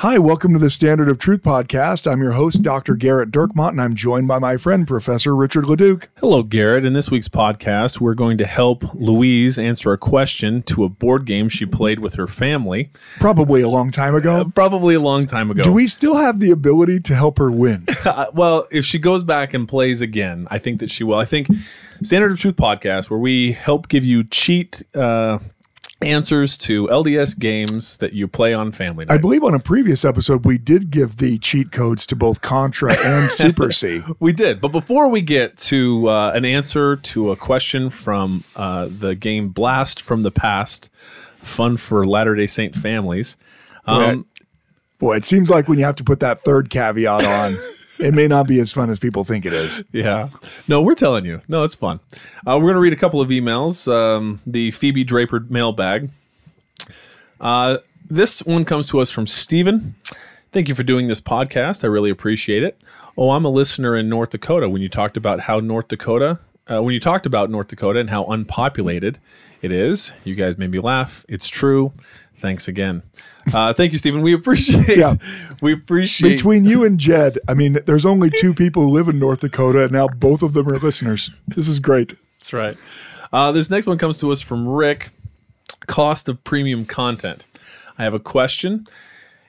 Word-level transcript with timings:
Hi, 0.00 0.16
welcome 0.16 0.54
to 0.54 0.58
the 0.58 0.70
Standard 0.70 1.10
of 1.10 1.18
Truth 1.18 1.42
podcast. 1.42 2.10
I'm 2.10 2.22
your 2.22 2.32
host, 2.32 2.62
Dr. 2.62 2.96
Gerrit 2.96 3.30
Dirkmaat, 3.30 3.72
and 3.72 3.82
I'm 3.82 3.94
joined 3.94 4.28
by 4.28 4.38
my 4.38 4.56
friend, 4.56 4.88
Professor 4.88 5.36
Richard 5.36 5.66
Leduc. 5.66 6.08
Hello, 6.16 6.42
Gerrit. 6.42 6.86
In 6.86 6.94
this 6.94 7.10
week's 7.10 7.28
podcast, 7.28 8.00
we're 8.00 8.14
going 8.14 8.38
to 8.38 8.46
help 8.46 8.94
Louise 8.94 9.58
answer 9.58 9.92
a 9.92 9.98
question 9.98 10.62
to 10.62 10.84
a 10.84 10.88
board 10.88 11.26
game 11.26 11.50
she 11.50 11.66
played 11.66 11.98
with 11.98 12.14
her 12.14 12.26
family, 12.26 12.90
Probably 13.18 13.60
a 13.60 13.68
long 13.68 13.90
time 13.90 14.14
ago. 14.14 14.50
probably 14.54 14.94
a 14.94 15.00
long 15.00 15.26
time 15.26 15.50
ago. 15.50 15.62
Do 15.64 15.72
we 15.72 15.86
still 15.86 16.16
have 16.16 16.40
the 16.40 16.50
ability 16.50 17.00
to 17.00 17.14
help 17.14 17.36
her 17.38 17.50
win? 17.50 17.86
Uh, 18.02 18.26
well, 18.32 18.66
if 18.72 18.84
she 18.86 18.98
goes 18.98 19.22
back 19.22 19.52
and 19.52 19.68
plays 19.68 20.00
again, 20.00 20.48
I 20.50 20.56
think 20.58 20.80
that 20.80 20.90
she 20.90 21.04
will. 21.04 21.18
I 21.18 21.26
think 21.26 21.48
Standard 22.02 22.32
of 22.32 22.40
Truth 22.40 22.56
podcast, 22.56 23.10
where 23.10 23.20
we 23.20 23.52
help 23.52 23.88
give 23.88 24.04
you 24.04 24.24
cheat 24.24 24.82
uh, 24.94 25.38
answers 26.02 26.56
to 26.58 26.86
LDS 26.88 27.38
games 27.38 27.98
that 27.98 28.12
you 28.12 28.26
play 28.26 28.54
on 28.54 28.72
Family 28.72 29.04
Night. 29.04 29.14
I 29.14 29.18
believe 29.18 29.44
on 29.44 29.54
a 29.54 29.58
previous 29.58 30.04
episode, 30.04 30.44
we 30.44 30.58
did 30.58 30.90
give 30.90 31.18
the 31.18 31.38
cheat 31.38 31.72
codes 31.72 32.06
to 32.06 32.16
both 32.16 32.40
Contra 32.40 32.96
and 32.98 33.30
Super 33.30 33.70
C. 33.70 34.02
We 34.18 34.32
did. 34.32 34.60
But 34.60 34.68
before 34.68 35.08
we 35.08 35.20
get 35.20 35.56
to 35.58 36.08
uh, 36.08 36.32
an 36.34 36.44
answer 36.44 36.96
to 36.96 37.30
a 37.30 37.36
question 37.36 37.90
from 37.90 38.44
uh, 38.56 38.88
the 38.90 39.14
game 39.14 39.48
Blast 39.48 40.00
from 40.00 40.22
the 40.22 40.30
Past, 40.30 40.88
fun 41.42 41.76
for 41.76 42.04
Latter 42.04 42.34
day 42.34 42.46
Saint 42.46 42.74
families. 42.74 43.36
Um, 43.86 44.26
Boy, 45.00 45.16
it 45.16 45.24
seems 45.24 45.48
like 45.48 45.66
when 45.66 45.78
you 45.78 45.84
have 45.86 45.96
to 45.96 46.04
put 46.04 46.20
that 46.20 46.42
third 46.42 46.68
caveat 46.68 47.24
on, 47.24 47.56
it 48.00 48.14
may 48.14 48.26
not 48.26 48.46
be 48.48 48.58
as 48.60 48.72
fun 48.72 48.90
as 48.90 48.98
people 48.98 49.24
think 49.24 49.46
it 49.46 49.52
is. 49.52 49.82
Yeah. 49.92 50.30
No, 50.68 50.80
we're 50.82 50.94
telling 50.94 51.24
you. 51.24 51.42
No, 51.48 51.62
it's 51.64 51.74
fun. 51.74 52.00
Uh, 52.46 52.56
we're 52.56 52.68
going 52.68 52.74
to 52.74 52.80
read 52.80 52.92
a 52.92 52.96
couple 52.96 53.20
of 53.20 53.28
emails. 53.28 53.90
Um, 53.92 54.40
the 54.46 54.70
Phoebe 54.70 55.04
Draper 55.04 55.40
mailbag. 55.48 56.10
Uh, 57.40 57.78
this 58.08 58.40
one 58.42 58.64
comes 58.64 58.88
to 58.88 59.00
us 59.00 59.10
from 59.10 59.26
Steven. 59.26 59.94
Thank 60.52 60.68
you 60.68 60.74
for 60.74 60.82
doing 60.82 61.06
this 61.08 61.20
podcast. 61.20 61.84
I 61.84 61.88
really 61.88 62.10
appreciate 62.10 62.62
it. 62.62 62.82
Oh, 63.16 63.30
I'm 63.30 63.44
a 63.44 63.50
listener 63.50 63.96
in 63.96 64.08
North 64.08 64.30
Dakota. 64.30 64.68
When 64.68 64.82
you 64.82 64.88
talked 64.88 65.16
about 65.16 65.40
how 65.40 65.60
North 65.60 65.88
Dakota, 65.88 66.38
uh, 66.70 66.82
when 66.82 66.94
you 66.94 67.00
talked 67.00 67.26
about 67.26 67.50
North 67.50 67.68
Dakota 67.68 68.00
and 68.00 68.10
how 68.10 68.24
unpopulated 68.24 69.18
it 69.62 69.72
is, 69.72 70.12
you 70.24 70.34
guys 70.34 70.56
made 70.58 70.70
me 70.70 70.78
laugh. 70.78 71.24
It's 71.28 71.48
true. 71.48 71.92
Thanks 72.34 72.66
again. 72.68 73.02
Uh, 73.52 73.72
thank 73.72 73.92
you, 73.92 73.98
Stephen. 73.98 74.22
We 74.22 74.34
appreciate. 74.34 74.96
Yeah. 74.96 75.14
We 75.62 75.74
appreciate. 75.74 76.30
Between 76.30 76.64
you 76.64 76.84
and 76.84 76.98
Jed, 76.98 77.38
I 77.46 77.52
mean, 77.52 77.76
there's 77.84 78.06
only 78.06 78.30
two 78.30 78.54
people 78.54 78.82
who 78.84 78.88
live 78.88 79.08
in 79.08 79.18
North 79.18 79.40
Dakota, 79.40 79.82
and 79.82 79.92
now 79.92 80.08
both 80.08 80.42
of 80.42 80.54
them 80.54 80.66
are 80.68 80.78
listeners. 80.78 81.30
This 81.48 81.68
is 81.68 81.80
great. 81.80 82.14
That's 82.38 82.54
right. 82.54 82.76
Uh, 83.30 83.52
this 83.52 83.68
next 83.68 83.86
one 83.86 83.98
comes 83.98 84.16
to 84.18 84.32
us 84.32 84.40
from 84.40 84.66
Rick. 84.66 85.10
Cost 85.86 86.30
of 86.30 86.42
premium 86.44 86.86
content. 86.86 87.46
I 87.98 88.04
have 88.04 88.14
a 88.14 88.18
question. 88.18 88.86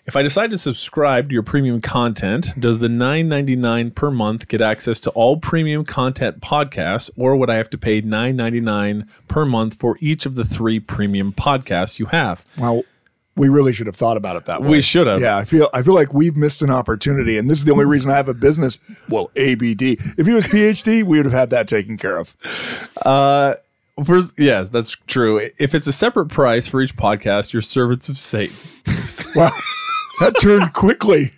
If 0.05 0.15
I 0.15 0.23
decide 0.23 0.49
to 0.51 0.57
subscribe 0.57 1.29
to 1.29 1.33
your 1.33 1.43
premium 1.43 1.79
content, 1.79 2.59
does 2.59 2.79
the 2.79 2.87
$9.99 2.87 3.93
per 3.93 4.11
month 4.11 4.47
get 4.47 4.59
access 4.59 4.99
to 5.01 5.11
all 5.11 5.37
premium 5.37 5.85
content 5.85 6.41
podcasts, 6.41 7.09
or 7.15 7.35
would 7.35 7.49
I 7.49 7.55
have 7.55 7.69
to 7.69 7.77
pay 7.77 8.01
$9.99 8.01 9.07
per 9.27 9.45
month 9.45 9.75
for 9.75 9.97
each 10.01 10.25
of 10.25 10.35
the 10.35 10.43
three 10.43 10.79
premium 10.79 11.31
podcasts 11.31 11.99
you 11.99 12.07
have? 12.07 12.43
Well, 12.57 12.83
we 13.37 13.47
really 13.49 13.71
should 13.73 13.87
have 13.87 13.95
thought 13.95 14.17
about 14.17 14.35
it 14.35 14.45
that 14.45 14.61
way. 14.61 14.69
We 14.69 14.81
should 14.81 15.07
have. 15.07 15.21
Yeah, 15.21 15.37
I 15.37 15.45
feel 15.45 15.69
I 15.73 15.81
feel 15.83 15.93
like 15.95 16.13
we've 16.13 16.35
missed 16.35 16.61
an 16.61 16.69
opportunity, 16.69 17.37
and 17.37 17.49
this 17.49 17.57
is 17.59 17.65
the 17.65 17.71
only 17.71 17.85
reason 17.85 18.11
I 18.11 18.15
have 18.17 18.27
a 18.29 18.33
business. 18.33 18.77
Well, 19.09 19.31
ABD. 19.37 19.81
If 20.17 20.27
he 20.27 20.33
was 20.33 20.45
PhD, 20.45 21.03
we 21.03 21.17
would 21.17 21.25
have 21.25 21.33
had 21.33 21.49
that 21.51 21.67
taken 21.67 21.97
care 21.97 22.17
of. 22.17 22.35
Uh, 23.05 23.55
first, 24.03 24.37
yes, 24.37 24.69
that's 24.69 24.91
true. 25.07 25.49
If 25.59 25.73
it's 25.73 25.87
a 25.87 25.93
separate 25.93 26.27
price 26.27 26.67
for 26.67 26.81
each 26.81 26.95
podcast, 26.97 27.53
you're 27.53 27.61
servants 27.61 28.09
of 28.09 28.17
Satan. 28.17 28.55
Wow, 29.33 29.51
that 30.19 30.33
turned 30.41 30.73
quickly. 30.73 31.31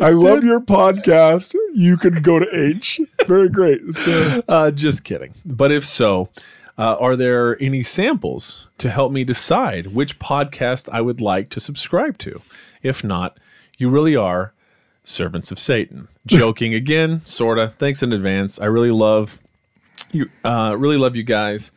I 0.00 0.08
love 0.10 0.42
your 0.42 0.58
podcast. 0.58 1.54
You 1.74 1.98
can 1.98 2.22
go 2.22 2.38
to 2.38 2.46
H. 2.56 2.98
Very 3.26 3.50
great. 3.50 3.82
It's, 3.84 4.08
uh, 4.08 4.40
Uh, 4.48 4.70
just 4.70 5.04
kidding. 5.04 5.34
But 5.44 5.70
if 5.70 5.84
so, 5.84 6.30
uh, 6.80 6.96
are 6.98 7.14
there 7.16 7.62
any 7.62 7.82
samples 7.82 8.68
to 8.78 8.88
help 8.90 9.12
me 9.12 9.22
decide 9.24 9.88
which 9.88 10.18
podcast 10.18 10.88
I 10.92 11.00
would 11.00 11.20
like 11.20 11.50
to 11.50 11.60
subscribe 11.60 12.18
to? 12.18 12.40
If 12.82 13.04
not, 13.04 13.38
you 13.78 13.90
really 13.90 14.16
are 14.16 14.52
servants 15.04 15.50
of 15.50 15.58
Satan. 15.58 16.08
Joking 16.26 16.74
again, 16.74 17.20
sorta. 17.24 17.68
Thanks 17.78 18.02
in 18.02 18.12
advance. 18.12 18.60
I 18.60 18.66
really 18.66 18.90
love 18.90 19.38
you. 20.10 20.30
Uh, 20.44 20.74
really 20.78 20.96
love 20.96 21.16
you 21.16 21.22
guys 21.22 21.72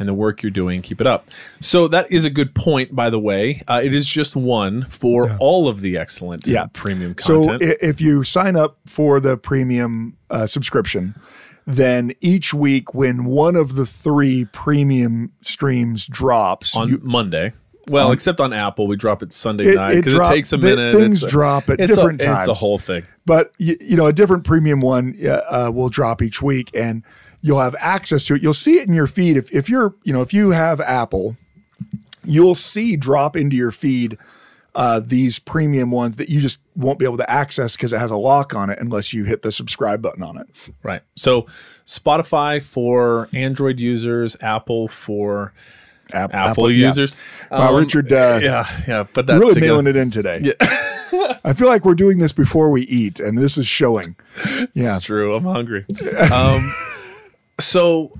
and 0.00 0.08
the 0.08 0.14
work 0.14 0.42
you're 0.42 0.50
doing. 0.50 0.80
Keep 0.82 1.00
it 1.00 1.06
up. 1.08 1.28
So 1.60 1.88
that 1.88 2.10
is 2.12 2.24
a 2.24 2.30
good 2.30 2.54
point, 2.54 2.94
by 2.94 3.10
the 3.10 3.18
way. 3.18 3.62
Uh, 3.66 3.80
it 3.84 3.92
is 3.92 4.06
just 4.06 4.36
one 4.36 4.84
for 4.84 5.36
all 5.40 5.66
of 5.68 5.80
the 5.80 5.96
excellent 5.96 6.46
Yeah. 6.46 6.66
premium 6.72 7.14
so 7.18 7.42
content. 7.44 7.62
i- 7.64 7.84
if 7.84 8.00
you 8.00 8.22
sign 8.22 8.54
up 8.56 8.78
for 8.86 9.18
the 9.20 9.36
premium 9.36 10.16
uh, 10.30 10.46
subscription, 10.46 11.16
then 11.68 12.12
each 12.22 12.54
week 12.54 12.94
when 12.94 13.26
one 13.26 13.54
of 13.54 13.74
the 13.74 13.84
three 13.84 14.46
premium 14.46 15.30
streams 15.42 16.06
drops, 16.06 16.74
on 16.74 16.88
you, 16.88 17.00
Monday. 17.02 17.52
Well, 17.90 18.10
except 18.12 18.40
on 18.40 18.54
Apple, 18.54 18.86
we 18.86 18.96
drop 18.96 19.22
it 19.22 19.32
Sunday 19.34 19.68
It- 19.72 19.74
night 19.76 19.92
it 19.92 19.96
because 19.96 20.14
it, 20.14 20.16
drop- 20.16 20.30
takes 20.30 20.52
a 20.54 20.58
minute. 20.58 20.94
things 20.94 21.22
It's 21.22 21.30
a- 21.30 21.34
drop 21.34 21.68
at 21.68 21.78
it's 21.78 21.90
a- 21.90 21.94
different 21.94 22.22
It's 22.22 22.48
a 22.48 22.54
whole 22.54 22.78
thing. 22.78 23.02
but 23.26 23.52
you, 23.58 23.76
you 23.82 23.96
know 23.96 24.06
a 24.06 24.12
different 24.14 24.44
premium 24.44 24.80
one 24.80 25.14
uh, 25.26 25.70
will 25.72 25.90
drop 25.90 26.22
each 26.22 26.40
week 26.40 26.70
and 26.74 27.02
you'll 27.42 27.60
have 27.60 27.76
access 27.78 28.24
to 28.24 28.34
it 28.34 28.42
you'll 28.42 28.52
see 28.54 28.78
it 28.78 28.88
in 28.88 28.94
your 28.94 29.06
feed 29.06 29.36
if, 29.36 29.52
if 29.54 29.68
you're 29.68 29.94
you 30.04 30.12
know 30.12 30.22
if 30.22 30.32
you 30.34 30.50
have 30.50 30.80
apple 30.80 31.36
you'll 32.24 32.54
see 32.54 32.96
drop 32.96 33.36
into 33.36 33.56
your 33.56 33.70
feed 33.70 34.18
uh, 34.74 35.00
these 35.04 35.38
premium 35.38 35.90
ones 35.90 36.16
that 36.16 36.28
you 36.28 36.38
just 36.40 36.60
won't 36.76 36.98
be 36.98 37.04
able 37.04 37.16
to 37.16 37.28
access 37.30 37.74
because 37.76 37.92
it 37.92 37.98
has 37.98 38.10
a 38.10 38.16
lock 38.16 38.54
on 38.54 38.70
it 38.70 38.78
unless 38.78 39.12
you 39.12 39.24
hit 39.24 39.42
the 39.42 39.50
subscribe 39.50 40.00
button 40.02 40.22
on 40.22 40.36
it 40.38 40.46
Right. 40.82 41.02
So 41.16 41.46
Spotify 41.86 42.62
for 42.62 43.28
Android 43.32 43.80
users, 43.80 44.36
Apple 44.40 44.86
for 44.88 45.52
App- 46.12 46.32
Apple, 46.34 46.70
yeah. 46.70 46.86
users. 46.86 47.16
wow 47.50 47.70
Um, 47.70 47.76
richard 47.76 48.12
uh, 48.12 48.40
Yeah, 48.42 48.66
yeah. 48.86 49.04
But 49.12 49.26
that 49.26 49.38
really 49.40 49.54
together- 49.54 49.72
nailing 49.72 49.86
it 49.88 49.96
in 49.96 50.10
today 50.10 50.40
Yeah. 50.42 51.38
i 51.44 51.54
feel 51.54 51.68
like 51.68 51.84
we're 51.86 51.94
doing 51.94 52.18
this 52.18 52.32
before 52.34 52.70
we 52.70 52.82
eat 52.82 53.18
and 53.18 53.38
this 53.38 53.56
is 53.56 53.66
showing 53.66 54.14
yeah 54.74 54.96
It's 54.98 55.06
true. 55.06 55.34
I'm 55.34 55.44
hungry. 55.44 55.84
Um, 56.30 56.72
so, 57.60 58.12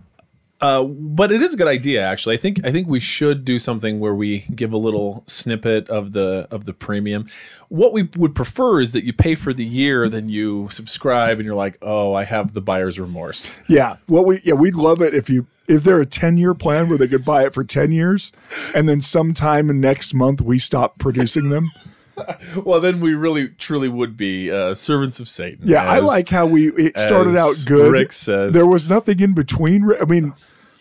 uh, 0.61 0.83
but 0.83 1.31
it 1.31 1.41
is 1.41 1.55
a 1.55 1.57
good 1.57 1.69
idea 1.69 2.05
actually. 2.05 2.35
I 2.35 2.39
think 2.39 2.65
I 2.65 2.73
think 2.73 2.89
we 2.89 3.01
should 3.01 3.45
do 3.45 3.59
something 3.59 4.01
where 4.01 4.15
we 4.15 4.41
give 4.55 4.73
a 4.73 4.77
little 4.77 5.23
snippet 5.27 5.89
of 5.89 6.13
the 6.13 6.49
of 6.51 6.65
the 6.65 6.73
premium. 6.73 7.27
What 7.69 7.93
we 7.93 8.09
would 8.17 8.35
prefer 8.35 8.81
is 8.81 8.93
that 8.93 9.05
you 9.05 9.13
pay 9.13 9.35
for 9.35 9.55
the 9.55 9.65
year, 9.65 10.09
then 10.09 10.29
you 10.29 10.69
subscribe, 10.71 11.39
and 11.39 11.47
you're 11.47 11.55
like, 11.55 11.79
oh, 11.83 12.15
I 12.15 12.25
have 12.25 12.55
the 12.55 12.61
buyer's 12.61 12.99
remorse. 12.99 13.51
Yeah. 13.69 13.97
What 14.07 14.25
we 14.27 14.41
yeah, 14.43 14.55
we'd 14.55 14.75
love 14.75 15.01
it 15.01 15.15
if 15.15 15.31
you 15.31 15.47
if 15.69 15.85
there 15.85 16.01
a 16.01 16.07
10 16.07 16.39
year 16.39 16.55
plan 16.55 16.89
where 16.89 16.99
they 16.99 17.07
could 17.07 17.25
buy 17.25 17.45
it 17.45 17.55
for 17.55 17.63
10 17.63 17.93
years 17.93 18.33
and 18.75 18.89
then 18.89 19.01
sometime 19.01 19.81
next 19.81 20.15
month 20.15 20.41
we 20.41 20.59
stop 20.59 20.99
producing 20.99 21.51
them. 21.51 21.71
Well, 22.65 22.81
then 22.81 23.01
we 23.01 23.15
really 23.15 23.49
truly 23.49 23.89
would 23.89 24.17
be 24.17 24.51
uh, 24.51 24.75
servants 24.75 25.21
of 25.21 25.29
Satan. 25.29 25.67
Yeah, 25.69 25.85
I 25.85 25.99
like 26.01 26.29
how 26.29 26.47
we 26.47 26.69
it 26.73 26.99
started 26.99 27.37
out 27.37 27.55
good. 27.67 27.93
Rick 27.93 28.13
says. 28.13 28.53
there 28.53 28.67
was 28.67 28.89
nothing 28.89 29.21
in 29.21 29.35
between. 29.35 29.91
I 30.01 30.05
mean, 30.05 30.35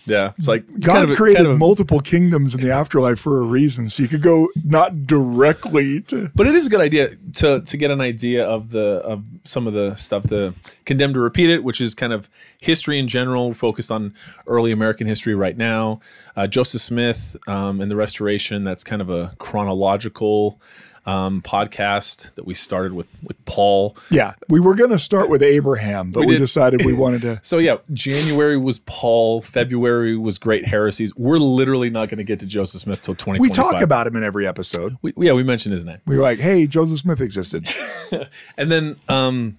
Yeah, 0.08 0.32
it's 0.38 0.48
like 0.48 0.66
God 0.80 0.94
kind 0.94 1.12
of 1.12 1.18
created 1.18 1.38
kind 1.38 1.48
of 1.50 1.58
multiple 1.58 2.00
kingdoms 2.00 2.56
in 2.56 2.62
the 2.62 2.72
afterlife 2.72 3.20
for 3.20 3.40
a 3.40 3.44
reason. 3.44 3.90
So 3.90 4.04
you 4.04 4.10
could 4.10 4.22
go 4.22 4.48
not 4.64 5.06
directly 5.06 6.02
to 6.04 6.32
But 6.34 6.48
it 6.48 6.56
is 6.56 6.68
a 6.68 6.70
good 6.70 6.82
idea 6.82 7.16
to 7.36 7.62
to 7.62 7.78
get 7.78 7.92
an 7.92 8.00
idea 8.02 8.46
of 8.46 8.72
the 8.72 9.02
of 9.04 9.24
some 9.44 9.68
of 9.68 9.74
the 9.74 9.96
stuff. 9.96 10.24
The 10.24 10.54
condemned 10.86 11.16
to 11.16 11.20
repeat 11.20 11.50
it, 11.50 11.64
which 11.64 11.82
is 11.82 11.94
kind 11.94 12.14
of 12.14 12.30
history 12.60 13.00
in 13.00 13.08
general, 13.08 13.54
focused 13.54 13.92
on 13.92 14.14
early 14.48 14.72
American 14.72 15.08
history 15.08 15.36
right 15.36 15.58
now. 15.58 16.00
Uh, 16.36 16.48
Joseph 16.48 16.82
Smith 16.82 17.36
um, 17.48 17.82
and 17.82 17.92
the 17.92 17.96
Restoration. 17.96 18.64
That's 18.64 18.84
kind 18.84 19.02
of 19.02 19.10
a 19.10 19.36
chronological 19.40 20.62
um, 21.08 21.42
podcast 21.42 22.36
that 22.36 22.46
we 22.46 22.54
started 22.54 22.92
with 22.94 23.08
with 23.24 23.44
Paul. 23.46 23.98
Yeah, 24.12 24.34
we 24.50 24.60
were 24.60 24.76
going 24.76 24.92
to 24.92 24.98
start 25.00 25.30
with 25.30 25.42
Abraham, 25.42 26.12
but 26.12 26.22
We 26.22 26.28
we, 26.28 26.38
decided 26.38 26.86
we 26.86 26.94
wanted 26.98 27.22
to. 27.22 27.40
So 27.42 27.58
yeah, 27.58 27.78
January 27.94 28.58
was 28.58 28.80
Paul. 28.80 29.42
February 29.42 30.18
was 30.18 30.38
Great 30.38 30.66
Heresies. 30.66 31.16
We're 31.16 31.38
literally 31.38 31.90
not 31.90 32.10
going 32.10 32.18
to 32.18 32.26
get 32.26 32.40
to 32.42 32.46
Joseph 32.46 32.82
Smith 32.82 33.02
till 33.02 33.16
twenty. 33.16 33.40
We 33.40 33.50
talk 33.50 33.82
about 33.82 34.06
him 34.06 34.18
in 34.18 34.24
every 34.24 34.46
episode. 34.46 34.98
We, 35.02 35.14
yeah, 35.18 35.32
we 35.32 35.44
mentioned 35.44 35.74
his 35.74 35.86
name, 35.86 36.00
We 36.06 36.18
were 36.18 36.24
like, 36.24 36.40
"Hey, 36.40 36.68
Joseph 36.68 37.00
Smith 37.00 37.22
existed." 37.22 37.68
and 38.58 38.70
then 38.70 38.98
um, 39.08 39.58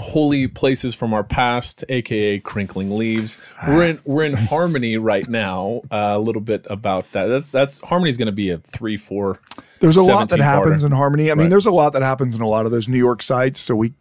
holy 0.00 0.46
places 0.48 0.94
from 0.94 1.12
our 1.14 1.24
past, 1.24 1.84
aka 1.88 2.38
crinkling 2.40 2.90
leaves. 2.96 3.38
We're 3.66 3.84
in 3.84 4.00
we're 4.04 4.24
in 4.24 4.32
harmony 4.48 4.96
right 4.96 5.28
now. 5.28 5.82
Uh, 5.90 6.14
a 6.16 6.18
little 6.18 6.42
bit 6.42 6.66
about 6.70 7.10
that. 7.12 7.26
That's 7.26 7.50
that's 7.50 7.80
harmony 7.80 8.10
is 8.10 8.16
going 8.16 8.26
to 8.26 8.32
be 8.32 8.50
a 8.50 8.58
three 8.58 8.96
four. 8.96 9.40
There's 9.80 9.96
a 9.96 10.02
lot 10.02 10.30
that 10.30 10.40
happens 10.40 10.82
in 10.82 10.90
harmony. 10.90 11.30
I 11.30 11.34
mean, 11.34 11.42
Right. 11.44 11.50
there's 11.50 11.66
a 11.66 11.70
lot 11.70 11.92
that 11.92 12.02
happens 12.02 12.34
in 12.34 12.40
a 12.40 12.48
lot 12.48 12.66
of 12.66 12.72
those 12.72 12.88
New 12.88 12.98
York 12.98 13.22
sites. 13.22 13.60
So 13.60 13.76
we 13.76 13.92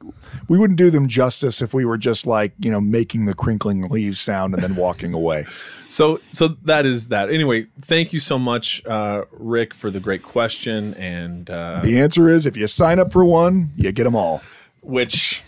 we 0.48 0.57
wouldn't 0.57 0.78
do 0.78 0.89
them 0.89 1.07
justice 1.07 1.62
if 1.62 1.72
we 1.74 1.86
were 1.86 1.98
just 2.00 2.25
like 2.25 2.54
you 2.60 2.72
know 2.72 2.81
making 2.81 3.25
the 3.25 3.36
crinkling 3.36 3.88
leaves 3.89 4.19
sound 4.19 4.54
and 4.56 4.63
then 4.63 4.75
walking 4.75 5.13
away. 5.13 5.45
So 5.89 6.19
so 6.34 6.50
that 6.66 6.86
is 6.86 7.07
that. 7.07 7.30
Anyway, 7.30 7.68
thank 7.81 8.12
you 8.12 8.19
so 8.19 8.38
much, 8.38 8.86
uh, 8.86 9.24
Rick, 9.31 9.74
for 9.74 9.89
the 9.89 10.01
great 10.01 10.22
question 10.22 10.94
and 10.95 11.50
uh, 11.50 11.80
The 11.81 11.98
answer 12.01 12.28
is 12.28 12.45
if 12.45 12.57
you 12.57 12.68
sign 12.68 13.00
up 13.00 13.13
for 13.13 13.24
one, 13.24 13.72
you 13.78 13.94
get 13.94 14.04
them 14.04 14.13
all. 14.13 14.42
which 14.81 15.42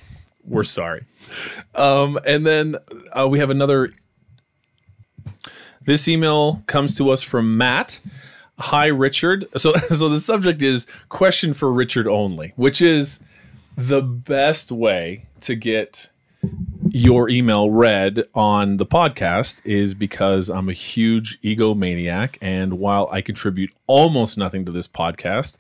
we're 0.49 0.63
sorry. 0.63 1.05
Um, 1.75 2.19
and 2.25 2.45
then 2.45 2.75
uh, 3.17 3.27
we 3.27 3.39
have 3.39 3.49
another. 3.49 3.93
This 5.81 6.07
email 6.07 6.61
comes 6.67 6.95
to 6.95 7.09
us 7.09 7.21
from 7.21 7.57
Matt. 7.57 8.01
Hi, 8.57 8.87
Richard. 8.87 9.45
So, 9.55 9.73
so 9.89 10.09
the 10.09 10.19
subject 10.19 10.61
is 10.61 10.87
question 11.07 11.53
for 11.53 11.71
Richard 11.71 12.07
only, 12.07 12.53
which 12.55 12.81
is 12.81 13.21
the 13.77 14.01
best 14.01 14.71
way 14.71 15.25
to 15.41 15.55
get 15.55 16.09
your 16.91 17.29
email 17.29 17.69
read 17.69 18.23
on 18.33 18.77
the 18.77 18.85
podcast 18.85 19.61
is 19.65 19.93
because 19.93 20.49
I'm 20.49 20.69
a 20.69 20.73
huge 20.73 21.39
egomaniac. 21.41 22.37
And 22.41 22.79
while 22.79 23.07
I 23.11 23.21
contribute 23.21 23.71
almost 23.87 24.37
nothing 24.37 24.65
to 24.65 24.71
this 24.71 24.87
podcast, 24.87 25.57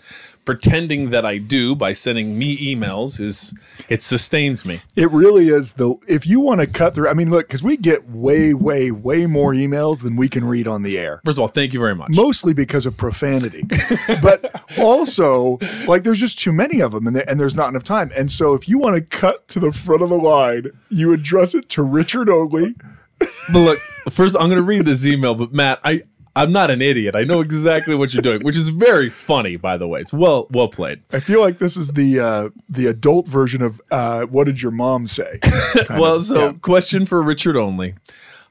pretending 0.49 1.11
that 1.11 1.27
I 1.27 1.37
do 1.37 1.75
by 1.75 1.93
sending 1.93 2.35
me 2.35 2.75
emails 2.75 3.19
is 3.19 3.53
it 3.87 4.01
sustains 4.01 4.65
me. 4.65 4.81
It 4.95 5.11
really 5.11 5.49
is 5.49 5.73
the 5.73 5.93
if 6.07 6.25
you 6.25 6.39
want 6.39 6.59
to 6.59 6.65
cut 6.65 6.95
through. 6.95 7.07
I 7.07 7.13
mean, 7.13 7.29
look, 7.29 7.47
because 7.47 7.61
we 7.61 7.77
get 7.77 8.09
way, 8.09 8.55
way, 8.55 8.89
way 8.89 9.27
more 9.27 9.53
emails 9.53 10.01
than 10.01 10.15
we 10.15 10.27
can 10.27 10.43
read 10.43 10.67
on 10.67 10.81
the 10.81 10.97
air. 10.97 11.21
First 11.23 11.37
of 11.37 11.43
all, 11.43 11.49
thank 11.49 11.71
you 11.71 11.79
very 11.79 11.93
much. 11.93 12.09
Mostly 12.09 12.53
because 12.53 12.87
of 12.87 12.97
profanity, 12.97 13.63
but 14.23 14.63
also 14.79 15.59
like 15.85 16.03
there's 16.03 16.19
just 16.19 16.39
too 16.39 16.51
many 16.51 16.79
of 16.79 16.93
them, 16.93 17.05
and, 17.05 17.15
and 17.15 17.39
there's 17.39 17.55
not 17.55 17.69
enough 17.69 17.83
time. 17.83 18.11
And 18.15 18.31
so, 18.31 18.55
if 18.55 18.67
you 18.67 18.79
want 18.79 18.95
to 18.95 19.01
cut 19.01 19.47
to 19.49 19.59
the 19.59 19.71
front 19.71 20.01
of 20.01 20.09
the 20.09 20.17
line, 20.17 20.71
you 20.89 21.13
address 21.13 21.53
it 21.53 21.69
to 21.69 21.83
Richard 21.83 22.27
only. 22.27 22.73
But 23.19 23.59
look, 23.59 23.79
first 24.09 24.35
I'm 24.35 24.49
going 24.49 24.57
to 24.57 24.63
read 24.63 24.85
this 24.85 25.05
email, 25.05 25.35
but 25.35 25.53
Matt, 25.53 25.79
I 25.83 26.03
I'm 26.35 26.51
not 26.51 26.69
an 26.71 26.81
idiot. 26.81 27.15
I 27.15 27.23
know 27.23 27.41
exactly 27.41 27.95
what 27.95 28.13
you're 28.13 28.21
doing, 28.21 28.41
which 28.43 28.55
is 28.55 28.69
very 28.69 29.09
funny, 29.09 29.55
by 29.55 29.77
the 29.77 29.87
way. 29.87 30.01
It's 30.01 30.13
well 30.13 30.47
well 30.51 30.67
played. 30.67 31.01
I 31.11 31.19
feel 31.19 31.41
like 31.41 31.57
this 31.57 31.75
is 31.75 31.93
the 31.93 32.19
uh, 32.19 32.49
the 32.69 32.87
adult 32.87 33.27
version 33.27 33.61
of 33.61 33.81
uh, 33.91 34.23
"What 34.23 34.45
did 34.45 34.61
your 34.61 34.71
mom 34.71 35.07
say?" 35.07 35.39
well, 35.89 36.15
of. 36.15 36.23
so 36.23 36.45
Yeah. 36.45 36.51
question 36.61 37.05
for 37.05 37.21
Richard 37.21 37.57
only. 37.57 37.95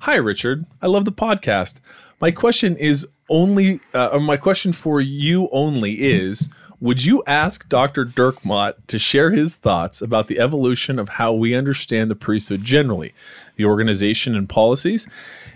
Hi, 0.00 0.14
Richard. 0.16 0.66
I 0.82 0.86
love 0.86 1.04
the 1.04 1.12
podcast. 1.12 1.80
My 2.20 2.30
question 2.30 2.76
is 2.76 3.06
only, 3.28 3.80
uh, 3.94 4.10
or 4.12 4.20
my 4.20 4.36
question 4.36 4.72
for 4.72 5.00
you 5.00 5.48
only 5.52 6.00
is: 6.02 6.48
Would 6.80 7.04
you 7.04 7.22
ask 7.26 7.68
Dr. 7.68 8.04
Dirkmaat 8.04 8.74
to 8.88 8.98
share 8.98 9.30
his 9.30 9.56
thoughts 9.56 10.02
about 10.02 10.28
the 10.28 10.38
evolution 10.40 10.98
of 10.98 11.08
how 11.10 11.32
we 11.32 11.54
understand 11.54 12.10
the 12.10 12.16
priesthood 12.16 12.62
generally, 12.64 13.12
the 13.56 13.64
organization 13.64 14.34
and 14.36 14.48
policies, 14.48 15.08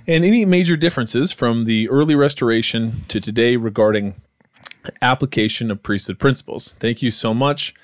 and 0.07 0.25
any 0.25 0.45
major 0.45 0.77
differences 0.77 1.33
from 1.33 1.65
the 1.65 1.89
early 1.89 2.15
restoration 2.15 3.03
to 3.09 3.21
today 3.21 3.57
regarding 3.57 4.15
application 5.01 5.71
of 5.71 5.83
priesthood 5.83 6.19
principles? 6.19 6.75
Thank 6.81 7.03
you 7.03 7.11
so 7.11 7.33
much. 7.35 7.75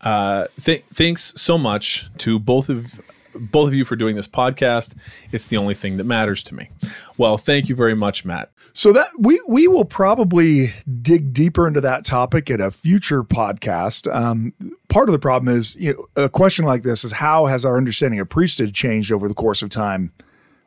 Uh, 0.00 0.46
th- 0.62 0.84
thanks 0.92 1.32
so 1.36 1.56
much 1.56 2.06
to 2.18 2.38
both 2.38 2.68
of 2.68 3.00
both 3.34 3.68
of 3.68 3.74
you 3.74 3.84
for 3.84 3.96
doing 3.96 4.14
this 4.14 4.28
podcast. 4.28 4.94
It's 5.32 5.48
the 5.48 5.56
only 5.56 5.74
thing 5.74 5.96
that 5.96 6.04
matters 6.04 6.42
to 6.44 6.54
me. 6.54 6.70
Well, 7.16 7.36
thank 7.36 7.68
you 7.68 7.74
very 7.74 7.94
much, 7.94 8.24
Matt. 8.24 8.50
So 8.74 8.92
that 8.92 9.08
we 9.18 9.40
we 9.46 9.68
will 9.68 9.84
probably 9.84 10.72
dig 11.00 11.32
deeper 11.32 11.66
into 11.66 11.80
that 11.80 12.04
topic 12.04 12.50
at 12.50 12.60
a 12.60 12.70
future 12.70 13.22
podcast. 13.22 14.12
Um, 14.12 14.52
part 14.88 15.08
of 15.08 15.12
the 15.12 15.18
problem 15.18 15.56
is 15.56 15.76
you 15.76 15.94
know, 15.94 16.24
a 16.24 16.28
question 16.28 16.64
like 16.64 16.82
this 16.82 17.04
is 17.04 17.12
how 17.12 17.46
has 17.46 17.64
our 17.64 17.76
understanding 17.76 18.20
of 18.20 18.28
priesthood 18.28 18.74
changed 18.74 19.12
over 19.12 19.28
the 19.28 19.34
course 19.34 19.62
of 19.62 19.70
time? 19.70 20.12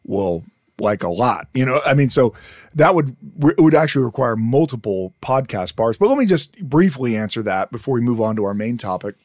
Well, 0.05 0.43
like 0.79 1.03
a 1.03 1.09
lot, 1.09 1.47
you 1.53 1.65
know. 1.65 1.81
I 1.85 1.93
mean, 1.93 2.09
so 2.09 2.33
that 2.75 2.95
would 2.95 3.15
it 3.41 3.61
would 3.61 3.75
actually 3.75 4.05
require 4.05 4.35
multiple 4.35 5.13
podcast 5.21 5.75
bars. 5.75 5.97
But 5.97 6.09
let 6.09 6.17
me 6.17 6.25
just 6.25 6.57
briefly 6.59 7.15
answer 7.15 7.43
that 7.43 7.71
before 7.71 7.95
we 7.95 8.01
move 8.01 8.21
on 8.21 8.35
to 8.35 8.43
our 8.45 8.53
main 8.53 8.77
topic. 8.77 9.15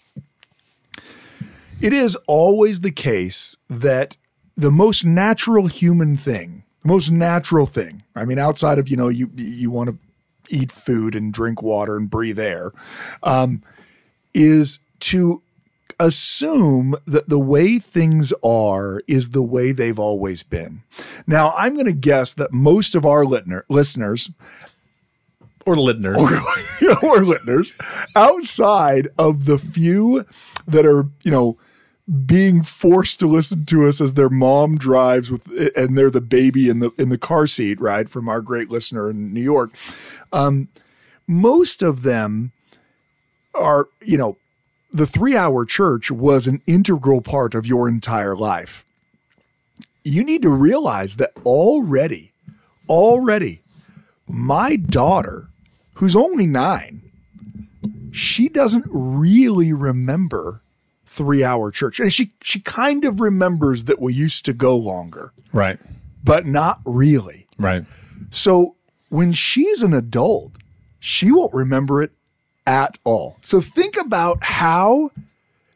It 1.81 1.93
is 1.93 2.17
always 2.27 2.81
the 2.81 2.93
case 2.93 3.57
that 3.69 4.17
the 4.57 4.71
most 4.71 5.05
natural 5.05 5.67
human 5.67 6.17
thing, 6.17 6.63
the 6.83 6.89
most 6.89 7.11
natural 7.11 7.67
thing, 7.67 8.03
I 8.15 8.25
mean, 8.25 8.39
outside 8.39 8.79
of, 8.79 8.89
you 8.89 8.97
know, 8.97 9.09
you, 9.09 9.31
you 9.35 9.71
want 9.71 9.91
to 9.91 9.99
eat 10.49 10.71
food 10.71 11.15
and 11.17 11.33
drink 11.33 11.61
water 11.61 11.97
and 11.97 12.09
breathe 12.09 12.39
air, 12.39 12.73
um, 13.25 13.63
is 14.33 14.79
to 15.01 15.43
assume 16.01 16.97
that 17.07 17.29
the 17.29 17.39
way 17.39 17.79
things 17.79 18.33
are 18.43 19.03
is 19.07 19.31
the 19.31 19.43
way 19.43 19.73
they've 19.73 19.99
always 19.99 20.43
been. 20.43 20.83
Now, 21.27 21.53
I'm 21.57 21.75
going 21.75 21.87
to 21.87 21.93
guess 21.93 22.35
that 22.35 22.53
most 22.53 22.95
of 22.95 23.05
our 23.07 23.25
listener, 23.25 23.65
listeners 23.69 24.31
Or 25.67 25.75
Lidner. 25.75 26.17
or 27.03 27.25
listeners 27.25 27.73
outside 28.17 29.09
of 29.19 29.45
the 29.45 29.59
few 29.59 30.27
that 30.67 30.85
are, 30.87 31.07
you 31.23 31.31
know, 31.31 31.57
being 32.27 32.63
forced 32.63 33.21
to 33.21 33.27
listen 33.29 33.65
to 33.67 33.87
us 33.87 34.01
as 34.01 34.15
their 34.15 34.29
mom 34.29 34.77
drives 34.77 35.31
with 35.31 35.47
and 35.77 35.97
they're 35.97 36.11
the 36.11 36.21
baby 36.21 36.69
in 36.69 36.81
the 36.81 36.91
in 36.99 37.09
the 37.11 37.19
car 37.19 37.47
seat, 37.47 37.81
right? 37.81 38.09
From 38.09 38.29
our 38.29 38.41
great 38.41 38.71
listener 38.71 39.09
in 39.09 39.33
New 39.33 39.41
York. 39.41 39.71
Um, 40.33 40.69
most 41.29 41.81
of 41.83 42.03
them 42.03 42.51
are, 43.55 43.89
you 44.05 44.19
know, 44.19 44.37
the 44.93 45.07
three 45.07 45.37
hour 45.37 45.65
church 45.65 46.11
was 46.11 46.47
an 46.47 46.63
integral 46.67 47.21
part 47.21 47.55
of 47.55 47.67
your 47.67 47.89
entire 47.89 48.37
life. 48.37 48.85
You 50.05 50.25
need 50.25 50.43
to 50.43 50.51
realize 50.51 51.17
that 51.17 51.33
already, 51.45 52.33
already, 52.89 53.63
my 54.29 54.77
daughter, 54.77 55.49
who's 55.95 56.17
only 56.17 56.47
nine, 56.47 57.03
she 58.11 58.49
doesn't 58.49 58.85
really 58.91 59.73
remember 59.73 60.61
three 61.07 61.45
hour 61.45 61.71
church. 61.71 62.01
And 62.01 62.13
she 62.13 62.33
she 62.43 62.61
kind 62.61 63.05
of 63.05 63.21
remembers 63.21 63.85
that 63.85 64.01
we 64.01 64.13
used 64.15 64.45
to 64.47 64.53
go 64.53 64.77
longer, 64.77 65.33
Right. 65.53 65.79
but 66.25 66.47
not 66.47 66.81
really. 66.85 67.47
Right. 67.59 67.85
So 68.31 68.77
when 69.09 69.33
she's 69.33 69.83
an 69.83 69.93
adult, 69.95 70.53
she 70.99 71.31
won't 71.31 71.53
remember 71.55 72.03
it 72.03 72.13
at 72.67 72.99
all. 73.05 73.39
So 73.43 73.61
think 73.61 73.97
about 73.97 74.45
how 74.45 75.11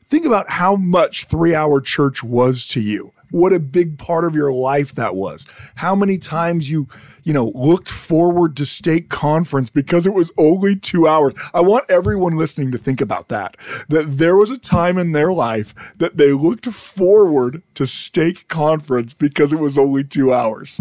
think 0.09 0.25
about 0.25 0.51
how 0.51 0.77
much 0.77 1.29
3-hour 1.29 1.81
church 1.81 2.23
was 2.23 2.67
to 2.69 2.81
you. 2.81 3.13
What 3.33 3.53
a 3.53 3.59
big 3.59 3.99
part 3.99 4.25
of 4.25 4.37
your 4.37 4.53
life 4.53 4.95
that 4.95 5.17
was. 5.17 5.47
How 5.75 5.97
many 5.97 6.17
times 6.17 6.71
you, 6.71 6.87
you 7.25 7.33
know, 7.33 7.51
looked 7.57 7.91
forward 7.91 8.57
to 8.59 8.65
stake 8.65 9.09
conference 9.09 9.69
because 9.69 10.07
it 10.07 10.15
was 10.15 10.31
only 10.39 10.77
2 10.77 11.09
hours. 11.09 11.35
I 11.53 11.61
want 11.61 11.91
everyone 11.91 12.37
listening 12.37 12.71
to 12.71 12.79
think 12.79 13.01
about 13.01 13.27
that. 13.29 13.57
That 13.89 14.19
there 14.19 14.37
was 14.37 14.53
a 14.53 14.59
time 14.59 14.97
in 14.97 15.11
their 15.11 15.33
life 15.33 15.75
that 15.97 16.19
they 16.19 16.33
looked 16.33 16.67
forward 16.67 17.65
to 17.75 17.85
stake 17.85 18.47
conference 18.47 19.13
because 19.13 19.53
it 19.53 19.59
was 19.59 19.77
only 19.77 20.05
2 20.05 20.33
hours 20.33 20.81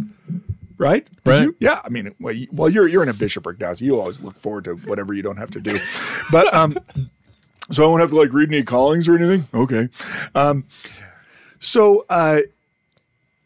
right? 0.77 1.05
Did 1.23 1.29
Right. 1.29 1.41
you? 1.43 1.55
Yeah. 1.59 1.81
I 1.83 1.89
mean, 1.89 2.13
well, 2.19 2.33
you, 2.33 2.47
well, 2.51 2.69
you're 2.69 2.87
you're 2.87 3.03
in 3.03 3.09
a 3.09 3.13
bishopric 3.13 3.59
now, 3.59 3.73
so 3.73 3.85
you 3.85 3.99
always 3.99 4.21
look 4.21 4.39
forward 4.39 4.63
to 4.65 4.75
whatever 4.75 5.13
you 5.13 5.21
don't 5.21 5.37
have 5.37 5.51
to 5.51 5.59
do. 5.61 5.79
But 6.31 6.51
um, 6.53 6.77
so 7.71 7.83
I 7.83 7.87
won't 7.87 8.01
have 8.01 8.09
to 8.11 8.15
like 8.17 8.33
read 8.33 8.49
any 8.49 8.63
callings 8.63 9.07
or 9.07 9.15
anything. 9.15 9.47
Okay. 9.53 9.89
Um, 10.33 10.65
so 11.59 12.05
uh, 12.09 12.39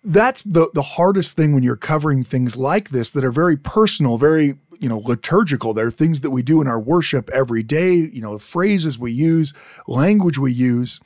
that's 0.03 0.41
the 0.43 0.69
the 0.73 0.81
hardest 0.81 1.35
thing 1.35 1.53
when 1.53 1.63
you're 1.63 1.75
covering 1.75 2.23
things 2.23 2.55
like 2.55 2.89
this 2.89 3.11
that 3.11 3.23
are 3.23 3.31
very 3.31 3.57
personal, 3.57 4.17
very 4.17 4.57
you 4.79 4.87
know 4.89 4.99
liturgical. 4.99 5.73
there 5.73 5.87
are 5.87 5.91
things 5.91 6.21
that 6.21 6.31
we 6.31 6.41
do 6.41 6.61
in 6.61 6.67
our 6.67 6.79
worship 6.79 7.29
every 7.31 7.63
day. 7.63 7.93
You 7.95 8.21
know, 8.21 8.37
phrases 8.37 8.97
we 8.97 9.11
use, 9.11 9.53
language 9.87 10.37
we 10.37 10.53
use. 10.53 10.99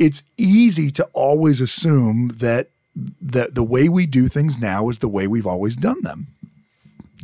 It's 0.00 0.24
easy 0.36 0.90
to 0.90 1.04
always 1.12 1.60
assume 1.60 2.32
that 2.38 2.70
that 2.94 3.54
the 3.54 3.64
way 3.64 3.88
we 3.88 4.06
do 4.06 4.28
things 4.28 4.58
now 4.58 4.88
is 4.88 5.00
the 5.00 5.08
way 5.08 5.26
we've 5.26 5.46
always 5.46 5.76
done 5.76 6.00
them. 6.02 6.28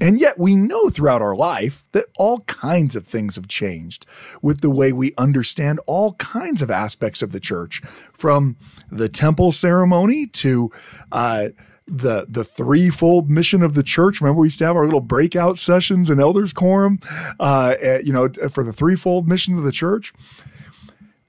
And 0.01 0.19
yet 0.19 0.39
we 0.39 0.57
know 0.57 0.89
throughout 0.89 1.21
our 1.21 1.37
life 1.37 1.85
that 1.93 2.07
all 2.17 2.41
kinds 2.41 2.97
of 2.97 3.07
things 3.07 3.37
have 3.37 3.49
changed 3.49 4.07
with 4.41 4.63
the 4.63 4.71
way 4.71 4.93
we 4.93 5.13
understand 5.19 5.79
all 5.87 6.15
kinds 6.15 6.63
of 6.63 6.71
aspects 6.71 7.21
of 7.21 7.33
the 7.33 7.41
church, 7.41 7.83
from 8.13 8.57
the 8.91 9.11
temple 9.11 9.53
ceremony 9.53 10.27
to 10.27 10.73
uh, 11.13 11.49
the 11.87 12.25
the 12.29 12.45
threefold 12.45 13.29
mission 13.29 13.63
of 13.63 13.75
the 13.75 13.83
church. 13.83 14.21
Remember, 14.21 14.41
we 14.41 14.47
used 14.47 14.59
to 14.61 14.67
have 14.67 14.77
our 14.77 14.85
little 14.85 15.01
breakout 15.01 15.59
sessions 15.59 16.09
in 16.09 16.19
elders 16.19 16.53
quorum, 16.53 17.01
uh, 17.39 17.75
you 18.03 18.13
know, 18.13 18.29
for 18.51 18.65
the 18.65 18.73
threefold 18.73 19.29
mission 19.29 19.55
of 19.55 19.65
the 19.65 19.73
church. 19.73 20.15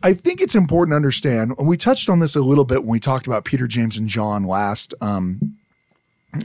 I 0.03 0.13
think 0.13 0.41
it's 0.41 0.55
important 0.55 0.93
to 0.93 0.95
understand, 0.95 1.53
and 1.57 1.67
we 1.67 1.77
touched 1.77 2.09
on 2.09 2.19
this 2.19 2.35
a 2.35 2.41
little 2.41 2.65
bit 2.65 2.83
when 2.83 2.91
we 2.91 2.99
talked 2.99 3.27
about 3.27 3.45
Peter, 3.45 3.67
James, 3.67 3.97
and 3.97 4.07
John 4.07 4.45
last 4.45 4.93
um, 5.01 5.57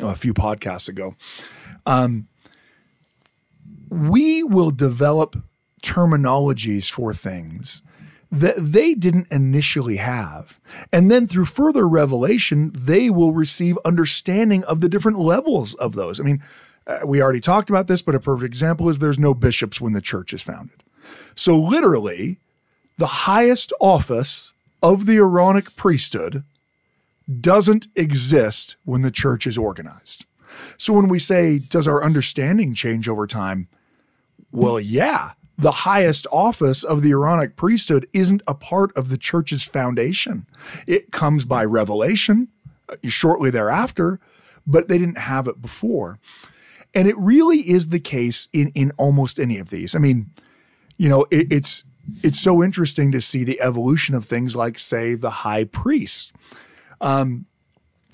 a 0.01 0.15
few 0.15 0.35
podcasts 0.35 0.89
ago. 0.89 1.15
Um, 1.87 2.29
we 3.89 4.43
will 4.43 4.71
develop 4.71 5.37
terminologies 5.83 6.91
for 6.91 7.15
things 7.15 7.83
that 8.31 8.57
they 8.59 8.95
didn't 8.95 9.29
initially 9.31 9.97
have. 9.97 10.61
And 10.93 11.11
then 11.11 11.27
through 11.27 11.45
further 11.45 11.87
revelation, 11.87 12.73
they 12.75 13.09
will 13.09 13.33
receive 13.33 13.79
understanding 13.85 14.65
of 14.65 14.81
the 14.81 14.89
different 14.89 15.19
levels 15.19 15.75
of 15.75 15.95
those. 15.95 16.19
I 16.19 16.25
mean, 16.25 16.43
uh, 16.87 17.01
we 17.05 17.23
already 17.23 17.41
talked 17.41 17.71
about 17.71 17.87
this, 17.87 18.03
but 18.03 18.15
a 18.15 18.21
perfect 18.21 18.47
example 18.47 18.89
is 18.89 18.99
there's 18.99 19.19
no 19.19 19.33
bishops 19.33 19.81
when 19.81 19.93
the 19.93 20.01
church 20.01 20.33
is 20.35 20.43
founded. 20.43 20.83
So, 21.37 21.57
literally, 21.57 22.39
the 22.97 23.07
highest 23.07 23.73
office 23.81 24.53
of 24.83 25.07
the 25.07 25.17
Aaronic 25.17 25.77
priesthood 25.77 26.45
doesn't 27.41 27.89
exist 27.97 28.77
when 28.85 29.03
the 29.03 29.11
church 29.11 29.47
is 29.47 29.59
organized. 29.59 30.27
So 30.79 30.93
when 30.93 31.09
we 31.09 31.19
say, 31.19 31.59
does 31.59 31.89
our 31.89 32.03
understanding 32.03 32.73
change 32.73 33.09
over 33.09 33.27
time? 33.27 33.69
Well, 34.53 34.81
yeah. 34.81 35.33
The 35.59 35.71
highest 35.71 36.27
office 36.31 36.85
of 36.85 37.03
the 37.03 37.11
Aaronic 37.11 37.57
priesthood 37.57 38.07
isn't 38.13 38.43
a 38.47 38.55
part 38.55 38.97
of 38.97 39.09
the 39.09 39.19
church's 39.19 39.65
foundation. 39.65 40.47
It 40.87 41.13
comes 41.13 41.45
by 41.45 41.65
revelation 41.65 42.49
uh, 42.89 42.97
shortly 43.05 43.51
thereafter, 43.51 44.21
but 44.67 44.89
they 44.89 44.99
didn't 44.99 45.19
have 45.19 45.49
it 45.49 45.61
before. 45.61 46.19
And 46.95 47.09
it 47.09 47.17
really 47.19 47.59
is 47.59 47.89
the 47.89 48.01
case 48.01 48.49
in, 48.53 48.71
in 48.75 48.93
almost 48.97 49.39
any 49.39 49.59
of 49.59 49.71
these. 49.71 49.97
I 49.97 49.99
mean, 49.99 50.31
you 50.97 51.09
know, 51.09 51.27
it, 51.31 51.53
it's 51.53 51.85
it's 52.23 52.41
so 52.41 52.63
interesting 52.63 53.13
to 53.13 53.21
see 53.21 53.45
the 53.45 53.61
evolution 53.61 54.15
of 54.15 54.25
things 54.25 54.55
like, 54.55 54.79
say, 54.79 55.15
the 55.15 55.31
high 55.31 55.65
priest. 55.65 56.33
Um, 57.01 57.47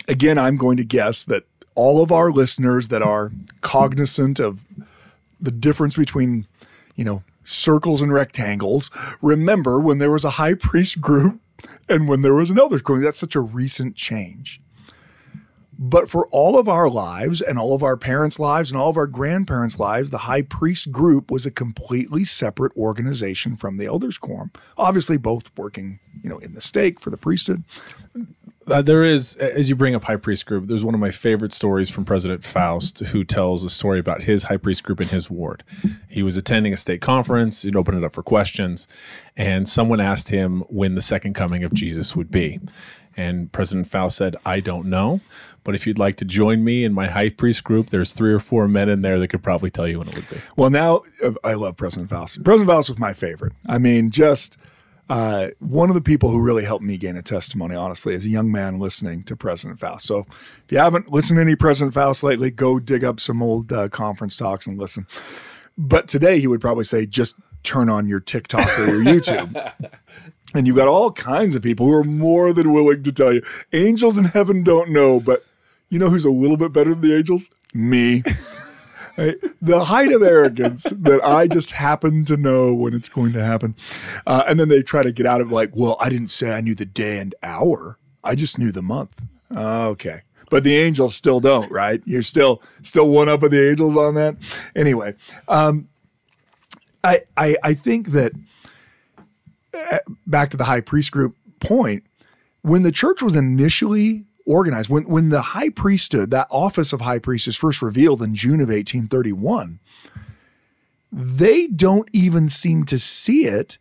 again, 0.08 0.38
I'm 0.38 0.56
going 0.56 0.76
to 0.78 0.84
guess 0.84 1.24
that 1.26 1.44
all 1.74 2.02
of 2.02 2.12
our 2.12 2.30
listeners 2.30 2.88
that 2.88 3.02
are 3.02 3.32
cognizant 3.60 4.40
of 4.40 4.64
the 5.40 5.50
difference 5.50 5.96
between, 5.96 6.46
you 6.96 7.04
know, 7.04 7.22
circles 7.44 8.00
and 8.00 8.12
rectangles, 8.12 8.90
remember 9.20 9.80
when 9.80 9.98
there 9.98 10.10
was 10.10 10.24
a 10.24 10.30
high 10.30 10.54
priest 10.54 11.00
group 11.00 11.40
and 11.88 12.08
when 12.08 12.22
there 12.22 12.34
was 12.34 12.50
an 12.50 12.58
elders 12.58 12.82
group. 12.82 13.02
That's 13.02 13.18
such 13.18 13.34
a 13.34 13.40
recent 13.40 13.96
change. 13.96 14.61
But 15.84 16.08
for 16.08 16.28
all 16.28 16.60
of 16.60 16.68
our 16.68 16.88
lives 16.88 17.42
and 17.42 17.58
all 17.58 17.74
of 17.74 17.82
our 17.82 17.96
parents' 17.96 18.38
lives 18.38 18.70
and 18.70 18.80
all 18.80 18.88
of 18.88 18.96
our 18.96 19.08
grandparents' 19.08 19.80
lives, 19.80 20.10
the 20.10 20.18
high 20.18 20.42
priest 20.42 20.92
group 20.92 21.28
was 21.28 21.44
a 21.44 21.50
completely 21.50 22.24
separate 22.24 22.70
organization 22.76 23.56
from 23.56 23.78
the 23.78 23.86
elders 23.86 24.16
quorum. 24.16 24.52
Obviously, 24.78 25.16
both 25.16 25.50
working, 25.56 25.98
you 26.22 26.30
know, 26.30 26.38
in 26.38 26.54
the 26.54 26.60
stake 26.60 27.00
for 27.00 27.10
the 27.10 27.16
priesthood. 27.16 27.64
Uh, 28.68 28.80
there 28.80 29.02
is, 29.02 29.34
as 29.38 29.68
you 29.68 29.74
bring 29.74 29.96
up 29.96 30.04
high 30.04 30.14
priest 30.14 30.46
group, 30.46 30.68
there's 30.68 30.84
one 30.84 30.94
of 30.94 31.00
my 31.00 31.10
favorite 31.10 31.52
stories 31.52 31.90
from 31.90 32.04
President 32.04 32.44
Faust, 32.44 33.00
who 33.00 33.24
tells 33.24 33.64
a 33.64 33.70
story 33.70 33.98
about 33.98 34.22
his 34.22 34.44
high 34.44 34.58
priest 34.58 34.84
group 34.84 35.00
in 35.00 35.08
his 35.08 35.28
ward. 35.28 35.64
He 36.06 36.22
was 36.22 36.36
attending 36.36 36.72
a 36.72 36.76
stake 36.76 37.00
conference, 37.00 37.62
he'd 37.62 37.74
open 37.74 37.98
it 37.98 38.04
up 38.04 38.12
for 38.12 38.22
questions, 38.22 38.86
and 39.36 39.68
someone 39.68 39.98
asked 39.98 40.28
him 40.28 40.60
when 40.68 40.94
the 40.94 41.02
second 41.02 41.34
coming 41.34 41.64
of 41.64 41.74
Jesus 41.74 42.14
would 42.14 42.30
be. 42.30 42.60
And 43.16 43.52
President 43.52 43.88
Faust 43.88 44.16
said, 44.16 44.36
I 44.46 44.60
don't 44.60 44.86
know, 44.86 45.20
but 45.64 45.74
if 45.74 45.86
you'd 45.86 45.98
like 45.98 46.16
to 46.16 46.24
join 46.24 46.64
me 46.64 46.84
in 46.84 46.92
my 46.92 47.06
high 47.06 47.30
priest 47.30 47.64
group, 47.64 47.90
there's 47.90 48.12
three 48.12 48.32
or 48.32 48.40
four 48.40 48.68
men 48.68 48.88
in 48.88 49.02
there 49.02 49.18
that 49.18 49.28
could 49.28 49.42
probably 49.42 49.70
tell 49.70 49.86
you 49.86 49.98
when 49.98 50.08
it 50.08 50.16
would 50.16 50.28
be. 50.28 50.36
Well, 50.56 50.70
now 50.70 51.02
uh, 51.22 51.32
I 51.44 51.54
love 51.54 51.76
President 51.76 52.10
Faust. 52.10 52.42
President 52.44 52.70
Faust 52.70 52.90
was 52.90 52.98
my 52.98 53.12
favorite. 53.12 53.52
I 53.66 53.78
mean, 53.78 54.10
just 54.10 54.56
uh, 55.08 55.48
one 55.58 55.88
of 55.88 55.94
the 55.94 56.00
people 56.00 56.30
who 56.30 56.40
really 56.40 56.64
helped 56.64 56.84
me 56.84 56.96
gain 56.96 57.16
a 57.16 57.22
testimony, 57.22 57.74
honestly, 57.74 58.14
as 58.14 58.24
a 58.24 58.28
young 58.28 58.50
man 58.50 58.78
listening 58.78 59.22
to 59.24 59.36
President 59.36 59.78
Faust. 59.78 60.06
So 60.06 60.26
if 60.30 60.70
you 60.70 60.78
haven't 60.78 61.12
listened 61.12 61.38
to 61.38 61.42
any 61.42 61.56
President 61.56 61.94
Faust 61.94 62.22
lately, 62.22 62.50
go 62.50 62.78
dig 62.78 63.04
up 63.04 63.20
some 63.20 63.42
old 63.42 63.72
uh, 63.72 63.88
conference 63.88 64.36
talks 64.36 64.66
and 64.66 64.78
listen. 64.78 65.06
But 65.78 66.08
today 66.08 66.40
he 66.40 66.46
would 66.46 66.60
probably 66.60 66.84
say, 66.84 67.06
just 67.06 67.36
turn 67.62 67.88
on 67.88 68.08
your 68.08 68.20
TikTok 68.20 68.66
or 68.78 68.86
your 68.86 69.04
YouTube. 69.04 69.72
and 70.54 70.66
you've 70.66 70.76
got 70.76 70.88
all 70.88 71.12
kinds 71.12 71.54
of 71.54 71.62
people 71.62 71.86
who 71.86 71.92
are 71.92 72.04
more 72.04 72.52
than 72.52 72.72
willing 72.72 73.02
to 73.02 73.12
tell 73.12 73.32
you 73.32 73.42
angels 73.72 74.18
in 74.18 74.24
heaven 74.24 74.62
don't 74.62 74.90
know, 74.90 75.20
but 75.20 75.44
you 75.92 75.98
know 75.98 76.08
who's 76.08 76.24
a 76.24 76.30
little 76.30 76.56
bit 76.56 76.72
better 76.72 76.90
than 76.90 77.02
the 77.02 77.14
angels? 77.14 77.50
Me. 77.74 78.22
the 79.16 79.84
height 79.84 80.10
of 80.10 80.22
arrogance 80.22 80.84
that 80.84 81.22
I 81.22 81.46
just 81.46 81.72
happen 81.72 82.24
to 82.24 82.38
know 82.38 82.72
when 82.72 82.94
it's 82.94 83.10
going 83.10 83.34
to 83.34 83.44
happen. 83.44 83.76
Uh, 84.26 84.42
and 84.48 84.58
then 84.58 84.70
they 84.70 84.82
try 84.82 85.02
to 85.02 85.12
get 85.12 85.26
out 85.26 85.42
of 85.42 85.52
like, 85.52 85.70
well, 85.74 85.98
I 86.00 86.08
didn't 86.08 86.28
say 86.28 86.54
I 86.54 86.62
knew 86.62 86.74
the 86.74 86.86
day 86.86 87.18
and 87.18 87.34
hour. 87.42 87.98
I 88.24 88.34
just 88.34 88.58
knew 88.58 88.72
the 88.72 88.80
month. 88.80 89.22
Uh, 89.54 89.88
okay. 89.88 90.22
But 90.48 90.64
the 90.64 90.76
angels 90.76 91.14
still 91.14 91.40
don't, 91.40 91.70
right? 91.70 92.00
You're 92.06 92.22
still 92.22 92.62
still 92.80 93.10
one 93.10 93.28
up 93.28 93.42
of 93.42 93.50
the 93.50 93.70
angels 93.70 93.94
on 93.94 94.14
that. 94.14 94.36
Anyway, 94.74 95.14
um, 95.48 95.88
I, 97.04 97.22
I 97.36 97.56
I 97.62 97.74
think 97.74 98.08
that 98.08 98.32
uh, 99.74 99.98
back 100.26 100.50
to 100.50 100.56
the 100.56 100.64
high 100.64 100.82
priest 100.82 101.12
group 101.12 101.36
point, 101.60 102.04
when 102.62 102.82
the 102.82 102.92
church 102.92 103.22
was 103.22 103.34
initially 103.34 104.26
organized. 104.46 104.90
When 104.90 105.04
when 105.08 105.28
the 105.30 105.42
high 105.42 105.70
priesthood, 105.70 106.30
that 106.30 106.48
office 106.50 106.92
of 106.92 107.00
high 107.00 107.18
priest, 107.18 107.48
is 107.48 107.56
first 107.56 107.82
revealed 107.82 108.22
in 108.22 108.34
June 108.34 108.60
of 108.60 108.68
1831, 108.68 109.78
they 111.10 111.66
don't 111.66 112.08
even 112.12 112.48
seem 112.48 112.84
to 112.84 112.98
see 112.98 113.46
it 113.46 113.78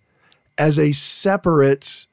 as 0.57 0.77
a 0.77 0.91
separate 0.91 2.07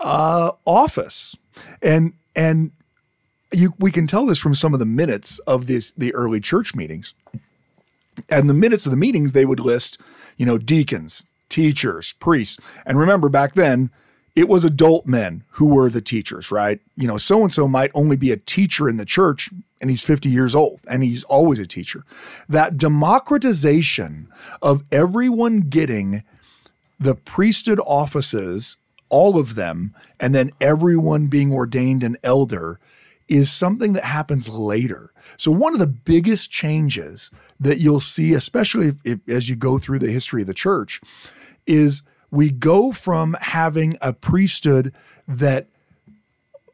uh, 0.00 0.52
office, 0.64 1.36
and 1.82 2.12
and 2.34 2.72
you 3.52 3.74
we 3.78 3.90
can 3.90 4.06
tell 4.06 4.26
this 4.26 4.38
from 4.38 4.54
some 4.54 4.72
of 4.72 4.80
the 4.80 4.86
minutes 4.86 5.38
of 5.40 5.66
this 5.66 5.92
the 5.92 6.14
early 6.14 6.40
church 6.40 6.74
meetings. 6.74 7.14
And 8.28 8.50
the 8.50 8.54
minutes 8.54 8.84
of 8.84 8.90
the 8.90 8.96
meetings, 8.96 9.32
they 9.32 9.46
would 9.46 9.60
list, 9.60 9.96
you 10.36 10.44
know, 10.44 10.58
deacons, 10.58 11.22
teachers, 11.48 12.14
priests. 12.14 12.58
And 12.84 12.98
remember, 12.98 13.28
back 13.28 13.54
then, 13.54 13.90
it 14.38 14.48
was 14.48 14.64
adult 14.64 15.04
men 15.04 15.42
who 15.50 15.66
were 15.66 15.90
the 15.90 16.00
teachers, 16.00 16.52
right? 16.52 16.78
You 16.96 17.08
know, 17.08 17.16
so 17.16 17.42
and 17.42 17.52
so 17.52 17.66
might 17.66 17.90
only 17.92 18.14
be 18.14 18.30
a 18.30 18.36
teacher 18.36 18.88
in 18.88 18.96
the 18.96 19.04
church 19.04 19.50
and 19.80 19.90
he's 19.90 20.04
50 20.04 20.28
years 20.28 20.54
old 20.54 20.78
and 20.88 21.02
he's 21.02 21.24
always 21.24 21.58
a 21.58 21.66
teacher. 21.66 22.04
That 22.48 22.78
democratization 22.78 24.28
of 24.62 24.84
everyone 24.92 25.62
getting 25.62 26.22
the 27.00 27.16
priesthood 27.16 27.80
offices, 27.84 28.76
all 29.08 29.40
of 29.40 29.56
them, 29.56 29.92
and 30.20 30.32
then 30.36 30.52
everyone 30.60 31.26
being 31.26 31.52
ordained 31.52 32.04
an 32.04 32.16
elder 32.22 32.78
is 33.26 33.50
something 33.50 33.92
that 33.94 34.04
happens 34.04 34.48
later. 34.48 35.12
So, 35.36 35.50
one 35.50 35.72
of 35.72 35.80
the 35.80 35.86
biggest 35.88 36.52
changes 36.52 37.32
that 37.58 37.78
you'll 37.78 37.98
see, 37.98 38.34
especially 38.34 38.86
if, 38.86 38.94
if, 39.04 39.28
as 39.28 39.48
you 39.48 39.56
go 39.56 39.78
through 39.78 39.98
the 39.98 40.12
history 40.12 40.42
of 40.42 40.46
the 40.46 40.54
church, 40.54 41.00
is 41.66 42.02
we 42.30 42.50
go 42.50 42.92
from 42.92 43.36
having 43.40 43.94
a 44.00 44.12
priesthood 44.12 44.92
that 45.26 45.68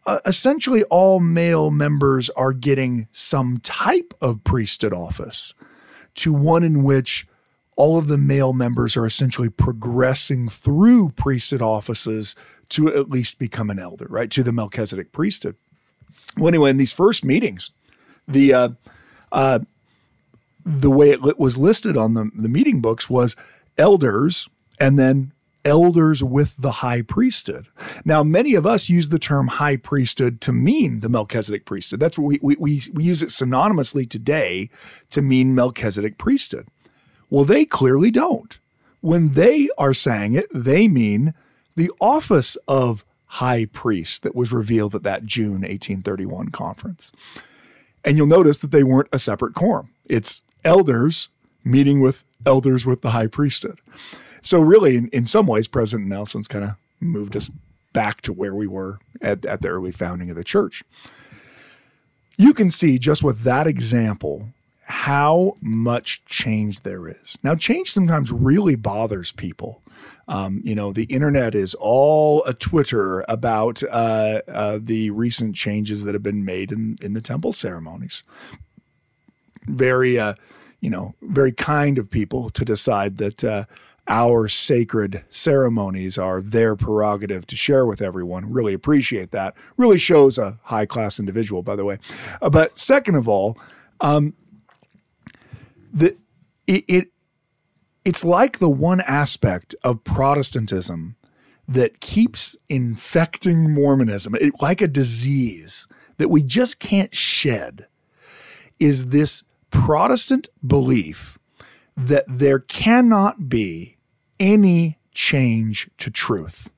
uh, 0.07 0.19
essentially 0.27 0.83
all 0.85 1.21
male 1.21 1.71
members 1.71 2.29
are 2.31 2.53
getting 2.53 3.09
some 3.13 3.59
type 3.59 4.13
of 4.21 4.45
priesthood 4.45 4.93
office 4.93 5.55
to 6.15 6.33
one 6.33 6.63
in 6.63 6.83
which 6.83 7.27
all 7.77 7.99
of 7.99 8.07
the 8.07 8.19
male 8.19 8.53
members 8.53 8.97
are 8.97 9.07
essentially 9.07 9.49
progressing 9.49 10.49
through 10.49 11.11
priesthood 11.11 11.63
offices 11.63 12.37
to 12.69 12.95
at 12.95 13.11
least 13.11 13.39
become 13.39 13.71
an 13.71 13.79
elder, 13.79 14.07
right? 14.09 14.31
To 14.31 14.43
the 14.43 14.53
Melchizedek 14.53 15.13
priesthood. 15.13 15.57
Well, 16.37 16.49
anyway, 16.49 16.71
in 16.71 16.77
these 16.77 16.93
first 16.93 17.25
meetings, 17.25 17.71
the 18.29 18.55
uh, 18.55 18.69
uh, 19.33 19.61
the 20.65 20.91
way 20.91 21.11
it 21.11 21.39
was 21.39 21.59
listed 21.59 21.97
on 21.97 22.15
the, 22.15 22.31
the 22.35 22.49
meeting 22.49 22.81
books 22.81 23.11
was 23.11 23.37
elders 23.77 24.49
and 24.79 24.99
then 24.99 25.33
elders 25.65 26.23
with 26.23 26.57
the 26.57 26.71
high 26.71 27.03
priesthood. 27.03 27.67
Now, 28.05 28.23
many 28.23 28.55
of 28.55 28.67
us 28.67 28.89
use 28.89 29.09
the 29.09 29.19
term 29.19 29.49
high 29.49 29.77
priesthood 29.77 30.41
to 30.43 30.53
mean 30.53 31.01
the 31.01 31.09
Melchizedek 31.09 31.65
priesthood. 31.65 32.01
That's 32.01 32.19
what 32.19 32.27
we, 32.27 32.39
we, 32.43 32.57
we, 32.59 32.81
we 32.93 33.05
use 33.05 33.23
it 33.23 33.31
synonymously 33.31 34.09
today 34.09 34.71
to 35.11 35.23
mean 35.23 35.55
Melchizedek 35.55 36.19
priesthood. 36.19 36.69
Well, 37.31 37.45
they 37.45 37.65
clearly 37.65 38.11
don't. 38.11 38.59
When 39.01 39.33
they 39.33 39.69
are 39.77 39.95
saying 39.95 40.35
it, 40.35 40.47
they 40.55 40.89
mean 40.89 41.35
the 41.77 41.91
office 42.01 42.57
of 42.69 43.05
high 43.27 43.65
priest 43.67 44.23
that 44.23 44.35
was 44.35 44.53
revealed 44.53 44.95
at 44.95 45.03
that 45.03 45.25
June 45.25 45.63
1831 45.63 46.51
conference. 46.51 47.11
And 48.05 48.17
you'll 48.17 48.27
notice 48.27 48.61
that 48.61 48.71
they 48.71 48.85
weren't 48.85 49.09
a 49.13 49.19
separate 49.19 49.55
quorum. 49.55 49.91
It's 50.05 50.43
elders 50.65 51.29
meeting 51.65 52.01
with 52.01 52.25
elders 52.47 52.87
with 52.87 53.03
the 53.03 53.11
high 53.11 53.27
priesthood. 53.27 53.81
So 54.45 54.61
really, 54.61 54.97
in, 54.97 55.09
in 55.09 55.27
some 55.27 55.47
ways, 55.47 55.67
President 55.69 56.07
Nelson's 56.07 56.49
kind 56.49 56.65
of 56.65 56.77
moved 57.01 57.35
us 57.35 57.51
back 57.95 58.21
to 58.23 58.33
where 58.33 58.55
we 58.55 58.67
were 58.67 58.99
at, 59.23 59.45
at 59.47 59.63
the 59.63 59.69
early 59.69 59.91
founding 59.91 60.29
of 60.29 60.37
the 60.37 60.45
church. 60.45 60.85
You 62.37 62.53
can 62.53 62.71
see 62.71 62.99
just 62.99 63.23
with 63.23 63.41
that 63.43 63.67
example 63.67 64.51
how 64.83 65.57
much 65.63 66.23
change 66.27 66.83
there 66.83 67.09
is. 67.09 67.39
Now, 67.43 67.55
change 67.55 67.91
sometimes 67.91 68.31
really 68.31 68.77
bothers 68.77 69.33
people. 69.33 69.81
Um, 70.29 70.61
you 70.63 70.75
know, 70.75 70.93
the 70.93 71.05
internet 71.05 71.55
is 71.55 71.75
all 71.75 72.45
a 72.45 72.53
Twitter 72.53 73.25
about 73.29 73.83
uh, 73.85 74.43
uh, 74.47 74.79
the 74.81 75.11
recent 75.11 75.55
changes 75.55 76.05
that 76.05 76.15
have 76.15 76.23
been 76.23 76.45
made 76.45 76.71
in, 76.71 76.97
in 77.01 77.15
the 77.15 77.23
temple 77.23 77.55
ceremonies. 77.55 78.25
Very, 79.67 80.19
uh, 80.19 80.35
you 80.81 80.91
know, 80.91 81.15
very 81.23 81.53
kind 81.53 81.97
of 81.97 82.11
people 82.11 82.51
to 82.51 82.65
decide 82.65 83.17
that 83.19 83.43
uh, 83.43 83.65
our 84.07 84.49
sacred 84.49 85.25
ceremonies 85.31 86.19
are 86.19 86.41
their 86.41 86.77
prerogative 86.77 87.47
to 87.47 87.57
share 87.57 87.87
with 87.87 88.03
everyone. 88.03 88.53
Really 88.53 88.75
appreciate 88.75 89.31
that. 89.31 89.55
Really 89.77 89.99
shows 89.99 90.37
a 90.37 90.59
high 90.65 90.87
class 90.87 91.19
individual, 91.19 91.63
by 91.63 91.77
the 91.77 91.85
way. 91.85 91.99
Uh, 92.43 92.51
but 92.51 92.77
second 92.77 93.15
of 93.15 93.29
all, 93.29 93.59
um, 94.01 94.35
the 95.93 96.17
it, 96.67 96.85
it 96.87 97.09
it's 98.05 98.25
like 98.25 98.59
the 98.59 98.69
one 98.69 99.01
aspect 99.01 99.75
of 99.83 100.05
Protestantism 100.05 101.17
that 101.67 102.01
keeps 102.01 102.57
infecting 102.69 103.73
Mormonism, 103.73 104.35
it, 104.35 104.53
like 104.61 104.83
a 104.83 104.89
disease 104.89 105.89
that 106.19 106.29
we 106.29 106.43
just 106.43 106.79
can't 106.79 107.15
shed, 107.15 107.87
is 108.79 109.07
this 109.07 109.45
Protestant 109.71 110.49
belief 110.67 111.39
that 111.97 112.25
there 112.29 112.59
cannot 112.59 113.49
be 113.49 113.94
any 114.39 114.99
change 115.13 115.89
to 115.99 116.11
truth. 116.11 116.71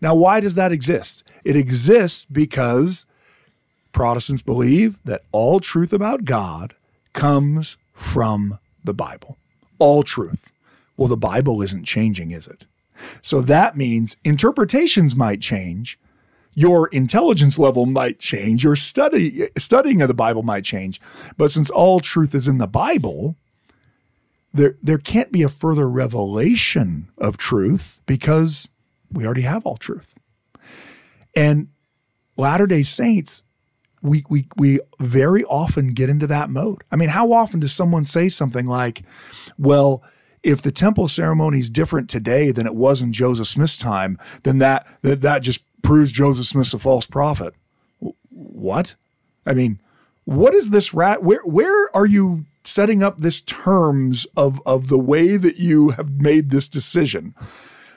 Now, 0.00 0.14
why 0.14 0.40
does 0.40 0.54
that 0.54 0.72
exist? 0.72 1.22
It 1.44 1.56
exists 1.56 2.24
because 2.24 3.06
Protestants 3.92 4.42
believe 4.42 4.98
that 5.04 5.22
all 5.32 5.60
truth 5.60 5.92
about 5.92 6.24
God 6.24 6.74
comes 7.12 7.78
from 7.92 8.58
the 8.84 8.94
Bible. 8.94 9.36
All 9.78 10.02
truth. 10.02 10.52
Well, 10.96 11.08
the 11.08 11.16
Bible 11.16 11.62
isn't 11.62 11.84
changing, 11.84 12.30
is 12.30 12.46
it? 12.46 12.64
So 13.22 13.40
that 13.42 13.76
means 13.76 14.16
interpretations 14.24 15.14
might 15.14 15.40
change, 15.40 15.98
your 16.54 16.88
intelligence 16.88 17.58
level 17.58 17.84
might 17.84 18.18
change, 18.18 18.64
your 18.64 18.76
study 18.76 19.48
studying 19.58 20.00
of 20.00 20.08
the 20.08 20.14
Bible 20.14 20.42
might 20.42 20.64
change, 20.64 21.00
but 21.36 21.50
since 21.50 21.68
all 21.68 22.00
truth 22.00 22.34
is 22.34 22.48
in 22.48 22.56
the 22.58 22.66
Bible, 22.66 23.36
there 24.56 24.76
there 24.82 24.98
can't 24.98 25.32
be 25.32 25.42
a 25.42 25.48
further 25.48 25.88
revelation 25.88 27.08
of 27.18 27.36
truth 27.36 28.00
because 28.06 28.68
we 29.12 29.24
already 29.24 29.42
have 29.42 29.64
all 29.66 29.76
truth. 29.76 30.14
And 31.34 31.68
Latter-day 32.36 32.82
Saints 32.82 33.44
we 34.02 34.24
we 34.28 34.48
we 34.56 34.80
very 35.00 35.44
often 35.44 35.88
get 35.88 36.08
into 36.08 36.26
that 36.26 36.50
mode. 36.50 36.84
I 36.90 36.96
mean, 36.96 37.08
how 37.10 37.32
often 37.32 37.60
does 37.60 37.72
someone 37.72 38.04
say 38.04 38.28
something 38.28 38.66
like, 38.66 39.02
"Well, 39.58 40.02
if 40.42 40.62
the 40.62 40.70
temple 40.70 41.08
ceremony 41.08 41.58
is 41.58 41.70
different 41.70 42.08
today 42.08 42.50
than 42.52 42.66
it 42.66 42.74
was 42.74 43.02
in 43.02 43.12
Joseph 43.12 43.48
Smith's 43.48 43.76
time, 43.76 44.18
then 44.44 44.58
that 44.58 44.86
that, 45.02 45.22
that 45.22 45.42
just 45.42 45.62
proves 45.82 46.12
Joseph 46.12 46.46
Smith's 46.46 46.74
a 46.74 46.78
false 46.78 47.06
prophet." 47.06 47.54
What? 48.30 48.94
I 49.44 49.54
mean, 49.54 49.80
what 50.24 50.54
is 50.54 50.70
this 50.70 50.94
rat? 50.94 51.22
Where 51.22 51.42
where 51.44 51.94
are 51.94 52.06
you 52.06 52.44
setting 52.66 53.02
up 53.02 53.18
this 53.18 53.40
terms 53.40 54.26
of 54.36 54.60
of 54.66 54.88
the 54.88 54.98
way 54.98 55.36
that 55.36 55.56
you 55.56 55.90
have 55.90 56.20
made 56.20 56.50
this 56.50 56.68
decision? 56.68 57.34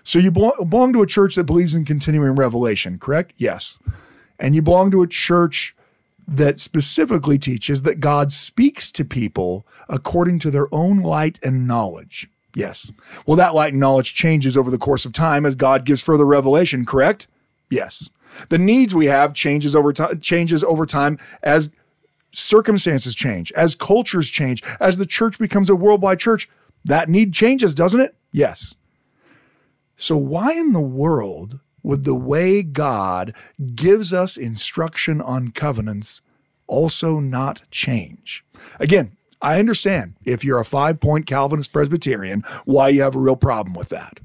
So 0.04 0.20
you 0.20 0.32
belong 0.32 0.94
to 0.94 1.02
a 1.02 1.08
church 1.08 1.36
that 1.36 1.44
believes 1.44 1.76
in 1.76 1.86
continuing 1.86 2.36
revelation, 2.36 2.98
correct? 2.98 3.34
Yes. 3.38 3.78
And 4.40 4.56
you 4.56 4.62
belong 4.62 4.92
to 4.92 5.02
a 5.02 5.08
church 5.08 5.76
that 6.28 6.60
specifically 6.60 7.38
teaches 7.38 7.84
that 7.84 8.00
God 8.00 8.32
speaks 8.32 8.92
to 8.94 9.04
people 9.04 9.68
according 9.88 10.40
to 10.40 10.52
their 10.52 10.74
own 10.74 11.00
light 11.00 11.40
and 11.44 11.68
knowledge. 11.68 12.30
Yes. 12.56 12.92
Well, 13.26 13.38
that 13.38 13.56
light 13.56 13.74
and 13.74 13.80
knowledge 13.80 14.14
changes 14.14 14.58
over 14.58 14.72
the 14.72 14.78
course 14.78 15.06
of 15.06 15.14
time 15.14 15.46
as 15.46 15.56
God 15.56 15.86
gives 15.86 16.02
further 16.02 16.26
revelation, 16.26 16.86
correct? 16.86 17.28
Yes. 17.70 18.10
The 18.50 18.58
needs 18.58 18.96
we 18.96 19.08
have 19.08 19.34
changes 19.34 19.76
over 19.76 19.92
time 19.92 20.20
changes 20.20 20.64
over 20.64 20.86
time 20.86 21.18
as 21.44 21.72
circumstances 22.32 23.16
change, 23.16 23.52
as 23.54 23.76
cultures 23.76 24.30
change, 24.30 24.64
as 24.80 24.98
the 24.98 25.06
church 25.06 25.40
becomes 25.40 25.70
a 25.70 25.76
worldwide 25.76 26.20
church. 26.20 26.50
That 26.86 27.10
need 27.10 27.34
changes, 27.34 27.76
doesn't 27.76 28.00
it? 28.00 28.16
Yes. 28.32 28.76
So 29.98 30.16
why 30.16 30.54
in 30.54 30.72
the 30.72 30.80
world 30.80 31.60
would 31.84 32.04
the 32.04 32.16
way 32.16 32.64
God 32.64 33.34
gives 33.76 34.14
us 34.14 34.38
instruction 34.38 35.22
on 35.22 35.50
covenants 35.50 36.22
also 36.68 37.20
not 37.20 37.64
change? 37.70 38.46
Again, 38.80 39.18
I 39.42 39.60
understand 39.60 40.16
if 40.24 40.44
you're 40.44 40.60
a 40.60 40.66
five 40.66 41.00
point 41.00 41.26
Calvinist 41.26 41.74
Presbyterian, 41.74 42.44
why 42.66 42.90
you 42.90 43.02
have 43.02 43.16
a 43.16 43.20
real 43.20 43.36
problem 43.36 43.74
with 43.74 43.90
that. 43.90 44.20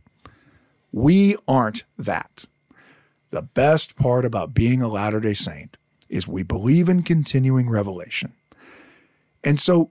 We 0.92 1.36
aren't 1.48 1.84
that. 1.98 2.44
The 3.30 3.42
best 3.42 3.96
part 3.96 4.24
about 4.24 4.54
being 4.54 4.80
a 4.80 4.88
Latter 4.88 5.20
day 5.20 5.34
Saint 5.34 5.76
is 6.08 6.28
we 6.28 6.42
believe 6.42 6.88
in 6.88 7.02
continuing 7.02 7.68
revelation. 7.68 8.32
And 9.42 9.60
so 9.60 9.90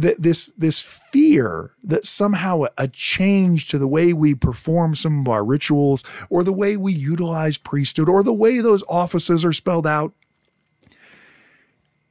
th- 0.00 0.16
this 0.18 0.52
this 0.56 0.80
fear 0.80 1.72
that 1.82 2.06
somehow 2.06 2.64
a 2.78 2.88
change 2.88 3.66
to 3.68 3.78
the 3.78 3.88
way 3.88 4.12
we 4.12 4.34
perform 4.34 4.94
some 4.94 5.20
of 5.20 5.28
our 5.28 5.44
rituals 5.44 6.04
or 6.30 6.44
the 6.44 6.52
way 6.52 6.76
we 6.76 6.92
utilize 6.92 7.58
priesthood 7.58 8.08
or 8.08 8.22
the 8.22 8.32
way 8.32 8.60
those 8.60 8.82
offices 8.88 9.44
are 9.44 9.52
spelled 9.52 9.86
out 9.86 10.12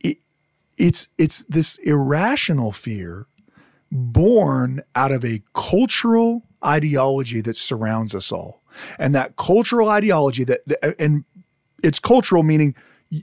it, 0.03 0.17
it's 0.77 1.09
it's 1.17 1.43
this 1.45 1.77
irrational 1.79 2.71
fear 2.71 3.27
born 3.91 4.81
out 4.95 5.11
of 5.11 5.23
a 5.23 5.41
cultural 5.53 6.43
ideology 6.65 7.41
that 7.41 7.57
surrounds 7.57 8.15
us 8.15 8.31
all 8.31 8.61
and 8.97 9.13
that 9.13 9.35
cultural 9.35 9.89
ideology 9.89 10.43
that 10.43 10.61
and 10.99 11.25
it's 11.83 11.99
cultural 11.99 12.43
meaning 12.43 12.73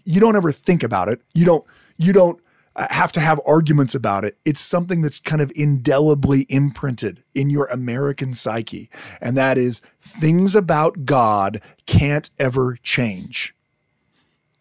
you 0.04 0.20
don't 0.20 0.36
ever 0.36 0.52
think 0.52 0.82
about 0.82 1.08
it 1.08 1.20
you 1.34 1.44
don't 1.44 1.64
you 1.96 2.12
don't 2.12 2.40
uh, 2.76 2.86
have 2.90 3.10
to 3.10 3.20
have 3.20 3.40
arguments 3.46 3.96
about 3.96 4.24
it. 4.24 4.38
It's 4.44 4.60
something 4.60 5.02
that's 5.02 5.18
kind 5.18 5.42
of 5.42 5.50
indelibly 5.56 6.46
imprinted 6.48 7.24
in 7.34 7.50
your 7.50 7.66
American 7.66 8.32
psyche. 8.32 8.88
And 9.20 9.36
that 9.36 9.58
is 9.58 9.82
things 10.00 10.54
about 10.54 11.04
God 11.04 11.60
can't 11.86 12.30
ever 12.38 12.78
change 12.82 13.54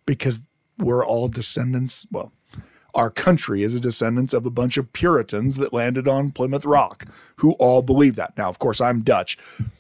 because 0.08 0.48
we're 0.80 1.06
all 1.06 1.28
descendants. 1.28 2.08
Well, 2.12 2.32
our 2.96 3.12
country 3.12 3.62
is 3.62 3.76
a 3.76 3.80
descendant 3.80 4.34
of 4.34 4.46
a 4.46 4.50
bunch 4.50 4.76
of 4.78 4.92
Puritans 4.92 5.58
that 5.58 5.72
landed 5.72 6.08
on 6.08 6.32
Plymouth 6.32 6.66
Rock 6.66 7.06
who 7.36 7.52
all 7.54 7.84
believe 7.84 8.16
that. 8.16 8.36
Now, 8.36 8.50
of 8.50 8.58
course, 8.58 8.82
I'm 8.82 9.02
Dutch, 9.02 9.38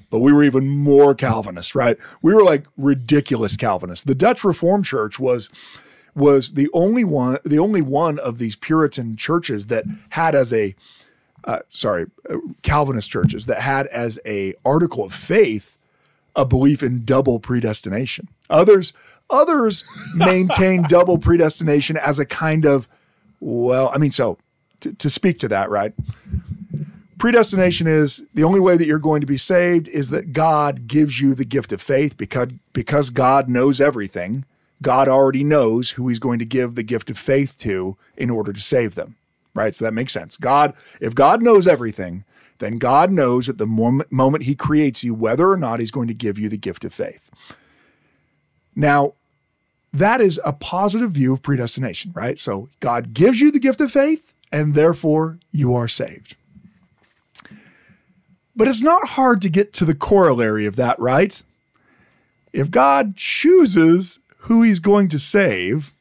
but 0.10 0.19
we 0.19 0.34
were 0.34 0.43
even 0.43 0.67
more 0.67 1.13
Calvinist, 1.13 1.76
right? 1.76 1.98
We 2.22 2.34
were 2.34 2.43
like 2.43 2.65
ridiculous 2.78 3.56
Calvinists. 3.58 4.06
The 4.06 4.15
Dutch 4.15 4.43
Reformed 4.43 4.86
Church 4.86 5.19
was 5.19 5.50
was 6.15 6.54
the 6.54 6.69
only 6.74 7.04
one, 7.04 7.38
the 7.45 7.60
only 7.60 7.82
one 7.82 8.19
of 8.19 8.38
these 8.38 8.56
Puritan 8.56 9.15
churches 9.15 9.67
that 9.67 9.86
had 10.10 10.36
as 10.36 10.52
a, 10.52 10.76
uh, 11.45 11.60
sorry, 11.69 12.08
uh, 12.30 12.38
Calvinist 12.62 13.10
churches 13.10 13.45
that 13.45 13.62
had 13.62 13.88
as 13.88 14.19
a 14.26 14.54
article 14.65 15.04
of 15.04 15.13
faith 15.13 15.78
a 16.36 16.45
belief 16.45 16.84
in 16.84 17.06
double 17.06 17.39
predestination. 17.39 18.28
Others, 18.50 18.93
others 19.30 19.84
maintain 20.15 20.84
double 20.84 21.17
predestination 21.17 21.98
as 21.98 22.19
a 22.19 22.26
kind 22.26 22.65
of, 22.65 22.88
well, 23.39 23.91
I 23.93 23.98
mean, 23.98 24.12
so 24.12 24.38
to, 24.82 24.93
to 24.93 25.10
speak 25.10 25.39
to 25.39 25.48
that, 25.50 25.69
right? 25.69 25.93
Predestination 27.20 27.86
is 27.86 28.24
the 28.34 28.44
only 28.44 28.60
way 28.60 28.78
that 28.78 28.88
you're 28.88 28.98
going 28.98 29.22
to 29.22 29.28
be 29.28 29.38
saved 29.38 29.88
is 29.90 30.10
that 30.10 30.34
God 30.34 30.88
gives 30.88 31.22
you 31.22 31.36
the 31.36 31.46
gift 31.46 31.72
of 31.72 31.82
faith 31.82 32.18
because 32.18 32.50
because 32.74 33.12
God 33.12 33.48
knows 33.48 33.80
everything 33.80 34.46
God 34.82 35.08
already 35.08 35.44
knows 35.44 35.92
who 35.92 36.08
he's 36.08 36.20
going 36.20 36.40
to 36.40 36.46
give 36.46 36.76
the 36.76 36.84
gift 36.84 37.10
of 37.10 37.18
faith 37.18 37.60
to 37.60 37.98
in 38.16 38.30
order 38.30 38.54
to 38.54 38.62
save 38.62 38.96
them. 38.96 39.18
Right? 39.54 39.76
So 39.76 39.84
that 39.86 39.94
makes 39.94 40.14
sense. 40.14 40.38
God, 40.38 40.74
if 41.02 41.16
God 41.16 41.42
knows 41.42 41.68
everything, 41.68 42.24
then 42.60 42.78
God 42.78 43.12
knows 43.12 43.50
at 43.50 43.58
the 43.58 43.66
moment, 43.66 44.12
moment 44.12 44.44
he 44.44 44.56
creates 44.56 45.04
you 45.04 45.14
whether 45.14 45.52
or 45.52 45.58
not 45.58 45.80
he's 45.80 45.92
going 45.92 46.08
to 46.08 46.14
give 46.14 46.38
you 46.38 46.50
the 46.50 46.58
gift 46.58 46.86
of 46.86 46.94
faith. 46.94 47.30
Now, 48.76 49.14
that 49.92 50.22
is 50.22 50.40
a 50.46 50.54
positive 50.54 51.12
view 51.12 51.34
of 51.34 51.42
predestination, 51.42 52.12
right? 52.14 52.38
So 52.38 52.70
God 52.80 53.14
gives 53.14 53.42
you 53.42 53.52
the 53.52 53.60
gift 53.60 53.82
of 53.82 53.92
faith, 53.92 54.34
and 54.52 54.76
therefore 54.76 55.40
you 55.52 55.74
are 55.74 55.88
saved. 55.88 56.36
But 58.60 58.67
it's 58.67 58.84
not 58.84 59.10
hard 59.10 59.41
to 59.43 59.50
get 59.50 59.72
to 59.74 59.86
the 59.86 59.95
corollary 59.95 60.65
of 60.65 60.76
that, 60.76 61.00
right? 61.00 61.41
If 62.52 62.69
God 62.69 63.15
chooses 63.15 64.19
who 64.39 64.63
he's 64.63 64.80
going 64.80 65.08
to 65.08 65.17
save, 65.17 65.93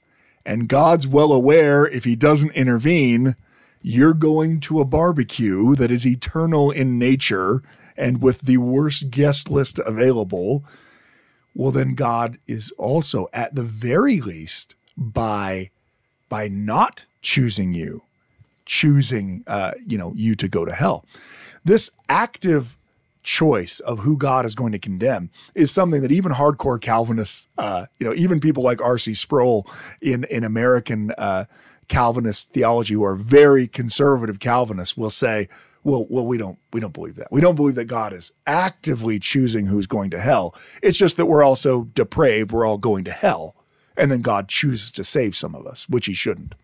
and 0.44 0.68
God's 0.68 1.06
well 1.06 1.32
aware 1.32 1.86
if 1.86 2.02
he 2.02 2.16
doesn't 2.16 2.50
intervene 2.52 3.36
you're 3.80 4.12
going 4.12 4.58
to 4.58 4.80
a 4.80 4.84
barbecue 4.84 5.76
that 5.76 5.90
is 5.90 6.04
eternal 6.04 6.70
in 6.72 6.98
nature 6.98 7.62
and 7.96 8.20
with 8.20 8.40
the 8.40 8.56
worst 8.56 9.10
guest 9.10 9.48
list 9.48 9.78
available, 9.78 10.64
well 11.54 11.70
then 11.70 11.94
God 11.94 12.38
is 12.48 12.72
also 12.72 13.28
at 13.32 13.54
the 13.54 13.62
very 13.62 14.20
least 14.20 14.74
by 14.96 15.70
by 16.28 16.48
not 16.48 17.04
choosing 17.22 17.72
you, 17.72 18.02
choosing 18.66 19.44
uh, 19.46 19.74
you 19.86 19.96
know 19.96 20.12
you 20.16 20.34
to 20.34 20.48
go 20.48 20.64
to 20.64 20.72
hell. 20.72 21.04
This 21.68 21.90
active 22.08 22.78
choice 23.22 23.78
of 23.80 23.98
who 23.98 24.16
God 24.16 24.46
is 24.46 24.54
going 24.54 24.72
to 24.72 24.78
condemn 24.78 25.28
is 25.54 25.70
something 25.70 26.00
that 26.00 26.10
even 26.10 26.32
hardcore 26.32 26.80
Calvinists, 26.80 27.48
uh, 27.58 27.84
you 27.98 28.06
know, 28.06 28.14
even 28.14 28.40
people 28.40 28.62
like 28.62 28.80
R.C. 28.80 29.12
Sproul 29.12 29.66
in 30.00 30.24
in 30.24 30.44
American 30.44 31.12
uh, 31.18 31.44
Calvinist 31.88 32.54
theology, 32.54 32.94
who 32.94 33.04
are 33.04 33.16
very 33.16 33.68
conservative 33.68 34.40
Calvinists, 34.40 34.96
will 34.96 35.10
say, 35.10 35.50
"Well, 35.84 36.06
well, 36.08 36.24
we 36.24 36.38
don't 36.38 36.58
we 36.72 36.80
don't 36.80 36.94
believe 36.94 37.16
that. 37.16 37.28
We 37.30 37.42
don't 37.42 37.54
believe 37.54 37.74
that 37.74 37.84
God 37.84 38.14
is 38.14 38.32
actively 38.46 39.18
choosing 39.18 39.66
who's 39.66 39.86
going 39.86 40.08
to 40.12 40.20
hell. 40.20 40.54
It's 40.82 40.96
just 40.96 41.18
that 41.18 41.26
we're 41.26 41.42
also 41.42 41.84
depraved. 41.92 42.50
We're 42.50 42.64
all 42.64 42.78
going 42.78 43.04
to 43.04 43.12
hell." 43.12 43.54
And 43.94 44.10
then 44.10 44.22
God 44.22 44.48
chooses 44.48 44.90
to 44.92 45.04
save 45.04 45.36
some 45.36 45.54
of 45.54 45.66
us, 45.66 45.86
which 45.86 46.06
he 46.06 46.14
shouldn't. 46.14 46.54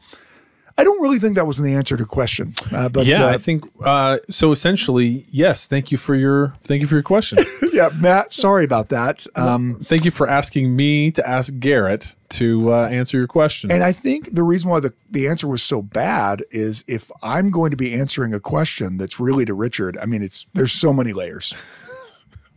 I 0.77 0.83
don't 0.83 1.01
really 1.01 1.21
think 1.21 1.37
that 1.37 1.47
was 1.47 1.59
the 1.59 1.73
answer 1.73 1.97
to 1.97 2.03
the 2.03 2.09
question. 2.09 2.53
Uh, 2.73 2.89
but 2.89 3.07
yeah, 3.07 3.27
uh, 3.27 3.31
I 3.31 3.39
think 3.39 3.65
uh, 3.85 4.19
so. 4.29 4.51
Essentially, 4.51 5.25
yes. 5.31 5.69
Thank 5.69 5.93
you 5.93 5.99
for 5.99 6.17
your 6.17 6.49
thank 6.63 6.81
you 6.81 6.89
for 6.89 6.97
your 6.97 7.03
question. 7.03 7.39
yeah, 7.73 7.91
Matt, 7.95 8.33
sorry 8.33 8.65
about 8.65 8.89
that. 8.89 9.27
Um, 9.37 9.81
thank 9.85 10.05
you 10.05 10.11
for 10.11 10.29
asking 10.29 10.75
me 10.75 11.13
to 11.13 11.29
ask 11.29 11.53
Gerrit 11.55 12.17
to 12.31 12.75
uh, 12.75 12.89
answer 12.89 13.17
your 13.17 13.29
question. 13.29 13.71
and 13.71 13.85
I 13.85 13.93
think 13.93 14.35
the 14.35 14.43
reason 14.43 14.71
why 14.71 14.81
the, 14.81 14.93
the 15.09 15.29
answer 15.29 15.47
was 15.47 15.63
so 15.63 15.81
bad 15.81 16.43
is 16.51 16.85
if 16.89 17.13
I'm 17.23 17.51
going 17.51 17.71
to 17.71 17.77
be 17.77 17.95
answering 17.95 18.35
a 18.35 18.41
question 18.41 18.97
that's 18.97 19.21
really 19.21 19.45
to 19.45 19.55
Richard, 19.55 19.97
I 19.99 20.07
mean, 20.07 20.23
it's 20.23 20.47
there's 20.55 20.73
so 20.73 20.93
many 20.93 21.13
layers. 21.13 21.55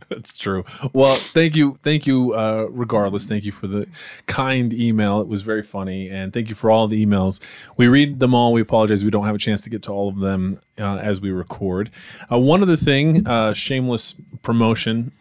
That's 0.10 0.36
true. 0.36 0.64
Well, 0.92 1.16
thank 1.16 1.54
you, 1.54 1.78
thank 1.82 2.06
you. 2.06 2.32
Uh, 2.32 2.68
regardless, 2.70 3.26
thank 3.26 3.44
you 3.44 3.52
for 3.52 3.66
the 3.66 3.86
kind 4.26 4.72
email. 4.72 5.20
It 5.20 5.28
was 5.28 5.42
very 5.42 5.62
funny, 5.62 6.08
and 6.08 6.32
thank 6.32 6.48
you 6.48 6.54
for 6.54 6.70
all 6.70 6.88
the 6.88 7.04
emails. 7.04 7.40
We 7.76 7.88
read 7.88 8.18
them 8.18 8.34
all. 8.34 8.52
We 8.52 8.62
apologize 8.62 9.04
we 9.04 9.10
don't 9.10 9.26
have 9.26 9.34
a 9.34 9.38
chance 9.38 9.60
to 9.62 9.70
get 9.70 9.82
to 9.84 9.92
all 9.92 10.08
of 10.08 10.18
them 10.18 10.60
uh, 10.78 10.96
as 10.96 11.20
we 11.20 11.30
record. 11.30 11.90
Uh, 12.32 12.38
one 12.38 12.62
other 12.62 12.76
thing, 12.76 13.26
uh, 13.26 13.52
shameless 13.52 14.14
promotion. 14.42 15.12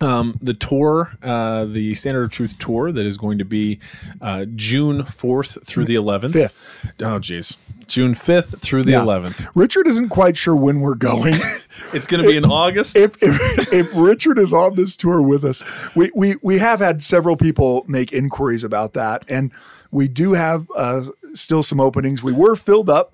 Um, 0.00 0.38
the 0.40 0.54
tour, 0.54 1.16
uh, 1.22 1.64
the 1.64 1.94
Standard 1.94 2.24
of 2.24 2.30
Truth 2.30 2.58
tour, 2.58 2.92
that 2.92 3.04
is 3.04 3.18
going 3.18 3.38
to 3.38 3.44
be 3.44 3.80
uh, 4.20 4.44
June 4.54 5.04
fourth 5.04 5.58
through 5.66 5.86
the 5.86 5.96
eleventh. 5.96 6.34
Fifth. 6.34 6.58
Oh, 7.00 7.18
geez, 7.18 7.56
June 7.88 8.14
fifth 8.14 8.60
through 8.60 8.84
the 8.84 8.92
Yeah. 8.92 9.02
eleventh. 9.02 9.46
Richard 9.54 9.86
isn't 9.86 10.10
quite 10.10 10.36
sure 10.36 10.54
when 10.56 10.80
we're 10.80 10.94
going. 10.94 11.34
It's 11.92 12.08
going 12.08 12.22
to 12.22 12.28
be 12.28 12.36
in 12.36 12.44
August. 12.44 12.96
if, 12.96 13.16
if 13.22 13.72
if 13.72 13.92
Richard 13.94 14.36
is 14.38 14.52
on 14.52 14.74
this 14.74 14.96
tour 14.96 15.22
with 15.22 15.44
us, 15.44 15.62
we 15.94 16.10
we 16.14 16.34
we 16.42 16.58
have 16.58 16.80
had 16.80 17.02
several 17.04 17.36
people 17.36 17.84
make 17.86 18.12
inquiries 18.12 18.64
about 18.64 18.94
that, 18.94 19.24
and 19.28 19.52
we 19.92 20.08
do 20.08 20.32
have 20.32 20.66
uh, 20.74 21.02
still 21.34 21.62
some 21.62 21.80
openings. 21.80 22.22
We 22.22 22.32
were 22.32 22.56
filled 22.56 22.90
up, 22.90 23.12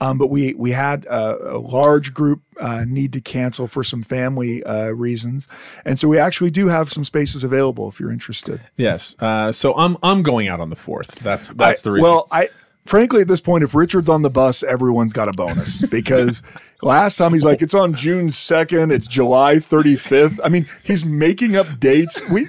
um, 0.00 0.18
but 0.18 0.26
we 0.28 0.52
we 0.54 0.72
had 0.72 1.06
a, 1.06 1.56
a 1.56 1.58
large 1.58 2.12
group 2.12 2.42
uh, 2.60 2.84
need 2.86 3.14
to 3.14 3.20
cancel 3.22 3.66
for 3.66 3.82
some 3.82 4.02
family 4.02 4.62
uh, 4.64 4.90
reasons, 4.90 5.48
and 5.86 5.98
so 5.98 6.06
we 6.06 6.18
actually 6.18 6.50
do 6.50 6.68
have 6.68 6.90
some 6.92 7.04
spaces 7.04 7.42
available 7.42 7.88
if 7.88 7.98
you're 7.98 8.12
interested. 8.12 8.60
Yes. 8.76 9.16
Uh, 9.20 9.50
so 9.52 9.74
I'm 9.74 9.96
I'm 10.02 10.22
going 10.22 10.48
out 10.48 10.60
on 10.60 10.68
the 10.68 10.76
fourth. 10.76 11.14
That's 11.16 11.48
that's 11.48 11.80
I- 11.80 11.84
the 11.84 11.92
reason. 11.92 12.10
Well, 12.10 12.28
I 12.30 12.50
frankly 12.84 13.22
at 13.22 13.28
this 13.28 13.40
point, 13.40 13.64
if 13.64 13.74
Richard's 13.74 14.08
on 14.08 14.22
the 14.22 14.30
bus, 14.30 14.62
everyone's 14.62 15.12
got 15.12 15.28
a 15.28 15.32
bonus 15.32 15.82
because 15.90 16.42
last 16.82 17.16
time 17.16 17.32
he's 17.32 17.44
like, 17.44 17.62
it's 17.62 17.74
on 17.74 17.94
June 17.94 18.30
second, 18.30 18.92
it's 18.92 19.06
July 19.06 19.58
thirty 19.58 19.96
fifth. 19.96 20.40
I 20.44 20.48
mean, 20.48 20.66
he's 20.82 21.04
making 21.04 21.56
up 21.56 21.66
dates. 21.78 22.20
We. 22.30 22.46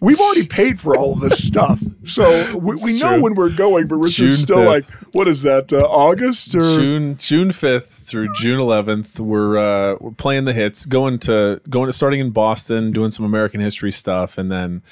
We've 0.00 0.20
already 0.20 0.46
paid 0.46 0.78
for 0.78 0.94
all 0.94 1.12
of 1.14 1.20
this 1.20 1.46
stuff, 1.46 1.80
so 2.04 2.56
we, 2.58 2.76
we 2.82 2.98
know 2.98 3.18
when 3.18 3.34
we're 3.34 3.54
going. 3.54 3.86
But 3.86 3.96
Richard's 3.96 4.16
June 4.16 4.32
still 4.32 4.58
5th. 4.58 4.66
like, 4.66 4.84
"What 5.14 5.26
is 5.26 5.42
that? 5.42 5.72
Uh, 5.72 5.86
August 5.86 6.54
or 6.54 6.60
June 6.60 7.16
June 7.16 7.50
fifth 7.50 7.96
through 8.06 8.28
June 8.34 8.60
eleventh, 8.60 9.18
we're 9.18 9.58
uh, 9.58 9.96
we're 10.00 10.12
playing 10.12 10.44
the 10.44 10.52
hits, 10.52 10.86
going 10.86 11.18
to 11.20 11.60
going 11.68 11.86
to 11.86 11.92
starting 11.92 12.20
in 12.20 12.30
Boston, 12.30 12.92
doing 12.92 13.10
some 13.10 13.24
American 13.24 13.60
history 13.60 13.92
stuff, 13.92 14.38
and 14.38 14.50
then 14.50 14.82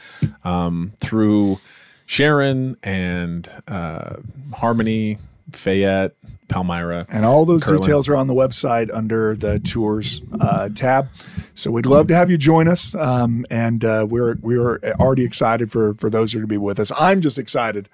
um, 0.42 0.92
through 0.98 1.60
Sharon 2.06 2.76
and 2.82 3.48
uh, 3.66 4.16
Harmony, 4.52 5.18
Fayette, 5.52 6.14
Palmyra. 6.48 7.06
And 7.08 7.24
all 7.24 7.44
those 7.44 7.64
Curling. 7.64 7.80
details 7.80 8.08
are 8.08 8.16
on 8.16 8.26
the 8.26 8.34
website 8.34 8.94
under 8.94 9.34
the 9.34 9.58
tours 9.60 10.22
uh, 10.40 10.68
tab. 10.68 11.08
So 11.54 11.70
we'd 11.70 11.86
love 11.86 12.08
to 12.08 12.14
have 12.14 12.30
you 12.30 12.36
join 12.36 12.68
us. 12.68 12.94
Um, 12.94 13.46
and 13.50 13.84
uh, 13.84 14.06
we're 14.08 14.36
we're 14.40 14.78
already 15.00 15.24
excited 15.24 15.70
for 15.72 15.94
for 15.94 16.10
those 16.10 16.32
who 16.32 16.38
are 16.38 16.42
to 16.42 16.46
be 16.46 16.58
with 16.58 16.78
us. 16.78 16.92
I'm 16.96 17.20
just 17.20 17.38
excited. 17.38 17.88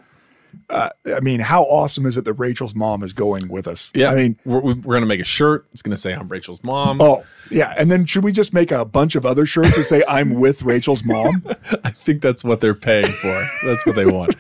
Uh, 0.68 0.90
I 1.14 1.20
mean, 1.20 1.40
how 1.40 1.64
awesome 1.64 2.06
is 2.06 2.16
it 2.16 2.24
that 2.24 2.34
Rachel's 2.34 2.74
mom 2.74 3.02
is 3.02 3.12
going 3.12 3.48
with 3.48 3.66
us? 3.66 3.90
Yeah, 3.94 4.10
I 4.10 4.14
mean, 4.14 4.38
we're, 4.44 4.60
we're 4.60 4.94
gonna 4.94 5.06
make 5.06 5.20
a 5.20 5.24
shirt. 5.24 5.66
It's 5.72 5.82
gonna 5.82 5.96
say 5.96 6.14
I'm 6.14 6.28
Rachel's 6.28 6.62
mom. 6.62 7.00
oh 7.00 7.24
yeah. 7.50 7.74
And 7.76 7.90
then 7.90 8.06
should 8.06 8.22
we 8.24 8.32
just 8.32 8.54
make 8.54 8.70
a 8.70 8.84
bunch 8.84 9.14
of 9.16 9.26
other 9.26 9.46
shirts 9.46 9.76
that 9.76 9.84
say 9.84 10.02
"I'm 10.08 10.34
with 10.34 10.62
Rachel's 10.62 11.04
mom"? 11.04 11.44
I 11.84 11.90
think 11.90 12.22
that's 12.22 12.44
what 12.44 12.60
they're 12.60 12.74
paying 12.74 13.06
for. 13.06 13.42
that's 13.66 13.84
what 13.84 13.96
they 13.96 14.06
want. 14.06 14.34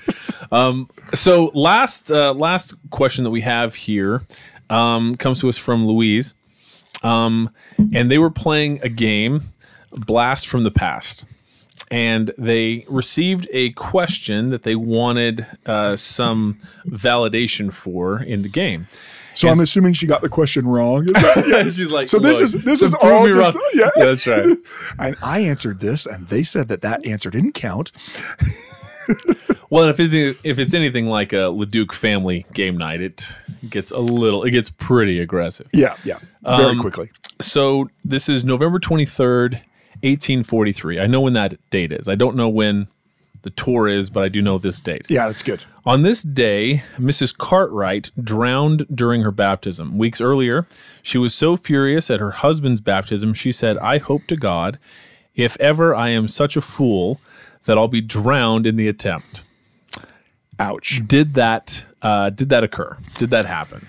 Um, 0.52 0.88
so 1.14 1.50
last 1.54 2.10
uh, 2.10 2.32
last 2.34 2.74
question 2.90 3.24
that 3.24 3.30
we 3.30 3.40
have 3.42 3.74
here 3.74 4.22
um, 4.68 5.16
comes 5.16 5.40
to 5.40 5.48
us 5.48 5.58
from 5.58 5.86
Louise, 5.86 6.34
um, 7.02 7.50
and 7.92 8.10
they 8.10 8.18
were 8.18 8.30
playing 8.30 8.80
a 8.82 8.88
game, 8.88 9.42
Blast 9.92 10.48
from 10.48 10.64
the 10.64 10.70
Past, 10.70 11.24
and 11.90 12.32
they 12.38 12.84
received 12.88 13.48
a 13.52 13.70
question 13.72 14.50
that 14.50 14.62
they 14.62 14.76
wanted 14.76 15.46
uh, 15.66 15.96
some 15.96 16.58
validation 16.86 17.72
for 17.72 18.22
in 18.22 18.42
the 18.42 18.48
game. 18.48 18.86
So 19.34 19.46
Yes. 19.46 19.56
I'm 19.56 19.62
assuming 19.62 19.92
she 19.94 20.06
got 20.06 20.22
the 20.22 20.28
question 20.28 20.66
wrong. 20.66 21.04
That- 21.04 21.44
yeah. 21.48 21.62
She's 21.70 21.90
like, 21.92 22.08
So 22.08 22.18
this 22.18 22.40
is 22.40 22.52
this 22.64 22.82
is 22.82 22.94
all 22.94 23.26
just 23.28 23.54
wrong." 23.54 23.70
yeah. 23.74 23.90
yeah, 23.96 24.04
that's 24.06 24.26
right. 24.26 24.56
And 24.98 25.16
I 25.22 25.40
answered 25.40 25.80
this, 25.80 26.04
and 26.06 26.28
they 26.28 26.42
said 26.42 26.68
that 26.68 26.80
that 26.82 27.06
answer 27.06 27.30
didn't 27.30 27.52
count. 27.52 27.92
Well, 29.70 29.88
if 29.88 30.00
it's 30.00 30.14
if 30.14 30.58
it's 30.58 30.74
anything 30.74 31.06
like 31.06 31.32
a 31.32 31.48
Leduc 31.48 31.92
family 31.92 32.44
game 32.52 32.76
night, 32.76 33.00
it 33.00 33.32
gets 33.68 33.92
a 33.92 33.98
little, 34.00 34.42
it 34.42 34.50
gets 34.50 34.68
pretty 34.68 35.20
aggressive. 35.20 35.68
Yeah, 35.72 35.96
yeah, 36.04 36.18
very 36.42 36.70
Um, 36.72 36.80
quickly. 36.80 37.10
So 37.40 37.88
this 38.04 38.28
is 38.28 38.44
November 38.44 38.80
twenty 38.80 39.04
third, 40.00 40.08
eighteen 40.08 40.42
forty 40.42 40.72
three. 40.72 41.00
I 41.00 41.06
know 41.06 41.20
when 41.20 41.32
that 41.34 41.58
date 41.70 41.92
is. 41.92 42.08
I 42.08 42.14
don't 42.14 42.36
know 42.36 42.48
when 42.48 42.88
the 43.42 43.50
tour 43.50 43.88
is, 43.88 44.10
but 44.10 44.22
I 44.22 44.28
do 44.28 44.42
know 44.42 44.58
this 44.58 44.80
date. 44.80 45.06
Yeah, 45.08 45.26
that's 45.26 45.42
good. 45.42 45.64
On 45.86 46.02
this 46.02 46.22
day, 46.22 46.82
Mrs. 46.98 47.36
Cartwright 47.36 48.10
drowned 48.22 48.86
during 48.94 49.22
her 49.22 49.30
baptism. 49.30 49.96
Weeks 49.96 50.20
earlier, 50.20 50.66
she 51.02 51.16
was 51.16 51.34
so 51.34 51.56
furious 51.56 52.10
at 52.10 52.20
her 52.20 52.32
husband's 52.32 52.82
baptism, 52.82 53.32
she 53.32 53.50
said, 53.50 53.78
I 53.78 53.96
hope 53.98 54.26
to 54.26 54.36
God, 54.36 54.78
if 55.34 55.56
ever 55.58 55.94
I 55.94 56.10
am 56.10 56.28
such 56.28 56.56
a 56.56 56.60
fool, 56.60 57.18
that 57.64 57.78
I'll 57.78 57.88
be 57.88 58.02
drowned 58.02 58.66
in 58.66 58.76
the 58.76 58.88
attempt. 58.88 59.42
Ouch. 60.58 61.00
Did 61.06 61.34
that 61.34 61.86
uh, 62.02 62.28
did 62.30 62.50
that 62.50 62.62
occur? 62.62 62.98
Did 63.14 63.30
that 63.30 63.46
happen? 63.46 63.86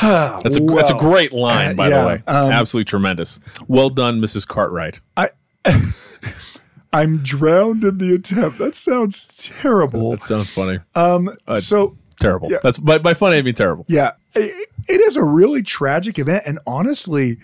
That's 0.00 0.56
a 0.56 0.60
that's 0.60 0.90
a 0.90 0.98
great 0.98 1.32
line, 1.32 1.72
uh, 1.72 1.74
by 1.74 1.88
yeah, 1.88 2.00
the 2.00 2.06
way. 2.06 2.22
Um, 2.26 2.52
Absolutely 2.52 2.86
tremendous. 2.86 3.40
Well 3.68 3.90
done, 3.90 4.20
Mrs. 4.20 4.46
Cartwright. 4.46 5.00
I, 5.16 5.30
I'm 6.92 7.18
drowned 7.18 7.84
in 7.84 7.98
the 7.98 8.14
attempt. 8.14 8.58
That 8.58 8.74
sounds 8.74 9.50
terrible. 9.60 10.12
That 10.12 10.24
sounds 10.24 10.50
funny. 10.50 10.78
Um, 10.94 11.34
uh, 11.46 11.56
so 11.56 11.96
terrible. 12.20 12.50
yeah. 12.50 12.58
That's 12.62 12.78
by, 12.78 12.98
by 12.98 13.14
funny 13.14 13.36
I 13.36 13.42
mean 13.42 13.54
terrible. 13.54 13.84
yeah, 13.88 14.12
it, 14.34 14.68
it 14.88 15.00
is 15.00 15.16
a 15.16 15.24
really 15.24 15.62
tragic 15.62 16.18
event, 16.18 16.44
and 16.46 16.58
honestly, 16.66 17.38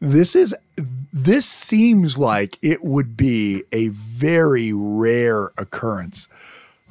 this 0.00 0.36
is 0.36 0.54
this 1.12 1.46
seems 1.46 2.18
like 2.18 2.58
it 2.62 2.84
would 2.84 3.16
be 3.16 3.64
a 3.72 3.88
very 3.88 4.72
rare 4.72 5.52
occurrence, 5.58 6.28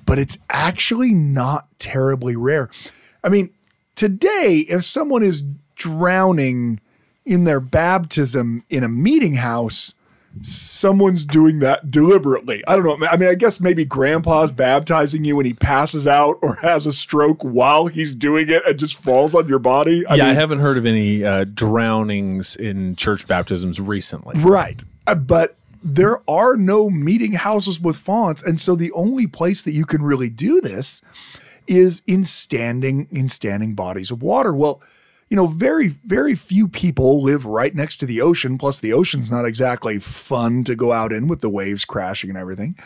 but 0.06 0.19
it's 0.19 0.38
actually 0.50 1.13
not 1.13 1.67
terribly 1.80 2.36
rare. 2.36 2.69
I 3.24 3.30
mean, 3.30 3.52
today, 3.95 4.65
if 4.69 4.84
someone 4.84 5.23
is 5.23 5.43
drowning 5.75 6.80
in 7.25 7.43
their 7.43 7.60
baptism 7.60 8.63
in 8.69 8.84
a 8.84 8.88
meeting 8.88 9.36
house, 9.36 9.93
someone's 10.41 11.25
doing 11.25 11.60
that 11.60 11.91
deliberately. 11.91 12.63
I 12.67 12.75
don't 12.75 12.99
know. 12.99 13.08
I 13.08 13.17
mean, 13.17 13.30
I 13.30 13.36
guess 13.36 13.60
maybe 13.60 13.84
grandpa's 13.84 14.51
baptizing 14.51 15.25
you 15.25 15.36
and 15.38 15.45
he 15.45 15.54
passes 15.54 16.08
out 16.08 16.38
or 16.41 16.56
has 16.56 16.88
a 16.88 16.93
stroke 16.93 17.41
while 17.41 17.88
he's 17.88 18.15
doing 18.15 18.49
it 18.49 18.65
and 18.65 18.80
just 18.80 19.01
falls 19.01 19.36
on 19.36 19.49
your 19.49 19.60
body. 19.60 20.06
I 20.08 20.15
yeah, 20.15 20.30
I 20.30 20.34
haven't 20.34 20.60
heard 20.60 20.77
of 20.77 20.86
any 20.86 21.23
uh, 21.23 21.45
drownings 21.54 22.56
in 22.56 22.95
church 22.95 23.27
baptisms 23.27 23.80
recently. 23.80 24.39
Right. 24.39 24.84
Uh, 25.06 25.15
But 25.15 25.58
there 25.84 26.19
are 26.30 26.56
no 26.56 26.89
meeting 26.89 27.34
houses 27.34 27.82
with 27.82 27.97
fonts. 27.97 28.43
And 28.43 28.60
so 28.60 28.75
the 28.75 28.91
only 28.93 29.27
place 29.27 29.63
that 29.63 29.73
you 29.73 29.86
can 29.86 30.01
really 30.01 30.30
do 30.30 30.62
this 30.62 31.01
is 31.71 32.01
in 32.05 32.25
standing 32.25 33.07
in 33.12 33.29
standing 33.29 33.73
bodies 33.75 34.12
of 34.12 34.21
water. 34.21 34.53
Well, 34.53 34.81
you 35.29 35.38
know, 35.38 35.47
very 35.47 35.88
very 35.88 36.36
few 36.36 36.67
people 36.67 37.23
live 37.23 37.45
right 37.45 37.73
next 37.73 37.97
to 37.97 38.05
the 38.05 38.19
ocean. 38.19 38.57
Plus, 38.57 38.81
the 38.81 38.91
ocean's 38.91 39.31
not 39.31 39.45
exactly 39.45 39.97
fun 39.97 40.65
to 40.65 40.75
go 40.75 40.91
out 40.91 41.13
in 41.13 41.27
with 41.27 41.39
the 41.39 41.49
waves 41.49 41.86
crashing 41.86 42.29
and 42.29 42.38
everything. 42.38 42.77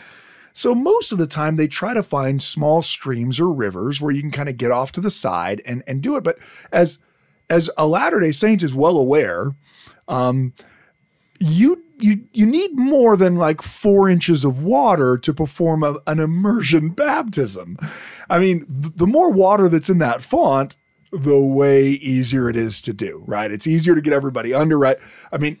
So 0.52 0.72
most 0.72 1.10
of 1.10 1.18
the 1.18 1.26
time 1.26 1.56
they 1.56 1.66
try 1.66 1.94
to 1.94 2.02
find 2.02 2.40
small 2.40 2.80
streams 2.80 3.40
or 3.40 3.52
rivers 3.52 4.00
where 4.00 4.12
you 4.12 4.22
can 4.22 4.30
kind 4.30 4.48
of 4.48 4.56
get 4.56 4.70
off 4.70 4.92
to 4.92 5.00
the 5.00 5.10
side 5.10 5.60
and 5.66 5.82
and 5.88 6.00
do 6.00 6.14
it. 6.14 6.22
But 6.22 6.38
as 6.70 7.00
as 7.50 7.68
a 7.76 7.88
Latter-day 7.88 8.32
Saint 8.32 8.62
is 8.62 8.74
well 8.74 8.96
aware, 8.96 9.56
um, 10.06 10.52
you 11.40 11.82
you 11.98 12.20
you 12.32 12.46
need 12.46 12.76
more 12.76 13.16
than 13.16 13.34
like 13.36 13.62
four 13.62 14.08
inches 14.08 14.44
of 14.44 14.62
water 14.62 15.18
to 15.18 15.34
perform 15.34 15.82
a, 15.82 15.96
an 16.06 16.20
immersion 16.20 16.88
baptism. 17.04 17.78
I 18.28 18.38
mean, 18.38 18.66
th- 18.66 18.94
the 18.96 19.06
more 19.06 19.30
water 19.30 19.68
that's 19.68 19.90
in 19.90 19.98
that 19.98 20.22
font, 20.22 20.76
the 21.12 21.38
way 21.38 21.88
easier 21.88 22.48
it 22.48 22.56
is 22.56 22.80
to 22.82 22.92
do. 22.92 23.22
Right? 23.26 23.50
It's 23.50 23.66
easier 23.66 23.94
to 23.94 24.00
get 24.00 24.12
everybody 24.12 24.54
under. 24.54 24.78
Right? 24.78 24.98
I 25.32 25.38
mean, 25.38 25.58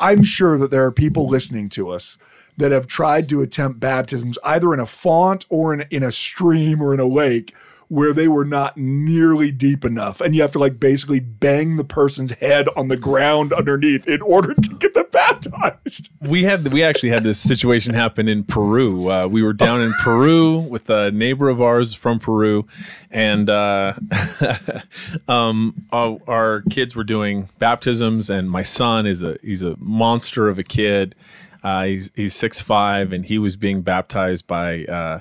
I'm 0.00 0.22
sure 0.24 0.58
that 0.58 0.70
there 0.70 0.84
are 0.84 0.92
people 0.92 1.28
listening 1.28 1.68
to 1.70 1.90
us 1.90 2.18
that 2.56 2.72
have 2.72 2.86
tried 2.86 3.28
to 3.30 3.40
attempt 3.40 3.80
baptisms 3.80 4.38
either 4.44 4.74
in 4.74 4.80
a 4.80 4.86
font 4.86 5.46
or 5.48 5.72
in, 5.74 5.86
in 5.90 6.02
a 6.02 6.12
stream 6.12 6.82
or 6.82 6.92
in 6.92 7.00
a 7.00 7.06
lake 7.06 7.54
where 7.90 8.12
they 8.12 8.28
were 8.28 8.44
not 8.44 8.76
nearly 8.76 9.50
deep 9.50 9.84
enough. 9.84 10.20
And 10.20 10.32
you 10.32 10.42
have 10.42 10.52
to 10.52 10.60
like 10.60 10.78
basically 10.78 11.18
bang 11.18 11.76
the 11.76 11.82
person's 11.82 12.30
head 12.34 12.68
on 12.76 12.86
the 12.86 12.96
ground 12.96 13.52
underneath 13.52 14.06
in 14.06 14.22
order 14.22 14.54
to 14.54 14.74
get 14.76 14.94
them 14.94 15.06
baptized. 15.10 16.10
We 16.20 16.44
had 16.44 16.72
we 16.72 16.84
actually 16.84 17.08
had 17.08 17.24
this 17.24 17.40
situation 17.40 17.92
happen 17.92 18.28
in 18.28 18.44
Peru. 18.44 19.10
Uh, 19.10 19.26
we 19.26 19.42
were 19.42 19.52
down 19.52 19.80
in 19.80 19.92
Peru 20.04 20.58
with 20.58 20.88
a 20.88 21.10
neighbor 21.10 21.48
of 21.48 21.60
ours 21.60 21.92
from 21.92 22.20
Peru, 22.20 22.64
and 23.10 23.50
uh, 23.50 23.94
um, 25.28 25.84
our, 25.90 26.18
our 26.28 26.62
kids 26.70 26.94
were 26.94 27.02
doing 27.02 27.48
baptisms. 27.58 28.30
And 28.30 28.48
my 28.48 28.62
son 28.62 29.04
is 29.04 29.24
a 29.24 29.36
he's 29.42 29.64
a 29.64 29.74
monster 29.80 30.48
of 30.48 30.60
a 30.60 30.64
kid. 30.64 31.16
Uh, 31.64 31.86
he's 31.86 32.12
he's 32.14 32.36
six 32.36 32.60
five, 32.60 33.12
and 33.12 33.26
he 33.26 33.36
was 33.36 33.56
being 33.56 33.82
baptized 33.82 34.46
by 34.46 34.84
uh, 34.84 35.20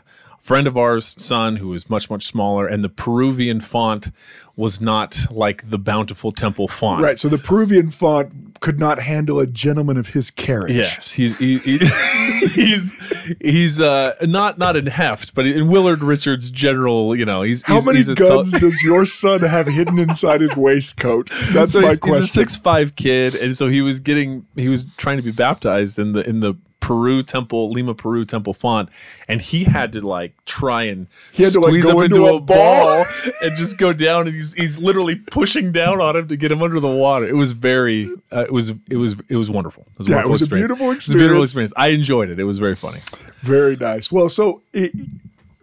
friend 0.49 0.65
of 0.65 0.75
ours' 0.75 1.15
son 1.19 1.57
who 1.57 1.67
was 1.67 1.91
much 1.91 2.09
much 2.09 2.25
smaller, 2.25 2.65
and 2.65 2.83
the 2.83 2.89
Peruvian 2.89 3.59
font 3.59 4.09
was 4.55 4.81
not 4.81 5.27
like 5.29 5.69
the 5.69 5.77
Bountiful 5.77 6.31
Temple 6.31 6.67
font. 6.67 7.03
Right. 7.03 7.19
So 7.19 7.29
the 7.29 7.37
Peruvian 7.37 7.91
font 7.91 8.59
could 8.59 8.79
not 8.79 8.99
handle 8.99 9.39
a 9.39 9.45
gentleman 9.45 9.95
of 9.95 10.07
his 10.07 10.31
carriage. 10.31 10.75
Yes, 10.75 11.11
he's 11.11 11.37
he, 11.37 11.59
he, 11.59 11.77
he's 12.47 13.37
he's 13.39 13.79
uh, 13.79 14.15
not 14.23 14.57
not 14.57 14.75
in 14.75 14.87
heft, 14.87 15.35
but 15.35 15.45
in 15.45 15.67
Willard 15.67 16.01
Richards' 16.01 16.49
general. 16.49 17.15
You 17.15 17.25
know, 17.25 17.43
he's 17.43 17.61
How 17.61 17.75
he's, 17.75 17.85
many 17.85 17.97
he's 17.99 18.09
guns 18.09 18.51
tall- 18.51 18.59
does 18.59 18.81
your 18.81 19.05
son 19.05 19.41
have 19.41 19.67
hidden 19.67 19.99
inside 19.99 20.41
his 20.41 20.57
waistcoat? 20.57 21.29
That's 21.51 21.73
so 21.73 21.81
my 21.81 21.89
he's, 21.89 21.99
question. 21.99 22.21
he's 22.21 22.31
a 22.31 22.33
six 22.33 22.57
five 22.57 22.95
kid, 22.95 23.35
and 23.35 23.55
so 23.55 23.67
he 23.67 23.81
was 23.83 23.99
getting 23.99 24.47
he 24.55 24.67
was 24.67 24.87
trying 24.97 25.17
to 25.17 25.23
be 25.23 25.31
baptized 25.31 25.99
in 25.99 26.13
the 26.13 26.27
in 26.27 26.39
the 26.39 26.55
Peru 26.89 27.21
temple 27.21 27.69
Lima 27.71 27.93
Peru 27.93 28.25
temple 28.25 28.53
font, 28.55 28.89
and 29.27 29.41
he 29.41 29.63
had 29.65 29.93
to 29.93 30.01
like 30.01 30.33
try 30.45 30.83
and 30.83 31.05
He 31.31 31.43
had 31.43 31.53
to, 31.53 31.59
like, 31.59 31.69
squeeze 31.69 31.85
go 31.85 31.99
up 31.99 32.05
into 32.05 32.21
into, 32.25 32.33
a 32.33 32.37
a 32.37 32.39
ball 32.39 33.05
and 33.43 33.51
just 33.57 33.77
go 33.77 33.93
down, 33.93 34.25
and 34.25 34.35
he's 34.35 34.53
he's 34.55 34.79
literally 34.79 35.15
pushing 35.15 35.71
down 35.71 36.01
on 36.01 36.15
him 36.15 36.27
to 36.29 36.35
get 36.35 36.51
him 36.51 36.63
under 36.63 36.79
the 36.79 36.87
water. 36.89 37.27
It 37.27 37.35
was 37.35 37.51
very 37.51 38.09
uh, 38.31 38.41
it 38.41 38.51
was 38.51 38.71
it 38.89 38.97
was 38.97 39.15
it 39.29 39.35
was 39.35 39.49
wonderful. 39.51 39.85
It 39.93 39.97
was 39.99 40.07
a 40.07 40.11
Yeah, 40.11 40.15
it 40.21 40.27
wonderful 40.27 40.31
was 40.31 40.41
a 40.41 40.43
experience. 40.45 40.67
beautiful 40.67 40.91
It 40.91 40.95
was 40.95 41.09
a 41.09 41.17
beautiful 41.17 41.43
experience. 41.43 41.71
experience. 41.71 41.73
I 41.77 41.87
enjoyed 41.89 42.29
it. 42.31 42.39
It 42.39 42.45
was 42.45 42.57
very 42.57 42.75
funny. 42.75 43.01
Very 43.41 43.75
nice. 43.75 44.11
Well, 44.11 44.29
so 44.29 44.61
it, 44.73 44.91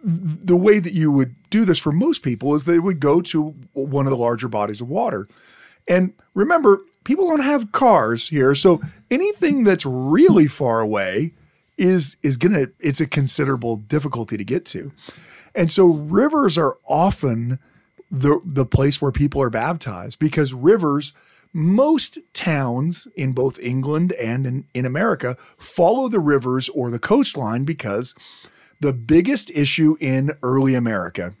the 0.03 0.55
way 0.55 0.79
that 0.79 0.93
you 0.93 1.11
would 1.11 1.35
do 1.49 1.65
this 1.65 1.79
for 1.79 1.91
most 1.91 2.23
people 2.23 2.55
is 2.55 2.63
they 2.65 2.79
would 2.79 2.99
go 3.01 3.21
to 3.21 3.53
one 3.73 4.05
of 4.05 4.11
the 4.11 4.17
larger 4.17 4.47
bodies 4.47 4.79
of 4.79 4.87
water. 4.89 5.27
And 5.89 6.13
remember, 6.33 6.81
people 7.07 7.29
don't 7.29 7.39
have 7.39 7.71
cars 7.71 8.27
here, 8.27 8.53
so 8.53 8.81
anything 9.09 9.63
that's 9.63 9.85
really 9.85 10.45
far 10.45 10.81
away 10.81 11.33
is 11.77 12.17
is 12.21 12.35
to 12.37 12.69
it's 12.79 12.99
a 12.99 13.07
considerable 13.07 13.77
difficulty 13.77 14.35
to 14.35 14.43
get 14.43 14.65
to. 14.65 14.91
And 15.55 15.71
so 15.71 15.85
rivers 15.85 16.57
are 16.57 16.77
often 16.85 17.59
the 18.11 18.41
the 18.43 18.65
place 18.65 19.01
where 19.01 19.13
people 19.13 19.41
are 19.41 19.49
baptized 19.49 20.19
because 20.19 20.53
rivers 20.53 21.13
most 21.53 22.19
towns 22.33 23.07
in 23.15 23.31
both 23.31 23.57
England 23.59 24.11
and 24.13 24.45
in, 24.45 24.65
in 24.73 24.85
America 24.85 25.37
follow 25.57 26.09
the 26.09 26.19
rivers 26.19 26.67
or 26.69 26.91
the 26.91 26.99
coastline 26.99 27.63
because 27.63 28.13
the 28.81 28.91
biggest 28.91 29.49
issue 29.51 29.95
in 30.01 30.31
early 30.43 30.75
America, 30.75 31.35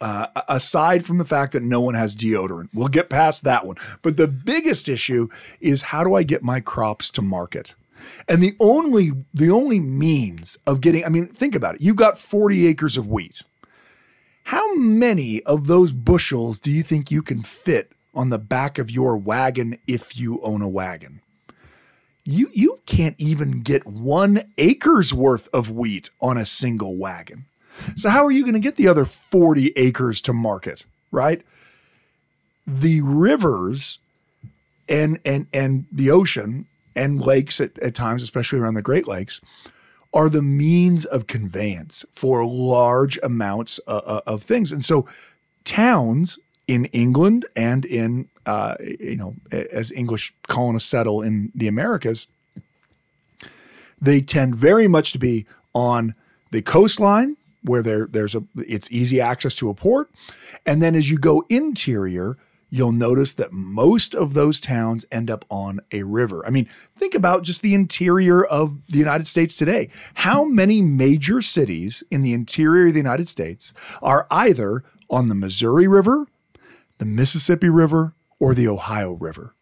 uh, 0.00 0.26
aside 0.48 1.04
from 1.04 1.18
the 1.18 1.24
fact 1.24 1.52
that 1.52 1.62
no 1.62 1.80
one 1.80 1.94
has 1.94 2.16
deodorant, 2.16 2.68
we'll 2.72 2.88
get 2.88 3.10
past 3.10 3.44
that 3.44 3.66
one. 3.66 3.76
But 4.02 4.16
the 4.16 4.28
biggest 4.28 4.88
issue 4.88 5.28
is 5.60 5.82
how 5.82 6.04
do 6.04 6.14
I 6.14 6.22
get 6.22 6.42
my 6.42 6.60
crops 6.60 7.10
to 7.10 7.22
market? 7.22 7.74
And 8.28 8.42
the 8.42 8.56
only 8.60 9.12
the 9.32 9.50
only 9.50 9.80
means 9.80 10.58
of 10.66 10.80
getting, 10.80 11.04
I 11.04 11.08
mean, 11.08 11.26
think 11.26 11.54
about 11.54 11.76
it. 11.76 11.80
You've 11.80 11.96
got 11.96 12.18
40 12.18 12.66
acres 12.66 12.96
of 12.96 13.06
wheat. 13.06 13.42
How 14.44 14.74
many 14.74 15.42
of 15.44 15.66
those 15.66 15.92
bushels 15.92 16.60
do 16.60 16.70
you 16.70 16.82
think 16.82 17.10
you 17.10 17.22
can 17.22 17.42
fit 17.42 17.92
on 18.14 18.28
the 18.28 18.38
back 18.38 18.78
of 18.78 18.90
your 18.90 19.16
wagon 19.16 19.78
if 19.86 20.18
you 20.18 20.40
own 20.42 20.60
a 20.60 20.68
wagon? 20.68 21.20
You 22.24 22.50
you 22.52 22.80
can't 22.86 23.16
even 23.18 23.62
get 23.62 23.86
1 23.86 24.40
acre's 24.58 25.12
worth 25.12 25.48
of 25.52 25.70
wheat 25.70 26.10
on 26.20 26.36
a 26.36 26.46
single 26.46 26.96
wagon. 26.96 27.46
So 27.96 28.10
how 28.10 28.24
are 28.24 28.30
you 28.30 28.42
going 28.42 28.54
to 28.54 28.60
get 28.60 28.76
the 28.76 28.88
other 28.88 29.04
40 29.04 29.72
acres 29.76 30.20
to 30.22 30.32
market, 30.32 30.84
right? 31.10 31.42
The 32.66 33.00
rivers 33.02 33.98
and 34.88 35.18
and 35.24 35.46
and 35.52 35.86
the 35.90 36.10
ocean 36.10 36.66
and 36.94 37.20
lakes 37.20 37.60
at, 37.60 37.78
at 37.78 37.94
times, 37.94 38.22
especially 38.22 38.58
around 38.58 38.74
the 38.74 38.82
Great 38.82 39.08
Lakes, 39.08 39.40
are 40.12 40.28
the 40.28 40.42
means 40.42 41.04
of 41.04 41.26
conveyance 41.26 42.04
for 42.12 42.46
large 42.46 43.18
amounts 43.22 43.80
uh, 43.86 44.00
uh, 44.04 44.20
of 44.26 44.42
things. 44.42 44.70
And 44.70 44.84
so 44.84 45.06
towns 45.64 46.38
in 46.68 46.84
England 46.86 47.46
and 47.56 47.84
in 47.84 48.28
uh, 48.46 48.76
you 48.80 49.16
know 49.16 49.34
as 49.50 49.90
English 49.92 50.34
colonists 50.46 50.88
settle 50.88 51.22
in 51.22 51.50
the 51.54 51.68
Americas, 51.68 52.28
they 54.00 54.20
tend 54.20 54.54
very 54.54 54.86
much 54.86 55.12
to 55.12 55.18
be 55.18 55.46
on 55.74 56.14
the 56.50 56.62
coastline 56.62 57.36
where 57.64 57.82
there 57.82 58.06
there's 58.06 58.34
a 58.34 58.44
it's 58.56 58.90
easy 58.92 59.20
access 59.20 59.56
to 59.56 59.70
a 59.70 59.74
port, 59.74 60.10
and 60.64 60.82
then 60.82 60.94
as 60.94 61.10
you 61.10 61.18
go 61.18 61.44
interior, 61.48 62.36
you'll 62.70 62.92
notice 62.92 63.34
that 63.34 63.52
most 63.52 64.14
of 64.14 64.34
those 64.34 64.60
towns 64.60 65.06
end 65.10 65.30
up 65.30 65.44
on 65.48 65.80
a 65.92 66.02
river. 66.02 66.44
I 66.46 66.50
mean, 66.50 66.68
think 66.96 67.14
about 67.14 67.42
just 67.42 67.62
the 67.62 67.74
interior 67.74 68.44
of 68.44 68.76
the 68.88 68.98
United 68.98 69.26
States 69.26 69.56
today. 69.56 69.90
How 70.14 70.44
many 70.44 70.82
major 70.82 71.40
cities 71.40 72.02
in 72.10 72.22
the 72.22 72.32
interior 72.32 72.88
of 72.88 72.92
the 72.92 72.98
United 72.98 73.28
States 73.28 73.72
are 74.02 74.26
either 74.30 74.84
on 75.08 75.28
the 75.28 75.34
Missouri 75.34 75.88
River, 75.88 76.26
the 76.98 77.04
Mississippi 77.04 77.68
River, 77.68 78.12
or 78.38 78.54
the 78.54 78.68
Ohio 78.68 79.12
River? 79.12 79.54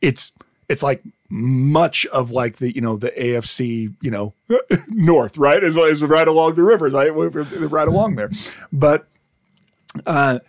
It's 0.00 0.32
it's 0.68 0.82
like 0.82 1.02
much 1.30 2.04
of 2.06 2.32
like 2.32 2.56
the 2.56 2.74
you 2.74 2.80
know 2.80 2.96
the 2.96 3.10
AFC 3.12 3.94
you 4.00 4.10
know 4.10 4.34
north 4.88 5.38
right 5.38 5.62
is, 5.62 5.76
is 5.76 6.02
right 6.02 6.26
along 6.26 6.56
the 6.56 6.64
rivers 6.64 6.92
right 6.92 7.10
right 7.10 7.88
along 7.88 8.16
there, 8.16 8.30
but 8.72 9.06
uh, 10.06 10.40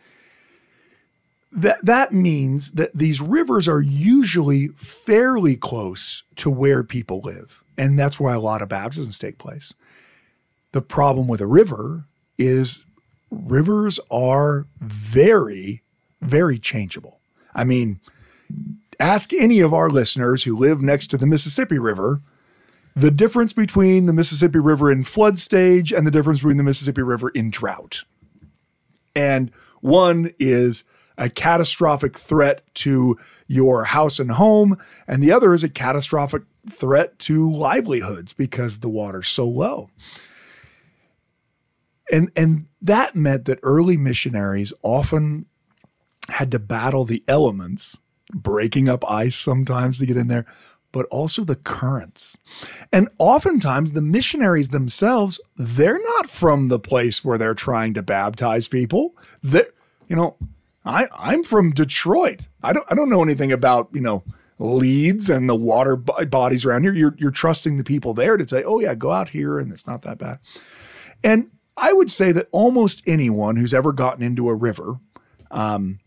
that 1.52 1.84
that 1.86 2.14
means 2.14 2.72
that 2.72 2.92
these 2.96 3.22
rivers 3.22 3.68
are 3.68 3.82
usually 3.82 4.70
fairly 4.70 5.56
close 5.56 6.24
to 6.38 6.50
where 6.50 6.84
people 6.84 7.22
live, 7.22 7.64
and 7.78 7.98
that's 7.98 8.20
where 8.20 8.34
a 8.34 8.40
lot 8.40 8.62
of 8.62 8.70
baptisms 8.70 9.20
take 9.20 9.38
place. 9.38 9.74
The 10.72 10.82
problem 10.82 11.28
with 11.28 11.42
a 11.42 11.48
river 11.48 12.06
is 12.38 12.84
rivers 13.30 14.00
are 14.10 14.66
very 14.80 15.84
very 16.22 16.60
changeable. 16.60 17.20
I 17.54 17.64
mean, 17.64 18.00
ask 19.02 19.34
any 19.34 19.60
of 19.60 19.74
our 19.74 19.90
listeners 19.90 20.44
who 20.44 20.56
live 20.58 20.82
next 20.82 21.08
to 21.08 21.18
the 21.18 21.28
Mississippi 21.28 21.80
River 21.80 22.22
the 22.96 23.12
difference 23.12 23.54
between 23.54 24.06
the 24.06 24.14
Mississippi 24.14 24.60
River 24.60 24.92
in 24.92 25.04
flood 25.04 25.38
stage 25.38 25.94
and 25.94 26.06
the 26.06 26.12
difference 26.12 26.40
between 26.40 26.58
the 26.58 26.64
Mississippi 26.64 27.02
River 27.02 27.30
in 27.30 27.50
drought. 27.50 28.04
And 29.16 29.52
one 29.80 30.32
is 30.40 30.84
a 31.18 31.30
catastrophic 31.30 32.18
threat 32.18 32.62
to 32.74 33.18
your 33.48 33.86
house 33.86 34.20
and 34.20 34.32
home, 34.32 34.78
and 35.08 35.22
the 35.22 35.32
other 35.32 35.54
is 35.54 35.64
a 35.64 35.70
catastrophic 35.70 36.44
threat 36.70 37.18
to 37.20 37.52
livelihoods 37.52 38.34
because 38.34 38.80
the 38.80 38.90
water's 38.90 39.28
so 39.28 39.48
low. 39.48 39.90
And, 42.12 42.32
and 42.36 42.66
that 42.82 43.16
meant 43.16 43.46
that 43.46 43.60
early 43.64 43.98
missionaries 43.98 44.74
often 44.84 45.46
had 46.28 46.52
to 46.52 46.60
battle 46.60 47.06
the 47.06 47.24
elements, 47.28 48.00
breaking 48.34 48.90
up 48.90 49.10
ice 49.10 49.36
sometimes 49.36 50.00
to 50.00 50.06
get 50.06 50.18
in 50.18 50.28
there, 50.28 50.46
but 50.92 51.06
also 51.08 51.44
the 51.44 51.56
currents. 51.56 52.38
And 52.92 53.10
oftentimes 53.18 53.92
the 53.92 54.02
missionaries 54.02 54.70
themselves, 54.70 55.42
they're 55.58 56.02
not 56.02 56.30
from 56.30 56.68
the 56.68 56.80
place 56.80 57.24
where 57.24 57.38
they're 57.38 57.54
trying 57.54 57.94
to 57.96 58.04
baptize 58.04 58.68
people. 58.68 59.16
They, 59.44 59.66
you 60.08 60.16
know, 60.16 60.38
I 60.86 61.08
I'm 61.18 61.44
from 61.44 61.72
Detroit. 61.72 62.48
I 62.64 62.74
don't 62.74 62.86
I 62.90 62.96
don't 62.96 63.10
know 63.10 63.24
anything 63.24 63.52
about, 63.52 63.90
you 63.94 64.02
know, 64.02 64.24
Leeds 64.60 65.30
and 65.30 65.50
the 65.50 65.56
water 65.56 65.96
bodies 65.96 66.66
around 66.66 66.84
here. 66.84 66.94
You're 66.94 67.16
you're 67.18 67.32
trusting 67.32 67.78
the 67.78 67.84
people 67.84 68.14
there 68.14 68.38
to 68.38 68.48
say, 68.48 68.64
"Oh 68.64 68.80
yeah, 68.80 68.96
go 68.96 69.12
out 69.12 69.30
here 69.30 69.60
and 69.60 69.72
it's 69.72 69.88
not 69.88 70.04
that 70.04 70.18
bad." 70.18 70.40
And 71.24 71.52
I 71.78 71.94
would 71.94 72.12
say 72.12 72.32
that 72.32 72.48
almost 72.52 73.02
anyone 73.08 73.56
who's 73.56 73.74
ever 73.74 73.92
gotten 73.92 74.24
into 74.24 74.50
a 74.50 74.56
river, 74.56 75.00
um, 75.50 76.00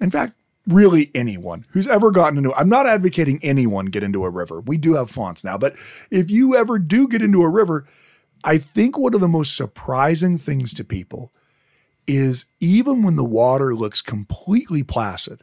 in 0.00 0.10
fact, 0.10 0.34
really 0.68 1.10
anyone 1.14 1.64
who's 1.70 1.86
ever 1.86 2.10
gotten 2.10 2.38
into 2.38 2.54
I'm 2.54 2.68
not 2.68 2.86
advocating 2.86 3.40
anyone 3.42 3.86
get 3.86 4.04
into 4.04 4.24
a 4.24 4.30
river. 4.30 4.60
We 4.60 4.76
do 4.76 4.94
have 4.94 5.10
fonts 5.10 5.44
now, 5.44 5.58
but 5.58 5.74
if 6.10 6.30
you 6.30 6.54
ever 6.54 6.78
do 6.78 7.08
get 7.08 7.22
into 7.22 7.42
a 7.42 7.48
river, 7.48 7.86
I 8.44 8.58
think 8.58 8.96
one 8.96 9.14
of 9.14 9.20
the 9.20 9.28
most 9.28 9.56
surprising 9.56 10.38
things 10.38 10.72
to 10.74 10.84
people 10.84 11.32
is 12.06 12.46
even 12.60 13.02
when 13.02 13.16
the 13.16 13.24
water 13.24 13.74
looks 13.74 14.00
completely 14.02 14.82
placid, 14.82 15.42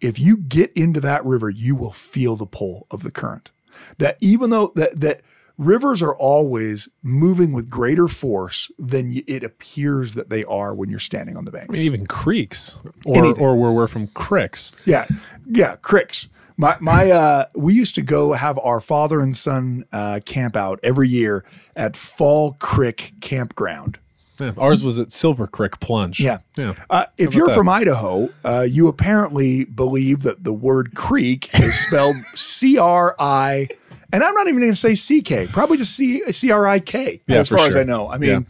if 0.00 0.18
you 0.18 0.36
get 0.36 0.72
into 0.74 1.00
that 1.00 1.24
river, 1.24 1.48
you 1.48 1.74
will 1.74 1.92
feel 1.92 2.36
the 2.36 2.46
pull 2.46 2.86
of 2.90 3.02
the 3.02 3.10
current. 3.10 3.50
That 3.98 4.16
even 4.20 4.50
though 4.50 4.72
that 4.74 5.00
that 5.00 5.20
rivers 5.58 6.02
are 6.02 6.14
always 6.14 6.88
moving 7.02 7.52
with 7.52 7.70
greater 7.70 8.08
force 8.08 8.70
than 8.78 9.22
it 9.26 9.42
appears 9.42 10.14
that 10.14 10.28
they 10.28 10.44
are 10.44 10.74
when 10.74 10.90
you're 10.90 10.98
standing 10.98 11.36
on 11.36 11.44
the 11.44 11.52
banks. 11.52 11.68
I 11.70 11.72
mean, 11.72 11.82
even 11.82 12.06
creeks, 12.06 12.80
or 13.04 13.16
Anything. 13.16 13.42
or 13.42 13.56
where 13.56 13.72
we're 13.72 13.88
from, 13.88 14.08
cricks. 14.08 14.72
Yeah, 14.84 15.06
yeah, 15.46 15.76
cricks. 15.76 16.28
My 16.56 16.76
my 16.80 17.10
uh, 17.10 17.46
we 17.54 17.74
used 17.74 17.94
to 17.96 18.02
go 18.02 18.32
have 18.32 18.58
our 18.58 18.80
father 18.80 19.20
and 19.20 19.36
son 19.36 19.84
uh, 19.92 20.20
camp 20.24 20.56
out 20.56 20.80
every 20.82 21.08
year 21.08 21.44
at 21.74 21.96
Fall 21.96 22.56
Creek 22.58 23.14
Campground. 23.20 23.98
Yeah, 24.40 24.52
ours 24.58 24.84
was 24.84 24.98
at 24.98 25.12
Silver 25.12 25.46
Creek 25.46 25.80
Plunge. 25.80 26.20
Yeah. 26.20 26.38
yeah. 26.56 26.74
Uh, 26.90 27.06
if 27.16 27.34
you're 27.34 27.48
that? 27.48 27.54
from 27.54 27.70
Idaho, 27.70 28.28
uh, 28.44 28.66
you 28.68 28.86
apparently 28.86 29.64
believe 29.64 30.22
that 30.22 30.44
the 30.44 30.52
word 30.52 30.94
creek 30.94 31.48
is 31.58 31.74
spelled 31.86 32.16
C 32.34 32.76
R 32.76 33.16
I 33.18 33.68
and 34.12 34.22
I'm 34.22 34.34
not 34.34 34.48
even 34.48 34.60
going 34.60 34.72
to 34.72 34.76
say 34.76 34.94
CK, 34.94 35.50
probably 35.50 35.76
just 35.76 35.94
C 35.94 36.30
C 36.32 36.50
R 36.50 36.66
I 36.66 36.78
K. 36.78 37.20
Yeah, 37.26 37.38
as 37.38 37.48
far 37.48 37.58
sure. 37.58 37.68
as 37.68 37.76
I 37.76 37.82
know. 37.82 38.10
I 38.10 38.18
mean, 38.18 38.46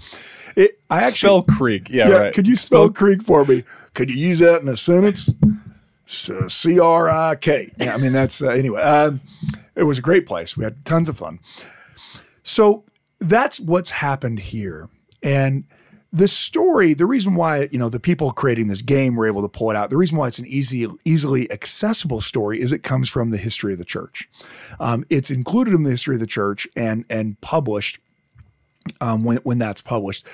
yeah. 0.56 0.64
it, 0.64 0.80
I 0.90 0.98
actually 0.98 1.12
spell 1.12 1.42
creek. 1.42 1.90
Yeah, 1.90 2.08
yeah 2.08 2.16
right. 2.16 2.34
Could 2.34 2.46
you 2.46 2.56
spell, 2.56 2.84
spell 2.86 2.92
creek 2.92 3.22
for 3.22 3.44
me? 3.44 3.64
Could 3.94 4.10
you 4.10 4.16
use 4.16 4.40
that 4.40 4.62
in 4.62 4.68
a 4.68 4.76
sentence? 4.76 5.30
C 6.06 6.78
R 6.78 7.08
I 7.08 7.34
K. 7.36 7.72
Yeah, 7.78 7.94
I 7.94 7.98
mean 7.98 8.12
that's 8.12 8.42
uh, 8.42 8.48
anyway. 8.48 8.82
Um, 8.82 9.20
it 9.74 9.84
was 9.84 9.98
a 9.98 10.02
great 10.02 10.26
place. 10.26 10.56
We 10.56 10.64
had 10.64 10.84
tons 10.84 11.08
of 11.08 11.18
fun. 11.18 11.40
So 12.42 12.84
that's 13.18 13.58
what's 13.58 13.90
happened 13.90 14.38
here, 14.38 14.88
and 15.22 15.64
the 16.12 16.28
story, 16.28 16.94
the 16.94 17.06
reason 17.06 17.34
why, 17.34 17.68
you 17.72 17.78
know, 17.78 17.88
the 17.88 18.00
people 18.00 18.32
creating 18.32 18.68
this 18.68 18.82
game 18.82 19.16
were 19.16 19.26
able 19.26 19.42
to 19.42 19.48
pull 19.48 19.70
it 19.70 19.76
out, 19.76 19.90
the 19.90 19.96
reason 19.96 20.16
why 20.16 20.28
it's 20.28 20.38
an 20.38 20.46
easy, 20.46 20.86
easily 21.04 21.50
accessible 21.50 22.20
story 22.20 22.60
is 22.60 22.72
it 22.72 22.82
comes 22.82 23.08
from 23.08 23.30
the 23.30 23.36
history 23.36 23.72
of 23.72 23.78
the 23.78 23.84
church. 23.84 24.28
Um, 24.80 25.04
it's 25.10 25.30
included 25.30 25.74
in 25.74 25.82
the 25.82 25.90
history 25.90 26.14
of 26.14 26.20
the 26.20 26.26
church 26.26 26.66
and 26.76 27.04
and 27.10 27.40
published 27.40 27.98
um, 29.00 29.24
when 29.24 29.38
when 29.38 29.58
that's 29.58 29.80
published. 29.80 30.26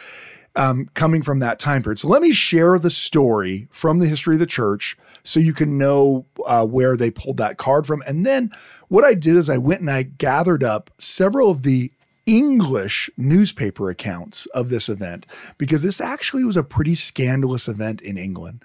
Um, 0.54 0.90
coming 0.92 1.22
from 1.22 1.38
that 1.38 1.58
time 1.58 1.82
period. 1.82 1.98
So 1.98 2.08
let 2.08 2.20
me 2.20 2.34
share 2.34 2.78
the 2.78 2.90
story 2.90 3.68
from 3.70 4.00
the 4.00 4.06
history 4.06 4.34
of 4.34 4.40
the 4.40 4.44
church 4.44 4.98
so 5.24 5.40
you 5.40 5.54
can 5.54 5.78
know 5.78 6.26
uh, 6.44 6.66
where 6.66 6.94
they 6.94 7.10
pulled 7.10 7.38
that 7.38 7.56
card 7.56 7.86
from. 7.86 8.02
And 8.06 8.26
then 8.26 8.52
what 8.88 9.02
I 9.02 9.14
did 9.14 9.36
is 9.36 9.48
I 9.48 9.56
went 9.56 9.80
and 9.80 9.90
I 9.90 10.02
gathered 10.02 10.62
up 10.62 10.90
several 10.98 11.50
of 11.50 11.62
the 11.62 11.90
English 12.26 13.10
newspaper 13.16 13.90
accounts 13.90 14.46
of 14.46 14.68
this 14.68 14.88
event 14.88 15.26
because 15.58 15.82
this 15.82 16.00
actually 16.00 16.44
was 16.44 16.56
a 16.56 16.62
pretty 16.62 16.94
scandalous 16.94 17.68
event 17.68 18.00
in 18.00 18.16
England. 18.16 18.62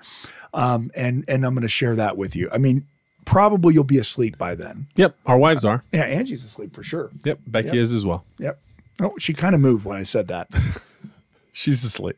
Um, 0.54 0.92
and 0.96 1.26
and 1.28 1.46
I'm 1.46 1.54
going 1.54 1.64
to 1.64 1.68
share 1.68 1.96
that 1.96 2.18
with 2.18 2.36
you. 2.36 2.50
I 2.52 2.58
mean, 2.58 2.88
probably 3.26 3.74
you'll 3.74 3.84
be 3.84 3.98
asleep 3.98 4.38
by 4.38 4.56
then. 4.56 4.88
Yep, 4.96 5.16
our 5.26 5.38
wives 5.38 5.66
are. 5.66 5.84
Yeah, 5.92 6.04
Angie's 6.06 6.44
asleep 6.44 6.74
for 6.74 6.84
sure. 6.84 7.12
Yep, 7.24 7.40
Becky 7.48 7.68
yep. 7.68 7.76
is 7.76 7.94
as 7.94 8.06
well. 8.06 8.26
Yep. 8.40 8.60
Oh, 9.02 9.14
she 9.20 9.34
kind 9.34 9.54
of 9.54 9.62
moved 9.62 9.86
when 9.86 9.98
I 9.98 10.04
said 10.04 10.28
that. 10.30 10.50
She's 11.52 11.84
asleep. 11.84 12.18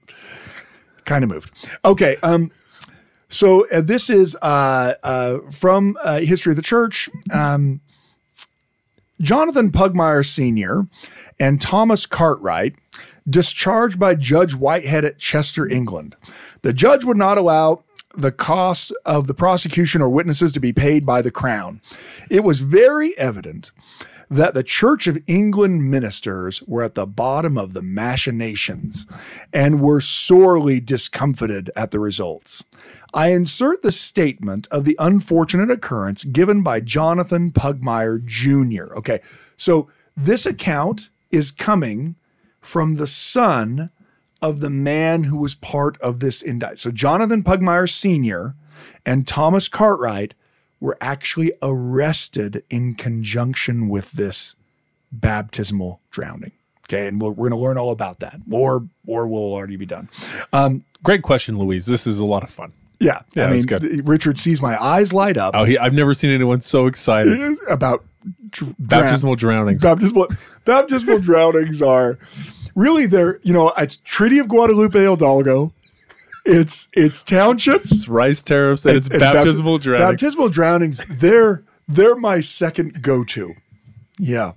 Kind 1.06 1.24
of 1.24 1.30
moved. 1.30 1.68
Okay. 1.84 2.18
Um. 2.24 2.52
So 3.30 3.68
uh, 3.70 3.82
this 3.82 4.10
is 4.10 4.36
uh, 4.42 4.96
uh, 5.04 5.40
from 5.52 5.98
uh, 6.02 6.20
History 6.20 6.52
of 6.52 6.56
the 6.56 6.62
Church. 6.64 7.10
Um, 7.32 7.82
Jonathan 9.22 9.72
Pugmire 9.72 10.26
Sr. 10.26 10.88
and 11.40 11.62
Thomas 11.62 12.06
Cartwright 12.06 12.76
discharged 13.30 14.00
by 14.00 14.16
Judge 14.16 14.54
Whitehead 14.54 15.06
at 15.06 15.20
Chester, 15.20 15.68
England. 15.68 16.16
The 16.62 16.74
judge 16.74 17.04
would 17.04 17.18
not 17.18 17.38
allow 17.38 17.84
the 18.16 18.32
cost 18.32 18.92
of 19.06 19.28
the 19.28 19.34
prosecution 19.34 20.02
or 20.02 20.10
witnesses 20.10 20.52
to 20.54 20.60
be 20.60 20.74
paid 20.74 21.06
by 21.06 21.22
the 21.22 21.32
crown. 21.32 21.82
It 22.30 22.44
was 22.44 22.60
very 22.60 23.18
evident 23.18 23.72
that 24.30 24.54
the 24.54 24.64
Church 24.64 25.08
of 25.08 25.22
England 25.26 25.90
ministers 25.90 26.62
were 26.64 26.84
at 26.84 26.96
the 26.96 27.08
bottom 27.08 27.58
of 27.58 27.74
the 27.74 27.82
machinations 27.82 29.08
and 29.52 29.82
were 29.82 30.00
sorely 30.00 30.80
discomfited 30.80 31.72
at 31.76 31.92
the 31.92 32.00
results. 32.00 32.64
I 33.14 33.32
insert 33.32 33.82
the 33.82 33.92
statement 33.92 34.68
of 34.70 34.86
the 34.86 34.96
unfortunate 35.00 35.72
occurrence 35.72 36.24
given 36.24 36.62
by 36.62 36.80
Jonathan 36.80 37.52
Pugmire 37.52 38.24
Jr. 38.24 38.94
Okay, 38.96 39.20
so 39.58 39.90
this 40.16 40.46
account 40.46 41.10
is 41.32 41.52
coming 41.52 42.16
from 42.62 42.96
the 42.96 43.08
son 43.08 43.90
of 44.42 44.60
the 44.60 44.70
man 44.70 45.26
who 45.26 45.38
was 45.38 45.56
part 45.56 46.00
of 46.02 46.20
this 46.20 46.42
indictment. 46.42 46.80
So 46.80 46.92
Jonathan 46.92 47.44
Pugmire 47.44 47.90
Sr. 47.90 48.56
and 49.06 49.28
Thomas 49.28 49.68
Cartwright 49.68 50.36
were 50.80 50.98
actually 51.02 51.54
arrested 51.62 52.64
in 52.70 52.96
conjunction 52.96 53.90
with 53.90 54.14
this 54.14 54.56
baptismal 55.12 56.00
drowning. 56.12 56.52
Okay, 56.86 57.08
and 57.08 57.22
we're, 57.22 57.30
we're 57.30 57.50
going 57.50 57.60
to 57.60 57.64
learn 57.64 57.78
all 57.78 57.92
about 57.92 58.20
that, 58.20 58.40
or 58.50 58.88
or 59.06 59.28
we'll 59.28 59.54
already 59.54 59.76
be 59.76 59.86
done. 59.86 60.10
Um, 60.52 60.86
Great 61.04 61.22
question, 61.22 61.58
Louise. 61.58 61.86
This 61.86 62.06
is 62.06 62.20
a 62.20 62.26
lot 62.26 62.44
of 62.44 62.50
fun. 62.50 62.74
Yeah, 63.00 63.22
yeah 63.34 63.46
I 63.46 63.54
mean, 63.54 64.06
Richard 64.06 64.38
sees 64.38 64.62
my 64.62 64.82
eyes 64.82 65.14
light 65.14 65.38
up. 65.38 65.56
Oh, 65.56 65.64
he, 65.64 65.78
I've 65.78 65.94
never 65.94 66.14
seen 66.14 66.32
anyone 66.32 66.60
so 66.60 66.88
excited 66.88 67.58
about 67.70 68.04
dr- 68.50 68.76
baptismal 68.78 69.36
drownings. 69.36 69.82
Baptismal 69.82 70.28
baptismal 70.66 71.20
drownings 71.22 71.82
are 71.82 72.20
really 72.76 73.06
they're 73.06 73.40
you 73.44 73.54
know 73.54 73.72
it's 73.78 73.98
Treaty 73.98 74.40
of 74.40 74.50
Guadalupe 74.50 75.00
Hidalgo. 75.00 75.74
It's 76.46 76.88
it's 76.94 77.24
townships. 77.24 77.92
It's 77.92 78.08
rice 78.08 78.42
tariffs 78.42 78.86
and, 78.86 78.98
it's, 78.98 79.08
it's 79.08 79.20
baptismal 79.20 79.80
bapti- 79.80 79.84
drownings. 79.84 80.10
Baptismal 80.10 80.50
drownings. 80.50 81.06
They're 81.10 81.64
they're 81.88 82.16
my 82.16 82.40
second 82.40 83.02
go 83.02 83.24
to. 83.26 83.56
Yeah. 84.20 84.54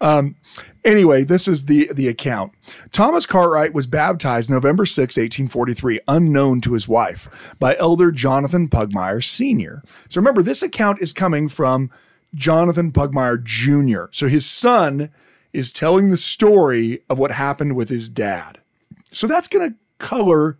Um, 0.00 0.36
anyway, 0.84 1.24
this 1.24 1.46
is 1.48 1.66
the 1.66 1.90
the 1.92 2.08
account. 2.08 2.52
Thomas 2.92 3.26
Cartwright 3.26 3.72
was 3.72 3.86
baptized 3.86 4.50
November 4.50 4.86
6, 4.86 5.16
1843, 5.16 6.00
unknown 6.08 6.60
to 6.62 6.72
his 6.72 6.88
wife, 6.88 7.54
by 7.58 7.76
Elder 7.76 8.10
Jonathan 8.10 8.68
Pugmire 8.68 9.22
Sr. 9.22 9.82
So 10.08 10.20
remember, 10.20 10.42
this 10.42 10.62
account 10.62 11.00
is 11.00 11.12
coming 11.12 11.48
from 11.48 11.90
Jonathan 12.34 12.92
Pugmire 12.92 13.42
Jr. 13.42 14.06
So 14.10 14.28
his 14.28 14.46
son 14.46 15.10
is 15.52 15.70
telling 15.70 16.10
the 16.10 16.16
story 16.16 17.00
of 17.08 17.18
what 17.18 17.30
happened 17.30 17.76
with 17.76 17.88
his 17.88 18.08
dad. 18.08 18.58
So 19.12 19.26
that's 19.26 19.48
going 19.48 19.70
to 19.70 19.76
color 19.98 20.58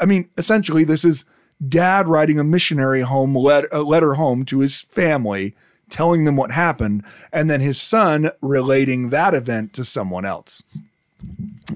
I 0.00 0.04
mean, 0.06 0.28
essentially, 0.36 0.84
this 0.84 1.04
is 1.04 1.24
dad 1.66 2.08
writing 2.08 2.38
a 2.38 2.44
missionary 2.44 3.02
home 3.02 3.36
let, 3.36 3.64
a 3.72 3.82
letter 3.82 4.14
home 4.14 4.44
to 4.46 4.60
his 4.60 4.82
family, 4.82 5.54
telling 5.90 6.24
them 6.24 6.36
what 6.36 6.50
happened, 6.50 7.04
and 7.32 7.48
then 7.48 7.60
his 7.60 7.80
son 7.80 8.30
relating 8.40 9.10
that 9.10 9.34
event 9.34 9.72
to 9.74 9.84
someone 9.84 10.24
else. 10.24 10.62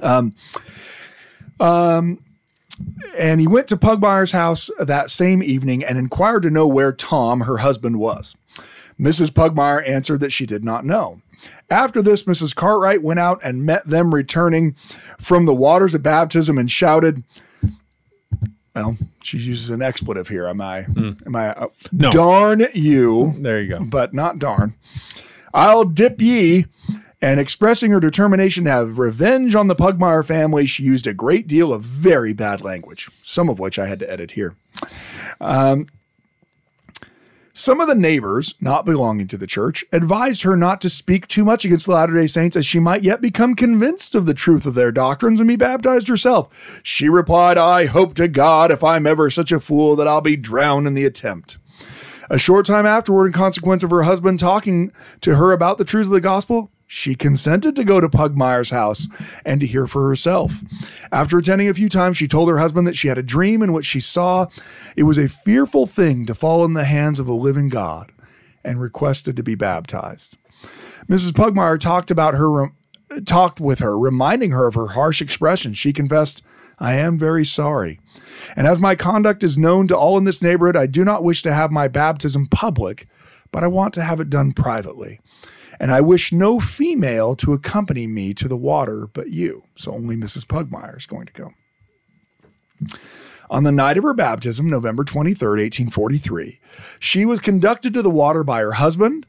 Um, 0.03 0.35
um, 1.61 2.23
and 3.17 3.41
he 3.41 3.47
went 3.47 3.69
to 3.69 3.77
Pugmire's 3.77 4.33
house 4.33 4.71
that 4.79 5.11
same 5.11 5.43
evening 5.43 5.85
and 5.85 5.99
inquired 5.99 6.43
to 6.43 6.51
know 6.51 6.67
where 6.67 6.93
Tom, 6.93 7.43
her 7.43 7.59
husband, 7.59 7.99
was. 7.99 8.37
Mrs. 9.01 9.31
Pugmire 9.31 9.87
answered 9.87 10.21
that 10.21 10.33
she 10.33 10.47
did 10.47 10.65
not 10.65 10.85
know. 10.85 11.21
After 11.71 12.03
this, 12.03 12.25
Mrs. 12.25 12.55
Cartwright 12.55 13.03
went 13.03 13.21
out 13.21 13.41
and 13.45 13.65
met 13.65 13.87
them 13.87 14.15
returning 14.15 14.75
from 15.19 15.47
the 15.47 15.55
waters 15.55 15.95
of 15.95 16.03
baptism 16.03 16.59
and 16.59 16.71
shouted, 16.71 17.23
well, 18.79 18.97
she 19.23 19.39
uses 19.39 19.71
an 19.71 19.83
expletive 19.83 20.29
here. 20.29 20.47
Am 20.47 20.61
I? 20.61 20.83
Mm. 20.83 21.27
Am 21.27 21.37
I? 21.37 21.49
Uh, 21.51 21.69
no. 21.91 22.11
Darn 22.11 22.67
you. 22.75 23.35
There 23.39 23.61
you 23.61 23.69
go. 23.69 23.85
But 23.85 24.15
not 24.15 24.39
darn. 24.39 24.75
I'll 25.53 25.85
dip 25.85 26.21
ye. 26.21 26.67
And 27.21 27.41
expressing 27.41 27.91
her 27.91 27.99
determination 27.99 28.63
to 28.65 28.71
have 28.71 29.01
revenge 29.01 29.57
on 29.57 29.67
the 29.67 29.75
Pugmire 29.75 30.25
family, 30.25 30.67
she 30.67 30.85
used 30.85 31.05
a 31.09 31.13
great 31.13 31.49
deal 31.49 31.73
of 31.73 31.83
very 31.83 32.33
bad 32.33 32.61
language, 32.61 33.11
some 33.25 33.49
of 33.49 33.59
which 33.59 33.77
I 33.77 33.89
had 33.89 33.99
to 33.99 34.09
edit 34.09 34.33
here. 34.33 34.55
Um, 35.41 35.87
Some 37.59 37.81
of 37.81 37.89
the 37.89 37.97
neighbors, 37.97 38.55
not 38.61 38.85
belonging 38.85 39.27
to 39.27 39.37
the 39.37 39.45
church, 39.45 39.85
advised 39.91 40.43
her 40.43 40.57
not 40.57 40.81
to 40.81 40.89
speak 40.89 41.27
too 41.27 41.45
much 41.45 41.65
against 41.65 41.87
the 41.87 41.93
Latter 41.93 42.15
day 42.15 42.29
Saints 42.29 42.55
as 42.55 42.65
she 42.65 42.79
might 42.79 43.03
yet 43.03 43.21
become 43.21 43.57
convinced 43.57 44.15
of 44.15 44.27
the 44.27 44.33
truth 44.33 44.65
of 44.65 44.75
their 44.75 44.93
doctrines 44.93 45.41
and 45.41 45.49
be 45.49 45.57
baptized 45.57 46.07
herself. 46.07 46.81
She 46.85 47.09
replied, 47.09 47.59
I 47.59 47.87
hope 47.87 48.15
to 48.15 48.29
God 48.29 48.71
if 48.71 48.85
I'm 48.85 49.09
ever 49.09 49.29
such 49.29 49.51
a 49.51 49.59
fool 49.59 49.97
that 49.97 50.07
I'll 50.07 50.21
be 50.21 50.37
drowned 50.37 50.87
in 50.87 50.95
the 50.95 51.05
attempt. 51.05 51.59
A 52.31 52.39
short 52.39 52.65
time 52.65 52.87
afterward, 52.87 53.27
in 53.27 53.33
consequence 53.33 53.83
of 53.83 53.91
her 53.91 54.05
husband 54.05 54.39
talking 54.39 54.93
to 55.23 55.35
her 55.35 55.51
about 55.51 55.79
the 55.79 55.85
truths 55.85 56.11
of 56.11 56.15
the 56.15 56.21
gospel, 56.21 56.71
she 56.91 57.15
consented 57.15 57.77
to 57.77 57.85
go 57.85 58.01
to 58.01 58.09
Pugmire's 58.09 58.71
house 58.71 59.09
and 59.45 59.61
to 59.61 59.67
hear 59.67 59.87
for 59.87 60.09
herself. 60.09 60.65
After 61.13 61.37
attending 61.37 61.69
a 61.69 61.75
few 61.75 61.91
times, 61.91 62.17
she 62.17 62.27
told 62.27 62.49
her 62.49 62.59
husband 62.59 62.87
that 62.87 62.97
she 62.97 63.09
had 63.09 63.19
a 63.19 63.23
dream 63.23 63.63
in 63.63 63.75
which 63.75 63.85
she 63.85 64.01
saw 64.01 64.47
it 64.97 65.03
was 65.03 65.19
a 65.19 65.29
fearful 65.29 65.87
thing 65.87 66.25
to 66.25 66.35
fall 66.35 66.65
in 66.65 66.73
the 66.73 66.87
hands 66.87 67.21
of 67.21 67.29
a 67.29 67.35
living 67.35 67.69
God 67.69 68.11
and 68.65 68.81
requested 68.81 69.37
to 69.37 69.43
be 69.43 69.55
baptized. 69.55 70.39
Mrs. 71.07 71.33
Pugmire 71.33 71.79
talked 71.79 72.11
about 72.11 72.35
her 72.35 72.73
talked 73.27 73.61
with 73.61 73.81
her, 73.81 73.99
reminding 73.99 74.51
her 74.51 74.67
of 74.67 74.75
her 74.75 74.89
harsh 74.89 75.21
expression. 75.21 75.75
She 75.75 75.93
confessed, 75.93 76.43
I 76.79 76.95
am 76.95 77.19
very 77.19 77.45
sorry. 77.45 78.01
And 78.57 78.67
as 78.67 78.81
my 78.81 78.95
conduct 78.95 79.43
is 79.43 79.59
known 79.59 79.89
to 79.89 79.97
all 79.97 80.17
in 80.17 80.25
this 80.25 80.43
neighborhood, 80.43 80.77
I 80.77 80.87
do 80.87 81.05
not 81.05 81.25
wish 81.25 81.43
to 81.43 81.53
have 81.53 81.71
my 81.71 81.89
baptism 81.89 82.47
public, 82.47 83.07
but 83.51 83.63
I 83.63 83.67
want 83.67 83.95
to 83.95 84.03
have 84.03 84.21
it 84.21 84.31
done 84.31 84.53
privately. 84.53 85.21
And 85.81 85.93
I 85.93 86.01
wish 86.01 86.33
no 86.33 86.59
female 86.61 87.37
to 87.37 87.53
accompany 87.53 88.07
me 88.07 88.35
to 88.35 88.49
the 88.49 88.57
water 88.57 89.09
but 89.13 89.31
you. 89.31 89.65
So 89.77 89.93
only 89.93 90.17
Mrs. 90.17 90.47
Pugmire 90.47 90.97
is 90.97 91.07
going 91.07 91.27
to 91.27 91.33
go. 91.33 91.55
On 93.51 93.65
the 93.65 93.73
night 93.73 93.97
of 93.97 94.05
her 94.05 94.15
baptism, 94.15 94.69
November 94.69 95.05
23rd, 95.05 95.59
1843, 95.91 96.61
she 96.99 97.25
was 97.25 97.41
conducted 97.41 97.95
to 97.95 98.03
the 98.03 98.11
water 98.11 98.45
by 98.45 98.61
her 98.61 98.73
husband 98.73 99.27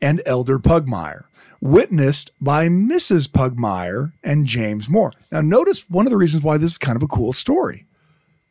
and 0.00 0.20
Elder 0.26 0.58
Pugmire, 0.58 1.24
witnessed 1.60 2.32
by 2.40 2.68
Mrs. 2.68 3.28
Pugmire 3.28 4.12
and 4.24 4.46
James 4.46 4.88
Moore. 4.88 5.12
Now, 5.30 5.42
notice 5.42 5.88
one 5.88 6.06
of 6.06 6.10
the 6.10 6.16
reasons 6.16 6.42
why 6.42 6.58
this 6.58 6.72
is 6.72 6.78
kind 6.78 6.96
of 6.96 7.02
a 7.04 7.08
cool 7.08 7.32
story. 7.32 7.86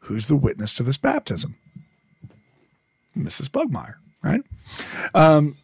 Who's 0.05 0.29
the 0.29 0.37
witness 0.37 0.73
to 0.75 0.83
this 0.83 0.97
baptism? 0.97 1.57
Mrs. 3.17 3.49
Pugmire, 3.49 3.95
right? 4.23 4.41
Um, 5.13 5.57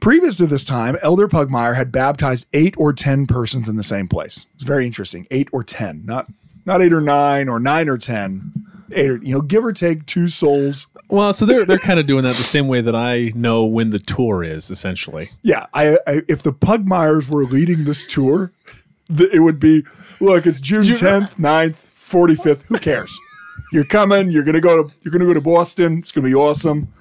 Previous 0.00 0.38
to 0.38 0.46
this 0.46 0.64
time, 0.64 0.96
Elder 1.02 1.28
Pugmire 1.28 1.76
had 1.76 1.92
baptized 1.92 2.46
eight 2.54 2.74
or 2.78 2.92
ten 2.92 3.26
persons 3.26 3.68
in 3.68 3.76
the 3.76 3.82
same 3.82 4.08
place. 4.08 4.46
It's 4.54 4.64
very 4.64 4.86
interesting. 4.86 5.26
Eight 5.30 5.48
or 5.52 5.62
ten, 5.62 6.02
not 6.06 6.26
not 6.64 6.80
eight 6.80 6.92
or 6.92 7.02
nine 7.02 7.48
or 7.48 7.60
nine 7.60 7.88
or 7.88 7.98
ten. 7.98 8.52
Eight 8.92 9.10
or 9.10 9.16
you 9.22 9.34
know, 9.34 9.40
give 9.42 9.64
or 9.64 9.72
take 9.72 10.06
two 10.06 10.28
souls. 10.28 10.86
Well, 11.08 11.32
so 11.32 11.44
they're 11.44 11.64
they're 11.66 11.78
kind 11.78 12.00
of 12.00 12.06
doing 12.06 12.24
that 12.24 12.36
the 12.36 12.44
same 12.44 12.66
way 12.66 12.80
that 12.80 12.94
I 12.94 13.32
know 13.34 13.64
when 13.64 13.90
the 13.90 13.98
tour 13.98 14.42
is 14.42 14.70
essentially. 14.70 15.30
Yeah, 15.42 15.66
I, 15.74 15.98
I 16.06 16.22
if 16.28 16.42
the 16.42 16.52
Pugmires 16.52 17.28
were 17.28 17.44
leading 17.44 17.84
this 17.84 18.06
tour, 18.06 18.52
th- 19.14 19.30
it 19.32 19.40
would 19.40 19.60
be 19.60 19.84
look. 20.18 20.46
It's 20.46 20.60
June 20.60 20.82
tenth, 20.82 21.36
9th, 21.36 21.74
forty 21.74 22.36
fifth. 22.36 22.64
Who 22.64 22.78
cares? 22.78 23.16
You're 23.72 23.84
coming. 23.84 24.30
You're 24.30 24.44
gonna 24.44 24.60
go 24.60 24.84
to 24.84 24.94
you're 25.02 25.12
gonna 25.12 25.26
go 25.26 25.34
to 25.34 25.40
Boston. 25.42 25.98
It's 25.98 26.10
gonna 26.10 26.26
be 26.26 26.34
awesome. 26.34 26.92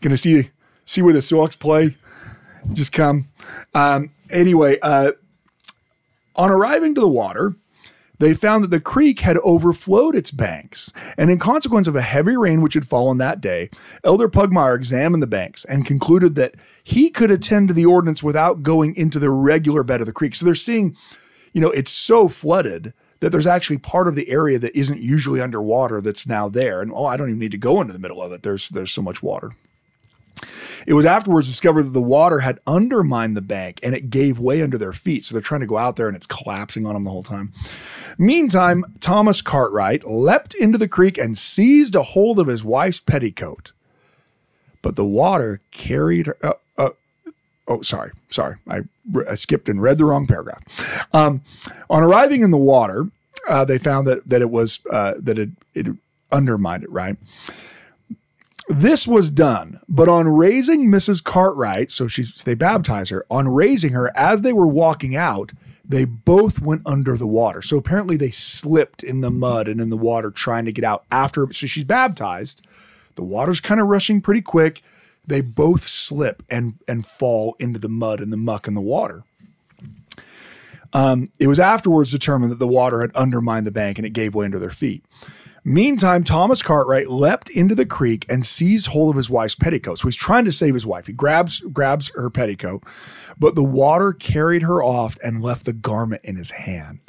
Gonna 0.00 0.16
see 0.16 0.50
see 0.86 1.02
where 1.02 1.12
the 1.12 1.22
Sox 1.22 1.54
play 1.54 1.96
just 2.72 2.92
come. 2.92 3.28
Um, 3.74 4.10
anyway, 4.30 4.78
uh, 4.80 5.12
on 6.34 6.50
arriving 6.50 6.94
to 6.94 7.00
the 7.00 7.08
water, 7.08 7.54
they 8.18 8.34
found 8.34 8.64
that 8.64 8.70
the 8.70 8.80
creek 8.80 9.20
had 9.20 9.36
overflowed 9.38 10.14
its 10.14 10.30
banks, 10.30 10.92
and 11.18 11.30
in 11.30 11.38
consequence 11.38 11.86
of 11.86 11.96
a 11.96 12.02
heavy 12.02 12.36
rain 12.36 12.62
which 12.62 12.74
had 12.74 12.86
fallen 12.86 13.18
that 13.18 13.40
day, 13.40 13.68
Elder 14.04 14.28
Pugmire 14.28 14.74
examined 14.74 15.22
the 15.22 15.26
banks 15.26 15.64
and 15.66 15.84
concluded 15.84 16.34
that 16.34 16.54
he 16.82 17.10
could 17.10 17.30
attend 17.30 17.68
to 17.68 17.74
the 17.74 17.84
ordinance 17.84 18.22
without 18.22 18.62
going 18.62 18.96
into 18.96 19.18
the 19.18 19.30
regular 19.30 19.82
bed 19.82 20.00
of 20.00 20.06
the 20.06 20.12
creek. 20.12 20.34
So 20.34 20.46
they're 20.46 20.54
seeing, 20.54 20.96
you 21.52 21.60
know, 21.60 21.70
it's 21.70 21.90
so 21.90 22.28
flooded 22.28 22.94
that 23.20 23.30
there's 23.30 23.46
actually 23.46 23.78
part 23.78 24.08
of 24.08 24.14
the 24.14 24.28
area 24.30 24.58
that 24.58 24.76
isn't 24.76 25.00
usually 25.00 25.40
underwater 25.40 26.00
that's 26.00 26.26
now 26.26 26.48
there. 26.48 26.80
And 26.80 26.92
oh, 26.94 27.06
I 27.06 27.16
don't 27.16 27.28
even 27.28 27.38
need 27.38 27.52
to 27.52 27.58
go 27.58 27.80
into 27.80 27.92
the 27.92 27.98
middle 27.98 28.22
of 28.22 28.32
it. 28.32 28.42
There's 28.42 28.68
there's 28.70 28.92
so 28.92 29.02
much 29.02 29.22
water. 29.22 29.52
It 30.86 30.94
was 30.94 31.04
afterwards 31.04 31.48
discovered 31.48 31.82
that 31.84 31.92
the 31.92 32.00
water 32.00 32.40
had 32.40 32.60
undermined 32.66 33.36
the 33.36 33.42
bank 33.42 33.80
and 33.82 33.94
it 33.94 34.08
gave 34.08 34.38
way 34.38 34.62
under 34.62 34.78
their 34.78 34.92
feet. 34.92 35.24
So 35.24 35.34
they're 35.34 35.42
trying 35.42 35.60
to 35.60 35.66
go 35.66 35.78
out 35.78 35.96
there 35.96 36.06
and 36.06 36.16
it's 36.16 36.26
collapsing 36.26 36.86
on 36.86 36.94
them 36.94 37.04
the 37.04 37.10
whole 37.10 37.24
time. 37.24 37.52
Meantime, 38.18 38.84
Thomas 39.00 39.42
Cartwright 39.42 40.06
leapt 40.06 40.54
into 40.54 40.78
the 40.78 40.88
creek 40.88 41.18
and 41.18 41.36
seized 41.36 41.96
a 41.96 42.02
hold 42.02 42.38
of 42.38 42.46
his 42.46 42.64
wife's 42.64 43.00
petticoat. 43.00 43.72
But 44.80 44.94
the 44.94 45.04
water 45.04 45.60
carried 45.72 46.28
her. 46.28 46.36
Uh, 46.40 46.52
uh, 46.78 46.90
oh, 47.66 47.82
sorry, 47.82 48.12
sorry. 48.30 48.56
I, 48.68 48.82
I, 49.28 49.34
skipped 49.34 49.68
and 49.68 49.82
read 49.82 49.98
the 49.98 50.04
wrong 50.04 50.26
paragraph. 50.26 50.62
Um, 51.12 51.42
on 51.90 52.04
arriving 52.04 52.42
in 52.42 52.52
the 52.52 52.56
water, 52.56 53.08
uh, 53.48 53.64
they 53.64 53.78
found 53.78 54.06
that 54.06 54.28
that 54.28 54.42
it 54.42 54.50
was 54.50 54.80
uh, 54.90 55.14
that 55.18 55.38
it 55.38 55.50
it 55.74 55.88
undermined 56.30 56.84
it. 56.84 56.90
Right. 56.90 57.16
This 58.68 59.06
was 59.06 59.30
done, 59.30 59.80
but 59.88 60.08
on 60.08 60.28
raising 60.28 60.90
Mrs. 60.90 61.22
Cartwright, 61.22 61.92
so 61.92 62.08
she's 62.08 62.42
they 62.42 62.54
baptize 62.54 63.10
her, 63.10 63.24
on 63.30 63.48
raising 63.48 63.92
her 63.92 64.10
as 64.16 64.42
they 64.42 64.52
were 64.52 64.66
walking 64.66 65.14
out, 65.14 65.52
they 65.84 66.04
both 66.04 66.60
went 66.60 66.82
under 66.84 67.16
the 67.16 67.28
water. 67.28 67.62
So 67.62 67.78
apparently 67.78 68.16
they 68.16 68.30
slipped 68.30 69.04
in 69.04 69.20
the 69.20 69.30
mud 69.30 69.68
and 69.68 69.80
in 69.80 69.90
the 69.90 69.96
water 69.96 70.32
trying 70.32 70.64
to 70.64 70.72
get 70.72 70.84
out 70.84 71.04
after. 71.12 71.46
So 71.52 71.68
she's 71.68 71.84
baptized. 71.84 72.66
The 73.14 73.22
water's 73.22 73.60
kind 73.60 73.80
of 73.80 73.86
rushing 73.86 74.20
pretty 74.20 74.42
quick. 74.42 74.82
They 75.24 75.40
both 75.40 75.86
slip 75.86 76.42
and 76.50 76.74
and 76.88 77.06
fall 77.06 77.54
into 77.60 77.78
the 77.78 77.88
mud 77.88 78.20
and 78.20 78.32
the 78.32 78.36
muck 78.36 78.66
and 78.66 78.76
the 78.76 78.80
water. 78.80 79.22
Um, 80.92 81.30
it 81.38 81.46
was 81.46 81.60
afterwards 81.60 82.10
determined 82.10 82.50
that 82.52 82.58
the 82.58 82.66
water 82.66 83.00
had 83.00 83.14
undermined 83.14 83.66
the 83.66 83.72
bank 83.72 83.98
and 83.98 84.06
it 84.06 84.10
gave 84.10 84.34
way 84.34 84.44
under 84.44 84.58
their 84.58 84.70
feet. 84.70 85.04
Meantime, 85.66 86.22
Thomas 86.22 86.62
Cartwright 86.62 87.10
leapt 87.10 87.50
into 87.50 87.74
the 87.74 87.84
creek 87.84 88.24
and 88.28 88.46
seized 88.46 88.86
hold 88.86 89.10
of 89.10 89.16
his 89.16 89.28
wife's 89.28 89.56
petticoat. 89.56 89.98
So 89.98 90.06
he's 90.06 90.14
trying 90.14 90.44
to 90.44 90.52
save 90.52 90.74
his 90.74 90.86
wife. 90.86 91.08
He 91.08 91.12
grabs 91.12 91.58
grabs 91.58 92.10
her 92.10 92.30
petticoat, 92.30 92.84
but 93.36 93.56
the 93.56 93.64
water 93.64 94.12
carried 94.12 94.62
her 94.62 94.80
off 94.80 95.18
and 95.24 95.42
left 95.42 95.64
the 95.64 95.72
garment 95.72 96.20
in 96.22 96.36
his 96.36 96.52
hand. 96.52 97.00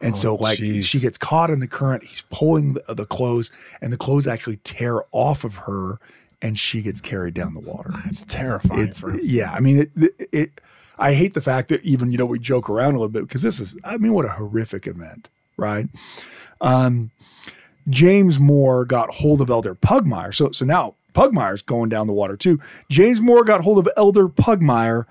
And 0.00 0.12
oh, 0.12 0.16
so, 0.16 0.34
like, 0.34 0.58
geez. 0.58 0.86
she 0.86 0.98
gets 0.98 1.16
caught 1.16 1.50
in 1.50 1.60
the 1.60 1.68
current. 1.68 2.02
He's 2.02 2.22
pulling 2.22 2.74
the, 2.74 2.94
the 2.96 3.06
clothes, 3.06 3.52
and 3.80 3.92
the 3.92 3.96
clothes 3.96 4.26
actually 4.26 4.56
tear 4.64 5.04
off 5.12 5.44
of 5.44 5.54
her, 5.58 6.00
and 6.42 6.58
she 6.58 6.82
gets 6.82 7.00
carried 7.00 7.34
down 7.34 7.54
the 7.54 7.60
water. 7.60 7.92
It's 8.06 8.24
terrifying. 8.24 8.88
It's, 8.88 9.04
yeah, 9.22 9.52
I 9.52 9.60
mean, 9.60 9.82
it, 9.82 9.90
it, 9.96 10.28
it. 10.32 10.60
I 10.98 11.14
hate 11.14 11.34
the 11.34 11.40
fact 11.40 11.68
that 11.68 11.80
even 11.84 12.10
you 12.10 12.18
know 12.18 12.26
we 12.26 12.40
joke 12.40 12.68
around 12.68 12.96
a 12.96 12.98
little 12.98 13.08
bit 13.08 13.22
because 13.22 13.42
this 13.42 13.60
is. 13.60 13.76
I 13.84 13.98
mean, 13.98 14.14
what 14.14 14.24
a 14.24 14.30
horrific 14.30 14.88
event, 14.88 15.28
right? 15.56 15.86
Um, 16.60 17.10
James 17.88 18.40
Moore 18.40 18.84
got 18.84 19.14
hold 19.14 19.40
of 19.40 19.50
Elder 19.50 19.74
Pugmire. 19.74 20.34
So, 20.34 20.50
so 20.50 20.64
now 20.64 20.94
Pugmire's 21.14 21.62
going 21.62 21.88
down 21.88 22.06
the 22.06 22.12
water 22.12 22.36
too. 22.36 22.60
James 22.90 23.20
Moore 23.20 23.44
got 23.44 23.62
hold 23.62 23.78
of 23.78 23.88
Elder 23.96 24.28
Pugmire 24.28 25.06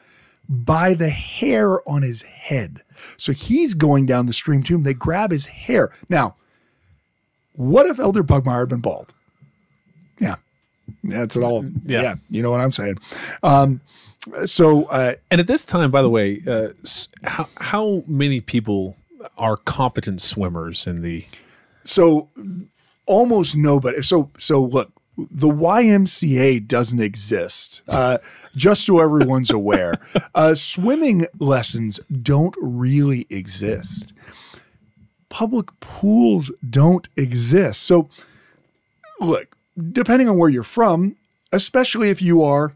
by 0.50 0.94
the 0.94 1.10
hair 1.10 1.88
on 1.88 2.02
his 2.02 2.24
head. 2.24 2.82
So 3.18 3.32
he's 3.32 3.74
going 3.74 4.06
down 4.06 4.26
the 4.26 4.34
stream 4.34 4.64
too. 4.64 4.76
And 4.76 4.86
they 4.86 4.94
grab 4.94 5.32
his 5.32 5.46
hair. 5.46 5.92
Now, 6.10 6.36
what 7.54 7.86
if 7.86 8.00
Elder 8.00 8.24
Pugmire 8.24 8.62
had 8.62 8.70
been 8.70 8.80
bald? 8.80 9.14
Yeah. 10.20 10.36
That's 11.04 11.36
what 11.36 11.46
all. 11.46 11.66
Yeah. 11.86 12.02
yeah 12.02 12.16
you 12.30 12.42
know 12.42 12.52
what 12.52 12.60
I'm 12.60 12.72
saying. 12.72 12.98
Um, 13.42 13.82
so, 14.46 14.86
uh, 14.86 15.16
and 15.32 15.40
at 15.40 15.48
this 15.48 15.66
time, 15.66 15.92
by 15.92 16.02
the 16.02 16.10
way, 16.10 16.42
uh, 16.48 16.70
how, 17.24 17.48
how 17.58 18.04
many 18.08 18.42
people 18.42 18.96
are 19.38 19.58
competent 19.58 20.22
swimmers 20.22 20.88
in 20.88 21.02
the 21.02 21.26
so 21.84 22.30
almost 23.06 23.56
nobody. 23.56 24.02
So 24.02 24.30
so 24.38 24.64
look, 24.64 24.92
the 25.18 25.50
YMCA 25.50 26.68
doesn't 26.68 27.00
exist. 27.00 27.82
Uh, 27.88 28.18
just 28.56 28.86
so 28.86 29.00
everyone's 29.00 29.52
aware, 29.52 29.96
uh, 30.34 30.56
swimming 30.56 31.28
lessons 31.40 32.00
don't 32.22 32.56
really 32.60 33.28
exist. 33.30 34.14
Public 35.30 35.68
pools 35.80 36.52
don't 36.68 37.08
exist. 37.16 37.84
So, 37.84 38.10
look, 39.20 39.56
depending 39.92 40.30
on 40.30 40.38
where 40.38 40.50
you're 40.50 40.64
from, 40.64 41.16
especially 41.52 42.10
if 42.10 42.22
you 42.22 42.44
are 42.44 42.76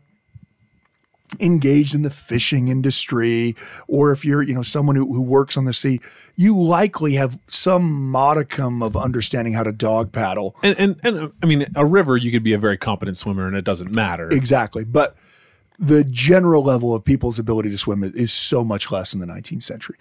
engaged 1.41 1.93
in 1.93 2.03
the 2.03 2.09
fishing 2.09 2.69
industry 2.69 3.53
or 3.87 4.11
if 4.11 4.23
you're 4.23 4.41
you 4.41 4.53
know 4.53 4.61
someone 4.61 4.95
who, 4.95 5.13
who 5.13 5.21
works 5.21 5.57
on 5.57 5.65
the 5.65 5.73
sea 5.73 5.99
you 6.37 6.57
likely 6.57 7.13
have 7.13 7.37
some 7.47 8.09
modicum 8.09 8.81
of 8.81 8.95
understanding 8.95 9.53
how 9.53 9.63
to 9.63 9.71
dog 9.71 10.11
paddle. 10.11 10.55
And, 10.63 10.79
and 10.79 10.99
and 11.03 11.33
i 11.43 11.45
mean 11.45 11.65
a 11.75 11.85
river 11.85 12.15
you 12.15 12.31
could 12.31 12.43
be 12.43 12.53
a 12.53 12.57
very 12.57 12.77
competent 12.77 13.17
swimmer 13.17 13.45
and 13.45 13.57
it 13.57 13.65
doesn't 13.65 13.93
matter. 13.93 14.29
Exactly. 14.29 14.85
But 14.85 15.17
the 15.77 16.03
general 16.05 16.63
level 16.63 16.95
of 16.95 17.03
people's 17.03 17.39
ability 17.39 17.69
to 17.71 17.77
swim 17.77 18.03
is 18.03 18.31
so 18.31 18.63
much 18.63 18.89
less 18.89 19.13
in 19.13 19.19
the 19.19 19.27
19th 19.27 19.63
century. 19.63 19.97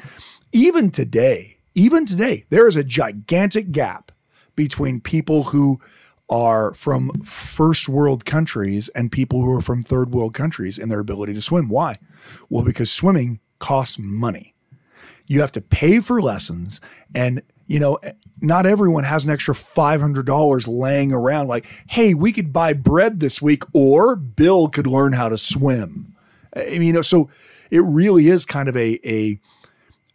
Even 0.53 0.91
today 0.91 1.57
even 1.74 2.07
today 2.07 2.45
there 2.51 2.68
is 2.68 2.77
a 2.77 2.85
gigantic 2.85 3.72
gap 3.72 4.12
between 4.55 5.01
people 5.01 5.45
who 5.45 5.81
are 6.29 6.74
from 6.74 7.11
first 7.22 7.89
world 7.89 8.24
countries 8.24 8.89
and 8.91 9.12
people 9.12 9.43
who 9.43 9.53
are 9.53 9.61
from 9.61 9.83
third 9.83 10.12
world 10.12 10.35
countries 10.35 10.79
in 10.79 10.89
their 10.89 10.99
ability 10.99 11.35
to 11.35 11.43
swim. 11.43 11.68
Why? 11.68 11.95
Well, 12.49 12.64
because 12.64 12.91
swimming 12.91 13.41
costs 13.59 13.99
money. 13.99 14.55
You 15.27 15.41
have 15.41 15.53
to 15.53 15.61
pay 15.61 16.01
for 16.01 16.20
lessons 16.20 16.81
and 17.14 17.43
you 17.68 17.81
know, 17.81 17.99
not 18.41 18.64
everyone 18.64 19.03
has 19.03 19.24
an 19.24 19.33
extra 19.33 19.53
$500 19.53 20.68
laying 20.68 21.12
around 21.12 21.49
like, 21.49 21.66
"Hey, 21.89 22.14
we 22.14 22.33
could 22.33 22.53
buy 22.53 22.72
bread 22.72 23.18
this 23.18 23.43
week 23.43 23.64
or 23.72 24.14
Bill 24.14 24.68
could 24.68 24.87
learn 24.87 25.14
how 25.14 25.29
to 25.29 25.37
swim." 25.37 26.14
I 26.55 26.70
mean, 26.70 26.83
you 26.83 26.93
know, 26.93 27.03
so 27.03 27.29
it 27.70 27.81
really 27.81 28.29
is 28.29 28.47
kind 28.47 28.68
of 28.68 28.77
a 28.77 29.01
a 29.05 29.41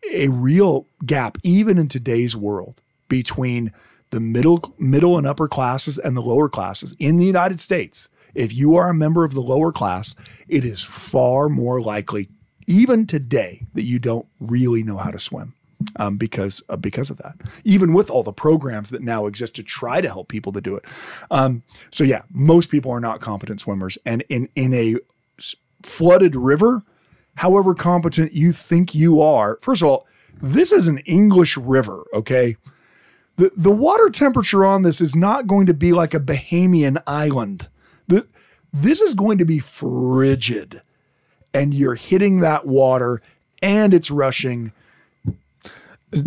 a 0.10 0.30
real 0.30 0.88
gap 1.06 1.38
even 1.44 1.78
in 1.78 1.88
today's 1.88 2.36
world 2.36 2.82
between 3.08 3.74
the 4.12 4.20
middle 4.20 4.74
middle 4.78 5.18
and 5.18 5.26
upper 5.26 5.48
classes 5.48 5.98
and 5.98 6.16
the 6.16 6.22
lower 6.22 6.48
classes 6.48 6.96
in 7.00 7.18
the 7.18 7.26
United 7.26 7.60
States. 7.60 8.10
If 8.34 8.54
you 8.54 8.76
are 8.76 8.90
a 8.90 8.94
member 8.94 9.26
of 9.26 9.34
the 9.34 9.42
lower 9.42 9.74
class, 9.74 10.16
it 10.48 10.64
is 10.64 10.82
far 10.82 11.50
more 11.50 11.82
likely 11.82 12.30
even 12.68 13.06
today 13.06 13.66
that 13.74 13.84
you 13.84 14.00
don't 14.00 14.26
really 14.40 14.84
know 14.84 14.98
how 14.98 15.12
to 15.12 15.20
swim 15.20 15.54
um, 15.98 16.18
because 16.18 16.62
uh, 16.70 16.78
because 16.78 17.10
of 17.10 17.18
that. 17.18 17.36
Even 17.64 17.94
with 17.94 18.10
all 18.10 18.24
the 18.24 18.32
programs 18.32 18.90
that 18.92 19.02
now 19.02 19.26
exist 19.26 19.56
to 19.56 19.64
try 19.64 20.02
to 20.02 20.08
help 20.08 20.28
people 20.28 20.52
to 20.54 20.62
do 20.62 20.76
it. 20.76 20.86
Um, 21.30 21.64
so 21.90 22.04
yeah, 22.04 22.24
most 22.30 22.70
people 22.70 22.92
are 22.92 23.00
not 23.00 23.22
competent 23.22 23.60
swimmers, 23.60 23.98
and 24.06 24.24
in 24.30 24.50
in 24.56 24.74
a 24.74 24.96
flooded 25.84 26.36
river, 26.36 26.84
however 27.36 27.74
competent 27.74 28.34
you 28.34 28.52
think 28.52 28.94
you 28.94 29.22
are, 29.22 29.58
first 29.62 29.82
of 29.82 29.88
all, 29.88 30.08
this 30.42 30.72
is 30.72 30.88
an 30.88 31.00
English 31.00 31.58
river. 31.58 32.06
Okay. 32.14 32.56
The, 33.38 33.52
the 33.56 33.72
water 33.72 34.10
temperature 34.10 34.66
on 34.66 34.84
this 34.84 35.02
is 35.02 35.16
not 35.16 35.48
going 35.48 35.66
to 35.66 35.74
be 35.74 35.94
like 35.94 36.14
a 36.14 36.20
Bahamian 36.20 37.02
island. 37.08 37.70
The, 38.08 38.28
this 38.74 39.02
is 39.02 39.14
going 39.14 39.38
to 39.40 39.46
be 39.46 39.60
frigid. 39.60 40.82
And 41.54 41.74
you're 41.74 41.96
hitting 41.96 42.40
that 42.40 42.66
water 42.66 43.22
and 43.62 43.94
it's 43.94 44.10
rushing 44.10 44.72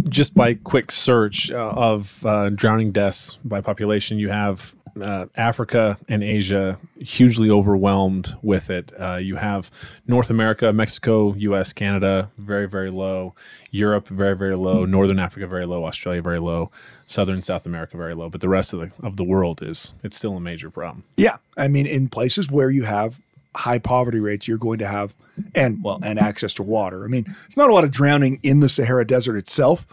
just 0.09 0.35
by 0.35 0.55
quick 0.55 0.91
search 0.91 1.51
uh, 1.51 1.73
of 1.77 2.25
uh, 2.25 2.51
drowning 2.51 2.93
deaths 2.93 3.39
by 3.45 3.61
population, 3.61 4.19
you 4.19 4.31
have 4.31 4.75
uh, 5.01 5.27
Africa 5.37 5.99
and 6.09 6.23
Asia 6.23 6.79
hugely 6.99 7.51
overwhelmed 7.51 8.35
with 8.43 8.71
it. 8.71 8.93
Uh, 8.99 9.17
you 9.17 9.37
have 9.37 9.71
North 10.07 10.31
America, 10.31 10.73
Mexico, 10.73 11.35
U.S., 11.35 11.73
Canada, 11.73 12.31
very 12.39 12.67
very 12.67 12.91
low. 12.91 13.35
Europe, 13.71 14.09
very 14.09 14.37
very 14.37 14.57
low. 14.57 14.85
Northern 14.85 15.19
Africa, 15.19 15.47
very 15.47 15.67
low. 15.67 15.85
Australia, 15.85 16.23
very 16.23 16.41
low. 16.41 16.71
Southern 17.07 17.43
South 17.43 17.67
America, 17.67 17.97
very 17.97 18.15
low. 18.15 18.29
But 18.29 18.41
the 18.41 18.49
rest 18.49 18.73
of 18.73 18.81
the 18.81 18.91
of 19.03 19.17
the 19.17 19.25
world 19.25 19.63
is 19.63 19.95
it's 20.03 20.17
still 20.17 20.37
a 20.37 20.41
major 20.41 20.71
problem. 20.71 21.05
Yeah, 21.17 21.37
I 21.57 21.69
mean, 21.69 21.87
in 21.87 22.09
places 22.09 22.51
where 22.51 22.71
you 22.71 22.85
have 22.85 23.21
high 23.55 23.79
poverty 23.79 24.21
rates, 24.21 24.49
you're 24.49 24.59
going 24.59 24.79
to 24.79 24.87
have 24.87 25.15
and 25.55 25.83
well 25.83 25.99
and 26.03 26.19
access 26.19 26.55
to 26.55 26.63
water. 26.63 27.05
I 27.05 27.09
mean, 27.09 27.27
it's 27.47 27.57
not 27.57 27.71
a 27.71 27.75
lot 27.75 27.85
of 27.85 27.91
drowning 27.91 28.41
in 28.43 28.61
the 28.61 28.69
Sahara 28.69 29.07
Desert 29.07 29.37
itself, 29.37 29.87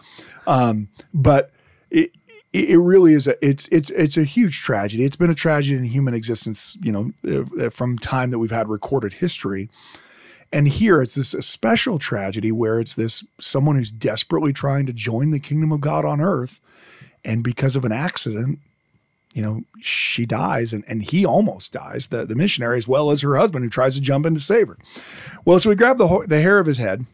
um, 0.47 0.89
but 1.13 1.51
it 1.89 2.11
it 2.53 2.79
really 2.79 3.13
is 3.13 3.27
a 3.27 3.45
it's 3.45 3.67
it's 3.71 3.89
it's 3.91 4.17
a 4.17 4.23
huge 4.23 4.61
tragedy. 4.61 5.05
It's 5.05 5.15
been 5.15 5.29
a 5.29 5.35
tragedy 5.35 5.77
in 5.77 5.83
human 5.85 6.13
existence, 6.13 6.77
you 6.81 6.91
know, 6.91 7.45
uh, 7.61 7.69
from 7.69 7.97
time 7.97 8.29
that 8.29 8.39
we've 8.39 8.51
had 8.51 8.67
recorded 8.67 9.13
history. 9.13 9.69
And 10.51 10.67
here 10.67 11.01
it's 11.01 11.15
this 11.15 11.29
special 11.29 11.97
tragedy 11.97 12.51
where 12.51 12.79
it's 12.79 12.93
this 12.93 13.23
someone 13.39 13.77
who's 13.77 13.91
desperately 13.91 14.51
trying 14.51 14.85
to 14.85 14.93
join 14.93 15.31
the 15.31 15.39
kingdom 15.39 15.71
of 15.71 15.79
God 15.79 16.03
on 16.03 16.19
earth, 16.19 16.59
and 17.23 17.41
because 17.41 17.77
of 17.77 17.85
an 17.85 17.93
accident, 17.93 18.59
you 19.33 19.41
know, 19.41 19.63
she 19.79 20.25
dies 20.25 20.73
and, 20.73 20.83
and 20.89 21.03
he 21.03 21.25
almost 21.25 21.71
dies, 21.71 22.07
the, 22.07 22.25
the 22.25 22.35
missionary, 22.35 22.77
as 22.77 22.87
well 22.87 23.11
as 23.11 23.21
her 23.21 23.37
husband 23.37 23.63
who 23.63 23.69
tries 23.69 23.95
to 23.95 24.01
jump 24.01 24.25
in 24.25 24.33
to 24.33 24.41
save 24.41 24.67
her. 24.67 24.77
Well, 25.45 25.57
so 25.59 25.69
he 25.69 25.75
grabbed 25.77 25.99
the, 25.99 26.25
the 26.27 26.41
hair 26.41 26.59
of 26.59 26.65
his 26.65 26.79
head 26.79 27.05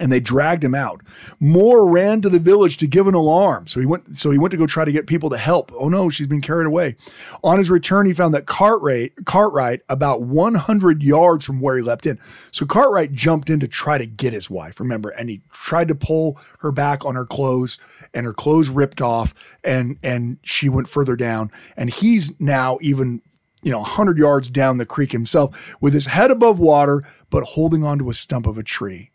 and 0.00 0.10
they 0.10 0.18
dragged 0.18 0.64
him 0.64 0.74
out. 0.74 1.02
Moore 1.38 1.86
ran 1.86 2.22
to 2.22 2.30
the 2.30 2.38
village 2.40 2.78
to 2.78 2.86
give 2.86 3.06
an 3.06 3.14
alarm. 3.14 3.66
So 3.66 3.78
he 3.78 3.86
went 3.86 4.16
so 4.16 4.30
he 4.30 4.38
went 4.38 4.50
to 4.50 4.56
go 4.56 4.66
try 4.66 4.84
to 4.84 4.90
get 4.90 5.06
people 5.06 5.30
to 5.30 5.36
help. 5.36 5.70
Oh 5.76 5.88
no, 5.88 6.08
she's 6.08 6.26
been 6.26 6.40
carried 6.40 6.66
away. 6.66 6.96
On 7.44 7.58
his 7.58 7.70
return, 7.70 8.06
he 8.06 8.14
found 8.14 8.34
that 8.34 8.46
Cartwright, 8.46 9.12
Cartwright 9.26 9.82
about 9.88 10.22
100 10.22 11.02
yards 11.02 11.44
from 11.44 11.60
where 11.60 11.76
he 11.76 11.82
leapt 11.82 12.06
in. 12.06 12.18
So 12.50 12.64
Cartwright 12.66 13.12
jumped 13.12 13.50
in 13.50 13.60
to 13.60 13.68
try 13.68 13.98
to 13.98 14.06
get 14.06 14.32
his 14.32 14.48
wife, 14.48 14.80
remember, 14.80 15.10
and 15.10 15.28
he 15.28 15.42
tried 15.52 15.88
to 15.88 15.94
pull 15.94 16.38
her 16.60 16.72
back 16.72 17.04
on 17.04 17.14
her 17.14 17.26
clothes 17.26 17.78
and 18.14 18.24
her 18.24 18.34
clothes 18.34 18.70
ripped 18.70 19.02
off 19.02 19.34
and 19.62 19.98
and 20.02 20.38
she 20.42 20.68
went 20.68 20.88
further 20.88 21.14
down 21.14 21.52
and 21.76 21.90
he's 21.90 22.38
now 22.40 22.78
even 22.80 23.20
you 23.62 23.70
know, 23.70 23.80
100 23.80 24.16
yards 24.16 24.48
down 24.48 24.78
the 24.78 24.86
creek 24.86 25.12
himself 25.12 25.76
with 25.82 25.92
his 25.92 26.06
head 26.06 26.30
above 26.30 26.58
water, 26.58 27.04
but 27.28 27.42
holding 27.42 27.84
onto 27.84 28.08
a 28.08 28.14
stump 28.14 28.46
of 28.46 28.56
a 28.56 28.62
tree. 28.62 29.09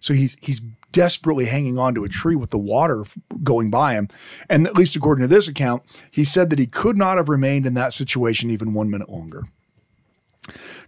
So 0.00 0.14
he's 0.14 0.36
he's 0.40 0.60
desperately 0.92 1.44
hanging 1.44 1.78
onto 1.78 2.04
a 2.04 2.08
tree 2.08 2.34
with 2.34 2.50
the 2.50 2.58
water 2.58 3.04
going 3.42 3.70
by 3.70 3.94
him. 3.94 4.08
And 4.48 4.66
at 4.66 4.74
least 4.74 4.96
according 4.96 5.22
to 5.22 5.28
this 5.28 5.48
account, 5.48 5.82
he 6.10 6.24
said 6.24 6.50
that 6.50 6.58
he 6.58 6.66
could 6.66 6.96
not 6.96 7.16
have 7.16 7.28
remained 7.28 7.66
in 7.66 7.74
that 7.74 7.92
situation 7.92 8.50
even 8.50 8.74
one 8.74 8.90
minute 8.90 9.08
longer. 9.08 9.44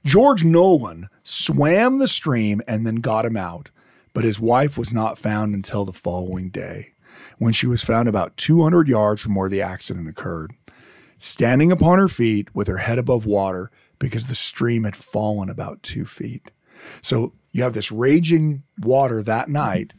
George 0.04 0.44
Nolan 0.44 1.08
swam 1.22 1.98
the 1.98 2.08
stream 2.08 2.60
and 2.66 2.84
then 2.86 2.96
got 2.96 3.24
him 3.24 3.36
out, 3.36 3.70
but 4.12 4.24
his 4.24 4.40
wife 4.40 4.76
was 4.76 4.92
not 4.92 5.18
found 5.18 5.54
until 5.54 5.84
the 5.84 5.92
following 5.92 6.48
day, 6.48 6.94
when 7.38 7.52
she 7.52 7.66
was 7.66 7.84
found 7.84 8.08
about 8.08 8.36
200 8.36 8.88
yards 8.88 9.22
from 9.22 9.36
where 9.36 9.48
the 9.48 9.62
accident 9.62 10.08
occurred, 10.08 10.52
standing 11.18 11.70
upon 11.70 11.98
her 11.98 12.08
feet 12.08 12.52
with 12.54 12.66
her 12.66 12.78
head 12.78 12.98
above 12.98 13.24
water 13.24 13.70
because 14.00 14.26
the 14.26 14.34
stream 14.34 14.82
had 14.82 14.96
fallen 14.96 15.48
about 15.48 15.82
two 15.84 16.04
feet. 16.04 16.50
So 17.00 17.34
you 17.52 17.62
have 17.62 17.74
this 17.74 17.92
raging 17.92 18.62
water 18.80 19.22
that 19.22 19.48
night. 19.48 19.94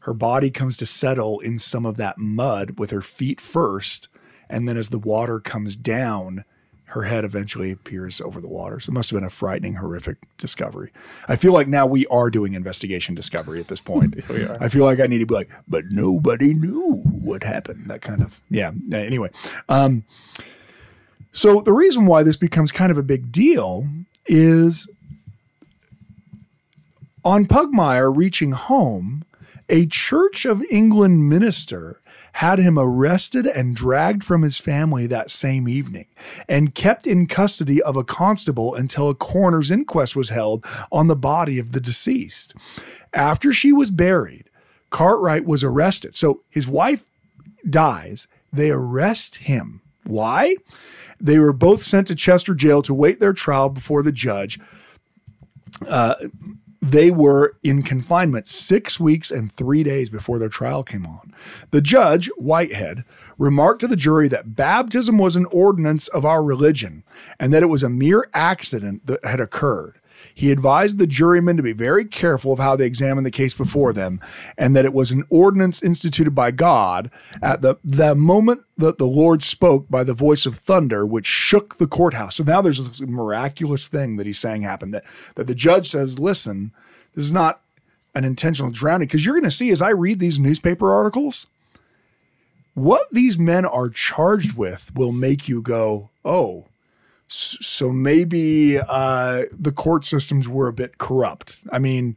Her 0.00 0.14
body 0.14 0.50
comes 0.50 0.76
to 0.78 0.86
settle 0.86 1.38
in 1.40 1.58
some 1.58 1.86
of 1.86 1.96
that 1.96 2.18
mud 2.18 2.78
with 2.78 2.90
her 2.90 3.02
feet 3.02 3.40
first. 3.40 4.08
And 4.50 4.68
then 4.68 4.76
as 4.76 4.90
the 4.90 4.98
water 4.98 5.40
comes 5.40 5.76
down, 5.76 6.44
her 6.88 7.02
head 7.02 7.24
eventually 7.24 7.70
appears 7.70 8.20
over 8.20 8.40
the 8.40 8.48
water. 8.48 8.80
So 8.80 8.90
it 8.90 8.94
must 8.94 9.10
have 9.10 9.18
been 9.18 9.26
a 9.26 9.30
frightening, 9.30 9.74
horrific 9.74 10.16
discovery. 10.38 10.90
I 11.28 11.36
feel 11.36 11.52
like 11.52 11.68
now 11.68 11.86
we 11.86 12.06
are 12.06 12.30
doing 12.30 12.54
investigation 12.54 13.14
discovery 13.14 13.60
at 13.60 13.68
this 13.68 13.80
point. 13.80 14.26
we 14.28 14.44
are. 14.44 14.56
I 14.58 14.68
feel 14.68 14.84
like 14.84 14.98
I 14.98 15.06
need 15.06 15.18
to 15.18 15.26
be 15.26 15.34
like, 15.34 15.50
but 15.68 15.84
nobody 15.90 16.54
knew 16.54 17.02
what 17.04 17.42
happened. 17.44 17.90
That 17.90 18.00
kind 18.00 18.22
of, 18.22 18.40
yeah. 18.48 18.72
Anyway, 18.90 19.30
um, 19.68 20.04
so 21.32 21.60
the 21.60 21.74
reason 21.74 22.06
why 22.06 22.22
this 22.22 22.38
becomes 22.38 22.72
kind 22.72 22.90
of 22.90 22.96
a 22.96 23.02
big 23.02 23.30
deal 23.30 23.86
is 24.26 24.88
on 27.28 27.44
Pugmire 27.44 28.10
reaching 28.10 28.52
home, 28.52 29.22
a 29.68 29.84
Church 29.84 30.46
of 30.46 30.64
England 30.70 31.28
minister 31.28 32.00
had 32.32 32.58
him 32.58 32.78
arrested 32.78 33.46
and 33.46 33.76
dragged 33.76 34.24
from 34.24 34.40
his 34.40 34.58
family 34.58 35.06
that 35.06 35.30
same 35.30 35.68
evening 35.68 36.06
and 36.48 36.74
kept 36.74 37.06
in 37.06 37.26
custody 37.26 37.82
of 37.82 37.96
a 37.96 38.02
constable 38.02 38.74
until 38.74 39.10
a 39.10 39.14
coroner's 39.14 39.70
inquest 39.70 40.16
was 40.16 40.30
held 40.30 40.64
on 40.90 41.08
the 41.08 41.14
body 41.14 41.58
of 41.58 41.72
the 41.72 41.80
deceased. 41.80 42.54
After 43.12 43.52
she 43.52 43.74
was 43.74 43.90
buried, 43.90 44.48
Cartwright 44.88 45.44
was 45.44 45.62
arrested. 45.62 46.16
So 46.16 46.40
his 46.48 46.66
wife 46.66 47.04
dies. 47.68 48.26
They 48.50 48.70
arrest 48.70 49.36
him. 49.36 49.82
Why? 50.04 50.56
They 51.20 51.38
were 51.38 51.52
both 51.52 51.82
sent 51.82 52.06
to 52.06 52.14
Chester 52.14 52.54
jail 52.54 52.80
to 52.80 52.94
wait 52.94 53.20
their 53.20 53.34
trial 53.34 53.68
before 53.68 54.02
the 54.02 54.12
judge. 54.12 54.58
Uh, 55.86 56.14
they 56.90 57.10
were 57.10 57.56
in 57.62 57.82
confinement 57.82 58.48
six 58.48 58.98
weeks 58.98 59.30
and 59.30 59.52
three 59.52 59.82
days 59.82 60.08
before 60.08 60.38
their 60.38 60.48
trial 60.48 60.82
came 60.82 61.04
on. 61.04 61.34
The 61.70 61.80
judge, 61.80 62.28
Whitehead, 62.36 63.04
remarked 63.36 63.80
to 63.80 63.88
the 63.88 63.96
jury 63.96 64.28
that 64.28 64.56
baptism 64.56 65.18
was 65.18 65.36
an 65.36 65.44
ordinance 65.46 66.08
of 66.08 66.24
our 66.24 66.42
religion 66.42 67.04
and 67.38 67.52
that 67.52 67.62
it 67.62 67.66
was 67.66 67.82
a 67.82 67.90
mere 67.90 68.28
accident 68.32 69.06
that 69.06 69.24
had 69.24 69.40
occurred. 69.40 70.00
He 70.34 70.52
advised 70.52 70.98
the 70.98 71.06
jurymen 71.06 71.56
to 71.56 71.62
be 71.62 71.72
very 71.72 72.04
careful 72.04 72.52
of 72.52 72.58
how 72.58 72.76
they 72.76 72.86
examined 72.86 73.26
the 73.26 73.30
case 73.30 73.54
before 73.54 73.92
them, 73.92 74.20
and 74.56 74.76
that 74.76 74.84
it 74.84 74.92
was 74.92 75.10
an 75.10 75.24
ordinance 75.30 75.82
instituted 75.82 76.34
by 76.34 76.50
God 76.50 77.10
at 77.42 77.62
the, 77.62 77.76
the 77.82 78.14
moment 78.14 78.62
that 78.76 78.98
the 78.98 79.06
Lord 79.06 79.42
spoke 79.42 79.88
by 79.90 80.04
the 80.04 80.14
voice 80.14 80.46
of 80.46 80.56
thunder, 80.56 81.04
which 81.04 81.26
shook 81.26 81.78
the 81.78 81.86
courthouse. 81.86 82.36
So 82.36 82.44
now 82.44 82.62
there's 82.62 82.86
this 82.86 83.00
miraculous 83.00 83.88
thing 83.88 84.16
that 84.16 84.26
he's 84.26 84.38
saying 84.38 84.62
happened 84.62 84.94
that, 84.94 85.04
that 85.34 85.46
the 85.46 85.54
judge 85.54 85.90
says, 85.90 86.18
listen, 86.18 86.72
this 87.14 87.24
is 87.24 87.32
not 87.32 87.60
an 88.14 88.24
intentional 88.24 88.70
drowning. 88.70 89.06
Because 89.06 89.24
you're 89.24 89.34
going 89.34 89.44
to 89.44 89.50
see 89.50 89.70
as 89.70 89.82
I 89.82 89.90
read 89.90 90.20
these 90.20 90.38
newspaper 90.38 90.92
articles, 90.92 91.46
what 92.74 93.10
these 93.10 93.38
men 93.38 93.64
are 93.64 93.88
charged 93.88 94.56
with 94.56 94.94
will 94.94 95.12
make 95.12 95.48
you 95.48 95.60
go, 95.60 96.10
oh, 96.24 96.66
so 97.28 97.92
maybe 97.92 98.78
uh, 98.78 99.42
the 99.52 99.72
court 99.72 100.04
systems 100.04 100.48
were 100.48 100.68
a 100.68 100.72
bit 100.72 100.98
corrupt. 100.98 101.60
I 101.70 101.78
mean, 101.78 102.16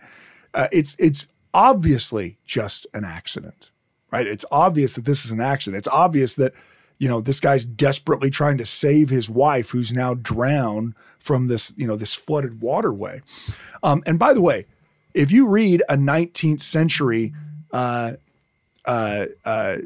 uh, 0.53 0.68
it's 0.72 0.95
it's 0.99 1.28
obviously 1.53 2.38
just 2.45 2.88
an 2.93 3.03
accident, 3.03 3.72
right? 4.12 4.26
It's 4.26 4.45
obvious 4.51 4.95
that 4.95 5.05
this 5.05 5.26
is 5.26 5.32
an 5.32 5.41
accident. 5.41 5.80
It's 5.80 5.88
obvious 5.88 6.36
that 6.36 6.53
you 7.01 7.07
know, 7.07 7.20
this 7.20 7.39
guy's 7.39 7.66
desperately 7.66 8.30
trying 8.30 8.59
to 8.59 8.66
save 8.66 9.09
his 9.09 9.28
wife 9.28 9.72
who's 9.72 9.91
now 9.91 10.14
drowned 10.14 10.93
from 11.18 11.47
this, 11.47 11.74
you 11.76 11.88
know, 11.88 11.95
this 11.95 12.14
flooded 12.14 12.62
waterway. 12.62 13.24
Um, 13.82 14.03
and 14.05 14.20
by 14.20 14.36
the 14.36 14.41
way, 14.41 14.68
if 15.16 15.32
you 15.32 15.47
read 15.47 15.82
a 15.89 15.97
19th 15.97 16.62
century 16.62 17.34
uh, 17.74 18.14
uh, 18.86 19.26
uh, 19.43 19.78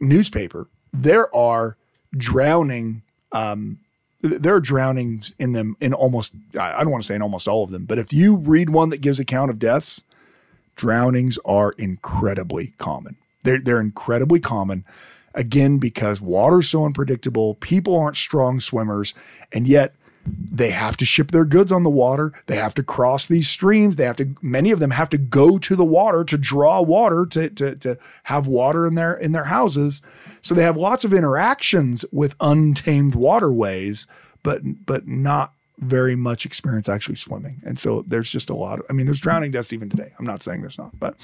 newspaper, 0.00 0.66
there 0.92 1.32
are 1.34 1.76
drowning. 2.16 3.02
Um, 3.30 3.78
there 4.24 4.54
are 4.54 4.60
drownings 4.60 5.34
in 5.38 5.52
them 5.52 5.76
in 5.80 5.92
almost. 5.92 6.34
I 6.58 6.78
don't 6.78 6.90
want 6.90 7.02
to 7.02 7.06
say 7.06 7.14
in 7.14 7.22
almost 7.22 7.46
all 7.46 7.62
of 7.62 7.70
them, 7.70 7.84
but 7.84 7.98
if 7.98 8.12
you 8.12 8.36
read 8.36 8.70
one 8.70 8.88
that 8.88 9.02
gives 9.02 9.20
account 9.20 9.50
of 9.50 9.58
deaths, 9.58 10.02
drownings 10.76 11.38
are 11.44 11.72
incredibly 11.72 12.72
common. 12.78 13.16
They're 13.42 13.60
they're 13.60 13.80
incredibly 13.80 14.40
common. 14.40 14.84
Again, 15.34 15.78
because 15.78 16.20
water's 16.22 16.68
so 16.68 16.86
unpredictable, 16.86 17.56
people 17.56 17.98
aren't 17.98 18.16
strong 18.16 18.60
swimmers, 18.60 19.14
and 19.52 19.66
yet 19.66 19.94
they 20.26 20.70
have 20.70 20.96
to 20.96 21.04
ship 21.04 21.30
their 21.30 21.44
goods 21.44 21.72
on 21.72 21.82
the 21.82 21.90
water. 21.90 22.32
They 22.46 22.56
have 22.56 22.74
to 22.76 22.82
cross 22.82 23.26
these 23.26 23.48
streams. 23.48 23.96
They 23.96 24.04
have 24.04 24.16
to, 24.16 24.34
many 24.40 24.70
of 24.70 24.78
them 24.78 24.92
have 24.92 25.10
to 25.10 25.18
go 25.18 25.58
to 25.58 25.76
the 25.76 25.84
water 25.84 26.24
to 26.24 26.38
draw 26.38 26.80
water 26.80 27.26
to, 27.26 27.50
to, 27.50 27.76
to 27.76 27.98
have 28.24 28.46
water 28.46 28.86
in 28.86 28.94
their, 28.94 29.14
in 29.14 29.32
their 29.32 29.44
houses. 29.44 30.00
So 30.40 30.54
they 30.54 30.62
have 30.62 30.76
lots 30.76 31.04
of 31.04 31.12
interactions 31.12 32.04
with 32.12 32.36
untamed 32.40 33.14
waterways, 33.14 34.06
but, 34.42 34.86
but 34.86 35.06
not 35.06 35.52
very 35.78 36.14
much 36.14 36.46
experience 36.46 36.88
actually 36.88 37.16
swimming. 37.16 37.60
And 37.64 37.78
so 37.78 38.04
there's 38.06 38.30
just 38.30 38.48
a 38.48 38.54
lot 38.54 38.78
of, 38.78 38.86
I 38.88 38.92
mean, 38.92 39.06
there's 39.06 39.20
drowning 39.20 39.50
deaths 39.50 39.72
even 39.72 39.90
today. 39.90 40.12
I'm 40.18 40.24
not 40.24 40.42
saying 40.42 40.60
there's 40.60 40.78
not, 40.78 40.98
but 40.98 41.16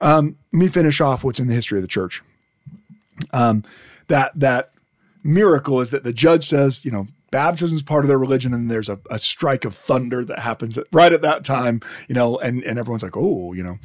um, 0.00 0.36
let 0.52 0.58
me 0.58 0.68
finish 0.68 1.00
off 1.00 1.24
what's 1.24 1.40
in 1.40 1.48
the 1.48 1.54
history 1.54 1.78
of 1.78 1.82
the 1.82 1.88
church. 1.88 2.22
Um, 3.32 3.64
that, 4.08 4.32
that 4.38 4.70
miracle 5.22 5.80
is 5.80 5.90
that 5.90 6.04
the 6.04 6.12
judge 6.12 6.46
says, 6.46 6.84
you 6.84 6.90
know, 6.90 7.08
baptism 7.34 7.74
is 7.74 7.82
part 7.82 8.04
of 8.04 8.08
their 8.08 8.18
religion 8.18 8.54
and 8.54 8.70
there's 8.70 8.88
a, 8.88 8.96
a 9.10 9.18
strike 9.18 9.64
of 9.64 9.74
thunder 9.74 10.24
that 10.24 10.38
happens 10.38 10.78
right 10.92 11.12
at 11.12 11.20
that 11.20 11.44
time 11.44 11.80
you 12.08 12.14
know 12.14 12.38
and, 12.38 12.62
and 12.62 12.78
everyone's 12.78 13.02
like 13.02 13.16
oh 13.16 13.52
you 13.52 13.62
know 13.62 13.76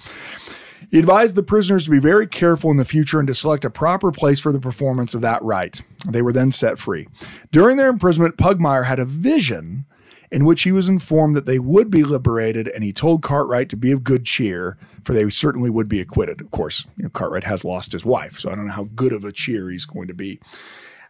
he 0.91 0.99
advised 0.99 1.35
the 1.35 1.41
prisoners 1.41 1.85
to 1.85 1.89
be 1.89 1.97
very 1.97 2.27
careful 2.27 2.69
in 2.69 2.77
the 2.77 2.85
future 2.85 3.17
and 3.17 3.27
to 3.27 3.33
select 3.33 3.65
a 3.65 3.69
proper 3.71 4.11
place 4.11 4.39
for 4.39 4.51
the 4.51 4.59
performance 4.59 5.15
of 5.15 5.21
that 5.21 5.41
rite 5.41 5.81
they 6.07 6.21
were 6.21 6.31
then 6.31 6.51
set 6.51 6.77
free 6.77 7.07
during 7.51 7.75
their 7.75 7.89
imprisonment 7.89 8.37
pugmire 8.37 8.85
had 8.85 8.99
a 8.99 9.05
vision 9.05 9.87
in 10.31 10.45
which 10.45 10.61
he 10.61 10.71
was 10.71 10.87
informed 10.87 11.33
that 11.35 11.47
they 11.47 11.57
would 11.57 11.89
be 11.89 12.03
liberated, 12.03 12.67
and 12.67 12.83
he 12.83 12.93
told 12.93 13.23
Cartwright 13.23 13.67
to 13.69 13.75
be 13.75 13.91
of 13.91 14.03
good 14.03 14.25
cheer, 14.25 14.77
for 15.03 15.13
they 15.13 15.27
certainly 15.27 15.71
would 15.71 15.89
be 15.89 15.99
acquitted. 15.99 16.39
Of 16.39 16.51
course, 16.51 16.85
you 16.97 17.03
know, 17.03 17.09
Cartwright 17.09 17.45
has 17.45 17.65
lost 17.65 17.93
his 17.93 18.05
wife, 18.05 18.37
so 18.37 18.51
I 18.51 18.53
don't 18.53 18.67
know 18.67 18.73
how 18.73 18.89
good 18.95 19.11
of 19.11 19.25
a 19.25 19.31
cheer 19.31 19.71
he's 19.71 19.85
going 19.85 20.07
to 20.07 20.13
be. 20.13 20.39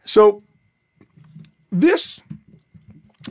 So 0.06 0.44
this 1.72 2.22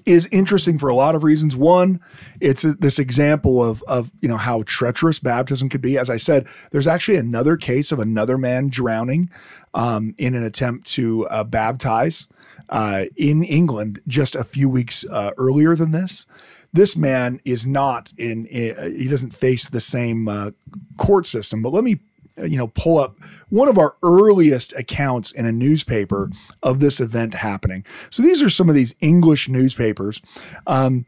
is 0.04 0.28
interesting 0.30 0.78
for 0.78 0.88
a 0.88 0.94
lot 0.94 1.14
of 1.14 1.24
reasons. 1.24 1.56
One, 1.56 2.00
it's 2.40 2.64
a, 2.64 2.72
this 2.74 2.98
example 2.98 3.62
of 3.62 3.82
of 3.88 4.10
you 4.20 4.28
know 4.28 4.36
how 4.36 4.62
treacherous 4.64 5.18
baptism 5.18 5.68
could 5.68 5.80
be. 5.80 5.98
As 5.98 6.10
I 6.10 6.16
said, 6.16 6.46
there's 6.70 6.86
actually 6.86 7.16
another 7.16 7.56
case 7.56 7.92
of 7.92 7.98
another 7.98 8.38
man 8.38 8.68
drowning 8.68 9.30
um, 9.74 10.14
in 10.18 10.34
an 10.34 10.42
attempt 10.42 10.86
to 10.92 11.26
uh, 11.28 11.44
baptize 11.44 12.28
uh, 12.68 13.06
in 13.16 13.42
England 13.42 14.00
just 14.06 14.34
a 14.34 14.44
few 14.44 14.68
weeks 14.68 15.04
uh, 15.10 15.32
earlier 15.36 15.74
than 15.74 15.90
this. 15.90 16.26
This 16.72 16.96
man 16.96 17.40
is 17.44 17.66
not 17.66 18.12
in, 18.18 18.46
in 18.46 18.98
he 18.98 19.08
doesn't 19.08 19.32
face 19.32 19.68
the 19.68 19.80
same 19.80 20.28
uh, 20.28 20.50
court 20.98 21.26
system. 21.26 21.62
But 21.62 21.72
let 21.72 21.82
me 21.84 22.00
you 22.42 22.56
know 22.56 22.68
pull 22.68 22.98
up 22.98 23.16
one 23.48 23.68
of 23.68 23.78
our 23.78 23.96
earliest 24.02 24.72
accounts 24.74 25.32
in 25.32 25.46
a 25.46 25.52
newspaper 25.52 26.30
of 26.62 26.80
this 26.80 27.00
event 27.00 27.34
happening. 27.34 27.84
So 28.10 28.22
these 28.22 28.42
are 28.42 28.50
some 28.50 28.68
of 28.68 28.74
these 28.74 28.94
English 29.00 29.48
newspapers 29.48 30.20
um, 30.66 31.06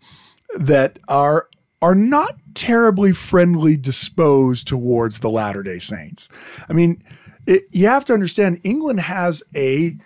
that 0.56 0.98
are 1.08 1.48
are 1.82 1.94
not 1.94 2.36
terribly 2.54 3.12
friendly 3.12 3.76
disposed 3.76 4.68
towards 4.68 5.20
the 5.20 5.30
Latter 5.30 5.62
Day 5.62 5.78
Saints. 5.78 6.28
I 6.68 6.74
mean, 6.74 7.02
it, 7.46 7.64
you 7.72 7.86
have 7.86 8.04
to 8.06 8.14
understand 8.14 8.60
England 8.64 9.00
has 9.00 9.42
a 9.54 9.96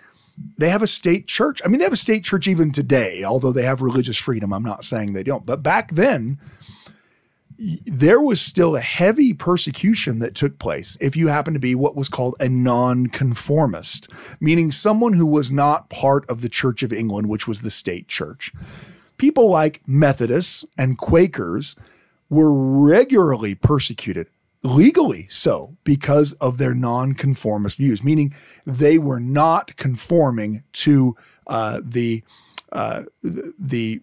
they 0.57 0.69
have 0.69 0.83
a 0.83 0.87
state 0.87 1.27
church. 1.27 1.61
I 1.63 1.69
mean, 1.69 1.77
they 1.77 1.85
have 1.85 1.93
a 1.93 1.97
state 1.97 2.23
church 2.23 2.47
even 2.47 2.71
today, 2.71 3.23
although 3.23 3.53
they 3.53 3.63
have 3.63 3.81
religious 3.81 4.17
freedom. 4.17 4.53
I'm 4.53 4.63
not 4.63 4.83
saying 4.83 5.13
they 5.13 5.23
don't, 5.23 5.45
but 5.45 5.63
back 5.63 5.91
then 5.91 6.39
there 7.57 8.19
was 8.19 8.41
still 8.41 8.75
a 8.75 8.81
heavy 8.81 9.33
persecution 9.33 10.19
that 10.19 10.35
took 10.35 10.59
place 10.59 10.97
if 10.99 11.15
you 11.15 11.27
happened 11.27 11.55
to 11.55 11.59
be 11.59 11.75
what 11.75 11.95
was 11.95 12.09
called 12.09 12.35
a 12.39 12.49
nonconformist, 12.49 14.09
meaning 14.39 14.71
someone 14.71 15.13
who 15.13 15.25
was 15.25 15.51
not 15.51 15.89
part 15.89 16.29
of 16.29 16.41
the 16.41 16.49
Church 16.49 16.83
of 16.83 16.91
England, 16.91 17.27
which 17.27 17.47
was 17.47 17.61
the 17.61 17.69
state 17.69 18.07
church. 18.07 18.51
People 19.17 19.49
like 19.49 19.81
Methodists 19.87 20.65
and 20.77 20.97
Quakers 20.97 21.75
were 22.29 22.51
regularly 22.51 23.55
persecuted, 23.55 24.27
legally 24.63 25.27
so, 25.29 25.77
because 25.83 26.33
of 26.33 26.57
their 26.57 26.73
nonconformist 26.73 27.77
views, 27.77 28.03
meaning 28.03 28.33
they 28.65 28.97
were 28.97 29.19
not 29.19 29.75
conforming 29.77 30.63
to 30.73 31.15
uh, 31.47 31.79
the 31.83 32.23
uh, 32.71 33.03
the 33.23 34.01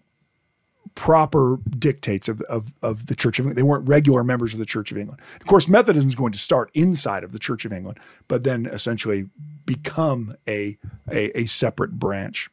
proper 0.95 1.57
dictates 1.77 2.27
of, 2.27 2.41
of, 2.41 2.71
of 2.81 3.07
the 3.07 3.15
Church 3.15 3.39
of 3.39 3.45
England. 3.45 3.57
They 3.57 3.63
weren't 3.63 3.87
regular 3.87 4.23
members 4.23 4.53
of 4.53 4.59
the 4.59 4.65
Church 4.65 4.91
of 4.91 4.97
England. 4.97 5.21
Of 5.39 5.47
course, 5.47 5.67
Methodism 5.67 6.07
is 6.07 6.15
going 6.15 6.31
to 6.33 6.37
start 6.37 6.69
inside 6.73 7.23
of 7.23 7.31
the 7.31 7.39
Church 7.39 7.65
of 7.65 7.73
England, 7.73 7.99
but 8.27 8.43
then 8.43 8.65
essentially 8.67 9.29
become 9.65 10.35
a, 10.47 10.77
a, 11.11 11.39
a 11.39 11.45
separate 11.45 11.99
branch. 11.99 12.49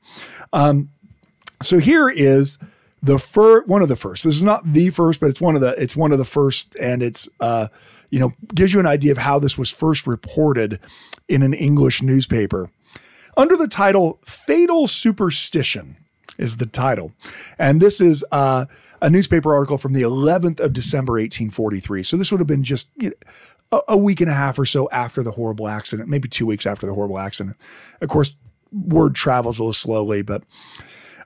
Um, 0.52 0.90
so 1.62 1.78
here 1.78 2.08
is 2.08 2.58
the 3.02 3.18
first 3.18 3.68
one 3.68 3.82
of 3.82 3.88
the 3.88 3.96
first. 3.96 4.24
This 4.24 4.36
is 4.36 4.44
not 4.44 4.64
the 4.64 4.90
first, 4.90 5.20
but 5.20 5.28
it's 5.28 5.40
one 5.40 5.54
of 5.54 5.60
the 5.60 5.80
it's 5.80 5.96
one 5.96 6.12
of 6.12 6.18
the 6.18 6.24
first, 6.24 6.74
and 6.76 7.02
it's 7.02 7.28
uh, 7.40 7.68
you 8.10 8.18
know 8.18 8.32
gives 8.54 8.72
you 8.72 8.80
an 8.80 8.86
idea 8.86 9.12
of 9.12 9.18
how 9.18 9.38
this 9.38 9.58
was 9.58 9.70
first 9.70 10.06
reported 10.06 10.80
in 11.28 11.42
an 11.42 11.54
English 11.54 12.02
newspaper 12.02 12.70
under 13.36 13.56
the 13.56 13.68
title 13.68 14.20
"Fatal 14.24 14.86
Superstition." 14.86 15.96
Is 16.40 16.56
the 16.56 16.66
title. 16.66 17.12
And 17.58 17.80
this 17.80 18.00
is 18.00 18.24
uh, 18.32 18.66
a 19.00 19.10
newspaper 19.10 19.54
article 19.54 19.78
from 19.78 19.92
the 19.92 20.02
11th 20.02 20.58
of 20.58 20.72
December, 20.72 21.12
1843. 21.12 22.02
So 22.02 22.16
this 22.16 22.32
would 22.32 22.40
have 22.40 22.46
been 22.46 22.64
just 22.64 22.90
you 22.96 23.10
know, 23.70 23.82
a, 23.86 23.96
week 23.96 24.20
and 24.20 24.30
a 24.30 24.34
half 24.34 24.58
or 24.58 24.64
so 24.64 24.88
after 24.90 25.22
the 25.22 25.32
horrible 25.32 25.68
accident, 25.68 26.08
maybe 26.08 26.28
two 26.28 26.46
weeks 26.46 26.66
after 26.66 26.86
the 26.86 26.94
horrible 26.94 27.18
accident. 27.18 27.56
Of 28.00 28.08
course, 28.08 28.34
word 28.72 29.14
travels 29.14 29.58
a 29.58 29.62
little 29.62 29.72
slowly, 29.72 30.22
but 30.22 30.42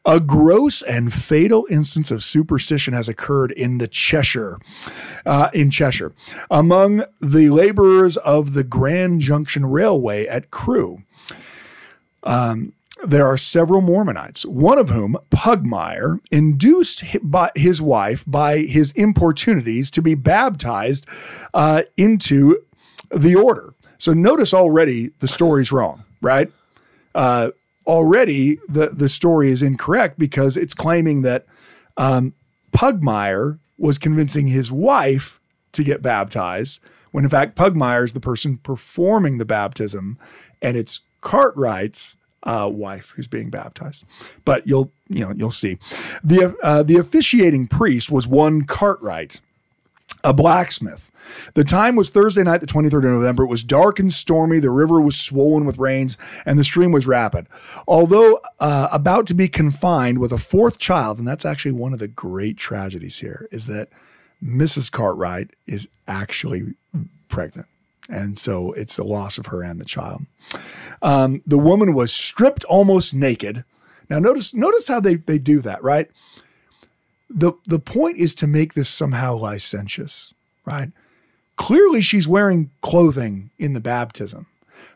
a 0.04 0.20
gross 0.20 0.82
and 0.82 1.12
fatal 1.12 1.66
instance 1.70 2.10
of 2.10 2.22
superstition 2.22 2.92
has 2.92 3.08
occurred 3.08 3.52
in 3.52 3.78
the 3.78 3.88
Cheshire, 3.88 4.58
uh, 5.24 5.48
in 5.54 5.70
Cheshire, 5.70 6.12
among 6.50 7.04
the 7.20 7.48
laborers 7.48 8.18
of 8.18 8.52
the 8.52 8.64
Grand 8.64 9.20
Junction 9.20 9.64
Railway 9.64 10.26
at 10.26 10.50
Crewe. 10.50 11.02
Um, 12.22 12.73
there 13.02 13.26
are 13.26 13.36
several 13.36 13.82
Mormonites, 13.82 14.46
one 14.46 14.78
of 14.78 14.90
whom, 14.90 15.16
Pugmire, 15.30 16.20
induced 16.30 17.04
his 17.56 17.82
wife 17.82 18.24
by 18.26 18.58
his 18.58 18.92
importunities 18.92 19.90
to 19.90 20.02
be 20.02 20.14
baptized 20.14 21.06
uh, 21.52 21.82
into 21.96 22.62
the 23.10 23.34
order. 23.34 23.74
So 23.98 24.12
notice 24.12 24.54
already 24.54 25.10
the 25.18 25.28
story's 25.28 25.72
wrong, 25.72 26.04
right? 26.20 26.50
Uh, 27.14 27.50
already 27.86 28.58
the, 28.68 28.90
the 28.90 29.08
story 29.08 29.50
is 29.50 29.62
incorrect 29.62 30.18
because 30.18 30.56
it's 30.56 30.74
claiming 30.74 31.22
that 31.22 31.46
um, 31.96 32.32
Pugmire 32.72 33.58
was 33.76 33.98
convincing 33.98 34.46
his 34.46 34.70
wife 34.70 35.40
to 35.72 35.84
get 35.84 36.02
baptized, 36.02 36.80
when 37.10 37.24
in 37.24 37.30
fact 37.30 37.56
Pugmire 37.56 38.04
is 38.04 38.12
the 38.12 38.20
person 38.20 38.58
performing 38.58 39.38
the 39.38 39.44
baptism, 39.44 40.18
and 40.62 40.76
it's 40.76 41.00
Cartwright's 41.20 42.16
uh, 42.44 42.70
wife 42.72 43.12
who's 43.16 43.26
being 43.26 43.50
baptized. 43.50 44.04
But 44.44 44.66
you'll 44.66 44.92
you 45.08 45.24
know 45.24 45.32
you'll 45.36 45.50
see 45.50 45.78
the 46.22 46.56
uh, 46.62 46.82
the 46.82 46.96
officiating 46.96 47.66
priest 47.66 48.10
was 48.10 48.26
one 48.26 48.62
Cartwright, 48.62 49.40
a 50.22 50.32
blacksmith. 50.32 51.10
The 51.54 51.64
time 51.64 51.96
was 51.96 52.10
Thursday 52.10 52.42
night, 52.42 52.60
the 52.60 52.66
23rd 52.66 52.98
of 52.98 53.04
November. 53.04 53.44
It 53.44 53.48
was 53.48 53.64
dark 53.64 53.98
and 53.98 54.12
stormy. 54.12 54.58
The 54.58 54.70
river 54.70 55.00
was 55.00 55.18
swollen 55.18 55.64
with 55.64 55.78
rains, 55.78 56.18
and 56.44 56.58
the 56.58 56.64
stream 56.64 56.92
was 56.92 57.06
rapid. 57.06 57.46
Although 57.88 58.40
uh, 58.60 58.88
about 58.92 59.26
to 59.28 59.34
be 59.34 59.48
confined 59.48 60.18
with 60.18 60.32
a 60.32 60.38
fourth 60.38 60.78
child, 60.78 61.18
and 61.18 61.26
that's 61.26 61.46
actually 61.46 61.72
one 61.72 61.94
of 61.94 61.98
the 61.98 62.08
great 62.08 62.58
tragedies 62.58 63.20
here, 63.20 63.48
is 63.50 63.66
that 63.68 63.88
Mrs. 64.44 64.92
Cartwright 64.92 65.50
is 65.66 65.88
actually 66.06 66.74
pregnant. 67.28 67.66
And 68.08 68.38
so 68.38 68.72
it's 68.72 68.96
the 68.96 69.04
loss 69.04 69.38
of 69.38 69.46
her 69.46 69.62
and 69.62 69.80
the 69.80 69.84
child. 69.84 70.26
Um, 71.00 71.42
the 71.46 71.58
woman 71.58 71.94
was 71.94 72.12
stripped 72.12 72.64
almost 72.64 73.14
naked. 73.14 73.64
Now 74.10 74.18
notice 74.18 74.52
notice 74.52 74.88
how 74.88 75.00
they 75.00 75.14
they 75.14 75.38
do 75.38 75.60
that, 75.62 75.82
right? 75.82 76.10
The 77.30 77.52
the 77.66 77.78
point 77.78 78.18
is 78.18 78.34
to 78.36 78.46
make 78.46 78.74
this 78.74 78.88
somehow 78.88 79.36
licentious, 79.36 80.34
right? 80.64 80.90
Clearly 81.56 82.00
she's 82.00 82.28
wearing 82.28 82.70
clothing 82.82 83.50
in 83.58 83.72
the 83.72 83.80
baptism. 83.80 84.46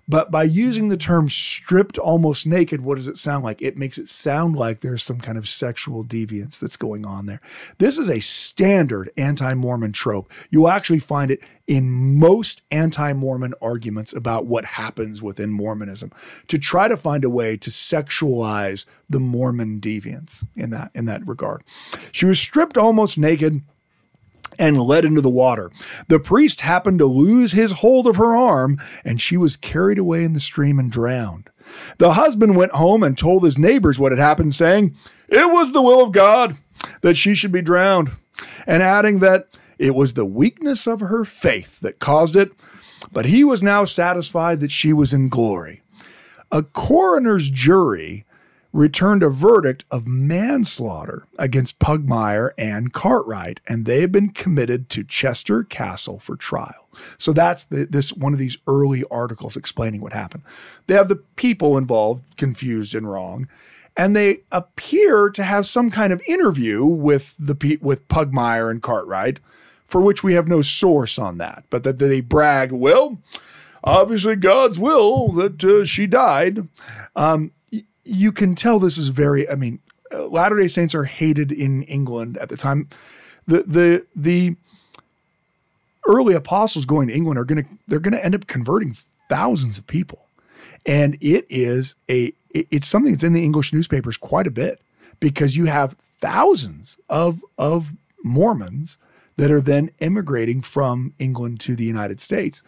But 0.09 0.31
by 0.31 0.45
using 0.45 0.89
the 0.89 0.97
term 0.97 1.29
stripped 1.29 1.99
almost 1.99 2.47
naked, 2.47 2.81
what 2.81 2.97
does 2.97 3.09
it 3.09 3.19
sound 3.19 3.45
like? 3.45 3.61
It 3.61 3.77
makes 3.77 3.99
it 3.99 4.09
sound 4.09 4.57
like 4.57 4.81
there's 4.81 5.03
some 5.03 5.21
kind 5.21 5.37
of 5.37 5.49
sexual 5.49 6.03
deviance 6.03 6.59
that's 6.59 6.79
going 6.79 7.05
on 7.05 7.27
there. 7.27 7.41
This 7.77 7.99
is 7.99 8.09
a 8.09 8.21
standard 8.21 9.11
anti 9.17 9.53
Mormon 9.55 9.93
trope. 9.93 10.33
You'll 10.51 10.69
actually 10.69 11.01
find 11.01 11.31
it 11.31 11.41
in 11.67 11.91
most 11.91 12.63
anti 12.71 13.13
Mormon 13.13 13.55
arguments 13.61 14.15
about 14.15 14.47
what 14.47 14.65
happens 14.65 15.23
within 15.23 15.51
Mormonism 15.51 16.11
to 16.47 16.59
try 16.59 16.89
to 16.89 16.97
find 16.97 17.25
a 17.25 17.31
way 17.31 17.57
to 17.59 17.71
sexualize 17.71 18.87
the 19.11 19.21
Mormon 19.21 19.81
deviance 19.81 20.47
in 20.57 20.71
that, 20.71 20.91
in 20.95 21.05
that 21.05 21.27
regard. 21.27 21.63
She 22.13 22.25
was 22.25 22.41
stripped 22.41 22.79
almost 22.79 23.19
naked 23.19 23.63
and 24.59 24.81
led 24.81 25.05
into 25.05 25.21
the 25.21 25.31
water. 25.31 25.71
The 26.09 26.19
priest 26.19 26.63
happened 26.63 26.99
to 26.99 27.07
lose 27.07 27.53
his 27.53 27.73
hold 27.73 28.07
of 28.07 28.17
her 28.17 28.35
arm, 28.35 28.81
and 29.05 29.21
she 29.21 29.37
was 29.37 29.57
carried 29.57 29.99
away 29.99 30.25
in 30.25 30.33
the 30.33 30.41
stream 30.41 30.79
and 30.79 30.91
drowned. 30.91 31.51
The 31.99 32.15
husband 32.15 32.57
went 32.57 32.73
home 32.73 33.03
and 33.03 33.17
told 33.17 33.45
his 33.45 33.59
neighbors 33.59 33.99
what 33.99 34.13
had 34.13 34.19
happened, 34.19 34.55
saying, 34.55 34.97
It 35.29 35.51
was 35.53 35.73
the 35.73 35.83
will 35.83 36.03
of 36.03 36.13
God 36.13 36.57
that 37.03 37.17
she 37.17 37.35
should 37.35 37.53
be 37.53 37.63
drowned, 37.63 38.11
and 38.67 38.83
adding 38.83 39.19
that 39.19 39.49
it 39.79 39.95
was 39.95 40.15
the 40.15 40.25
weakness 40.25 40.87
of 40.87 41.01
her 41.01 41.25
faith 41.25 41.81
that 41.81 41.99
caused 41.99 42.37
it, 42.37 42.53
but 43.13 43.27
he 43.27 43.45
was 43.45 43.63
now 43.63 43.85
satisfied 43.85 44.61
that 44.61 44.73
she 44.73 44.93
was 44.93 45.13
in 45.13 45.29
glory. 45.29 45.83
A 46.51 46.63
coroner's 46.63 47.51
jury 47.51 48.25
returned 48.73 49.23
a 49.23 49.31
verdict 49.31 49.85
of 49.91 50.07
manslaughter 50.07 51.27
against 51.39 51.79
Pugmire 51.79 52.51
and 52.59 52.93
Cartwright, 52.93 53.61
and 53.67 53.87
they 53.87 54.03
have 54.03 54.13
been 54.13 54.31
committed 54.31 54.89
to 54.91 55.05
Chester 55.05 55.65
Castle 55.65 56.19
for 56.19 56.37
trial. 56.37 56.89
So 57.17 57.33
that's 57.33 57.65
the, 57.65 57.87
this 57.87 58.13
one 58.13 58.33
of 58.33 58.39
these 58.39 58.59
early 58.67 59.05
articles 59.11 59.57
explaining 59.57 60.01
what 60.01 60.13
happened. 60.13 60.43
They 60.87 60.95
have 60.95 61.09
the 61.09 61.17
people 61.17 61.79
involved 61.79 62.37
confused 62.37 62.95
and 62.95 63.11
wrong, 63.11 63.49
and 63.97 64.15
they 64.15 64.41
appear 64.53 65.31
to 65.31 65.43
have 65.43 65.65
some 65.65 65.91
kind 65.91 66.13
of 66.13 66.23
interview 66.29 66.85
with 66.85 67.35
the 67.39 67.79
with 67.81 68.07
Pugmire 68.09 68.71
and 68.71 68.83
Cartwright, 68.83 69.41
for 69.87 70.01
which 70.01 70.23
we 70.23 70.35
have 70.35 70.47
no 70.47 70.61
source 70.61 71.19
on 71.19 71.39
that, 71.39 71.65
but 71.71 71.85
that 71.85 71.99
they 71.99 72.21
brag, 72.21 72.73
well. 72.73 73.19
Obviously, 73.85 74.35
God's 74.35 74.79
will 74.79 75.29
that 75.33 75.63
uh, 75.63 75.85
she 75.85 76.07
died. 76.09 76.69
Um, 77.15 77.53
you 78.09 78.33
can 78.33 78.55
tell 78.55 78.79
this 78.79 78.99
is 78.99 79.09
very. 79.09 79.49
I 79.49 79.55
mean, 79.55 79.81
Latter 80.13 80.57
Day 80.59 80.69
Saints 80.69 80.95
are 80.95 81.05
hated 81.05 81.53
in 81.53 81.83
England 81.85 82.39
at 82.39 82.49
the 82.49 82.57
time. 82.57 82.89
The 83.47 83.63
the 83.63 84.07
the 84.17 84.57
early 86.07 86.35
apostles 86.35 86.87
going 86.87 87.09
to 87.09 87.15
England 87.15 87.39
are 87.39 87.45
going 87.45 87.65
to 87.65 87.71
they're 87.87 88.01
going 88.01 88.15
to 88.15 88.25
end 88.25 88.35
up 88.35 88.47
converting 88.47 88.97
thousands 89.29 89.79
of 89.79 89.87
people, 89.87 90.27
and 90.87 91.19
it 91.21 91.47
is 91.51 91.95
a 92.11 92.33
it's 92.55 92.89
something 92.89 93.13
that's 93.13 93.25
in 93.25 93.35
the 93.35 93.45
English 93.45 93.73
newspapers 93.73 94.17
quite 94.17 94.47
a 94.47 94.51
bit 94.51 94.81
because 95.21 95.57
you 95.57 95.67
have 95.67 95.95
thousands 96.19 96.99
of 97.11 97.43
of 97.59 97.95
Mormons 98.25 98.97
that 99.37 99.51
are 99.51 99.61
then 99.61 99.91
immigrating 100.01 100.63
from 100.63 101.13
England 101.19 101.61
to 101.61 101.77
the 101.77 101.85
United 101.85 102.21
States, 102.21 102.65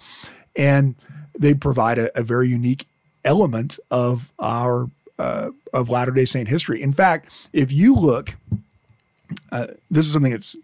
and 0.55 0.95
they 1.39 1.55
provide 1.55 1.99
a, 1.99 2.17
a 2.19 2.23
very 2.23 2.49
unique 2.49 2.87
element 3.25 3.79
of 3.91 4.33
our 4.39 4.91
uh, 5.21 5.51
of 5.75 5.91
Latter 5.91 6.13
Day 6.13 6.25
Saint 6.25 6.49
history. 6.49 6.81
In 6.81 6.93
fact, 6.93 7.31
if 7.53 7.71
you 7.71 7.95
look, 7.95 8.37
uh, 9.53 9.67
this 9.91 10.07
is 10.07 10.13
something 10.13 10.33
that's. 10.33 10.57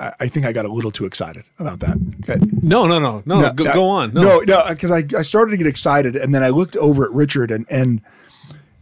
I, 0.00 0.12
I, 0.20 0.28
think 0.28 0.46
I 0.46 0.52
got 0.52 0.64
a 0.64 0.72
little 0.72 0.90
too 0.90 1.04
excited 1.04 1.44
about 1.58 1.80
that. 1.80 1.98
Okay. 2.22 2.42
No, 2.62 2.86
no, 2.86 2.98
no, 2.98 3.22
no. 3.26 3.40
no 3.40 3.52
go, 3.52 3.72
go, 3.72 3.88
on. 3.88 4.14
No, 4.14 4.40
no, 4.40 4.64
because 4.68 4.90
no, 4.90 4.96
I, 4.96 5.04
I 5.18 5.22
started 5.22 5.50
to 5.52 5.56
get 5.58 5.66
excited, 5.66 6.16
and 6.16 6.34
then 6.34 6.42
I 6.42 6.48
looked 6.48 6.76
over 6.78 7.04
at 7.04 7.12
Richard, 7.12 7.50
and 7.50 7.66
and 7.68 8.00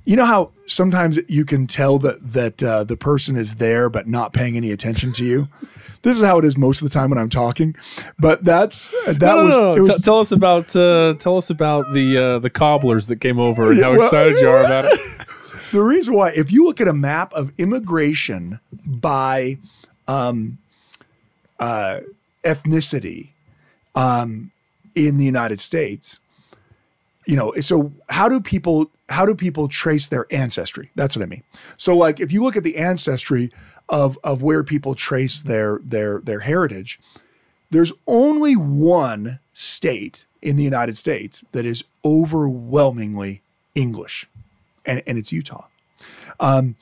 you 0.06 0.16
know 0.16 0.24
how 0.24 0.52
sometimes 0.64 1.18
you 1.28 1.44
can 1.44 1.66
tell 1.66 1.98
that 1.98 2.32
that 2.32 2.62
uh, 2.62 2.84
the 2.84 2.96
person 2.96 3.36
is 3.36 3.56
there 3.56 3.90
but 3.90 4.06
not 4.06 4.32
paying 4.32 4.56
any 4.56 4.72
attention 4.72 5.12
to 5.14 5.24
you. 5.24 5.48
This 6.02 6.18
is 6.18 6.22
how 6.22 6.38
it 6.38 6.44
is 6.44 6.56
most 6.56 6.82
of 6.82 6.88
the 6.88 6.94
time 6.94 7.10
when 7.10 7.18
I'm 7.18 7.30
talking, 7.30 7.74
but 8.16 8.44
that's 8.44 8.92
that 9.06 9.20
no, 9.20 9.44
was, 9.44 9.58
no, 9.58 9.74
no. 9.74 9.82
was. 9.82 9.96
T- 9.96 10.02
tell 10.02 10.20
us 10.20 10.30
about 10.30 10.76
uh, 10.76 11.14
tell 11.14 11.36
us 11.36 11.50
about 11.50 11.92
the 11.92 12.16
uh, 12.16 12.38
the 12.38 12.50
cobblers 12.50 13.08
that 13.08 13.20
came 13.20 13.40
over 13.40 13.72
and 13.72 13.82
how 13.82 13.90
well, 13.90 14.04
excited 14.04 14.38
you 14.38 14.48
are 14.48 14.62
about 14.62 14.84
it. 14.84 15.00
the 15.72 15.82
reason 15.82 16.14
why, 16.14 16.30
if 16.30 16.52
you 16.52 16.64
look 16.64 16.80
at 16.80 16.86
a 16.86 16.92
map 16.92 17.32
of 17.32 17.52
immigration 17.58 18.60
by 18.84 19.58
um, 20.06 20.58
uh, 21.58 22.00
ethnicity 22.44 23.30
um, 23.96 24.52
in 24.94 25.16
the 25.16 25.24
United 25.24 25.58
States, 25.58 26.20
you 27.26 27.34
know, 27.34 27.52
so 27.54 27.90
how 28.10 28.28
do 28.28 28.40
people 28.40 28.92
how 29.08 29.24
do 29.24 29.34
people 29.34 29.68
trace 29.68 30.08
their 30.08 30.26
ancestry? 30.30 30.90
That's 30.94 31.16
what 31.16 31.22
I 31.22 31.26
mean. 31.26 31.44
So, 31.76 31.96
like, 31.96 32.20
if 32.20 32.32
you 32.32 32.42
look 32.42 32.56
at 32.56 32.64
the 32.64 32.76
ancestry 32.76 33.50
of 33.88 34.18
of 34.24 34.42
where 34.42 34.64
people 34.64 34.94
trace 34.94 35.42
their 35.42 35.78
their 35.82 36.18
their 36.20 36.40
heritage, 36.40 36.98
there's 37.70 37.92
only 38.06 38.56
one 38.56 39.38
state 39.52 40.24
in 40.42 40.56
the 40.56 40.64
United 40.64 40.98
States 40.98 41.44
that 41.52 41.64
is 41.64 41.84
overwhelmingly 42.04 43.42
English, 43.74 44.26
and, 44.84 45.02
and 45.06 45.18
it's 45.18 45.32
Utah. 45.32 45.66
Um, 46.40 46.76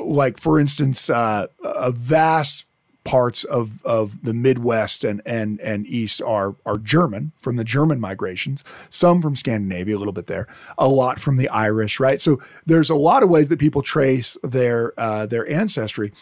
like 0.00 0.38
for 0.38 0.60
instance, 0.60 1.10
uh, 1.10 1.48
a 1.62 1.90
vast 1.90 2.64
parts 3.08 3.42
of, 3.44 3.82
of 3.86 4.22
the 4.22 4.34
Midwest 4.34 5.02
and, 5.02 5.22
and, 5.24 5.58
and 5.62 5.86
East 5.86 6.20
are, 6.20 6.54
are 6.66 6.76
German 6.76 7.32
from 7.40 7.56
the 7.56 7.64
German 7.64 7.98
migrations, 7.98 8.64
some 8.90 9.22
from 9.22 9.34
Scandinavia, 9.34 9.96
a 9.96 9.98
little 9.98 10.12
bit 10.12 10.26
there, 10.26 10.46
a 10.76 10.88
lot 10.88 11.18
from 11.18 11.38
the 11.38 11.48
Irish, 11.48 11.98
right? 11.98 12.20
So 12.20 12.38
there's 12.66 12.90
a 12.90 12.94
lot 12.94 13.22
of 13.22 13.30
ways 13.30 13.48
that 13.48 13.58
people 13.58 13.80
trace 13.80 14.36
their, 14.42 14.92
uh, 15.00 15.24
their 15.24 15.50
ancestry, 15.50 16.12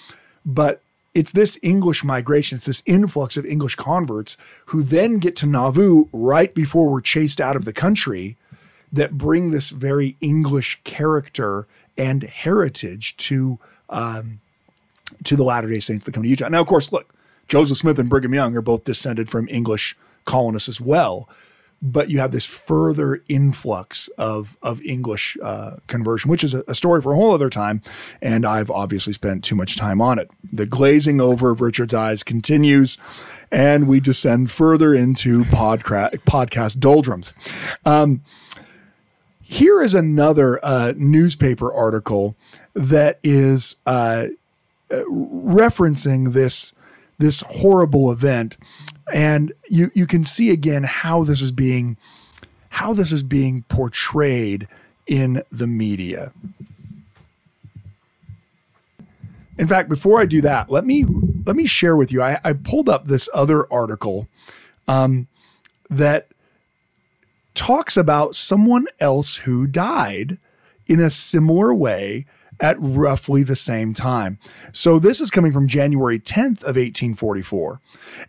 but 0.45 0.81
it's 1.13 1.33
this 1.33 1.59
English 1.61 2.05
migration, 2.05 2.55
it's 2.55 2.67
this 2.67 2.85
influx 2.87 3.37
of 3.37 3.45
English 3.45 3.75
converts 3.75 4.39
who 4.67 4.85
then 4.85 5.19
get 5.19 5.35
to 5.37 5.47
Nauvoo 5.47 6.05
right 6.13 6.55
before 6.55 6.89
we're 6.89 7.01
chased 7.01 7.41
out 7.41 7.57
of 7.57 7.65
the 7.65 7.73
country 7.73 8.37
that 8.93 9.19
bring 9.19 9.51
this 9.51 9.71
very 9.71 10.17
English 10.21 10.81
character 10.85 11.67
and 11.99 12.23
heritage 12.23 13.17
to 13.17 13.59
um, 13.89 14.39
to 15.25 15.37
the 15.37 15.45
Latter 15.45 15.69
Day 15.69 15.81
Saints 15.81 16.05
that 16.05 16.13
come 16.13 16.23
to 16.23 16.29
Utah. 16.29 16.49
Now, 16.49 16.61
of 16.61 16.67
course, 16.67 16.93
look, 16.93 17.15
Joseph 17.49 17.79
Smith 17.79 17.99
and 17.99 18.09
Brigham 18.09 18.35
Young 18.35 18.57
are 18.57 18.63
both 18.63 18.85
descended 18.85 19.29
from 19.29 19.49
English 19.49 19.97
colonists 20.25 20.69
as 20.69 20.81
well, 20.81 21.29
but 21.81 22.11
you 22.11 22.19
have 22.19 22.33
this 22.33 22.47
further 22.47 23.23
influx 23.29 24.09
of 24.19 24.57
of 24.63 24.81
English 24.83 25.37
uh, 25.43 25.77
conversion, 25.87 26.31
which 26.31 26.43
is 26.43 26.55
a, 26.55 26.65
a, 26.67 26.75
story 26.75 27.01
for 27.01 27.13
a 27.13 27.17
whole 27.17 27.33
other 27.33 27.51
time. 27.51 27.83
And 28.21 28.45
I've 28.45 28.71
obviously 28.71 29.13
spent 29.13 29.45
too 29.45 29.55
much 29.55 29.77
time 29.77 30.01
on 30.01 30.19
it. 30.19 30.29
The 30.53 30.67
glazing 30.67 31.21
over 31.21 31.51
of 31.51 31.61
Richard's 31.61 31.95
eyes 31.95 32.23
continues, 32.23 32.99
and 33.53 33.87
we 33.87 34.01
descend 34.01 34.51
further 34.51 34.95
into 34.95 35.45
podca- 35.45 36.19
podcast 36.23 36.79
doldrums. 36.79 37.35
Um, 37.85 38.23
here 39.41 39.81
is 39.81 39.95
another 39.95 40.59
uh, 40.65 40.93
newspaper 40.97 41.73
article 41.73 42.35
that 42.75 43.21
is 43.23 43.77
uh, 43.87 43.91
uh, 43.91 44.29
referencing 44.91 46.33
this 46.33 46.73
this 47.19 47.43
horrible 47.49 48.13
event, 48.13 48.57
and 49.13 49.53
you 49.69 49.91
you 49.95 50.07
can 50.07 50.25
see 50.25 50.51
again 50.51 50.85
how 50.85 51.25
this 51.25 51.41
is 51.41 51.53
being 51.53 51.97
how 52.71 52.93
this 52.93 53.13
is 53.13 53.23
being 53.23 53.63
portrayed 53.69 54.69
in 55.07 55.43
the 55.51 55.67
media. 55.67 56.33
In 59.59 59.67
fact, 59.67 59.89
before 59.89 60.21
I 60.21 60.27
do 60.27 60.41
that, 60.43 60.71
let 60.71 60.85
me 60.85 61.05
let 61.47 61.57
me 61.57 61.67
share 61.67 61.97
with 61.97 62.13
you. 62.13 62.23
I, 62.23 62.39
I 62.45 62.53
pulled 62.53 62.89
up 62.89 63.07
this 63.07 63.29
other 63.33 63.73
article 63.73 64.29
um, 64.87 65.27
that 65.89 66.29
talks 67.55 67.97
about 67.97 68.35
someone 68.35 68.87
else 69.01 69.37
who 69.37 69.67
died 69.67 70.39
in 70.87 71.01
a 71.01 71.09
similar 71.09 71.73
way 71.73 72.27
at 72.61 72.77
roughly 72.79 73.43
the 73.43 73.57
same 73.57 73.95
time. 73.95 74.39
So 74.73 74.99
this 74.99 75.21
is 75.21 75.31
coming 75.31 75.53
from 75.53 75.69
January 75.69 76.19
10th 76.19 76.63
of 76.63 76.77
1844. 76.77 77.81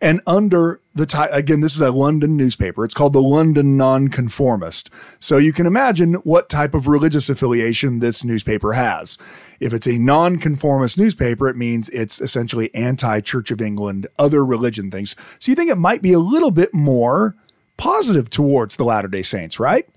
And 0.02 0.22
under 0.28 0.82
the 0.94 1.06
title, 1.06 1.36
again, 1.36 1.62
this 1.62 1.76
is 1.76 1.82
a 1.82 1.92
London 1.92 2.36
newspaper. 2.36 2.84
It's 2.84 2.94
called 2.94 3.14
the 3.14 3.22
London 3.22 3.78
Nonconformist. 3.78 4.90
So 5.20 5.38
you 5.38 5.54
can 5.54 5.66
imagine 5.66 6.16
what 6.16 6.50
type 6.50 6.74
of 6.74 6.88
religious 6.88 7.30
affiliation 7.30 8.00
this 8.00 8.24
newspaper 8.24 8.74
has. 8.74 9.18
If 9.60 9.74
it's 9.74 9.88
a 9.88 9.98
nonconformist 9.98 10.98
newspaper, 10.98 11.48
it 11.48 11.56
means 11.56 11.90
it's 11.90 12.22
essentially 12.22 12.74
anti 12.76 13.22
Church 13.22 13.52
of 13.52 13.62
England, 13.62 14.08
other 14.20 14.46
religion 14.46 14.92
things. 14.92 15.16
So 15.40 15.52
you 15.52 15.56
think 15.56 15.72
it 15.72 15.78
might 15.78 16.02
be 16.02 16.14
a 16.14 16.20
little 16.20 16.52
bit 16.52 16.74
more 16.74 17.36
positive 17.78 18.30
towards 18.30 18.76
the 18.76 18.84
Latter 18.84 19.08
day 19.08 19.22
Saints, 19.22 19.60
right? 19.60 19.88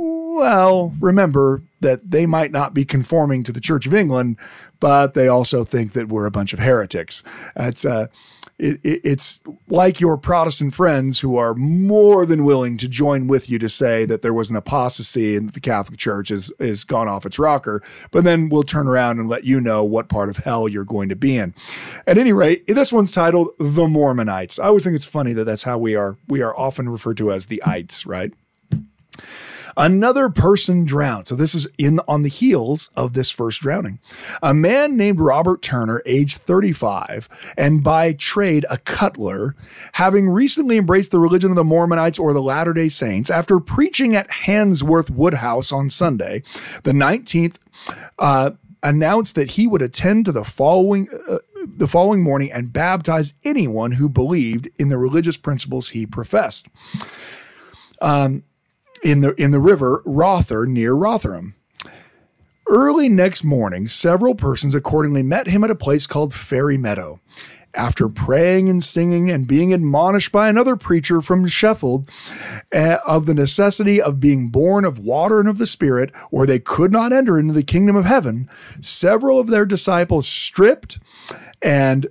Well, 0.00 0.94
remember 1.00 1.62
that 1.80 2.12
they 2.12 2.24
might 2.24 2.52
not 2.52 2.72
be 2.72 2.84
conforming 2.84 3.42
to 3.42 3.52
the 3.52 3.60
Church 3.60 3.84
of 3.84 3.92
England, 3.92 4.36
but 4.78 5.14
they 5.14 5.26
also 5.26 5.64
think 5.64 5.92
that 5.94 6.08
we're 6.08 6.26
a 6.26 6.30
bunch 6.30 6.52
of 6.52 6.60
heretics. 6.60 7.24
It's 7.56 7.84
uh, 7.84 8.06
it, 8.60 8.78
it, 8.84 9.00
it's 9.02 9.40
like 9.66 10.00
your 10.00 10.16
Protestant 10.16 10.72
friends 10.72 11.18
who 11.18 11.36
are 11.36 11.52
more 11.52 12.24
than 12.26 12.44
willing 12.44 12.76
to 12.76 12.86
join 12.86 13.26
with 13.26 13.50
you 13.50 13.58
to 13.58 13.68
say 13.68 14.04
that 14.04 14.22
there 14.22 14.32
was 14.32 14.50
an 14.50 14.56
apostasy 14.56 15.34
and 15.34 15.48
that 15.48 15.54
the 15.54 15.60
Catholic 15.60 15.98
Church 15.98 16.30
is 16.30 16.52
is 16.60 16.84
gone 16.84 17.08
off 17.08 17.26
its 17.26 17.40
rocker, 17.40 17.82
but 18.12 18.22
then 18.22 18.48
we'll 18.48 18.62
turn 18.62 18.86
around 18.86 19.18
and 19.18 19.28
let 19.28 19.42
you 19.42 19.60
know 19.60 19.82
what 19.82 20.08
part 20.08 20.28
of 20.28 20.36
hell 20.36 20.68
you're 20.68 20.84
going 20.84 21.08
to 21.08 21.16
be 21.16 21.36
in. 21.36 21.52
At 22.06 22.18
any 22.18 22.32
rate, 22.32 22.68
this 22.68 22.92
one's 22.92 23.10
titled 23.10 23.48
"The 23.58 23.86
Mormonites." 23.86 24.60
I 24.60 24.66
always 24.66 24.84
think 24.84 24.94
it's 24.94 25.06
funny 25.06 25.32
that 25.32 25.44
that's 25.44 25.64
how 25.64 25.76
we 25.76 25.96
are 25.96 26.16
we 26.28 26.40
are 26.40 26.56
often 26.56 26.88
referred 26.88 27.16
to 27.16 27.32
as 27.32 27.46
the 27.46 27.60
ites, 27.64 28.06
right? 28.06 28.32
Another 29.78 30.28
person 30.28 30.84
drowned. 30.84 31.28
So 31.28 31.36
this 31.36 31.54
is 31.54 31.68
in 31.78 32.00
on 32.08 32.22
the 32.22 32.28
heels 32.28 32.90
of 32.96 33.12
this 33.12 33.30
first 33.30 33.60
drowning. 33.60 34.00
A 34.42 34.52
man 34.52 34.96
named 34.96 35.20
Robert 35.20 35.62
Turner, 35.62 36.02
age 36.04 36.36
35, 36.36 37.28
and 37.56 37.84
by 37.84 38.12
trade 38.12 38.66
a 38.68 38.78
cutler, 38.78 39.54
having 39.92 40.28
recently 40.28 40.78
embraced 40.78 41.12
the 41.12 41.20
religion 41.20 41.50
of 41.50 41.56
the 41.56 41.62
Mormonites 41.62 42.18
or 42.18 42.32
the 42.32 42.42
Latter-day 42.42 42.88
Saints, 42.88 43.30
after 43.30 43.60
preaching 43.60 44.16
at 44.16 44.28
Handsworth 44.28 45.10
Woodhouse 45.10 45.70
on 45.70 45.90
Sunday, 45.90 46.42
the 46.82 46.92
19th, 46.92 47.58
uh, 48.18 48.50
announced 48.82 49.36
that 49.36 49.52
he 49.52 49.68
would 49.68 49.82
attend 49.82 50.24
to 50.24 50.32
the 50.32 50.44
following 50.44 51.08
uh, 51.28 51.38
the 51.66 51.88
following 51.88 52.22
morning 52.22 52.50
and 52.50 52.72
baptize 52.72 53.34
anyone 53.44 53.92
who 53.92 54.08
believed 54.08 54.68
in 54.78 54.88
the 54.88 54.98
religious 54.98 55.36
principles 55.36 55.90
he 55.90 56.06
professed. 56.06 56.68
Um, 58.00 58.44
in 59.02 59.20
the 59.20 59.34
in 59.40 59.50
the 59.50 59.60
river 59.60 60.02
Rother 60.04 60.66
near 60.66 60.94
Rotherham. 60.94 61.54
Early 62.68 63.08
next 63.08 63.44
morning, 63.44 63.88
several 63.88 64.34
persons 64.34 64.74
accordingly 64.74 65.22
met 65.22 65.46
him 65.46 65.64
at 65.64 65.70
a 65.70 65.74
place 65.74 66.06
called 66.06 66.34
Fairy 66.34 66.76
Meadow. 66.76 67.20
After 67.74 68.08
praying 68.08 68.68
and 68.68 68.82
singing 68.82 69.30
and 69.30 69.46
being 69.46 69.72
admonished 69.72 70.32
by 70.32 70.48
another 70.48 70.74
preacher 70.74 71.22
from 71.22 71.46
Sheffield 71.46 72.10
uh, 72.74 72.98
of 73.06 73.26
the 73.26 73.34
necessity 73.34 74.02
of 74.02 74.20
being 74.20 74.48
born 74.48 74.84
of 74.84 74.98
water 74.98 75.38
and 75.38 75.48
of 75.48 75.58
the 75.58 75.66
Spirit, 75.66 76.12
or 76.30 76.44
they 76.44 76.58
could 76.58 76.92
not 76.92 77.12
enter 77.12 77.38
into 77.38 77.54
the 77.54 77.62
kingdom 77.62 77.94
of 77.94 78.04
heaven, 78.04 78.50
several 78.80 79.38
of 79.38 79.46
their 79.46 79.64
disciples 79.64 80.26
stripped 80.26 80.98
and 81.62 82.06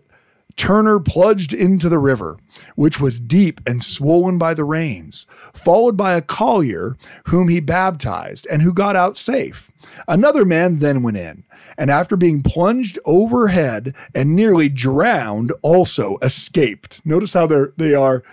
Turner 0.58 1.00
plunged 1.00 1.54
into 1.54 1.88
the 1.88 2.00
river, 2.00 2.38
which 2.76 3.00
was 3.00 3.20
deep 3.20 3.62
and 3.66 3.84
swollen 3.84 4.38
by 4.40 4.56
the 4.56 4.64
rains, 4.64 5.28
followed 5.54 5.96
by 5.96 6.14
a 6.14 6.22
collier 6.22 6.98
whom 7.28 7.48
he 7.48 7.60
baptized 7.60 8.48
and 8.48 8.64
who 8.64 8.74
got 8.74 8.96
out 8.96 9.16
safe. 9.16 9.72
Another 10.08 10.44
man 10.44 10.80
then 10.80 11.04
went 11.04 11.18
in, 11.18 11.44
and 11.78 11.92
after 11.92 12.18
being 12.18 12.42
plunged 12.42 12.98
overhead 13.06 13.94
and 14.16 14.36
nearly 14.36 14.68
drowned, 14.68 15.54
also 15.62 16.18
escaped. 16.24 17.06
Notice 17.06 17.34
how 17.34 17.46
they're 17.46 17.72
they 17.78 17.94
are, 17.94 18.24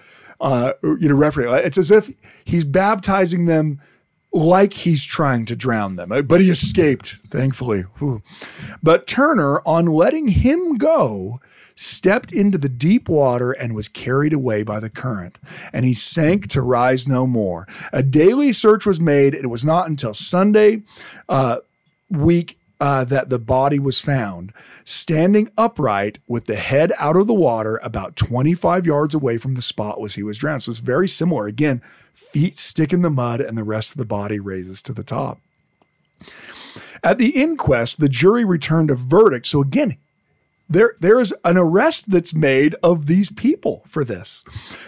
uh, 0.41 0.73
you 0.83 1.09
know, 1.09 1.15
referencing. 1.17 1.63
It's 1.65 1.79
as 1.79 1.91
if 1.91 2.11
he's 2.45 2.65
baptizing 2.65 3.45
them 3.45 3.81
like 4.33 4.73
he's 4.73 5.05
trying 5.05 5.45
to 5.47 5.55
drown 5.55 5.95
them, 5.97 6.09
but 6.27 6.41
he 6.41 6.51
escaped, 6.51 7.17
thankfully. 7.31 7.85
But 8.83 9.07
Turner, 9.07 9.61
on 9.61 9.87
letting 9.87 10.29
him 10.29 10.77
go, 10.77 11.41
stepped 11.75 12.33
into 12.33 12.59
the 12.59 12.69
deep 12.69 13.09
water 13.09 13.53
and 13.53 13.75
was 13.75 13.89
carried 13.89 14.33
away 14.33 14.63
by 14.63 14.81
the 14.81 14.91
current, 14.91 15.39
and 15.73 15.85
he 15.85 15.95
sank 15.95 16.49
to 16.49 16.63
rise 16.63 17.09
no 17.09 17.27
more. 17.27 17.67
A 17.93 18.03
daily 18.03 18.53
search 18.53 18.87
was 18.87 19.01
made. 19.01 19.35
It 19.35 19.51
was 19.51 19.65
not 19.65 19.89
until 19.89 20.15
Sunday 20.15 20.83
uh, 21.29 21.59
week 22.11 22.59
uh, 22.81 23.05
that 23.05 23.31
the 23.31 23.39
body 23.39 23.79
was 23.79 24.01
found, 24.01 24.53
standing 24.85 25.51
upright 25.57 26.19
with 26.27 26.47
the 26.47 26.57
head 26.57 26.93
out 26.99 27.17
of 27.17 27.27
the 27.27 27.35
water 27.35 27.81
about 27.83 28.17
25 28.17 28.85
yards 28.85 29.15
away 29.15 29.39
from 29.39 29.55
the 29.55 29.63
spot 29.63 30.01
where 30.01 30.09
he 30.09 30.23
was 30.23 30.39
drowned. 30.39 30.63
So 30.63 30.71
it's 30.71 30.81
very 30.81 31.09
similar. 31.09 31.47
Again, 31.47 31.81
feet 32.13 32.59
stick 32.59 32.93
in 32.93 33.03
the 33.03 33.11
mud 33.11 33.41
and 33.41 33.57
the 33.57 33.65
rest 33.65 33.93
of 33.93 33.99
the 33.99 34.05
body 34.05 34.39
raises 34.39 34.83
to 34.83 34.93
the 34.93 35.05
top. 35.05 35.41
At 37.03 37.19
the 37.19 37.31
inquest, 37.31 38.01
the 38.01 38.09
jury 38.09 38.45
returned 38.45 38.91
a 38.91 38.95
verdict. 38.95 39.47
So 39.47 39.61
again, 39.61 39.99
there, 40.69 40.95
there 41.01 41.21
is 41.21 41.35
an 41.45 41.57
arrest 41.57 42.11
that's 42.11 42.35
made 42.35 42.75
of 42.83 43.07
these 43.07 43.31
people 43.31 43.85
for 43.87 44.05
this. 44.05 44.45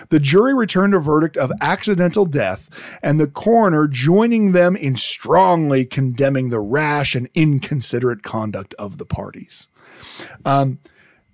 The 0.09 0.20
jury 0.20 0.55
returned 0.55 0.95
a 0.95 0.99
verdict 0.99 1.37
of 1.37 1.53
accidental 1.61 2.24
death, 2.24 2.70
and 3.03 3.20
the 3.20 3.27
coroner 3.27 3.87
joining 3.87 4.53
them 4.53 4.74
in 4.74 4.97
strongly 4.97 5.85
condemning 5.85 6.51
the 6.51 6.61
rash 6.61 7.14
and 7.14 7.29
inconsiderate 7.35 8.22
conduct 8.22 8.74
of 8.74 8.99
the 8.99 9.05
parties. 9.05 9.68
Um, 10.45 10.79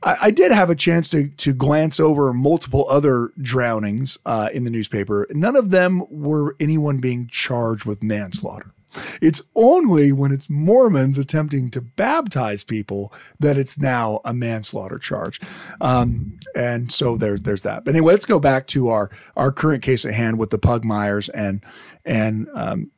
I, 0.04 0.32
did 0.32 0.50
have 0.50 0.68
a 0.68 0.74
chance 0.74 1.08
to 1.10 1.28
to 1.28 1.52
glance 1.52 2.00
over 2.00 2.32
multiple 2.32 2.86
other 2.90 3.30
drownings 3.40 4.18
uh, 4.26 4.48
in 4.52 4.64
the 4.64 4.70
newspaper. 4.70 5.28
None 5.30 5.54
of 5.54 5.70
them 5.70 6.04
were 6.10 6.56
anyone 6.58 6.98
being 6.98 7.28
charged 7.28 7.84
with 7.84 8.02
manslaughter. 8.02 8.72
It's 9.20 9.42
only 9.54 10.12
when 10.12 10.32
it's 10.32 10.50
Mormons 10.50 11.18
attempting 11.18 11.70
to 11.70 11.80
baptize 11.80 12.64
people 12.64 13.12
that 13.40 13.56
it's 13.56 13.78
now 13.78 14.20
a 14.24 14.34
manslaughter 14.34 14.98
charge. 14.98 15.40
Um, 15.80 16.38
and 16.54 16.92
so 16.92 17.16
there's 17.16 17.42
there's 17.42 17.62
that. 17.62 17.84
But 17.84 17.94
anyway, 17.94 18.12
let's 18.12 18.26
go 18.26 18.38
back 18.38 18.66
to 18.68 18.88
our 18.88 19.10
our 19.36 19.52
current 19.52 19.82
case 19.82 20.04
at 20.04 20.14
hand 20.14 20.38
with 20.38 20.50
the 20.50 20.58
Pugmires 20.58 21.30
and 21.34 21.64
and 22.04 22.48
um, 22.54 22.90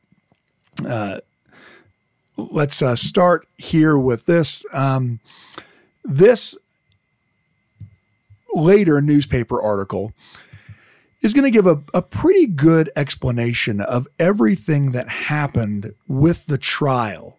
uh, 0.85 1.19
let's 2.37 2.81
uh, 2.81 2.95
start 2.95 3.47
here 3.57 3.97
with 3.97 4.25
this. 4.25 4.65
Um, 4.73 5.19
this 6.03 6.55
later 8.53 9.01
newspaper 9.01 9.61
article 9.61 10.13
is 11.21 11.33
going 11.33 11.43
to 11.43 11.51
give 11.51 11.67
a, 11.67 11.81
a 11.93 12.01
pretty 12.01 12.45
good 12.45 12.91
explanation 12.95 13.81
of 13.81 14.07
everything 14.19 14.91
that 14.91 15.09
happened 15.09 15.93
with 16.07 16.45
the 16.45 16.57
trial. 16.57 17.37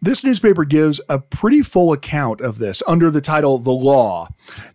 This 0.00 0.24
newspaper 0.24 0.64
gives 0.64 1.00
a 1.08 1.20
pretty 1.20 1.62
full 1.62 1.92
account 1.92 2.40
of 2.40 2.58
this 2.58 2.82
under 2.88 3.08
the 3.08 3.20
title 3.20 3.58
The 3.58 3.70
Law, 3.70 4.30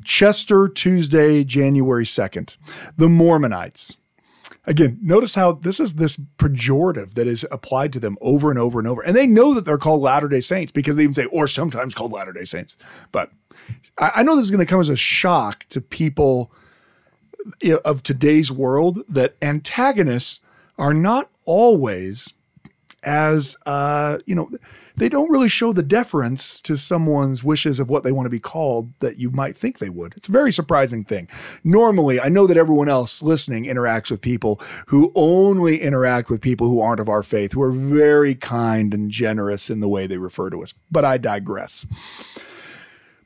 Chester, 0.05 0.69
Tuesday, 0.69 1.43
January 1.43 2.05
2nd, 2.05 2.55
The 2.95 3.07
Mormonites. 3.07 3.97
Again, 4.65 4.99
notice 5.01 5.35
how 5.35 5.53
this 5.53 5.79
is 5.79 5.95
this 5.95 6.17
pejorative 6.37 7.13
that 7.15 7.27
is 7.27 7.45
applied 7.51 7.91
to 7.93 7.99
them 7.99 8.17
over 8.21 8.49
and 8.49 8.59
over 8.59 8.79
and 8.79 8.87
over. 8.87 9.01
And 9.01 9.15
they 9.15 9.27
know 9.27 9.53
that 9.53 9.65
they're 9.65 9.77
called 9.77 10.01
Latter 10.01 10.27
day 10.29 10.41
Saints 10.41 10.71
because 10.71 10.95
they 10.95 11.03
even 11.03 11.13
say, 11.13 11.25
or 11.25 11.47
sometimes 11.47 11.95
called 11.95 12.11
Latter 12.11 12.33
day 12.33 12.45
Saints. 12.45 12.77
But 13.11 13.31
I, 13.97 14.23
know 14.23 14.35
this 14.35 14.45
is 14.45 14.51
going 14.51 14.65
to 14.65 14.69
come 14.69 14.79
as 14.79 14.89
a 14.89 14.95
shock 14.95 15.65
to 15.69 15.81
people 15.81 16.51
of 17.85 18.03
today's 18.03 18.51
world 18.51 19.03
that 19.09 19.35
antagonists 19.41 20.41
are 20.77 20.93
not 20.93 21.29
always 21.45 22.33
as 23.03 23.55
uh, 23.65 24.17
you 24.25 24.35
know 24.35 24.49
they 24.97 25.07
don't 25.07 25.29
really 25.29 25.47
show 25.47 25.71
the 25.71 25.83
deference 25.83 26.59
to 26.61 26.75
someone's 26.75 27.43
wishes 27.43 27.79
of 27.79 27.89
what 27.89 28.03
they 28.03 28.11
want 28.11 28.25
to 28.25 28.31
be 28.31 28.39
called 28.39 28.91
that 28.99 29.19
you 29.19 29.29
might 29.29 29.55
think 29.55 29.77
they 29.77 29.91
would. 29.91 30.13
It's 30.17 30.27
a 30.27 30.31
very 30.31 30.51
surprising 30.51 31.03
thing. 31.03 31.29
Normally, 31.63 32.19
I 32.19 32.29
know 32.29 32.47
that 32.47 32.57
everyone 32.57 32.89
else 32.89 33.21
listening 33.21 33.65
interacts 33.65 34.09
with 34.09 34.21
people 34.21 34.59
who 34.87 35.11
only 35.13 35.81
interact 35.81 36.31
with 36.31 36.41
people 36.41 36.67
who 36.67 36.81
aren't 36.81 36.99
of 36.99 37.09
our 37.09 37.21
faith, 37.21 37.53
who 37.53 37.61
are 37.61 37.71
very 37.71 38.33
kind 38.33 38.93
and 38.93 39.11
generous 39.11 39.69
in 39.69 39.81
the 39.81 39.87
way 39.87 40.07
they 40.07 40.17
refer 40.17 40.49
to 40.49 40.63
us. 40.63 40.73
But 40.91 41.05
I 41.05 41.19
digress. 41.19 41.85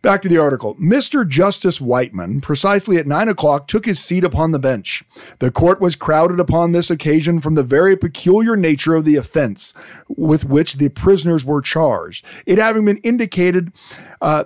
Back 0.02 0.24
to 0.24 0.30
the 0.30 0.40
article. 0.40 0.74
Mr. 0.76 1.28
Justice 1.28 1.80
Wightman, 1.80 2.42
precisely 2.42 2.98
at 2.98 3.06
nine 3.06 3.30
o'clock, 3.30 3.68
took 3.68 3.86
his 3.86 4.00
seat 4.00 4.24
upon 4.24 4.50
the 4.50 4.58
bench. 4.58 5.04
The 5.38 5.52
court 5.52 5.80
was 5.80 5.96
crowded 5.96 6.40
upon 6.40 6.72
this 6.72 6.90
occasion 6.90 7.40
from 7.40 7.54
the 7.54 7.62
very 7.62 7.96
peculiar 7.96 8.56
nature 8.56 8.96
of 8.96 9.06
the 9.06 9.16
offense 9.16 9.76
with 10.08 10.44
which 10.44 10.76
the 10.76 10.90
prisoners 10.90 11.46
were 11.46 11.62
charged. 11.62 12.26
It 12.48 12.58
having 12.58 12.86
been 12.86 12.98
indicated 12.98 13.72
uh, 14.22 14.46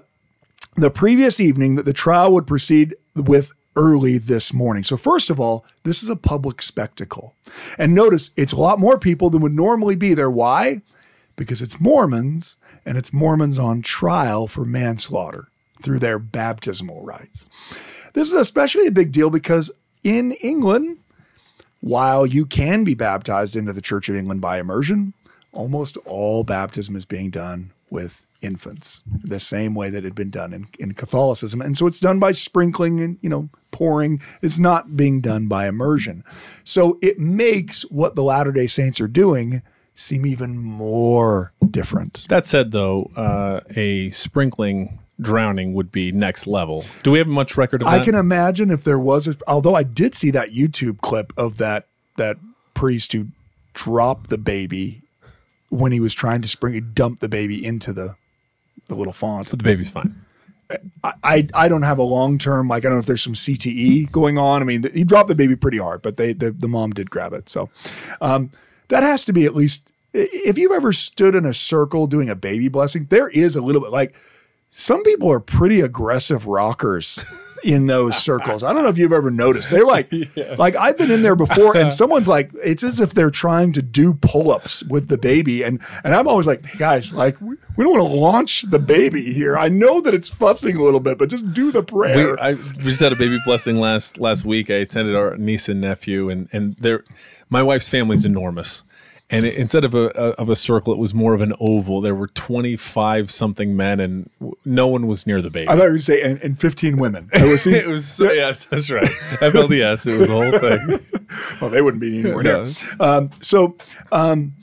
the 0.75 0.91
previous 0.91 1.39
evening 1.39 1.75
that 1.75 1.85
the 1.85 1.93
trial 1.93 2.33
would 2.33 2.47
proceed 2.47 2.95
with 3.15 3.53
early 3.77 4.17
this 4.17 4.53
morning. 4.53 4.83
So, 4.83 4.97
first 4.97 5.29
of 5.29 5.39
all, 5.39 5.65
this 5.83 6.03
is 6.03 6.09
a 6.09 6.17
public 6.17 6.61
spectacle. 6.61 7.33
And 7.77 7.95
notice 7.95 8.31
it's 8.35 8.51
a 8.51 8.57
lot 8.57 8.79
more 8.79 8.99
people 8.99 9.29
than 9.29 9.41
would 9.41 9.53
normally 9.53 9.95
be 9.95 10.13
there. 10.13 10.29
Why? 10.29 10.81
Because 11.35 11.61
it's 11.61 11.79
Mormons 11.79 12.57
and 12.85 12.97
it's 12.97 13.11
Mormons 13.11 13.59
on 13.59 13.81
trial 13.81 14.47
for 14.47 14.65
manslaughter 14.65 15.47
through 15.81 15.99
their 15.99 16.19
baptismal 16.19 17.03
rites. 17.03 17.49
This 18.13 18.29
is 18.29 18.35
especially 18.35 18.87
a 18.87 18.91
big 18.91 19.11
deal 19.11 19.29
because 19.29 19.71
in 20.03 20.31
England, 20.33 20.99
while 21.81 22.25
you 22.25 22.45
can 22.45 22.83
be 22.83 22.93
baptized 22.93 23.55
into 23.55 23.73
the 23.73 23.81
Church 23.81 24.07
of 24.07 24.15
England 24.15 24.41
by 24.41 24.59
immersion, 24.59 25.13
almost 25.51 25.97
all 26.05 26.43
baptism 26.43 26.95
is 26.95 27.05
being 27.05 27.29
done 27.29 27.71
with 27.89 28.21
infants, 28.41 29.03
the 29.23 29.39
same 29.39 29.73
way 29.73 29.89
that 29.89 29.99
it 29.99 30.03
had 30.03 30.15
been 30.15 30.29
done 30.29 30.53
in, 30.53 30.67
in 30.79 30.93
Catholicism. 30.93 31.61
And 31.61 31.77
so 31.77 31.87
it's 31.87 31.99
done 31.99 32.19
by 32.19 32.31
sprinkling 32.31 32.99
and, 33.01 33.17
you 33.21 33.29
know, 33.29 33.49
pouring. 33.71 34.21
It's 34.41 34.59
not 34.59 34.95
being 34.95 35.21
done 35.21 35.47
by 35.47 35.67
immersion. 35.67 36.23
So 36.63 36.97
it 37.01 37.19
makes 37.19 37.81
what 37.83 38.15
the 38.15 38.23
Latter 38.23 38.51
day 38.51 38.67
Saints 38.67 39.01
are 39.01 39.07
doing 39.07 39.61
seem 39.95 40.25
even 40.25 40.57
more 40.57 41.53
different. 41.71 42.25
That 42.29 42.45
said, 42.45 42.71
though, 42.71 43.09
uh, 43.15 43.61
a 43.75 44.09
sprinkling 44.11 44.99
drowning 45.19 45.73
would 45.73 45.91
be 45.91 46.11
next 46.11 46.45
level. 46.45 46.85
Do 47.03 47.11
we 47.11 47.17
have 47.19 47.27
much 47.27 47.57
record 47.57 47.81
of 47.81 47.87
I 47.87 47.95
that? 47.95 48.01
I 48.01 48.05
can 48.05 48.15
imagine 48.15 48.69
if 48.69 48.83
there 48.83 48.99
was, 48.99 49.27
a, 49.27 49.35
although 49.47 49.73
I 49.73 49.83
did 49.83 50.13
see 50.13 50.29
that 50.31 50.51
YouTube 50.51 51.01
clip 51.01 51.33
of 51.37 51.57
that 51.57 51.87
that 52.17 52.37
priest 52.73 53.13
who 53.13 53.27
dropped 53.73 54.29
the 54.29 54.37
baby 54.37 55.01
when 55.69 55.91
he 55.91 55.99
was 55.99 56.13
trying 56.13 56.41
to 56.41 56.47
spring, 56.47 56.73
he 56.73 56.81
dumped 56.81 57.21
the 57.21 57.29
baby 57.29 57.65
into 57.65 57.91
the 57.93 58.15
the 58.87 58.95
little 58.95 59.13
font. 59.13 59.49
But 59.49 59.59
the 59.59 59.63
baby's 59.63 59.89
fine. 59.89 60.21
I 61.23 61.47
I 61.53 61.67
don't 61.67 61.83
have 61.83 61.99
a 61.99 62.03
long 62.03 62.37
term 62.37 62.67
like 62.67 62.85
I 62.85 62.89
don't 62.89 62.95
know 62.95 62.99
if 62.99 63.05
there's 63.05 63.21
some 63.21 63.33
CTE 63.33 64.11
going 64.11 64.37
on. 64.37 64.61
I 64.61 64.65
mean, 64.65 64.89
he 64.93 65.03
dropped 65.03 65.27
the 65.27 65.35
baby 65.35 65.55
pretty 65.55 65.77
hard, 65.77 66.01
but 66.01 66.17
they 66.17 66.33
the, 66.33 66.51
the 66.51 66.67
mom 66.67 66.91
did 66.91 67.09
grab 67.09 67.33
it. 67.33 67.49
So 67.49 67.69
um, 68.21 68.49
that 68.89 69.03
has 69.03 69.25
to 69.25 69.33
be 69.33 69.45
at 69.45 69.55
least 69.55 69.89
if 70.15 70.57
you've 70.57 70.71
ever 70.71 70.91
stood 70.91 71.35
in 71.35 71.45
a 71.45 71.53
circle 71.53 72.07
doing 72.07 72.29
a 72.29 72.35
baby 72.35 72.67
blessing, 72.67 73.07
there 73.09 73.29
is 73.29 73.55
a 73.55 73.61
little 73.61 73.81
bit 73.81 73.91
like 73.91 74.15
some 74.69 75.03
people 75.03 75.31
are 75.31 75.39
pretty 75.39 75.81
aggressive 75.81 76.47
rockers 76.47 77.23
in 77.63 77.87
those 77.87 78.17
circles. 78.17 78.61
I 78.63 78.73
don't 78.73 78.83
know 78.83 78.89
if 78.89 78.97
you've 78.97 79.13
ever 79.13 79.31
noticed. 79.31 79.71
They're 79.71 79.85
like, 79.85 80.11
like 80.57 80.75
I've 80.75 80.97
been 80.97 81.11
in 81.11 81.21
there 81.21 81.35
before, 81.35 81.75
and 81.75 81.91
someone's 81.93 82.27
like, 82.27 82.51
it's 82.63 82.83
as 82.83 82.99
if 82.99 83.13
they're 83.13 83.31
trying 83.31 83.71
to 83.73 83.81
do 83.81 84.13
pull-ups 84.13 84.83
with 84.83 85.07
the 85.07 85.17
baby, 85.17 85.63
and 85.63 85.81
and 86.03 86.15
I'm 86.15 86.27
always 86.27 86.47
like, 86.47 86.65
hey 86.65 86.77
guys, 86.77 87.11
like 87.11 87.39
we, 87.41 87.55
we 87.75 87.83
don't 87.83 87.99
want 87.99 88.11
to 88.11 88.17
launch 88.17 88.61
the 88.69 88.79
baby 88.79 89.33
here. 89.33 89.57
I 89.57 89.69
know 89.69 89.99
that 90.01 90.13
it's 90.13 90.29
fussing 90.29 90.77
a 90.77 90.83
little 90.83 90.99
bit, 90.99 91.17
but 91.17 91.29
just 91.29 91.53
do 91.53 91.71
the 91.71 91.83
prayer. 91.83 92.35
We, 92.35 92.41
I, 92.41 92.51
we 92.53 92.83
just 92.83 93.01
had 93.01 93.11
a 93.11 93.17
baby 93.17 93.39
blessing 93.45 93.79
last 93.79 94.19
last 94.19 94.45
week. 94.45 94.69
I 94.69 94.75
attended 94.75 95.15
our 95.15 95.35
niece 95.37 95.67
and 95.67 95.81
nephew, 95.81 96.29
and 96.29 96.47
and 96.53 96.75
their 96.77 97.03
my 97.49 97.61
wife's 97.63 97.89
family's 97.89 98.25
enormous. 98.25 98.83
And 99.31 99.43
it, 99.43 99.55
instead 99.55 99.83
of 99.85 99.95
a, 99.95 100.05
a 100.09 100.29
of 100.41 100.49
a 100.49 100.55
circle, 100.55 100.93
it 100.93 100.99
was 100.99 101.11
more 101.15 101.33
of 101.33 101.41
an 101.41 101.53
oval. 101.59 101.99
There 101.99 102.13
were 102.13 102.27
twenty 102.27 102.75
five 102.75 103.31
something 103.31 103.75
men, 103.75 103.99
and 103.99 104.29
w- 104.39 104.55
no 104.65 104.85
one 104.87 105.07
was 105.07 105.25
near 105.25 105.41
the 105.41 105.49
baby. 105.49 105.67
I 105.67 105.71
thought 105.71 105.77
you 105.77 105.81
were 105.83 105.87
going 105.87 105.97
to 105.97 106.03
say, 106.03 106.21
and, 106.21 106.39
and 106.43 106.59
15 106.59 106.97
women. 106.97 107.29
I 107.33 107.43
was 107.45 107.65
it 107.67 107.87
was 107.87 108.19
yes, 108.19 108.65
that's 108.65 108.91
right. 108.91 109.03
FLDS. 109.03 110.05
It 110.05 110.19
was 110.19 110.27
the 110.27 110.33
whole 110.33 110.59
thing. 110.59 111.27
well, 111.61 111.71
they 111.71 111.81
wouldn't 111.81 112.01
be 112.01 112.19
anywhere 112.19 112.43
No. 112.43 112.63
near. 112.65 112.73
Um, 112.99 113.31
so 113.41 113.75
um, 114.11 114.53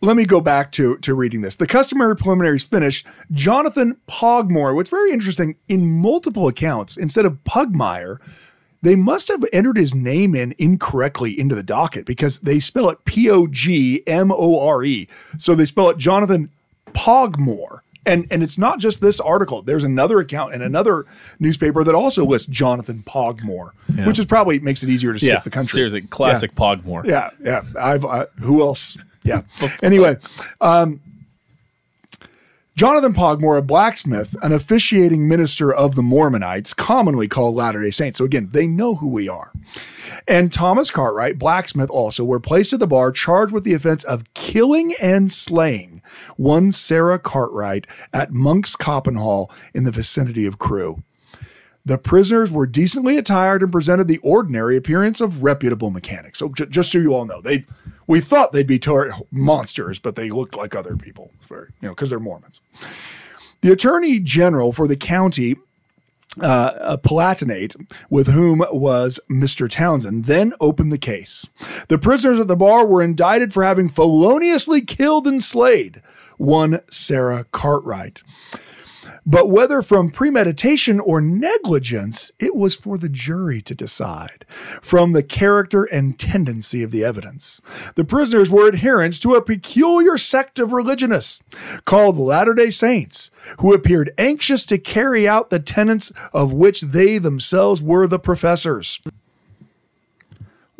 let 0.00 0.16
me 0.16 0.24
go 0.24 0.40
back 0.40 0.72
to, 0.72 0.98
to 0.98 1.14
reading 1.14 1.42
this. 1.42 1.54
The 1.56 1.66
customary 1.68 2.16
preliminaries 2.16 2.64
finished. 2.64 3.06
Jonathan 3.30 3.96
Pogmore, 4.08 4.74
what's 4.74 4.90
very 4.90 5.12
interesting, 5.12 5.54
in 5.68 5.86
multiple 5.86 6.48
accounts, 6.48 6.96
instead 6.96 7.24
of 7.24 7.42
Pugmire, 7.44 8.18
they 8.84 8.94
must 8.96 9.28
have 9.28 9.44
entered 9.52 9.76
his 9.76 9.94
name 9.94 10.34
in 10.34 10.54
incorrectly 10.58 11.38
into 11.38 11.54
the 11.54 11.62
docket 11.62 12.04
because 12.04 12.38
they 12.40 12.60
spell 12.60 12.90
it 12.90 13.04
P 13.04 13.28
O 13.30 13.46
G 13.46 14.02
M 14.06 14.30
O 14.30 14.60
R 14.66 14.84
E. 14.84 15.08
So 15.38 15.54
they 15.54 15.64
spell 15.66 15.88
it 15.90 15.98
Jonathan 15.98 16.50
Pogmore. 16.92 17.82
And, 18.06 18.26
and 18.30 18.42
it's 18.42 18.58
not 18.58 18.80
just 18.80 19.00
this 19.00 19.18
article. 19.18 19.62
There's 19.62 19.82
another 19.82 20.18
account 20.20 20.52
in 20.52 20.60
another 20.60 21.06
newspaper 21.40 21.82
that 21.84 21.94
also 21.94 22.26
lists 22.26 22.46
Jonathan 22.48 23.02
Pogmore, 23.02 23.72
which 24.04 24.18
is 24.18 24.26
probably 24.26 24.58
makes 24.58 24.82
it 24.82 24.90
easier 24.90 25.14
to 25.14 25.18
skip 25.18 25.30
Yeah, 25.30 25.40
the 25.40 25.48
country. 25.48 25.72
seriously, 25.72 26.02
classic 26.02 26.54
Pogmore. 26.54 27.04
Yeah, 27.06 27.30
yeah. 27.42 27.62
I've 27.80 28.04
uh, 28.04 28.26
who 28.40 28.60
else? 28.60 28.98
Yeah. 29.22 29.42
anyway, 29.82 30.18
um, 30.60 31.00
Jonathan 32.76 33.12
Pogmore, 33.12 33.56
a 33.56 33.62
blacksmith, 33.62 34.34
an 34.42 34.50
officiating 34.50 35.28
minister 35.28 35.72
of 35.72 35.94
the 35.94 36.02
Mormonites, 36.02 36.74
commonly 36.74 37.28
called 37.28 37.54
Latter 37.54 37.80
Day 37.80 37.92
Saints. 37.92 38.18
So 38.18 38.24
again, 38.24 38.48
they 38.50 38.66
know 38.66 38.96
who 38.96 39.06
we 39.06 39.28
are. 39.28 39.52
And 40.26 40.52
Thomas 40.52 40.90
Cartwright, 40.90 41.38
blacksmith, 41.38 41.88
also 41.88 42.24
were 42.24 42.40
placed 42.40 42.72
at 42.72 42.80
the 42.80 42.88
bar 42.88 43.12
charged 43.12 43.52
with 43.52 43.62
the 43.62 43.74
offense 43.74 44.02
of 44.02 44.24
killing 44.34 44.92
and 45.00 45.30
slaying 45.30 46.02
one 46.36 46.72
Sarah 46.72 47.18
Cartwright 47.20 47.86
at 48.12 48.32
Monk's 48.32 48.74
Coppenhall 48.74 49.52
in 49.72 49.84
the 49.84 49.92
vicinity 49.92 50.44
of 50.44 50.58
Crewe. 50.58 51.04
The 51.86 51.98
prisoners 51.98 52.50
were 52.50 52.66
decently 52.66 53.18
attired 53.18 53.62
and 53.62 53.70
presented 53.70 54.08
the 54.08 54.18
ordinary 54.18 54.76
appearance 54.76 55.20
of 55.20 55.44
reputable 55.44 55.90
mechanics. 55.90 56.40
So, 56.40 56.48
ju- 56.48 56.66
just 56.66 56.90
so 56.90 56.98
you 56.98 57.14
all 57.14 57.26
know, 57.26 57.40
they 57.40 57.66
we 58.06 58.20
thought 58.20 58.52
they'd 58.52 58.66
be 58.66 58.78
tor- 58.78 59.14
monsters, 59.30 59.98
but 59.98 60.16
they 60.16 60.30
looked 60.30 60.56
like 60.56 60.74
other 60.74 60.96
people, 60.96 61.30
very 61.48 61.68
you 61.80 61.88
know, 61.88 61.94
because 61.94 62.10
they're 62.10 62.20
Mormons. 62.20 62.60
The 63.60 63.72
attorney 63.72 64.20
general 64.20 64.72
for 64.72 64.86
the 64.86 64.96
county 64.96 65.56
uh, 66.40 66.72
a 66.80 66.98
Palatinate, 66.98 67.76
with 68.10 68.28
whom 68.28 68.64
was 68.72 69.20
Mr. 69.30 69.70
Townsend, 69.70 70.24
then 70.24 70.52
opened 70.60 70.92
the 70.92 70.98
case. 70.98 71.46
The 71.88 71.98
prisoners 71.98 72.40
at 72.40 72.48
the 72.48 72.56
bar 72.56 72.86
were 72.86 73.02
indicted 73.02 73.52
for 73.52 73.62
having 73.62 73.88
feloniously 73.88 74.80
killed 74.80 75.26
and 75.26 75.42
slayed 75.42 76.02
one 76.36 76.80
Sarah 76.90 77.46
Cartwright. 77.52 78.22
But 79.26 79.48
whether 79.50 79.80
from 79.80 80.10
premeditation 80.10 81.00
or 81.00 81.20
negligence, 81.20 82.30
it 82.38 82.54
was 82.54 82.76
for 82.76 82.98
the 82.98 83.08
jury 83.08 83.62
to 83.62 83.74
decide 83.74 84.44
from 84.82 85.12
the 85.12 85.22
character 85.22 85.84
and 85.84 86.18
tendency 86.18 86.82
of 86.82 86.90
the 86.90 87.04
evidence. 87.04 87.60
The 87.94 88.04
prisoners 88.04 88.50
were 88.50 88.68
adherents 88.68 89.18
to 89.20 89.34
a 89.34 89.42
peculiar 89.42 90.18
sect 90.18 90.58
of 90.58 90.72
religionists 90.72 91.40
called 91.84 92.18
Latter 92.18 92.54
day 92.54 92.70
Saints, 92.70 93.30
who 93.60 93.72
appeared 93.72 94.12
anxious 94.18 94.66
to 94.66 94.78
carry 94.78 95.26
out 95.26 95.50
the 95.50 95.58
tenets 95.58 96.12
of 96.32 96.52
which 96.52 96.82
they 96.82 97.18
themselves 97.18 97.82
were 97.82 98.06
the 98.06 98.18
professors. 98.18 99.00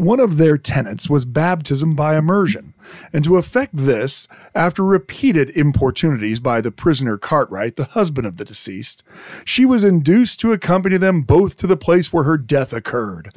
One 0.04 0.20
of 0.20 0.36
their 0.36 0.58
tenets 0.58 1.08
was 1.08 1.24
baptism 1.24 1.94
by 1.94 2.18
immersion, 2.18 2.74
and 3.10 3.24
to 3.24 3.38
effect 3.38 3.74
this, 3.74 4.28
after 4.54 4.84
repeated 4.84 5.48
importunities 5.56 6.40
by 6.40 6.60
the 6.60 6.70
prisoner 6.70 7.16
Cartwright, 7.16 7.76
the 7.76 7.86
husband 7.86 8.26
of 8.26 8.36
the 8.36 8.44
deceased, 8.44 9.02
she 9.46 9.64
was 9.64 9.82
induced 9.82 10.40
to 10.40 10.52
accompany 10.52 10.98
them 10.98 11.22
both 11.22 11.56
to 11.56 11.66
the 11.66 11.78
place 11.78 12.12
where 12.12 12.24
her 12.24 12.36
death 12.36 12.74
occurred. 12.74 13.32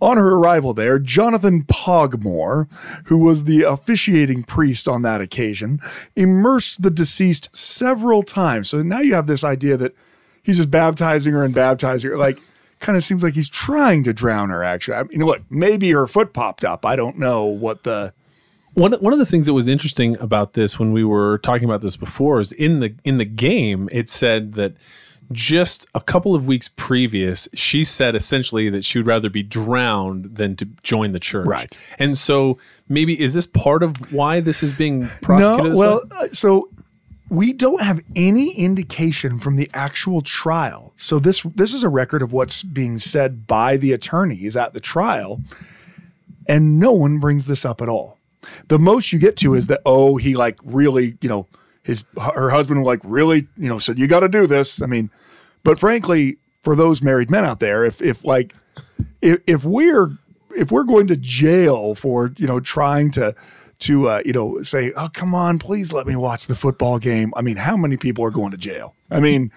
On 0.00 0.16
her 0.16 0.34
arrival 0.34 0.72
there, 0.74 1.00
Jonathan 1.00 1.64
Pogmore, 1.64 2.68
who 3.06 3.18
was 3.18 3.42
the 3.42 3.62
officiating 3.62 4.44
priest 4.44 4.86
on 4.86 5.02
that 5.02 5.20
occasion, 5.20 5.80
immersed 6.14 6.82
the 6.82 6.90
deceased 6.90 7.48
several 7.52 8.22
times. 8.22 8.68
So 8.68 8.80
now 8.80 9.00
you 9.00 9.14
have 9.14 9.26
this 9.26 9.42
idea 9.42 9.76
that 9.78 9.96
he's 10.44 10.58
just 10.58 10.70
baptizing 10.70 11.32
her 11.32 11.42
and 11.42 11.52
baptizing 11.52 12.12
her. 12.12 12.16
Like, 12.16 12.38
kind 12.78 12.96
of 12.96 13.04
seems 13.04 13.22
like 13.22 13.34
he's 13.34 13.48
trying 13.48 14.04
to 14.04 14.12
drown 14.12 14.50
her, 14.50 14.62
actually. 14.62 14.96
I 14.96 15.02
mean, 15.02 15.12
you 15.12 15.18
know 15.18 15.26
what? 15.26 15.42
Maybe 15.50 15.90
her 15.90 16.06
foot 16.06 16.32
popped 16.32 16.64
up. 16.64 16.84
I 16.84 16.96
don't 16.96 17.18
know 17.18 17.44
what 17.44 17.82
the. 17.84 18.12
One 18.74 18.92
one 18.92 19.14
of 19.14 19.18
the 19.18 19.24
things 19.24 19.46
that 19.46 19.54
was 19.54 19.68
interesting 19.68 20.18
about 20.18 20.52
this 20.52 20.78
when 20.78 20.92
we 20.92 21.02
were 21.02 21.38
talking 21.38 21.64
about 21.64 21.80
this 21.80 21.96
before 21.96 22.40
is 22.40 22.52
in 22.52 22.80
the 22.80 22.94
in 23.04 23.16
the 23.16 23.24
game 23.24 23.88
it 23.90 24.10
said 24.10 24.52
that 24.52 24.74
just 25.32 25.86
a 25.94 26.00
couple 26.00 26.34
of 26.34 26.46
weeks 26.46 26.68
previous 26.76 27.48
she 27.54 27.82
said 27.82 28.14
essentially 28.14 28.68
that 28.68 28.84
she 28.84 28.98
would 28.98 29.06
rather 29.06 29.30
be 29.30 29.42
drowned 29.42 30.36
than 30.36 30.56
to 30.56 30.66
join 30.82 31.12
the 31.12 31.18
church. 31.18 31.46
Right. 31.46 31.78
And 31.98 32.18
so 32.18 32.58
maybe 32.88 33.18
is 33.18 33.32
this 33.32 33.46
part 33.46 33.82
of 33.82 34.12
why 34.12 34.40
this 34.40 34.62
is 34.62 34.74
being 34.74 35.08
prosecuted 35.22 35.72
No, 35.72 35.78
well, 35.78 36.02
uh, 36.14 36.28
so 36.32 36.68
we 37.28 37.52
don't 37.52 37.82
have 37.82 38.02
any 38.14 38.52
indication 38.52 39.38
from 39.38 39.56
the 39.56 39.70
actual 39.74 40.20
trial. 40.20 40.94
So 40.96 41.18
this 41.18 41.42
this 41.42 41.74
is 41.74 41.82
a 41.82 41.88
record 41.88 42.22
of 42.22 42.32
what's 42.32 42.62
being 42.62 42.98
said 42.98 43.46
by 43.46 43.76
the 43.76 43.92
attorneys 43.92 44.56
at 44.56 44.74
the 44.74 44.80
trial, 44.80 45.40
and 46.48 46.78
no 46.78 46.92
one 46.92 47.18
brings 47.18 47.46
this 47.46 47.64
up 47.64 47.82
at 47.82 47.88
all. 47.88 48.18
The 48.68 48.78
most 48.78 49.12
you 49.12 49.18
get 49.18 49.36
to 49.38 49.54
is 49.54 49.66
that 49.66 49.80
oh 49.84 50.16
he 50.16 50.36
like 50.36 50.58
really 50.62 51.18
you 51.20 51.28
know 51.28 51.48
his 51.82 52.04
her 52.34 52.50
husband 52.50 52.84
like 52.84 53.00
really 53.02 53.48
you 53.56 53.68
know 53.68 53.78
said 53.78 53.98
you 53.98 54.06
got 54.06 54.20
to 54.20 54.28
do 54.28 54.46
this. 54.46 54.80
I 54.80 54.86
mean, 54.86 55.10
but 55.64 55.78
frankly, 55.78 56.38
for 56.62 56.76
those 56.76 57.02
married 57.02 57.30
men 57.30 57.44
out 57.44 57.60
there, 57.60 57.84
if 57.84 58.00
if 58.00 58.24
like 58.24 58.54
if, 59.20 59.40
if 59.46 59.64
we're 59.64 60.16
if 60.56 60.70
we're 60.70 60.84
going 60.84 61.08
to 61.08 61.16
jail 61.16 61.94
for 61.96 62.32
you 62.36 62.46
know 62.46 62.60
trying 62.60 63.10
to 63.12 63.34
to 63.80 64.08
uh, 64.08 64.22
you 64.24 64.32
know 64.32 64.62
say 64.62 64.92
oh 64.96 65.08
come 65.12 65.34
on 65.34 65.58
please 65.58 65.92
let 65.92 66.06
me 66.06 66.16
watch 66.16 66.46
the 66.46 66.56
football 66.56 66.98
game. 66.98 67.32
I 67.36 67.42
mean 67.42 67.56
how 67.56 67.76
many 67.76 67.96
people 67.96 68.24
are 68.24 68.30
going 68.30 68.52
to 68.52 68.58
jail? 68.58 68.94
I 69.10 69.20
mean 69.20 69.52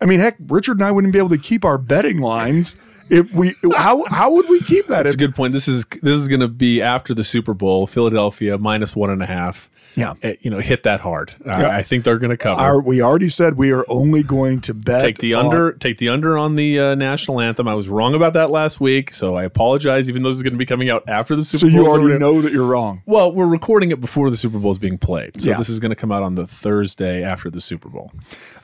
i 0.00 0.06
mean 0.06 0.20
heck 0.20 0.36
richard 0.48 0.78
and 0.78 0.84
i 0.84 0.90
wouldn't 0.90 1.12
be 1.12 1.18
able 1.18 1.28
to 1.28 1.38
keep 1.38 1.64
our 1.64 1.78
betting 1.78 2.18
lines 2.18 2.76
if 3.10 3.32
we 3.32 3.54
how 3.74 4.04
how 4.06 4.30
would 4.32 4.48
we 4.48 4.60
keep 4.60 4.86
that 4.86 5.02
That's 5.04 5.14
a 5.14 5.18
good 5.18 5.34
point. 5.34 5.52
This 5.52 5.68
is 5.68 5.84
this 6.02 6.16
is 6.16 6.28
going 6.28 6.40
to 6.40 6.48
be 6.48 6.80
after 6.80 7.12
the 7.14 7.24
Super 7.24 7.54
Bowl. 7.54 7.86
Philadelphia 7.86 8.56
minus 8.58 8.94
one 8.96 9.10
and 9.10 9.22
a 9.22 9.26
half. 9.26 9.70
Yeah. 9.96 10.14
Eh, 10.22 10.36
you 10.40 10.50
know, 10.50 10.60
hit 10.60 10.84
that 10.84 11.00
hard. 11.00 11.32
I, 11.44 11.78
I 11.78 11.82
think 11.82 12.04
they're 12.04 12.18
going 12.18 12.30
to 12.30 12.36
cover. 12.36 12.60
our, 12.60 12.80
we 12.80 13.02
already 13.02 13.28
said 13.28 13.56
we 13.56 13.72
are 13.72 13.84
only 13.88 14.22
going 14.22 14.60
to 14.62 14.74
bet 14.74 15.00
take 15.00 15.18
the 15.18 15.34
on- 15.34 15.46
under. 15.46 15.72
Take 15.72 15.98
the 15.98 16.08
under 16.10 16.38
on 16.38 16.54
the 16.54 16.78
uh, 16.78 16.94
national 16.94 17.40
anthem. 17.40 17.66
I 17.66 17.74
was 17.74 17.88
wrong 17.88 18.14
about 18.14 18.34
that 18.34 18.50
last 18.50 18.80
week, 18.80 19.12
so 19.12 19.34
I 19.34 19.42
apologize. 19.42 20.08
Even 20.08 20.22
though 20.22 20.28
this 20.28 20.36
is 20.36 20.44
going 20.44 20.52
to 20.52 20.58
be 20.58 20.66
coming 20.66 20.88
out 20.90 21.02
after 21.08 21.34
the 21.34 21.42
Super 21.42 21.58
so 21.72 21.76
Bowl. 21.76 21.86
you 21.86 21.88
already 21.88 22.18
know 22.20 22.40
that 22.40 22.52
you're 22.52 22.66
wrong 22.66 23.02
Well, 23.06 23.32
we're 23.32 23.46
recording 23.48 23.90
it 23.90 24.00
before 24.00 24.30
the 24.30 24.36
Super 24.36 24.58
Bowl 24.60 24.70
is 24.70 24.78
being 24.78 24.96
played, 24.98 25.42
so 25.42 25.50
Yeah. 25.50 25.58
this 25.58 25.68
is 25.68 25.80
going 25.80 25.90
to 25.90 25.96
come 25.96 26.12
out 26.12 26.22
on 26.22 26.36
the 26.36 26.46
Thursday 26.46 27.24
after 27.24 27.50
the 27.50 27.60
Super 27.60 27.88
Bowl. 27.88 28.12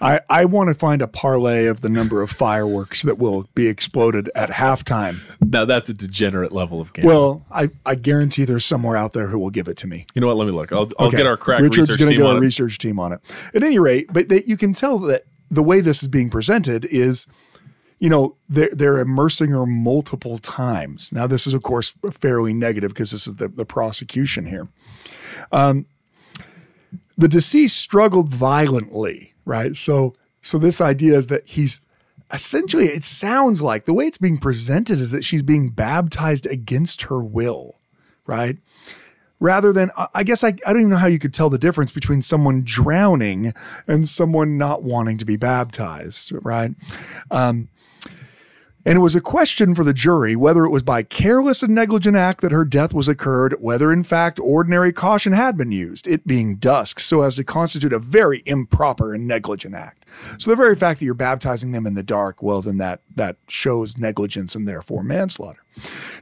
I, 0.01 0.20
I 0.30 0.44
want 0.44 0.68
to 0.68 0.74
find 0.74 1.03
a 1.03 1.09
parlay 1.09 1.64
of 1.66 1.80
the 1.80 1.88
number 1.88 2.22
of 2.22 2.30
fireworks 2.30 3.03
that 3.03 3.18
will 3.18 3.49
be 3.55 3.66
exploded 3.66 4.30
at 4.37 4.51
halftime. 4.51 5.16
Now 5.41 5.64
that's 5.64 5.89
a 5.89 5.95
degenerate 5.95 6.53
level 6.53 6.80
of 6.80 6.93
game. 6.93 7.07
Well, 7.07 7.45
I, 7.51 7.70
I 7.84 7.95
guarantee 7.97 8.45
there's 8.45 8.64
somewhere 8.64 8.97
out 8.97 9.12
there 9.14 9.26
who 9.28 9.39
will 9.39 9.51
give 9.51 9.66
it 9.66 9.76
to 9.78 9.87
me. 9.87 10.07
you 10.14 10.20
know 10.20 10.26
what? 10.28 10.37
Let 10.37 10.47
me 10.47 10.53
look. 10.53 10.72
I'll, 10.72 10.89
I'll 10.99 11.07
Okay. 11.09 11.16
get 11.16 11.26
our 11.26 11.37
crack 11.37 11.62
Richard's 11.62 11.89
research 11.89 11.99
gonna 12.01 12.11
team 12.11 12.18
get 12.20 12.26
on 12.26 12.32
our 12.37 12.43
it. 12.43 12.47
research 12.47 12.78
team 12.78 13.01
on 13.01 13.12
it. 13.12 13.20
At 13.55 13.62
any 13.62 13.78
rate, 13.78 14.12
but 14.12 14.28
they, 14.28 14.45
you 14.45 14.57
can 14.57 14.72
tell 14.74 14.99
that 15.01 15.24
the 15.51 15.62
way 15.62 15.80
this 15.80 16.03
is 16.03 16.09
being 16.09 16.28
presented 16.28 16.84
is, 16.87 17.26
you 17.99 18.11
know, 18.11 18.37
they're, 18.49 18.68
they're 18.72 18.99
immersing 18.99 19.51
her 19.51 19.64
multiple 19.64 20.39
times. 20.39 21.11
Now, 21.12 21.26
this 21.26 21.47
is, 21.47 21.55
of 21.55 21.62
course, 21.62 21.95
fairly 22.12 22.53
negative 22.53 22.91
because 22.91 23.12
this 23.12 23.26
is 23.26 23.37
the, 23.37 23.49
the 23.49 23.64
prosecution 23.64 24.47
here. 24.47 24.68
Um, 25.51 25.87
the 27.16 27.28
deceased 27.28 27.78
struggled 27.78 28.28
violently, 28.28 29.32
right? 29.47 29.74
So, 29.76 30.14
so 30.43 30.59
this 30.59 30.80
idea 30.82 31.16
is 31.16 31.28
that 31.28 31.47
he's 31.47 31.80
essentially, 32.33 32.87
it 32.87 33.05
sounds 33.05 33.62
like 33.62 33.85
the 33.85 33.95
way 33.95 34.07
it's 34.07 34.18
being 34.18 34.39
presented 34.39 34.99
is 34.99 35.11
that 35.11 35.24
she's 35.24 35.43
being 35.43 35.70
baptized 35.70 36.47
against 36.47 37.03
her 37.03 37.20
will, 37.20 37.77
right? 38.27 38.59
Rather 39.39 39.72
than, 39.72 39.91
I 40.14 40.22
guess 40.22 40.43
I, 40.43 40.49
I 40.49 40.72
don't 40.72 40.81
even 40.81 40.91
know 40.91 40.97
how 40.97 41.07
you 41.07 41.18
could 41.18 41.35
tell 41.35 41.51
the 41.51 41.59
difference 41.59 41.93
between 41.93 42.22
someone 42.22 42.62
drowning 42.64 43.53
and 43.87 44.09
someone 44.09 44.57
not 44.57 44.83
wanting 44.83 45.18
to 45.18 45.27
be 45.27 45.37
baptized, 45.37 46.33
right? 46.43 46.70
Um, 47.31 47.68
and 48.87 48.97
it 48.97 49.01
was 49.01 49.16
a 49.16 49.20
question 49.20 49.74
for 49.74 49.82
the 49.82 49.93
jury 49.93 50.37
whether 50.37 50.64
it 50.64 50.70
was 50.70 50.84
by 50.84 51.03
careless 51.03 51.62
and 51.62 51.74
negligent 51.74 52.16
act 52.16 52.41
that 52.41 52.53
her 52.53 52.64
death 52.64 52.95
was 52.95 53.09
occurred, 53.09 53.57
whether 53.61 53.93
in 53.93 54.05
fact 54.05 54.39
ordinary 54.39 54.93
caution 54.93 55.32
had 55.32 55.57
been 55.57 55.72
used, 55.72 56.07
it 56.07 56.26
being 56.26 56.55
dusk, 56.55 57.01
so 57.01 57.22
as 57.22 57.37
to 57.37 57.45
constitute 57.45 57.93
a 57.93 57.99
very 57.99 58.45
improper 58.47 59.12
and 59.12 59.26
negligent 59.26 59.74
act. 59.74 60.07
So 60.39 60.51
the 60.51 60.57
very 60.57 60.76
fact 60.76 61.01
that 61.01 61.05
you're 61.05 61.14
baptizing 61.14 61.72
them 61.72 61.84
in 61.84 61.95
the 61.95 62.03
dark, 62.05 62.43
well, 62.43 62.62
then 62.62 62.78
that 62.78 63.01
that 63.16 63.37
shows 63.49 63.99
negligence 63.99 64.55
and 64.55 64.68
therefore 64.68 65.03
manslaughter. 65.03 65.62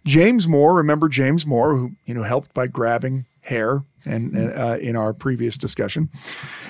James 0.04 0.48
Moore, 0.48 0.74
remember 0.74 1.08
James 1.08 1.44
Moore, 1.44 1.76
who 1.76 1.92
you 2.06 2.14
know 2.14 2.22
helped 2.22 2.54
by 2.54 2.66
grabbing 2.66 3.26
hair 3.42 3.84
and 4.06 4.36
uh, 4.36 4.78
in 4.80 4.96
our 4.96 5.12
previous 5.12 5.58
discussion. 5.58 6.08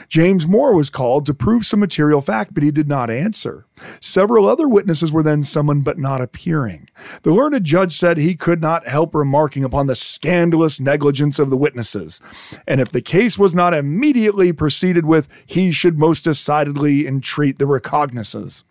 James 0.08 0.46
Moore 0.46 0.74
was 0.74 0.90
called 0.90 1.26
to 1.26 1.34
prove 1.34 1.64
some 1.64 1.80
material 1.80 2.20
fact, 2.20 2.54
but 2.54 2.62
he 2.62 2.70
did 2.70 2.88
not 2.88 3.10
answer. 3.10 3.66
Several 4.00 4.48
other 4.48 4.68
witnesses 4.68 5.12
were 5.12 5.22
then 5.22 5.42
summoned, 5.42 5.84
but 5.84 5.98
not 5.98 6.20
appearing. 6.20 6.88
The 7.22 7.32
learned 7.32 7.64
judge 7.64 7.92
said 7.92 8.16
he 8.16 8.34
could 8.34 8.60
not 8.60 8.86
help 8.86 9.14
remarking 9.14 9.64
upon 9.64 9.86
the 9.86 9.94
scandalous 9.94 10.80
negligence 10.80 11.38
of 11.38 11.50
the 11.50 11.56
witnesses, 11.56 12.20
and 12.66 12.80
if 12.80 12.90
the 12.90 13.02
case 13.02 13.38
was 13.38 13.54
not 13.54 13.74
immediately 13.74 14.52
proceeded 14.52 15.04
with, 15.06 15.28
he 15.46 15.72
should 15.72 15.98
most 15.98 16.24
decidedly 16.24 17.06
estreat 17.06 17.58
the 17.58 17.66
recognizances. 17.66 18.64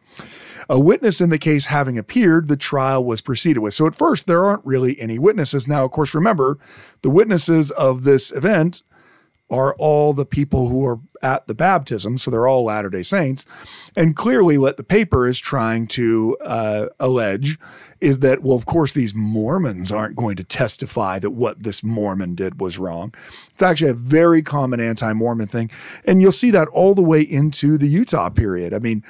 A 0.70 0.80
witness 0.80 1.20
in 1.20 1.30
the 1.30 1.38
case 1.38 1.66
having 1.66 1.98
appeared, 1.98 2.48
the 2.48 2.56
trial 2.56 3.04
was 3.04 3.22
proceeded 3.22 3.60
with. 3.60 3.74
So 3.74 3.86
at 3.86 3.96
first, 3.96 4.28
there 4.28 4.46
aren't 4.46 4.66
really 4.66 5.00
any 5.00 5.20
witnesses. 5.20 5.68
Now, 5.68 5.84
of 5.84 5.92
course, 5.92 6.16
remember, 6.16 6.58
the 7.02 7.10
witnesses 7.10 7.70
of 7.72 8.04
this 8.04 8.32
event 8.32 8.82
are 9.50 9.76
all 9.76 10.14
the 10.14 10.26
people 10.26 10.70
who 10.70 10.86
are 10.86 11.00
at 11.22 11.48
the 11.48 11.54
baptism. 11.54 12.18
So 12.18 12.32
they're 12.32 12.48
all 12.48 12.66
Latter 12.66 12.90
day 12.90 13.04
Saints. 13.04 13.46
And 13.96 14.16
clearly, 14.16 14.58
what 14.58 14.78
the 14.78 14.84
paper 14.84 15.28
is 15.28 15.40
trying 15.40 15.88
to 15.88 16.38
uh, 16.42 16.88
allege 17.00 17.58
is 18.02 18.20
that, 18.20 18.44
well, 18.44 18.58
of 18.58 18.66
course, 18.66 18.94
these 18.94 19.16
Mormons 19.16 19.92
aren't 19.92 20.16
going 20.16 20.36
to 20.36 20.44
testify 20.44 21.20
that 21.20 21.32
what 21.32 21.64
this 21.64 21.84
Mormon 21.84 22.36
did 22.36 22.60
was 22.60 22.78
wrong. 22.78 23.14
It's 23.52 23.62
actually 23.62 23.92
a 23.92 23.96
very 23.96 24.42
common 24.42 24.80
anti 24.80 25.14
Mormon 25.14 25.48
thing. 25.48 25.72
And 26.04 26.22
you'll 26.22 26.32
see 26.32 26.52
that 26.52 26.68
all 26.70 26.96
the 26.96 27.02
way 27.02 27.22
into 27.22 27.78
the 27.78 27.88
Utah 27.88 28.30
period. 28.30 28.74
I 28.74 28.80
mean, 28.80 29.04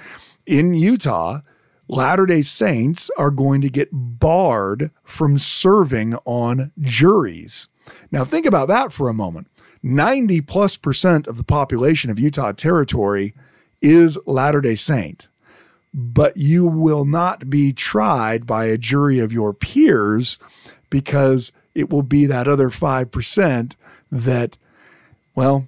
in 0.46 0.74
Utah, 0.74 1.40
Latter 1.88 2.26
day 2.26 2.42
Saints 2.42 3.12
are 3.18 3.32
going 3.32 3.62
to 3.62 3.70
get 3.70 3.90
barred 3.92 4.92
from 5.04 5.38
serving 5.38 6.16
on 6.26 6.72
juries. 6.80 7.68
Now, 8.12 8.24
think 8.24 8.46
about 8.46 8.68
that 8.70 8.94
for 8.94 9.10
a 9.10 9.14
moment. 9.14 9.48
90 9.84 10.42
plus 10.42 10.78
percent 10.78 11.28
of 11.28 11.38
the 11.38 11.44
population 11.44 12.10
of 12.10 12.18
Utah 12.18 12.54
Territory 12.54 13.34
is 13.82 14.18
Latter 14.26 14.62
day 14.62 14.76
Saint, 14.76 15.28
but 15.94 16.38
you 16.38 16.66
will 16.66 17.04
not 17.04 17.50
be 17.50 17.74
tried 17.74 18.48
by 18.48 18.66
a 18.66 18.78
jury 18.78 19.20
of 19.20 19.34
your 19.34 19.54
peers 19.54 20.40
because 20.90 21.52
it 21.76 21.90
will 21.90 22.04
be 22.04 22.26
that 22.26 22.48
other 22.48 22.70
5% 22.70 23.76
that, 24.12 24.58
well, 25.36 25.68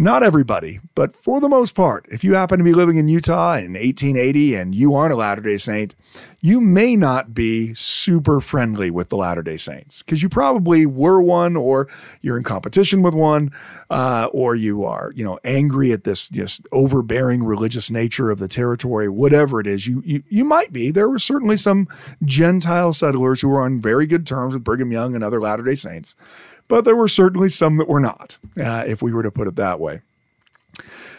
not 0.00 0.22
everybody, 0.22 0.80
but 0.94 1.14
for 1.14 1.40
the 1.40 1.48
most 1.48 1.74
part, 1.74 2.06
if 2.10 2.24
you 2.24 2.32
happen 2.32 2.56
to 2.56 2.64
be 2.64 2.72
living 2.72 2.96
in 2.96 3.06
Utah 3.06 3.56
in 3.56 3.74
1880 3.74 4.54
and 4.54 4.74
you 4.74 4.94
aren't 4.94 5.12
a 5.12 5.16
Latter 5.16 5.42
day 5.42 5.58
Saint, 5.58 5.94
you 6.40 6.58
may 6.58 6.96
not 6.96 7.34
be 7.34 7.74
super 7.74 8.40
friendly 8.40 8.90
with 8.90 9.10
the 9.10 9.18
Latter 9.18 9.42
day 9.42 9.58
Saints 9.58 10.02
because 10.02 10.22
you 10.22 10.30
probably 10.30 10.86
were 10.86 11.20
one, 11.20 11.54
or 11.54 11.86
you're 12.22 12.38
in 12.38 12.44
competition 12.44 13.02
with 13.02 13.12
one, 13.12 13.52
uh, 13.90 14.30
or 14.32 14.54
you 14.54 14.84
are, 14.84 15.12
you 15.14 15.22
know, 15.22 15.38
angry 15.44 15.92
at 15.92 16.04
this 16.04 16.30
just 16.30 16.66
overbearing 16.72 17.44
religious 17.44 17.90
nature 17.90 18.30
of 18.30 18.38
the 18.38 18.48
territory, 18.48 19.06
whatever 19.06 19.60
it 19.60 19.66
is. 19.66 19.86
You, 19.86 20.02
you, 20.06 20.22
you 20.30 20.46
might 20.46 20.72
be. 20.72 20.90
There 20.90 21.10
were 21.10 21.18
certainly 21.18 21.58
some 21.58 21.88
Gentile 22.24 22.94
settlers 22.94 23.42
who 23.42 23.50
were 23.50 23.60
on 23.60 23.78
very 23.78 24.06
good 24.06 24.26
terms 24.26 24.54
with 24.54 24.64
Brigham 24.64 24.92
Young 24.92 25.14
and 25.14 25.22
other 25.22 25.42
Latter 25.42 25.62
day 25.62 25.74
Saints 25.74 26.16
but 26.70 26.84
there 26.84 26.94
were 26.94 27.08
certainly 27.08 27.48
some 27.48 27.76
that 27.78 27.88
were 27.88 27.98
not, 27.98 28.38
uh, 28.58 28.84
if 28.86 29.02
we 29.02 29.12
were 29.12 29.24
to 29.24 29.30
put 29.30 29.48
it 29.48 29.56
that 29.56 29.80
way. 29.80 30.02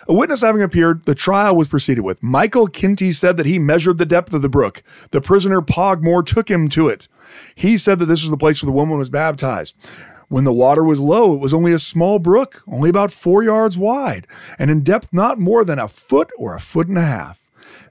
A 0.07 0.13
witness 0.13 0.41
having 0.41 0.61
appeared, 0.61 1.03
the 1.03 1.13
trial 1.13 1.57
was 1.57 1.67
proceeded 1.67 2.01
with. 2.01 2.23
Michael 2.23 2.69
Kinty 2.69 3.13
said 3.13 3.35
that 3.35 3.45
he 3.45 3.59
measured 3.59 3.97
the 3.97 4.05
depth 4.05 4.33
of 4.33 4.41
the 4.41 4.49
brook. 4.49 4.81
The 5.11 5.19
prisoner 5.19 5.61
Pogmore 5.61 6.23
took 6.23 6.49
him 6.49 6.69
to 6.69 6.87
it. 6.87 7.09
He 7.53 7.77
said 7.77 7.99
that 7.99 8.05
this 8.05 8.23
was 8.23 8.31
the 8.31 8.37
place 8.37 8.63
where 8.63 8.67
the 8.67 8.75
woman 8.75 8.97
was 8.97 9.09
baptized. 9.09 9.75
When 10.29 10.45
the 10.45 10.53
water 10.53 10.85
was 10.85 11.01
low, 11.01 11.33
it 11.33 11.41
was 11.41 11.53
only 11.53 11.73
a 11.73 11.79
small 11.79 12.17
brook, 12.17 12.63
only 12.65 12.89
about 12.89 13.11
four 13.11 13.43
yards 13.43 13.77
wide, 13.77 14.27
and 14.57 14.71
in 14.71 14.83
depth 14.83 15.09
not 15.11 15.37
more 15.37 15.65
than 15.65 15.79
a 15.79 15.89
foot 15.89 16.31
or 16.37 16.55
a 16.55 16.61
foot 16.61 16.87
and 16.87 16.97
a 16.97 17.01
half. 17.01 17.40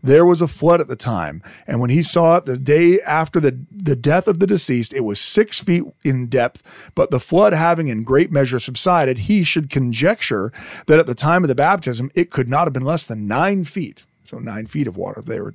There 0.03 0.25
was 0.25 0.41
a 0.41 0.49
flood 0.49 0.81
at 0.81 0.89
the 0.89 0.97
time, 0.97 1.43
and 1.67 1.81
when 1.81 1.91
he 1.91 2.03
saw 2.03 2.37
it 2.37 2.47
the 2.47 2.57
day 2.57 3.01
after 3.03 3.41
the, 3.41 3.59
the 3.71 3.97
death 3.97 4.29
of 4.29 4.39
the 4.39 4.47
deceased, 4.47 4.95
it 4.95 5.01
was 5.01 5.21
six 5.21 5.61
feet 5.61 5.85
in 6.05 6.27
depth, 6.27 6.63
but 6.95 7.11
the 7.11 7.21
flood 7.21 7.53
having 7.53 7.89
in 7.89 8.03
great 8.03 8.33
measure 8.33 8.59
subsided, 8.59 9.19
he 9.19 9.45
should 9.45 9.71
conjecture 9.71 10.53
that 10.87 10.99
at 10.99 11.07
the 11.07 11.15
time 11.15 11.45
of 11.45 11.49
the 11.49 11.55
baptism, 11.55 12.11
it 12.15 12.31
could 12.31 12.49
not 12.49 12.65
have 12.67 12.73
been 12.73 12.85
less 12.85 13.07
than 13.07 13.27
nine 13.27 13.65
feet. 13.65 14.07
So 14.25 14.39
nine 14.39 14.67
feet 14.67 14.87
of 14.87 14.97
water 14.97 15.21
there. 15.21 15.53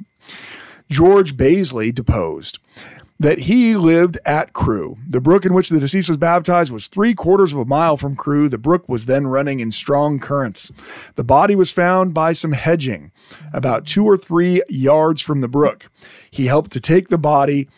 George 0.89 1.35
Baisley 1.35 1.93
deposed 1.93 2.59
that 3.19 3.39
he 3.39 3.75
lived 3.75 4.17
at 4.25 4.53
Crewe. 4.53 4.97
The 5.07 5.21
brook 5.21 5.45
in 5.45 5.53
which 5.53 5.69
the 5.69 5.79
deceased 5.79 6.09
was 6.09 6.17
baptized 6.17 6.71
was 6.71 6.87
three 6.87 7.13
quarters 7.13 7.53
of 7.53 7.59
a 7.59 7.65
mile 7.65 7.95
from 7.95 8.15
Crewe. 8.15 8.49
The 8.49 8.57
brook 8.57 8.89
was 8.89 9.05
then 9.05 9.27
running 9.27 9.59
in 9.59 9.71
strong 9.71 10.19
currents. 10.19 10.71
The 11.15 11.23
body 11.23 11.55
was 11.55 11.71
found 11.71 12.13
by 12.13 12.33
some 12.33 12.51
hedging 12.51 13.11
about 13.53 13.85
two 13.85 14.05
or 14.05 14.17
three 14.17 14.61
yards 14.67 15.21
from 15.21 15.41
the 15.41 15.47
brook. 15.47 15.89
He 16.29 16.47
helped 16.47 16.71
to 16.71 16.81
take 16.81 17.07
the 17.07 17.17
body 17.17 17.69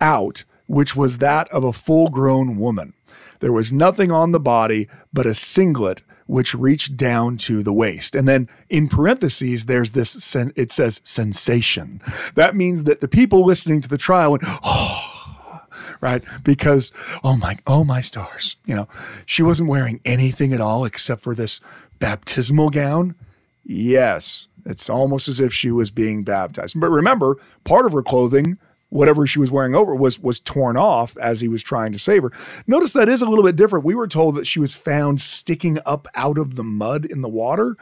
out, 0.00 0.44
which 0.66 0.94
was 0.94 1.18
that 1.18 1.48
of 1.48 1.64
a 1.64 1.72
full 1.72 2.08
grown 2.08 2.56
woman. 2.56 2.92
There 3.40 3.52
was 3.52 3.72
nothing 3.72 4.12
on 4.12 4.32
the 4.32 4.40
body 4.40 4.88
but 5.12 5.26
a 5.26 5.34
singlet 5.34 6.02
which 6.32 6.54
reached 6.54 6.96
down 6.96 7.36
to 7.36 7.62
the 7.62 7.74
waist. 7.74 8.14
And 8.14 8.26
then 8.26 8.48
in 8.70 8.88
parentheses, 8.88 9.66
there's 9.66 9.90
this, 9.90 10.10
sen- 10.10 10.54
it 10.56 10.72
says 10.72 11.02
sensation. 11.04 12.00
That 12.36 12.56
means 12.56 12.84
that 12.84 13.02
the 13.02 13.06
people 13.08 13.44
listening 13.44 13.82
to 13.82 13.88
the 13.88 13.98
trial 13.98 14.30
went, 14.30 14.44
oh, 14.46 15.60
right? 16.00 16.24
Because, 16.42 16.90
oh 17.22 17.36
my, 17.36 17.58
oh 17.66 17.84
my 17.84 18.00
stars, 18.00 18.56
you 18.64 18.74
know, 18.74 18.88
she 19.26 19.42
wasn't 19.42 19.68
wearing 19.68 20.00
anything 20.06 20.54
at 20.54 20.60
all 20.62 20.86
except 20.86 21.20
for 21.20 21.34
this 21.34 21.60
baptismal 21.98 22.70
gown. 22.70 23.14
Yes, 23.62 24.48
it's 24.64 24.88
almost 24.88 25.28
as 25.28 25.38
if 25.38 25.52
she 25.52 25.70
was 25.70 25.90
being 25.90 26.24
baptized. 26.24 26.80
But 26.80 26.88
remember, 26.88 27.36
part 27.64 27.84
of 27.84 27.92
her 27.92 28.02
clothing, 28.02 28.56
whatever 28.92 29.26
she 29.26 29.38
was 29.38 29.50
wearing 29.50 29.74
over, 29.74 29.94
was 29.94 30.20
was 30.20 30.38
torn 30.38 30.76
off 30.76 31.16
as 31.16 31.40
he 31.40 31.48
was 31.48 31.62
trying 31.62 31.92
to 31.92 31.98
save 31.98 32.22
her. 32.22 32.32
Notice 32.66 32.92
that 32.92 33.08
is 33.08 33.22
a 33.22 33.26
little 33.26 33.44
bit 33.44 33.56
different. 33.56 33.84
We 33.84 33.94
were 33.94 34.06
told 34.06 34.36
that 34.36 34.46
she 34.46 34.60
was 34.60 34.74
found 34.74 35.20
sticking 35.20 35.78
up 35.86 36.06
out 36.14 36.38
of 36.38 36.56
the 36.56 36.64
mud 36.64 37.04
in 37.04 37.22
the 37.22 37.28
water, 37.28 37.76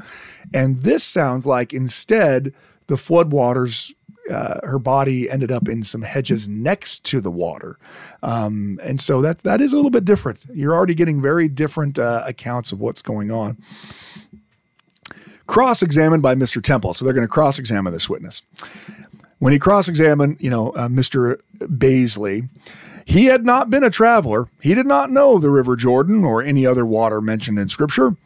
and 0.55 0.79
this 0.81 1.05
sounds 1.05 1.47
like 1.47 1.73
instead 1.73 2.55
the 2.87 2.97
floodwaters. 2.97 3.93
Uh, 4.31 4.65
her 4.65 4.79
body 4.79 5.29
ended 5.29 5.51
up 5.51 5.69
in 5.69 5.83
some 5.83 6.03
hedges 6.03 6.47
next 6.47 7.05
to 7.05 7.21
the 7.21 7.33
water, 7.33 7.79
um, 8.23 8.79
and 8.81 9.01
so 9.01 9.21
that 9.21 9.39
that 9.39 9.61
is 9.61 9.73
a 9.73 9.77
little 9.77 9.91
bit 9.91 10.05
different. 10.05 10.45
You're 10.55 10.75
already 10.75 10.95
getting 10.95 11.21
very 11.21 11.49
different 11.49 11.99
uh, 11.99 12.23
accounts 12.25 12.71
of 12.71 12.79
what's 12.79 13.03
going 13.03 13.33
on 13.33 13.57
cross 15.49 15.83
examined 15.83 16.23
by 16.23 16.37
Mr. 16.37 16.63
Temple. 16.63 16.95
So 16.95 17.05
they're 17.05 17.13
going 17.13 17.27
to 17.27 17.33
cross 17.33 17.59
examine 17.59 17.93
this 17.93 18.09
witness. 18.09 18.43
When 19.41 19.53
he 19.53 19.59
cross 19.59 19.89
examined, 19.89 20.37
you 20.39 20.51
know, 20.51 20.71
uh, 20.71 20.89
Mr. 20.89 21.41
Baisley, 21.59 22.49
he 23.07 23.25
had 23.25 23.45
not 23.45 23.71
been 23.71 23.83
a 23.83 23.91
traveler. 23.91 24.49
He 24.61 24.75
did 24.75 24.87
not 24.87 25.11
know 25.11 25.39
the 25.39 25.51
River 25.51 25.77
Jordan 25.77 26.25
or 26.25 26.43
any 26.43 26.65
other 26.65 26.87
water 26.87 27.21
mentioned 27.21 27.59
in 27.59 27.67
Scripture. 27.67 28.17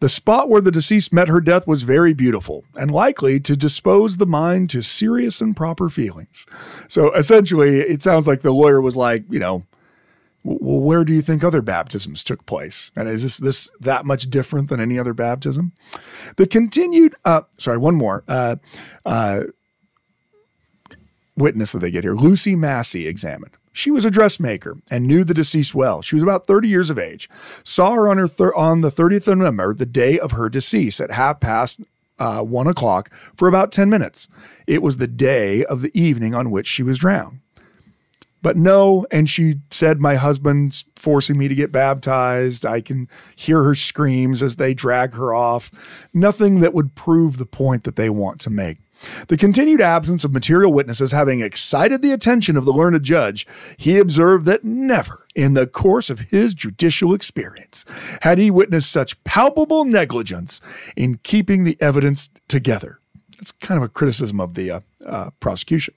The 0.00 0.08
spot 0.08 0.48
where 0.50 0.60
the 0.60 0.72
deceased 0.72 1.12
met 1.12 1.28
her 1.28 1.40
death 1.40 1.66
was 1.68 1.84
very 1.84 2.12
beautiful 2.12 2.64
and 2.76 2.90
likely 2.90 3.38
to 3.40 3.56
dispose 3.56 4.16
the 4.16 4.26
mind 4.26 4.68
to 4.70 4.82
serious 4.82 5.40
and 5.40 5.56
proper 5.56 5.88
feelings. 5.88 6.46
So 6.88 7.14
essentially, 7.14 7.78
it 7.80 8.02
sounds 8.02 8.26
like 8.26 8.42
the 8.42 8.52
lawyer 8.52 8.80
was 8.80 8.96
like, 8.96 9.24
you 9.30 9.38
know, 9.38 9.64
Well, 10.42 10.80
where 10.80 11.04
do 11.04 11.12
you 11.14 11.22
think 11.22 11.42
other 11.42 11.62
baptisms 11.62 12.22
took 12.24 12.44
place? 12.44 12.90
And 12.96 13.08
is 13.08 13.22
this 13.22 13.38
this 13.38 13.70
that 13.80 14.04
much 14.04 14.28
different 14.28 14.68
than 14.68 14.80
any 14.80 14.98
other 14.98 15.14
baptism? 15.14 15.72
The 16.36 16.46
continued, 16.46 17.14
uh, 17.24 17.42
sorry, 17.56 17.78
one 17.78 17.94
more 17.94 18.24
uh, 18.28 18.56
uh, 19.06 19.44
witness 21.36 21.72
that 21.72 21.80
they 21.80 21.90
get 21.90 22.04
here. 22.04 22.14
Lucy 22.14 22.54
Massey 22.54 23.06
examined. 23.06 23.56
She 23.72 23.90
was 23.90 24.04
a 24.04 24.10
dressmaker 24.10 24.76
and 24.88 25.06
knew 25.06 25.24
the 25.24 25.34
deceased 25.34 25.74
well. 25.74 26.00
She 26.00 26.14
was 26.14 26.22
about 26.22 26.46
30 26.46 26.68
years 26.68 26.90
of 26.90 26.98
age. 26.98 27.28
Saw 27.64 27.92
her 27.92 28.08
on 28.08 28.18
her 28.18 28.28
thir- 28.28 28.54
on 28.54 28.82
the 28.82 28.90
30th 28.90 29.26
of 29.26 29.38
November, 29.38 29.74
the 29.74 29.84
day 29.84 30.18
of 30.18 30.32
her 30.32 30.48
decease, 30.48 31.00
at 31.00 31.10
half 31.10 31.40
past 31.40 31.80
uh, 32.18 32.40
one 32.42 32.68
o'clock 32.68 33.12
for 33.36 33.48
about 33.48 33.72
10 33.72 33.90
minutes. 33.90 34.28
It 34.68 34.80
was 34.82 34.98
the 34.98 35.08
day 35.08 35.64
of 35.64 35.82
the 35.82 35.90
evening 35.98 36.34
on 36.34 36.52
which 36.52 36.68
she 36.68 36.84
was 36.84 36.98
drowned. 36.98 37.40
But 38.44 38.58
no, 38.58 39.06
and 39.10 39.28
she 39.28 39.54
said, 39.70 40.00
My 40.00 40.16
husband's 40.16 40.84
forcing 40.96 41.38
me 41.38 41.48
to 41.48 41.54
get 41.54 41.72
baptized. 41.72 42.66
I 42.66 42.82
can 42.82 43.08
hear 43.34 43.62
her 43.64 43.74
screams 43.74 44.42
as 44.42 44.56
they 44.56 44.74
drag 44.74 45.14
her 45.14 45.32
off. 45.32 45.72
Nothing 46.12 46.60
that 46.60 46.74
would 46.74 46.94
prove 46.94 47.38
the 47.38 47.46
point 47.46 47.84
that 47.84 47.96
they 47.96 48.10
want 48.10 48.42
to 48.42 48.50
make. 48.50 48.78
The 49.28 49.36
continued 49.36 49.80
absence 49.80 50.24
of 50.24 50.32
material 50.32 50.72
witnesses 50.72 51.12
having 51.12 51.40
excited 51.40 52.02
the 52.02 52.12
attention 52.12 52.56
of 52.56 52.64
the 52.64 52.72
learned 52.72 53.02
judge, 53.02 53.46
he 53.76 53.98
observed 53.98 54.46
that 54.46 54.64
never 54.64 55.24
in 55.34 55.54
the 55.54 55.66
course 55.66 56.10
of 56.10 56.20
his 56.20 56.54
judicial 56.54 57.14
experience 57.14 57.84
had 58.22 58.38
he 58.38 58.50
witnessed 58.50 58.90
such 58.90 59.22
palpable 59.24 59.84
negligence 59.84 60.60
in 60.96 61.18
keeping 61.22 61.64
the 61.64 61.76
evidence 61.80 62.30
together. 62.48 63.00
That's 63.44 63.52
kind 63.52 63.76
of 63.76 63.84
a 63.84 63.90
criticism 63.90 64.40
of 64.40 64.54
the 64.54 64.70
uh, 64.70 64.80
uh, 65.04 65.28
prosecution. 65.38 65.92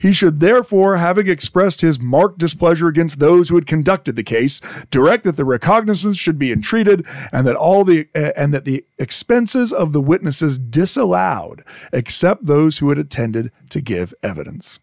He 0.00 0.14
should 0.14 0.40
therefore, 0.40 0.96
having 0.96 1.28
expressed 1.28 1.82
his 1.82 2.00
marked 2.00 2.38
displeasure 2.38 2.88
against 2.88 3.18
those 3.18 3.50
who 3.50 3.56
had 3.56 3.66
conducted 3.66 4.16
the 4.16 4.22
case, 4.22 4.62
direct 4.90 5.24
that 5.24 5.36
the 5.36 5.44
recognizance 5.44 6.16
should 6.16 6.38
be 6.38 6.50
estreated, 6.50 7.06
and 7.32 7.46
that 7.46 7.54
all 7.54 7.84
the 7.84 8.08
uh, 8.14 8.32
and 8.34 8.54
that 8.54 8.64
the 8.64 8.82
expenses 8.98 9.74
of 9.74 9.92
the 9.92 10.00
witnesses 10.00 10.56
disallowed, 10.56 11.62
except 11.92 12.46
those 12.46 12.78
who 12.78 12.88
had 12.88 12.96
attended 12.96 13.52
to 13.68 13.82
give 13.82 14.14
evidence. 14.22 14.78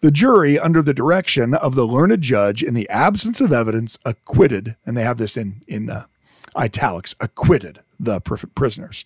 The 0.00 0.10
jury, 0.10 0.58
under 0.58 0.82
the 0.82 0.92
direction 0.94 1.54
of 1.54 1.76
the 1.76 1.86
learned 1.86 2.22
judge, 2.22 2.64
in 2.64 2.74
the 2.74 2.88
absence 2.88 3.40
of 3.40 3.52
evidence, 3.52 4.00
acquitted, 4.04 4.74
and 4.84 4.96
they 4.96 5.04
have 5.04 5.18
this 5.18 5.36
in 5.36 5.62
in 5.68 5.90
uh, 5.90 6.06
italics, 6.56 7.14
acquitted 7.20 7.82
the 8.00 8.20
prisoners. 8.20 9.04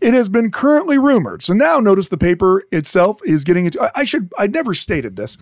It 0.00 0.14
has 0.14 0.28
been 0.28 0.50
currently 0.50 0.98
rumored. 0.98 1.42
So 1.42 1.54
now 1.54 1.80
notice 1.80 2.08
the 2.08 2.18
paper 2.18 2.62
itself 2.70 3.20
is 3.24 3.44
getting 3.44 3.66
into. 3.66 3.82
I, 3.82 3.90
I 3.96 4.04
should, 4.04 4.32
I 4.38 4.46
never 4.46 4.74
stated 4.74 5.16
this. 5.16 5.38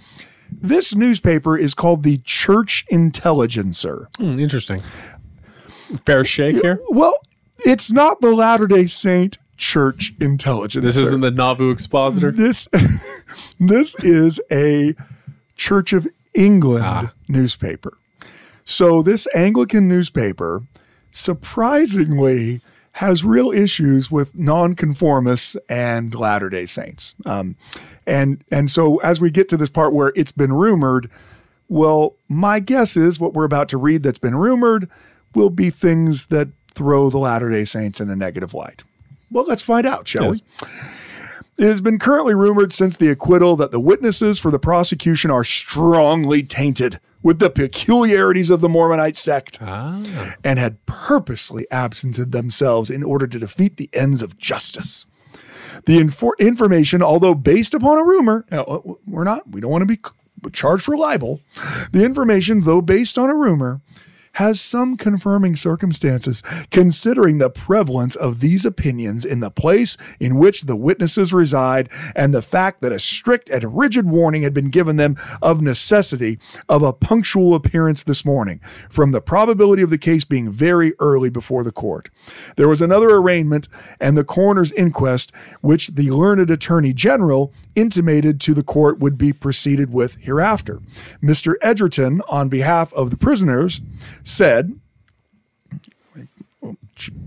This 0.50 0.94
newspaper 0.94 1.56
is 1.56 1.74
called 1.74 2.02
the 2.02 2.18
Church 2.18 2.86
Intelligencer. 2.88 4.08
Hmm, 4.16 4.38
interesting. 4.38 4.82
Fair 6.04 6.24
shake 6.24 6.62
here. 6.62 6.80
Well, 6.88 7.14
it's 7.64 7.90
not 7.90 8.20
the 8.20 8.30
Latter 8.30 8.66
day 8.66 8.86
Saint 8.86 9.38
Church 9.56 10.14
Intelligencer. 10.20 10.86
This 10.86 10.96
isn't 10.96 11.20
the 11.20 11.30
Nauvoo 11.30 11.70
Expositor. 11.70 12.30
This, 12.30 12.68
this 13.60 13.94
is 14.04 14.40
a 14.50 14.94
Church 15.56 15.92
of 15.92 16.06
England 16.34 16.84
ah. 16.84 17.12
newspaper. 17.28 17.96
So 18.64 19.02
this 19.02 19.28
Anglican 19.34 19.88
newspaper, 19.88 20.62
surprisingly, 21.12 22.60
has 22.96 23.22
real 23.22 23.50
issues 23.50 24.10
with 24.10 24.34
nonconformists 24.34 25.54
and 25.68 26.14
Latter 26.14 26.48
Day 26.48 26.64
Saints. 26.64 27.14
Um, 27.26 27.54
and 28.06 28.42
and 28.50 28.70
so 28.70 28.96
as 28.98 29.20
we 29.20 29.30
get 29.30 29.50
to 29.50 29.58
this 29.58 29.68
part 29.68 29.92
where 29.92 30.14
it's 30.16 30.32
been 30.32 30.50
rumored, 30.50 31.10
well, 31.68 32.14
my 32.26 32.58
guess 32.58 32.96
is 32.96 33.20
what 33.20 33.34
we're 33.34 33.44
about 33.44 33.68
to 33.68 33.76
read 33.76 34.02
that's 34.02 34.18
been 34.18 34.34
rumored 34.34 34.88
will 35.34 35.50
be 35.50 35.68
things 35.68 36.28
that 36.28 36.48
throw 36.72 37.10
the 37.10 37.18
Latter 37.18 37.50
Day 37.50 37.66
Saints 37.66 38.00
in 38.00 38.08
a 38.08 38.16
negative 38.16 38.54
light. 38.54 38.84
Well, 39.30 39.44
let's 39.46 39.62
find 39.62 39.86
out, 39.86 40.08
shall 40.08 40.34
yes. 40.34 40.40
we? 41.58 41.64
It 41.66 41.68
has 41.68 41.82
been 41.82 41.98
currently 41.98 42.34
rumored 42.34 42.72
since 42.72 42.96
the 42.96 43.08
acquittal 43.08 43.56
that 43.56 43.72
the 43.72 43.80
witnesses 43.80 44.40
for 44.40 44.50
the 44.50 44.58
prosecution 44.58 45.30
are 45.30 45.44
strongly 45.44 46.42
tainted 46.42 46.98
with 47.22 47.38
the 47.38 47.50
peculiarities 47.50 48.50
of 48.50 48.60
the 48.60 48.68
Mormonite 48.68 49.16
sect 49.16 49.58
ah. 49.60 50.34
and 50.44 50.58
had 50.58 50.84
purposely 50.86 51.66
absented 51.70 52.32
themselves 52.32 52.90
in 52.90 53.02
order 53.02 53.26
to 53.26 53.38
defeat 53.38 53.76
the 53.76 53.90
ends 53.92 54.22
of 54.22 54.38
justice. 54.38 55.06
The 55.86 55.98
infor- 55.98 56.38
information, 56.38 57.02
although 57.02 57.34
based 57.34 57.74
upon 57.74 57.98
a 57.98 58.04
rumor, 58.04 58.44
uh, 58.50 58.80
we're 59.06 59.24
not, 59.24 59.48
we 59.48 59.60
don't 59.60 59.70
want 59.70 59.82
to 59.82 59.86
be 59.86 60.00
charged 60.52 60.84
for 60.84 60.96
libel. 60.96 61.40
The 61.92 62.04
information, 62.04 62.62
though 62.62 62.80
based 62.80 63.18
on 63.18 63.30
a 63.30 63.34
rumor, 63.34 63.80
has 64.36 64.60
some 64.60 64.98
confirming 64.98 65.56
circumstances, 65.56 66.42
considering 66.70 67.38
the 67.38 67.48
prevalence 67.48 68.14
of 68.14 68.40
these 68.40 68.66
opinions 68.66 69.24
in 69.24 69.40
the 69.40 69.50
place 69.50 69.96
in 70.20 70.36
which 70.36 70.62
the 70.62 70.76
witnesses 70.76 71.32
reside 71.32 71.88
and 72.14 72.34
the 72.34 72.42
fact 72.42 72.82
that 72.82 72.92
a 72.92 72.98
strict 72.98 73.48
and 73.48 73.76
rigid 73.76 74.06
warning 74.06 74.42
had 74.42 74.52
been 74.52 74.68
given 74.68 74.96
them 74.96 75.16
of 75.40 75.62
necessity 75.62 76.38
of 76.68 76.82
a 76.82 76.92
punctual 76.92 77.54
appearance 77.54 78.02
this 78.02 78.26
morning, 78.26 78.60
from 78.90 79.12
the 79.12 79.22
probability 79.22 79.82
of 79.82 79.88
the 79.88 79.96
case 79.96 80.26
being 80.26 80.52
very 80.52 80.92
early 81.00 81.30
before 81.30 81.64
the 81.64 81.72
court. 81.72 82.10
There 82.56 82.68
was 82.68 82.82
another 82.82 83.08
arraignment 83.08 83.68
and 84.00 84.18
the 84.18 84.24
coroner's 84.24 84.72
inquest, 84.72 85.32
which 85.62 85.88
the 85.88 86.10
learned 86.10 86.50
attorney 86.50 86.92
general 86.92 87.54
intimated 87.74 88.40
to 88.42 88.52
the 88.52 88.62
court 88.62 88.98
would 88.98 89.16
be 89.16 89.32
proceeded 89.32 89.92
with 89.92 90.16
hereafter. 90.16 90.80
Mr. 91.22 91.54
Edgerton, 91.62 92.20
on 92.28 92.50
behalf 92.50 92.92
of 92.92 93.10
the 93.10 93.16
prisoners, 93.16 93.80
said, 94.26 94.78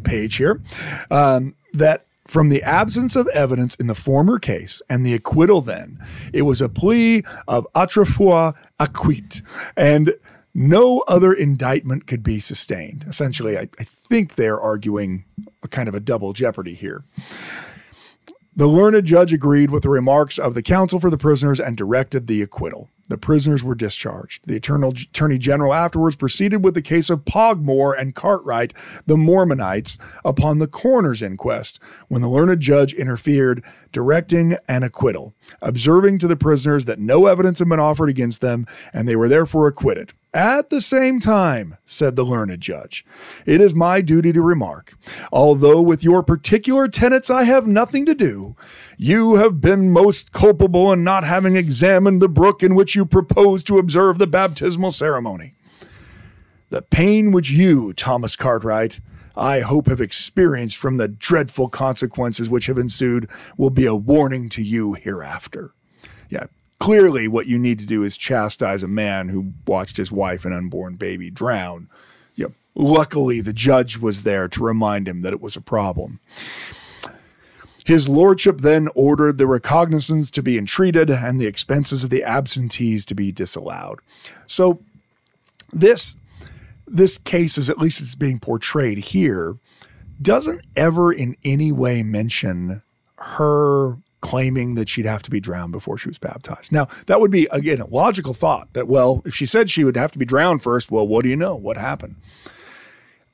page 0.03 0.35
here, 0.35 0.61
um, 1.09 1.55
that 1.73 2.05
from 2.27 2.49
the 2.49 2.61
absence 2.61 3.15
of 3.15 3.27
evidence 3.33 3.73
in 3.75 3.87
the 3.87 3.95
former 3.95 4.37
case 4.37 4.81
and 4.89 5.05
the 5.05 5.13
acquittal 5.13 5.61
then, 5.61 5.97
it 6.33 6.43
was 6.43 6.61
a 6.61 6.69
plea 6.69 7.23
of 7.47 7.65
autrefois 7.73 8.51
acquit, 8.79 9.41
and 9.75 10.13
no 10.53 10.99
other 11.07 11.33
indictment 11.33 12.05
could 12.05 12.21
be 12.21 12.39
sustained. 12.39 13.05
Essentially, 13.07 13.57
I, 13.57 13.69
I 13.79 13.83
think 13.85 14.35
they're 14.35 14.59
arguing 14.59 15.23
a 15.63 15.67
kind 15.67 15.87
of 15.87 15.95
a 15.95 15.99
double 15.99 16.33
jeopardy 16.33 16.73
here. 16.73 17.03
The 18.59 18.67
learned 18.67 19.05
judge 19.05 19.31
agreed 19.31 19.71
with 19.71 19.83
the 19.83 19.89
remarks 19.89 20.37
of 20.37 20.53
the 20.53 20.61
counsel 20.61 20.99
for 20.99 21.09
the 21.09 21.17
prisoners 21.17 21.61
and 21.61 21.77
directed 21.77 22.27
the 22.27 22.41
acquittal. 22.41 22.89
The 23.07 23.17
prisoners 23.17 23.63
were 23.63 23.73
discharged. 23.73 24.49
The 24.49 24.57
Attorney 24.57 25.37
General 25.37 25.73
afterwards 25.73 26.17
proceeded 26.17 26.61
with 26.61 26.73
the 26.73 26.81
case 26.81 27.09
of 27.09 27.23
Pogmore 27.23 27.93
and 27.93 28.13
Cartwright, 28.13 28.73
the 29.05 29.15
Mormonites, 29.15 29.97
upon 30.25 30.59
the 30.59 30.67
coroner's 30.67 31.21
inquest, 31.21 31.79
when 32.09 32.21
the 32.21 32.27
learned 32.27 32.59
judge 32.59 32.93
interfered, 32.93 33.63
directing 33.93 34.57
an 34.67 34.83
acquittal, 34.83 35.33
observing 35.61 36.19
to 36.19 36.27
the 36.27 36.35
prisoners 36.35 36.83
that 36.83 36.99
no 36.99 37.27
evidence 37.27 37.59
had 37.59 37.69
been 37.69 37.79
offered 37.79 38.09
against 38.09 38.41
them, 38.41 38.67
and 38.91 39.07
they 39.07 39.15
were 39.15 39.29
therefore 39.29 39.67
acquitted. 39.67 40.11
At 40.33 40.69
the 40.69 40.79
same 40.79 41.19
time, 41.19 41.77
said 41.85 42.15
the 42.15 42.23
learned 42.23 42.61
judge, 42.61 43.03
it 43.47 43.59
is 43.59 43.73
my 43.73 43.99
duty 43.99 44.31
to 44.31 44.43
remark, 44.43 44.93
although 45.31 45.81
with 45.81 46.03
your 46.03 46.21
particular 46.21 46.87
tenets 46.87 47.31
I 47.31 47.45
have 47.45 47.65
nothing 47.65 48.05
to 48.05 48.13
do, 48.13 48.55
you 48.95 49.35
have 49.35 49.59
been 49.59 49.91
most 49.91 50.31
culpable 50.31 50.93
in 50.93 51.03
not 51.03 51.23
having 51.23 51.55
examined 51.55 52.21
the 52.21 52.29
brook 52.29 52.61
in 52.61 52.75
which 52.75 52.95
you 52.95 53.07
propose 53.07 53.63
to 53.63 53.79
observe 53.79 54.19
the 54.19 54.27
baptismal 54.27 54.91
ceremony. 54.91 55.55
The 56.69 56.83
pain 56.83 57.31
which 57.31 57.49
you, 57.49 57.93
Thomas 57.93 58.35
Cartwright, 58.35 58.99
I 59.35 59.61
hope 59.61 59.87
have 59.87 60.01
experienced 60.01 60.77
from 60.77 60.97
the 60.97 61.07
dreadful 61.07 61.69
consequences 61.69 62.51
which 62.51 62.67
have 62.67 62.77
ensued 62.77 63.27
will 63.57 63.71
be 63.71 63.87
a 63.87 63.95
warning 63.95 64.47
to 64.49 64.61
you 64.61 64.93
hereafter. 64.93 65.73
Yeah, 66.29 66.45
clearly 66.79 67.27
what 67.27 67.47
you 67.47 67.59
need 67.59 67.79
to 67.79 67.85
do 67.85 68.03
is 68.03 68.17
chastise 68.17 68.83
a 68.83 68.87
man 68.87 69.29
who 69.29 69.53
watched 69.67 69.97
his 69.97 70.11
wife 70.11 70.45
and 70.45 70.53
unborn 70.53 70.95
baby 70.95 71.29
drown. 71.29 71.89
Luckily, 72.75 73.41
the 73.41 73.51
judge 73.51 73.97
was 73.97 74.23
there 74.23 74.47
to 74.47 74.63
remind 74.63 75.05
him 75.05 75.19
that 75.19 75.33
it 75.33 75.41
was 75.41 75.57
a 75.57 75.61
problem. 75.61 76.21
His 77.83 78.07
lordship 78.07 78.61
then 78.61 78.87
ordered 78.95 79.37
the 79.37 79.47
recognizance 79.47 80.31
to 80.31 80.41
be 80.41 80.57
estreated 80.57 81.09
and 81.09 81.41
the 81.41 81.45
expenses 81.45 82.05
of 82.05 82.09
the 82.09 82.23
absentees 82.23 83.03
to 83.05 83.15
be 83.15 83.33
disallowed. 83.33 83.99
So 84.47 84.79
this 85.71 86.15
this 86.87 87.17
case, 87.17 87.57
as 87.57 87.69
at 87.69 87.79
least 87.79 88.01
it's 88.01 88.15
being 88.15 88.39
portrayed 88.39 88.97
here, 88.99 89.57
doesn't 90.21 90.61
ever 90.77 91.11
in 91.11 91.35
any 91.43 91.73
way 91.73 92.01
mention 92.01 92.81
her 93.17 93.97
claiming 94.21 94.75
that 94.75 94.89
she'd 94.89 95.05
have 95.05 95.23
to 95.23 95.31
be 95.31 95.39
drowned 95.39 95.71
before 95.71 95.97
she 95.97 96.09
was 96.09 96.17
baptized. 96.17 96.71
Now, 96.71 96.87
that 97.05 97.21
would 97.21 97.31
be, 97.31 97.47
again, 97.51 97.81
a 97.81 97.87
logical 97.87 98.33
thought 98.33 98.73
that, 98.73 98.87
well, 98.87 99.21
if 99.25 99.33
she 99.33 99.45
said 99.45 99.69
she 99.69 99.83
would 99.83 99.97
have 99.97 100.11
to 100.11 100.19
be 100.19 100.25
drowned 100.25 100.61
first, 100.61 100.91
well, 100.91 101.07
what 101.07 101.23
do 101.23 101.29
you 101.29 101.35
know? 101.35 101.55
What 101.55 101.77
happened? 101.77 102.15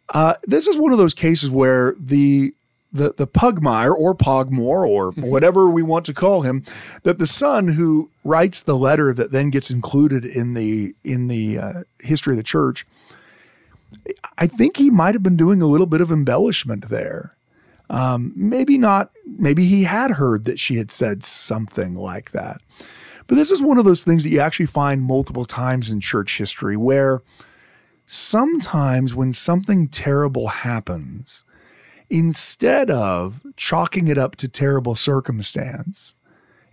Uh, 0.10 0.36
this 0.44 0.68
is 0.68 0.78
one 0.78 0.92
of 0.92 0.98
those 0.98 1.14
cases 1.14 1.50
where 1.50 1.96
the 2.00 2.54
the 2.94 3.14
the 3.18 3.28
Pugmire 3.28 3.94
or 3.94 4.16
Pogmore 4.16 4.86
or 4.86 5.12
whatever 5.12 5.68
we 5.68 5.84
want 5.84 6.06
to 6.06 6.14
call 6.14 6.44
him, 6.44 6.64
that 7.04 7.18
the 7.18 7.28
son 7.28 7.70
who 7.70 8.10
writes 8.24 8.64
the 8.64 8.78
letter 8.78 9.14
that 9.14 9.32
then 9.32 9.50
gets 9.50 9.70
included 9.70 10.24
in 10.24 10.54
the 10.54 10.96
in 11.04 11.28
the 11.28 11.58
uh, 11.58 11.84
history 12.00 12.34
of 12.34 12.38
the 12.38 12.44
church, 12.44 12.86
I 14.38 14.48
think 14.48 14.78
he 14.78 14.90
might 14.90 15.16
have 15.16 15.24
been 15.24 15.36
doing 15.36 15.62
a 15.62 15.68
little 15.68 15.88
bit 15.88 16.02
of 16.02 16.12
embellishment 16.12 16.90
there. 16.90 17.36
Um, 17.90 18.34
maybe 18.36 18.78
not. 18.78 19.12
Maybe 19.26 19.66
he 19.66 19.84
had 19.84 20.12
heard 20.12 20.46
that 20.46 20.60
she 20.60 20.76
had 20.76 20.92
said 20.92 21.24
something 21.24 21.96
like 21.96 22.32
that. 22.32 22.62
But 23.28 23.36
this 23.36 23.52
is 23.52 23.62
one 23.62 23.78
of 23.78 23.86
those 23.86 24.04
things 24.04 24.24
that 24.24 24.30
you 24.30 24.40
actually 24.40 24.68
find 24.68 25.02
multiple 25.02 25.46
times 25.46 25.90
in 25.90 26.00
church 26.00 26.38
history 26.38 26.78
where 26.78 27.22
sometimes 28.06 29.16
when 29.16 29.34
something 29.34 29.88
terrible 29.88 30.48
happens, 30.48 31.44
instead 32.10 32.92
of 32.92 33.42
chalking 33.56 34.08
it 34.08 34.18
up 34.18 34.36
to 34.38 34.48
terrible 34.48 34.96
circumstance, 34.96 36.14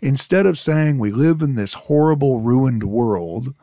instead 0.00 0.44
of 0.44 0.58
saying 0.58 0.98
we 0.98 1.10
live 1.10 1.40
in 1.40 1.54
this 1.54 1.74
horrible, 1.74 2.40
ruined 2.40 2.84
world, 2.84 3.54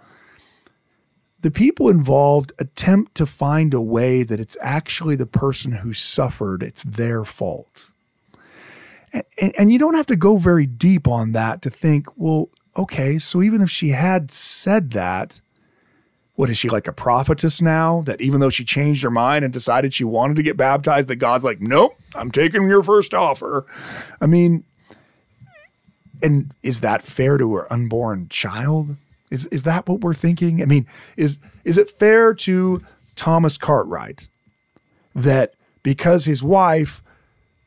the 1.41 1.51
people 1.51 1.89
involved 1.89 2.51
attempt 2.59 3.15
to 3.15 3.25
find 3.25 3.73
a 3.73 3.81
way 3.81 4.23
that 4.23 4.39
it's 4.39 4.57
actually 4.61 5.15
the 5.15 5.25
person 5.25 5.71
who 5.71 5.93
suffered, 5.93 6.61
it's 6.61 6.83
their 6.83 7.23
fault. 7.23 7.89
And, 9.13 9.23
and, 9.41 9.53
and, 9.57 9.71
you 9.71 9.79
don't 9.79 9.95
have 9.95 10.05
to 10.07 10.15
go 10.15 10.37
very 10.37 10.65
deep 10.65 11.07
on 11.07 11.31
that 11.31 11.61
to 11.63 11.69
think, 11.69 12.07
well, 12.15 12.49
okay, 12.77 13.17
so 13.17 13.41
even 13.41 13.61
if 13.61 13.69
she 13.69 13.89
had 13.89 14.31
said 14.31 14.91
that, 14.91 15.41
what 16.35 16.49
is 16.49 16.57
she 16.57 16.69
like 16.69 16.87
a 16.87 16.93
prophetess 16.93 17.61
now? 17.61 18.03
That 18.05 18.21
even 18.21 18.39
though 18.39 18.49
she 18.49 18.63
changed 18.63 19.03
her 19.03 19.09
mind 19.09 19.43
and 19.43 19.51
decided 19.51 19.93
she 19.93 20.03
wanted 20.03 20.35
to 20.35 20.43
get 20.43 20.57
baptized, 20.57 21.07
that 21.07 21.15
God's 21.15 21.43
like, 21.43 21.59
nope, 21.59 21.95
I'm 22.15 22.31
taking 22.31 22.69
your 22.69 22.83
first 22.83 23.13
offer. 23.13 23.65
I 24.21 24.27
mean, 24.27 24.63
and 26.21 26.53
is 26.63 26.81
that 26.81 27.01
fair 27.01 27.37
to 27.37 27.55
her 27.55 27.71
unborn 27.71 28.27
child? 28.29 28.95
Is 29.29 29.45
is 29.47 29.63
that 29.63 29.87
what 29.87 30.01
we're 30.01 30.13
thinking? 30.13 30.61
I 30.61 30.65
mean, 30.65 30.87
is 31.17 31.39
is 31.63 31.77
it 31.77 31.89
fair 31.89 32.33
to 32.35 32.81
Thomas 33.15 33.57
Cartwright 33.57 34.27
that 35.15 35.53
because 35.83 36.25
his 36.25 36.43
wife 36.43 37.03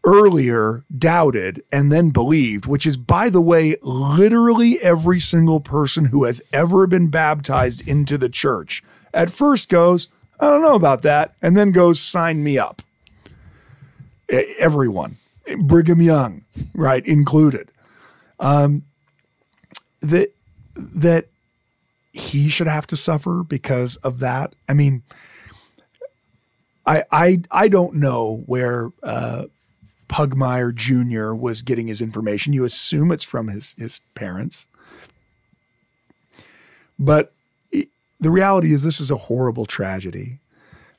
earlier 0.05 0.85
doubted 0.97 1.63
and 1.71 1.93
then 1.93 2.11
believed, 2.11 2.67
which 2.67 2.87
is 2.87 2.97
by 2.97 3.29
the 3.29 3.41
way 3.41 3.77
literally 3.83 4.81
every 4.81 5.21
single 5.21 5.61
person 5.61 6.07
who 6.07 6.25
has 6.25 6.43
ever 6.53 6.87
been 6.89 7.09
baptized 7.09 7.87
into 7.87 8.19
the 8.19 8.29
church 8.29 8.83
at 9.15 9.31
first 9.31 9.69
goes, 9.69 10.09
I 10.41 10.49
don't 10.49 10.63
know 10.63 10.75
about 10.75 11.03
that, 11.03 11.35
and 11.43 11.57
then 11.57 11.71
goes 11.71 12.01
sign 12.01 12.43
me 12.43 12.59
up. 12.59 12.83
Everyone, 14.59 15.19
Brigham 15.59 16.01
Young, 16.01 16.45
right, 16.75 17.05
included. 17.07 17.71
Um, 18.41 18.85
that 20.01 20.35
that 20.75 21.27
he 22.13 22.49
should 22.49 22.67
have 22.67 22.87
to 22.89 22.97
suffer 22.97 23.43
because 23.43 23.97
of 23.97 24.19
that. 24.21 24.55
I 24.69 24.75
mean, 24.75 25.03
I 26.87 27.05
I 27.11 27.43
I 27.51 27.69
don't 27.69 27.95
know 27.95 28.43
where 28.47 28.91
uh, 29.03 29.47
Pugmire 30.09 30.75
Jr. 30.75 31.33
was 31.33 31.63
getting 31.63 31.89
his 31.89 32.01
information. 32.01 32.53
You 32.53 32.65
assume 32.65 33.13
it's 33.13 33.25
from 33.25 33.49
his 33.49 33.75
his 33.79 34.01
parents, 34.15 34.67
but 36.99 37.33
the 38.23 38.31
reality 38.31 38.73
is 38.73 38.83
this 38.83 39.01
is 39.01 39.11
a 39.11 39.17
horrible 39.17 39.67
tragedy. 39.67 40.39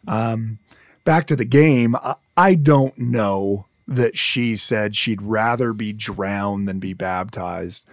Um, 0.08 0.60
back 1.06 1.26
to 1.28 1.36
the 1.36 1.46
game. 1.46 1.96
I, 1.96 2.16
I 2.36 2.56
don't 2.56 2.98
know 2.98 3.66
that 3.88 4.18
she 4.18 4.56
said 4.58 4.96
she'd 4.96 5.22
rather 5.22 5.74
be 5.74 5.94
drowned 5.94 6.68
than 6.68 6.80
be 6.80 6.94
baptized. 6.94 7.86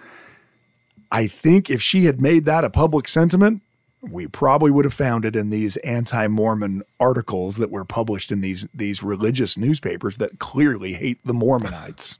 I 1.10 1.26
think 1.26 1.70
if 1.70 1.82
she 1.82 2.04
had 2.04 2.20
made 2.20 2.44
that 2.44 2.64
a 2.64 2.70
public 2.70 3.08
sentiment, 3.08 3.62
we 4.02 4.26
probably 4.26 4.70
would 4.70 4.84
have 4.84 4.94
found 4.94 5.24
it 5.24 5.36
in 5.36 5.50
these 5.50 5.76
anti-Mormon 5.78 6.82
articles 6.98 7.56
that 7.56 7.70
were 7.70 7.84
published 7.84 8.32
in 8.32 8.40
these 8.40 8.66
these 8.74 9.02
religious 9.02 9.58
newspapers 9.58 10.16
that 10.16 10.38
clearly 10.38 10.94
hate 10.94 11.18
the 11.24 11.34
Mormonites. 11.34 12.18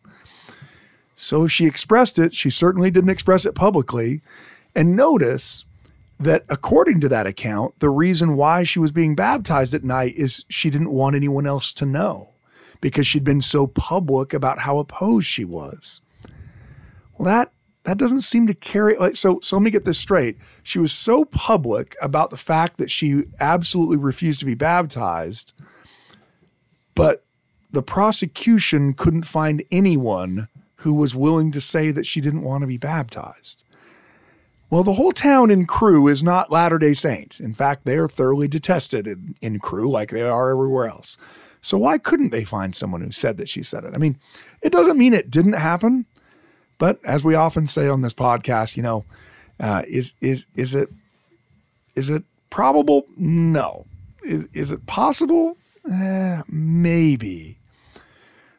So 1.15 1.47
she 1.47 1.67
expressed 1.67 2.19
it. 2.19 2.35
She 2.35 2.51
certainly 2.51 2.91
didn't 2.91 3.11
express 3.11 3.47
it 3.47 3.55
publicly. 3.55 4.23
And 4.75 4.97
notice 4.97 5.65
that 6.19 6.45
according 6.49 7.01
to 7.01 7.09
that 7.09 7.27
account, 7.27 7.79
the 7.79 7.91
reason 7.91 8.37
why 8.37 8.62
she 8.62 8.79
was 8.79 8.93
being 8.93 9.15
baptized 9.15 9.73
at 9.75 9.85
night 9.85 10.15
is 10.17 10.45
she 10.49 10.71
didn't 10.71 10.91
want 10.91 11.17
anyone 11.17 11.47
else 11.47 11.73
to 11.75 11.87
know 11.87 12.31
because 12.81 13.07
she'd 13.07 13.25
been 13.25 13.43
so 13.43 13.67
public 13.67 14.33
about 14.35 14.61
how 14.61 14.79
opposed 14.79 15.27
she 15.27 15.45
was. 15.45 16.01
Well, 17.17 17.27
that 17.27 17.53
that 17.85 17.98
doesn't 17.98 18.23
seem 18.23 18.47
to 18.47 18.55
carry 18.55 18.97
like 18.97 19.16
so 19.16 19.40
so 19.43 19.57
let 19.57 19.62
me 19.62 19.70
get 19.70 19.85
this 19.85 19.98
straight. 19.98 20.36
She 20.62 20.78
was 20.78 20.93
so 20.93 21.24
public 21.24 21.97
about 22.02 22.31
the 22.31 22.36
fact 22.36 22.77
that 22.77 22.90
she 22.90 23.24
absolutely 23.40 23.97
refused 23.97 24.40
to 24.40 24.47
be 24.47 24.55
baptized 24.55 25.52
but 26.94 27.24
the 27.70 27.82
prosecution 27.82 28.93
couldn't 28.93 29.23
find 29.23 29.65
anyone 29.70 30.48
who 30.77 30.93
was 30.93 31.15
willing 31.15 31.52
to 31.52 31.61
say 31.61 31.90
that 31.90 32.07
she 32.07 32.20
didn't 32.20 32.43
want 32.43 32.62
to 32.62 32.66
be 32.66 32.77
baptized. 32.77 33.62
Well 34.69 34.85
the 34.85 34.94
whole 34.94 35.12
town 35.12 35.51
in 35.51 35.66
Crewe 35.66 36.09
is 36.09 36.23
not 36.23 36.52
latter-day 36.52 36.94
saints. 36.94 37.40
In 37.40 37.55
fact 37.55 37.86
they 37.86 37.97
are 37.97 38.09
thoroughly 38.09 38.48
detested 38.48 39.07
in, 39.07 39.35
in 39.40 39.59
Crewe 39.59 39.90
like 39.90 40.11
they 40.11 40.23
are 40.23 40.51
everywhere 40.51 40.86
else. 40.86 41.16
So 41.62 41.78
why 41.78 41.98
couldn't 41.98 42.31
they 42.31 42.44
find 42.44 42.74
someone 42.74 43.01
who 43.01 43.11
said 43.11 43.36
that 43.39 43.48
she 43.48 43.62
said 43.62 43.85
it? 43.85 43.94
I 43.94 43.98
mean 43.98 44.19
it 44.61 44.73
doesn't 44.73 44.98
mean 44.98 45.15
it 45.15 45.31
didn't 45.31 45.55
happen 45.55 46.05
but 46.81 46.98
as 47.05 47.23
we 47.23 47.35
often 47.36 47.69
say 47.69 47.86
on 47.89 48.01
this 48.01 48.15
podcast, 48.15 48.77
you 48.77 48.82
know, 48.82 49.05
uh, 49.61 49.82
is 49.86 50.15
is 50.20 50.47
is 50.57 50.74
it 50.74 50.89
is 51.94 52.11
it 52.11 52.24
probable? 52.48 53.07
No. 53.16 53.85
Is, 54.24 54.48
is 54.55 54.73
it 54.73 54.86
possible? 54.86 55.57
Eh, 55.90 56.43
maybe. 56.48 57.59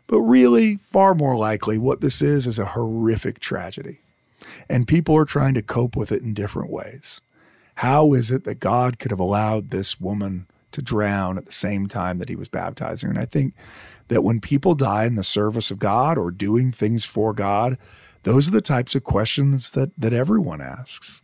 But 0.05 0.21
really, 0.21 0.75
far 0.75 1.15
more 1.15 1.35
likely, 1.35 1.79
what 1.79 2.01
this 2.01 2.21
is 2.21 2.45
is 2.45 2.59
a 2.59 2.65
horrific 2.65 3.39
tragedy. 3.39 4.01
And 4.69 4.87
people 4.87 5.17
are 5.17 5.25
trying 5.25 5.55
to 5.55 5.61
cope 5.63 5.95
with 5.95 6.11
it 6.11 6.21
in 6.21 6.35
different 6.35 6.69
ways. 6.69 7.21
How 7.75 8.13
is 8.13 8.29
it 8.29 8.43
that 8.43 8.59
God 8.59 8.99
could 8.99 9.11
have 9.11 9.19
allowed 9.19 9.71
this 9.71 9.99
woman 9.99 10.45
to 10.73 10.81
drown 10.81 11.39
at 11.39 11.45
the 11.47 11.51
same 11.51 11.87
time 11.87 12.19
that 12.19 12.29
he 12.29 12.35
was 12.35 12.49
baptizing? 12.49 13.09
And 13.09 13.17
I 13.17 13.25
think 13.25 13.55
that 14.09 14.23
when 14.23 14.41
people 14.41 14.75
die 14.75 15.05
in 15.05 15.15
the 15.15 15.23
service 15.23 15.71
of 15.71 15.79
God 15.79 16.17
or 16.17 16.31
doing 16.31 16.71
things 16.71 17.05
for 17.05 17.33
God, 17.33 17.77
those 18.23 18.47
are 18.47 18.51
the 18.51 18.61
types 18.61 18.95
of 18.95 19.03
questions 19.03 19.71
that 19.71 19.91
that 19.97 20.13
everyone 20.13 20.61
asks. 20.61 21.21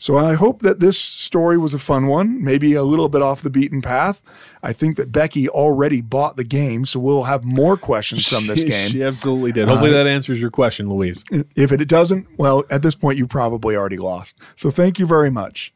So 0.00 0.16
I 0.16 0.34
hope 0.34 0.62
that 0.62 0.78
this 0.78 0.96
story 0.96 1.58
was 1.58 1.74
a 1.74 1.78
fun 1.78 2.06
one, 2.06 2.42
maybe 2.42 2.74
a 2.74 2.84
little 2.84 3.08
bit 3.08 3.20
off 3.20 3.42
the 3.42 3.50
beaten 3.50 3.82
path. 3.82 4.22
I 4.62 4.72
think 4.72 4.96
that 4.96 5.10
Becky 5.10 5.48
already 5.48 6.00
bought 6.00 6.36
the 6.36 6.44
game, 6.44 6.84
so 6.84 7.00
we'll 7.00 7.24
have 7.24 7.44
more 7.44 7.76
questions 7.76 8.28
from 8.28 8.46
this 8.46 8.62
game. 8.64 8.90
she 8.90 9.02
absolutely 9.02 9.50
did. 9.50 9.66
Hopefully 9.66 9.90
uh, 9.90 9.94
that 9.94 10.06
answers 10.06 10.40
your 10.40 10.52
question, 10.52 10.88
Louise. 10.88 11.24
If 11.56 11.72
it 11.72 11.84
doesn't, 11.88 12.28
well, 12.38 12.64
at 12.70 12.82
this 12.82 12.94
point 12.94 13.18
you 13.18 13.26
probably 13.26 13.74
already 13.74 13.96
lost. 13.96 14.38
So 14.54 14.70
thank 14.70 15.00
you 15.00 15.06
very 15.06 15.30
much. 15.30 15.74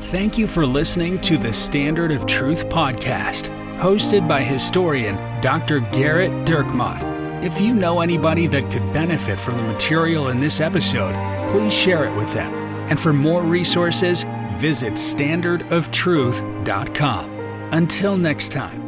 Thank 0.00 0.38
you 0.38 0.46
for 0.46 0.64
listening 0.64 1.20
to 1.22 1.36
the 1.36 1.52
Standard 1.52 2.12
of 2.12 2.24
Truth 2.24 2.68
podcast, 2.70 3.50
hosted 3.78 4.26
by 4.26 4.42
historian 4.42 5.16
Dr. 5.42 5.80
Gerrit 5.80 6.46
Dirkmaat. 6.46 7.15
If 7.46 7.60
you 7.60 7.74
know 7.74 8.00
anybody 8.00 8.48
that 8.48 8.72
could 8.72 8.92
benefit 8.92 9.40
from 9.40 9.56
the 9.56 9.62
material 9.62 10.30
in 10.30 10.40
this 10.40 10.60
episode, 10.60 11.14
please 11.52 11.72
share 11.72 12.04
it 12.04 12.16
with 12.16 12.34
them. 12.34 12.52
And 12.90 12.98
for 12.98 13.12
more 13.12 13.44
resources, 13.44 14.24
visit 14.56 14.94
standardoftruth.com. 14.94 17.30
Until 17.72 18.16
next 18.16 18.50
time. 18.50 18.85